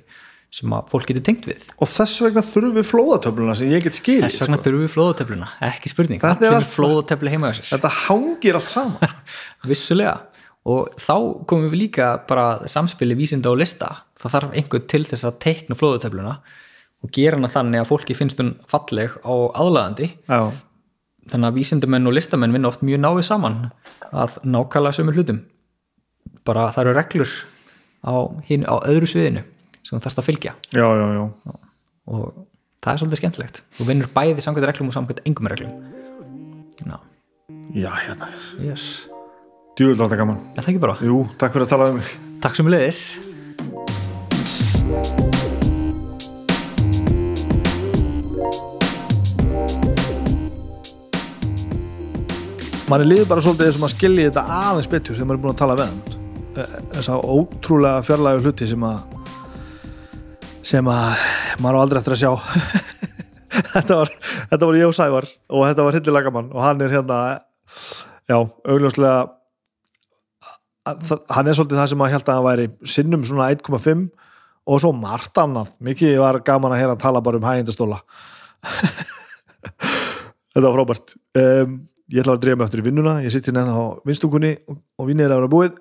[0.55, 1.65] sem að fólk getur tengt við.
[1.83, 4.67] Og þess vegna þurfum við flóðatöfluna sem ég get skilið þess vegna sko.
[4.67, 6.21] þurfum við flóðatöfluna, ekki spurning.
[6.23, 7.71] Þetta er flóðatöflu heima á sér.
[7.73, 9.17] Þetta hangir allt saman.
[9.71, 10.13] Vissulega.
[10.71, 11.17] Og þá
[11.51, 13.91] komum við líka bara samspili vísinda og lista.
[14.21, 16.37] Það þarf einhver til þess að teikna flóðatöfluna
[17.05, 20.13] og gera hana þannig að fólki finnst hún falleg á aðlaðandi.
[20.31, 20.55] Já,
[21.31, 23.59] þannig að vísindamenn og listamenn vinna oft mjög náið saman
[24.13, 25.43] að nákvæmlega sömu hlutum
[26.45, 27.35] bara það eru reglur
[28.05, 28.15] á,
[28.49, 29.45] hin, á öðru sviðinu
[29.85, 30.55] sem þú þarfst að fylgja.
[30.73, 31.25] Já, já, já.
[32.11, 32.25] og
[32.85, 33.63] það er svolítið skemmtilegt.
[33.79, 35.75] Þú vinnur bæði samkvæmt reglum og samkvæmt engum reglum.
[36.85, 36.97] Já,
[37.75, 38.49] já hérna er.
[38.65, 38.89] Yes.
[39.77, 40.41] djúvill átta gaman.
[40.55, 40.99] Er það ekki bara?
[41.03, 42.17] jú, takk fyrir að tala um mig.
[42.45, 43.01] Takk sem leiðis
[52.91, 55.63] manni líður bara svolítið þessum að skilja þetta aðeins betur sem maður er búin að
[55.63, 56.14] tala við hann
[56.55, 58.99] þessa ótrúlega fjarlægu hluti sem að
[60.65, 61.25] sem að
[61.61, 62.33] maður aldrei eftir að sjá.
[63.75, 64.11] Þetta var
[64.51, 67.19] þetta var ég og Sævar og þetta var Hildi Lagamann og hann er hérna
[68.27, 69.29] já, augljóslega
[70.85, 72.67] hann er svolítið það sem að held að hann væri
[72.97, 74.05] sinnum svona 1,5
[74.65, 75.71] og svo margt annað.
[75.85, 78.01] Mikið var gaman að hann tala bara um hægindastóla.
[80.55, 81.15] Þetta var frábært.
[81.39, 81.79] Um,
[82.11, 83.17] ég ætla að drefa mig eftir í vinnuna.
[83.25, 85.79] Ég sitt hérna á vinstungunni og, og vinnið er að vera búið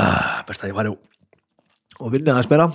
[0.00, 0.94] ah, best að ég væri
[2.00, 2.70] og vinnið aðeins meira.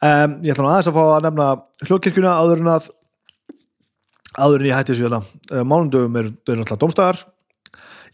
[0.00, 1.48] Um, ég ætla nú aðeins að fá að nefna
[1.84, 2.88] hljóðkirkjuna áður en að
[4.40, 5.20] áður en ég hætti þessu hérna.
[5.50, 7.20] Uh, mánundum er, er náttúrulega domstæðar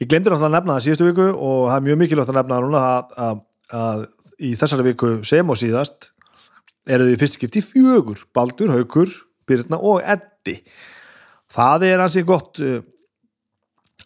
[0.00, 2.60] ég glemdi náttúrulega að nefna það síðustu viku og það er mjög mikilvægt að nefna
[2.64, 3.38] núna að, að,
[3.80, 4.04] að
[4.36, 6.10] í þessari viku sem og síðast
[6.86, 8.26] eru því fyrst skipti fjögur.
[8.36, 9.14] Baldur, Haukur,
[9.46, 10.58] Birna og Eddi.
[11.54, 12.78] Það er ansi gott uh,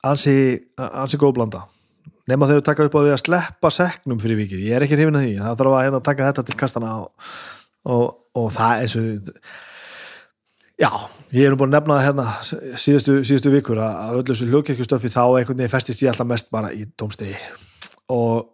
[0.07, 0.35] ansi,
[0.77, 1.65] ansi góð blanda
[2.31, 5.19] nema þau taka upp á því að sleppa seknum fyrir vikið, ég er ekki hrifin
[5.19, 5.35] að því.
[5.41, 7.35] Það þarf að hérna, taka þetta til kastana og,
[7.91, 8.07] og,
[8.41, 9.05] og það er svo
[10.81, 10.91] já,
[11.37, 15.13] ég er nú búin að nefna það hérna síðustu, síðustu vikur að, öllu þessu hljókirkjustöfi
[15.13, 17.37] þá einhvern veginn festist ég alltaf mest bara í domstegi
[18.11, 18.49] og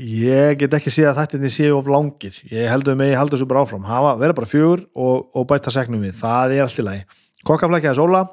[0.00, 3.48] ég get ekki séð að þetta séu of langir, ég heldur mig ég heldur þessu
[3.48, 6.84] bara áfram, hafa, vera bara fjögur og, og bæta seknum við, það er allt í
[6.84, 7.04] lagi.
[7.46, 8.24] Kokkaflækjaði Sóla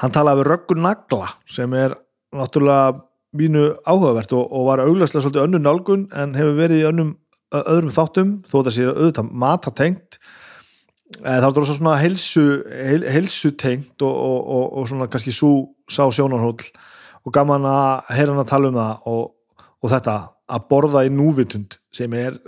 [0.00, 1.96] hann talaði við Röggun Nagla sem er
[2.36, 3.00] náttúrulega
[3.36, 7.10] mínu áhugavert og, og var auglastlega svolítið önnum nálgun en hefur verið í önnum
[7.50, 10.20] öðrum þáttum, þó þetta sé auðvitað matatengt.
[11.20, 16.04] Það er svo svona helsu heil, helsu tengt og, og, og svona kannski svo sá
[16.14, 16.62] sjónarhóll
[17.26, 20.16] og gaman að heyra hann að tala um það og þetta
[20.50, 22.38] að borða í núvitund sem er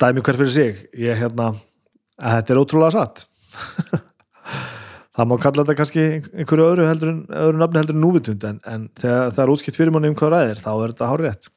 [0.00, 0.84] dæmi hver fyrir sig.
[0.96, 1.54] Ég hérna,
[2.20, 3.24] að þetta er ótrúlega satt
[5.20, 8.90] það má kalla þetta kannski einhverju öðru heldur öðru nafni heldur en núvitund en, en
[8.98, 11.50] þegar það er útskipt fyrir manni um hvað ræðir þá er þetta hár rétt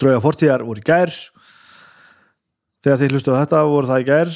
[0.00, 1.12] drauga fortíðar voru í gær.
[2.82, 4.32] Þegar þið hlustuðu þetta voru það í gær.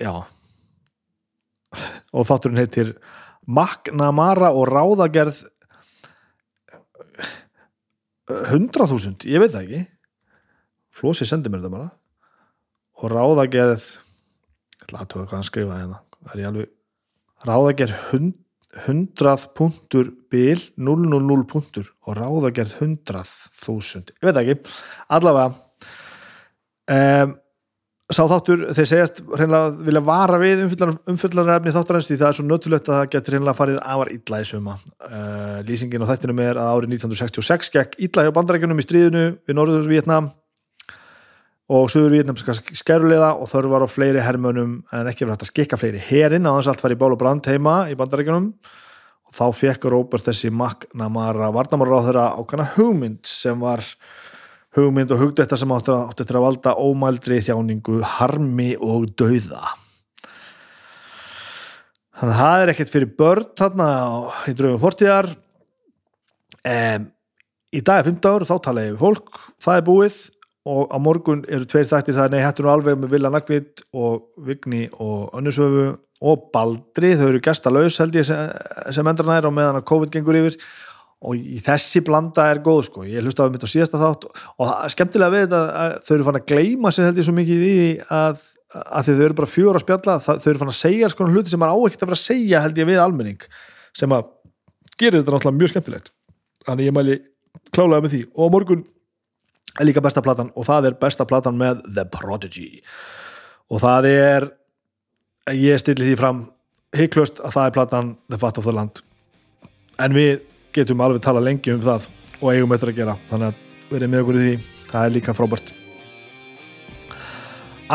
[0.00, 0.14] Já.
[2.16, 2.94] Og þátturinn heitir
[3.46, 5.44] Magnamara og ráðagerð
[8.26, 9.84] 100.000 ég veit það ekki.
[10.96, 11.92] Flósi sendi mér þetta bara.
[13.02, 16.74] Og ráðagerð ég ætla að tóka hvað hann skrifaði hérna það er ég alveg
[17.46, 17.96] ráðagerð
[18.86, 24.56] 100 punktur bil 000 punktur og ráðagerð 100.000 ég veit ekki,
[25.08, 25.52] allavega
[26.92, 27.36] um,
[28.06, 32.90] sá þáttur þeir segjast reynilega vilja vara við umfyllarefni þáttarins því það er svo nöttulegt
[32.90, 36.72] að það getur reynilega farið afar illa í suma uh, lýsingin á þættinum er að
[36.72, 40.30] árið 1966 gekk illa hjá bandarækjunum í stríðinu við Norður Vietnam
[41.66, 45.50] og Suður Vietnamska skerulega og þörf var á fleiri hermönum en ekki verið hægt að
[45.50, 48.52] skikka fleiri herinn á þess að allt var í bál og brand heima í bandarækjunum
[49.26, 53.82] og þá fekk Róbert þessi Magnamara varnamára á þeirra ákvæmna hugmynd sem var
[54.76, 59.72] hugmynd og hugdetta sem átti átti að valda ómældri þjáningu, harmi og dauða.
[62.16, 63.88] Þannig að það er ekkert fyrir börn þarna
[64.48, 65.30] í draugum fortíðar.
[66.66, 67.10] Um,
[67.76, 70.20] í dag er 15 ár þá tala ég við fólk, það er búið
[70.66, 73.84] og á morgun eru tveir þættir það er nei hættur nú alveg með Villa Nagvit
[73.94, 75.86] og Vigni og Önnusöfu
[76.24, 80.38] og Baldri, þau eru gestalauðs held ég sem, endran er á meðan að COVID gengur
[80.38, 80.56] yfir.
[81.26, 84.72] Og í þessi blanda er góð sko, ég hlusta á mitt á síðasta þátt og
[84.92, 85.60] skemmtilega við þetta
[86.04, 87.76] þau eru fann að gleima sér held ég svo mikið í
[88.12, 88.42] að,
[88.84, 90.18] að þau eru bara fjóra að spjalla.
[90.26, 92.62] Þau eru fann að segja sko hluti sem maður á ekkert að vera að segja
[92.66, 93.48] held ég við almenning
[93.96, 94.28] sem að
[95.00, 96.12] gerir þetta náttúrulega mjög skemmtilegt.
[96.68, 97.18] Þannig ég mæli
[97.72, 98.22] klálega með því.
[98.36, 98.84] Og morgun
[99.80, 102.80] er líka besta platan og það er besta platan með The Prodigy.
[103.70, 104.48] Og það er
[105.56, 106.44] ég stilli því fram
[106.96, 109.02] heiklust að það er platan The Fat of the Land.
[110.02, 110.40] En við
[110.76, 112.08] getum alveg tala lengi um það
[112.40, 114.56] og eigum eitthvað að gera þannig að verið með okkur í því.
[114.86, 115.74] Það er líka frábært.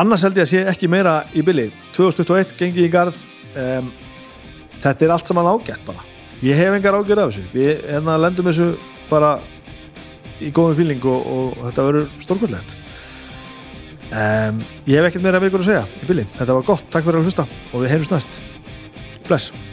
[0.01, 3.17] Annars held ég að sé ekki meira í bylli 2021 gengi í garð.
[3.59, 3.89] Um,
[4.81, 6.05] þetta er allt saman ágætt bara.
[6.41, 7.43] Ég hef engar ágjör af þessu.
[7.53, 8.69] Við hérna lendum þessu
[9.09, 9.35] bara
[10.41, 12.77] í góðum fíling og, og þetta verður stórkvöldlegt
[14.11, 17.21] um, ég hef ekkert meira ykkur að segja í bylli, þetta var gott, takk fyrir
[17.21, 18.41] að hlusta og við heyrjumst næst.
[19.27, 19.70] Bless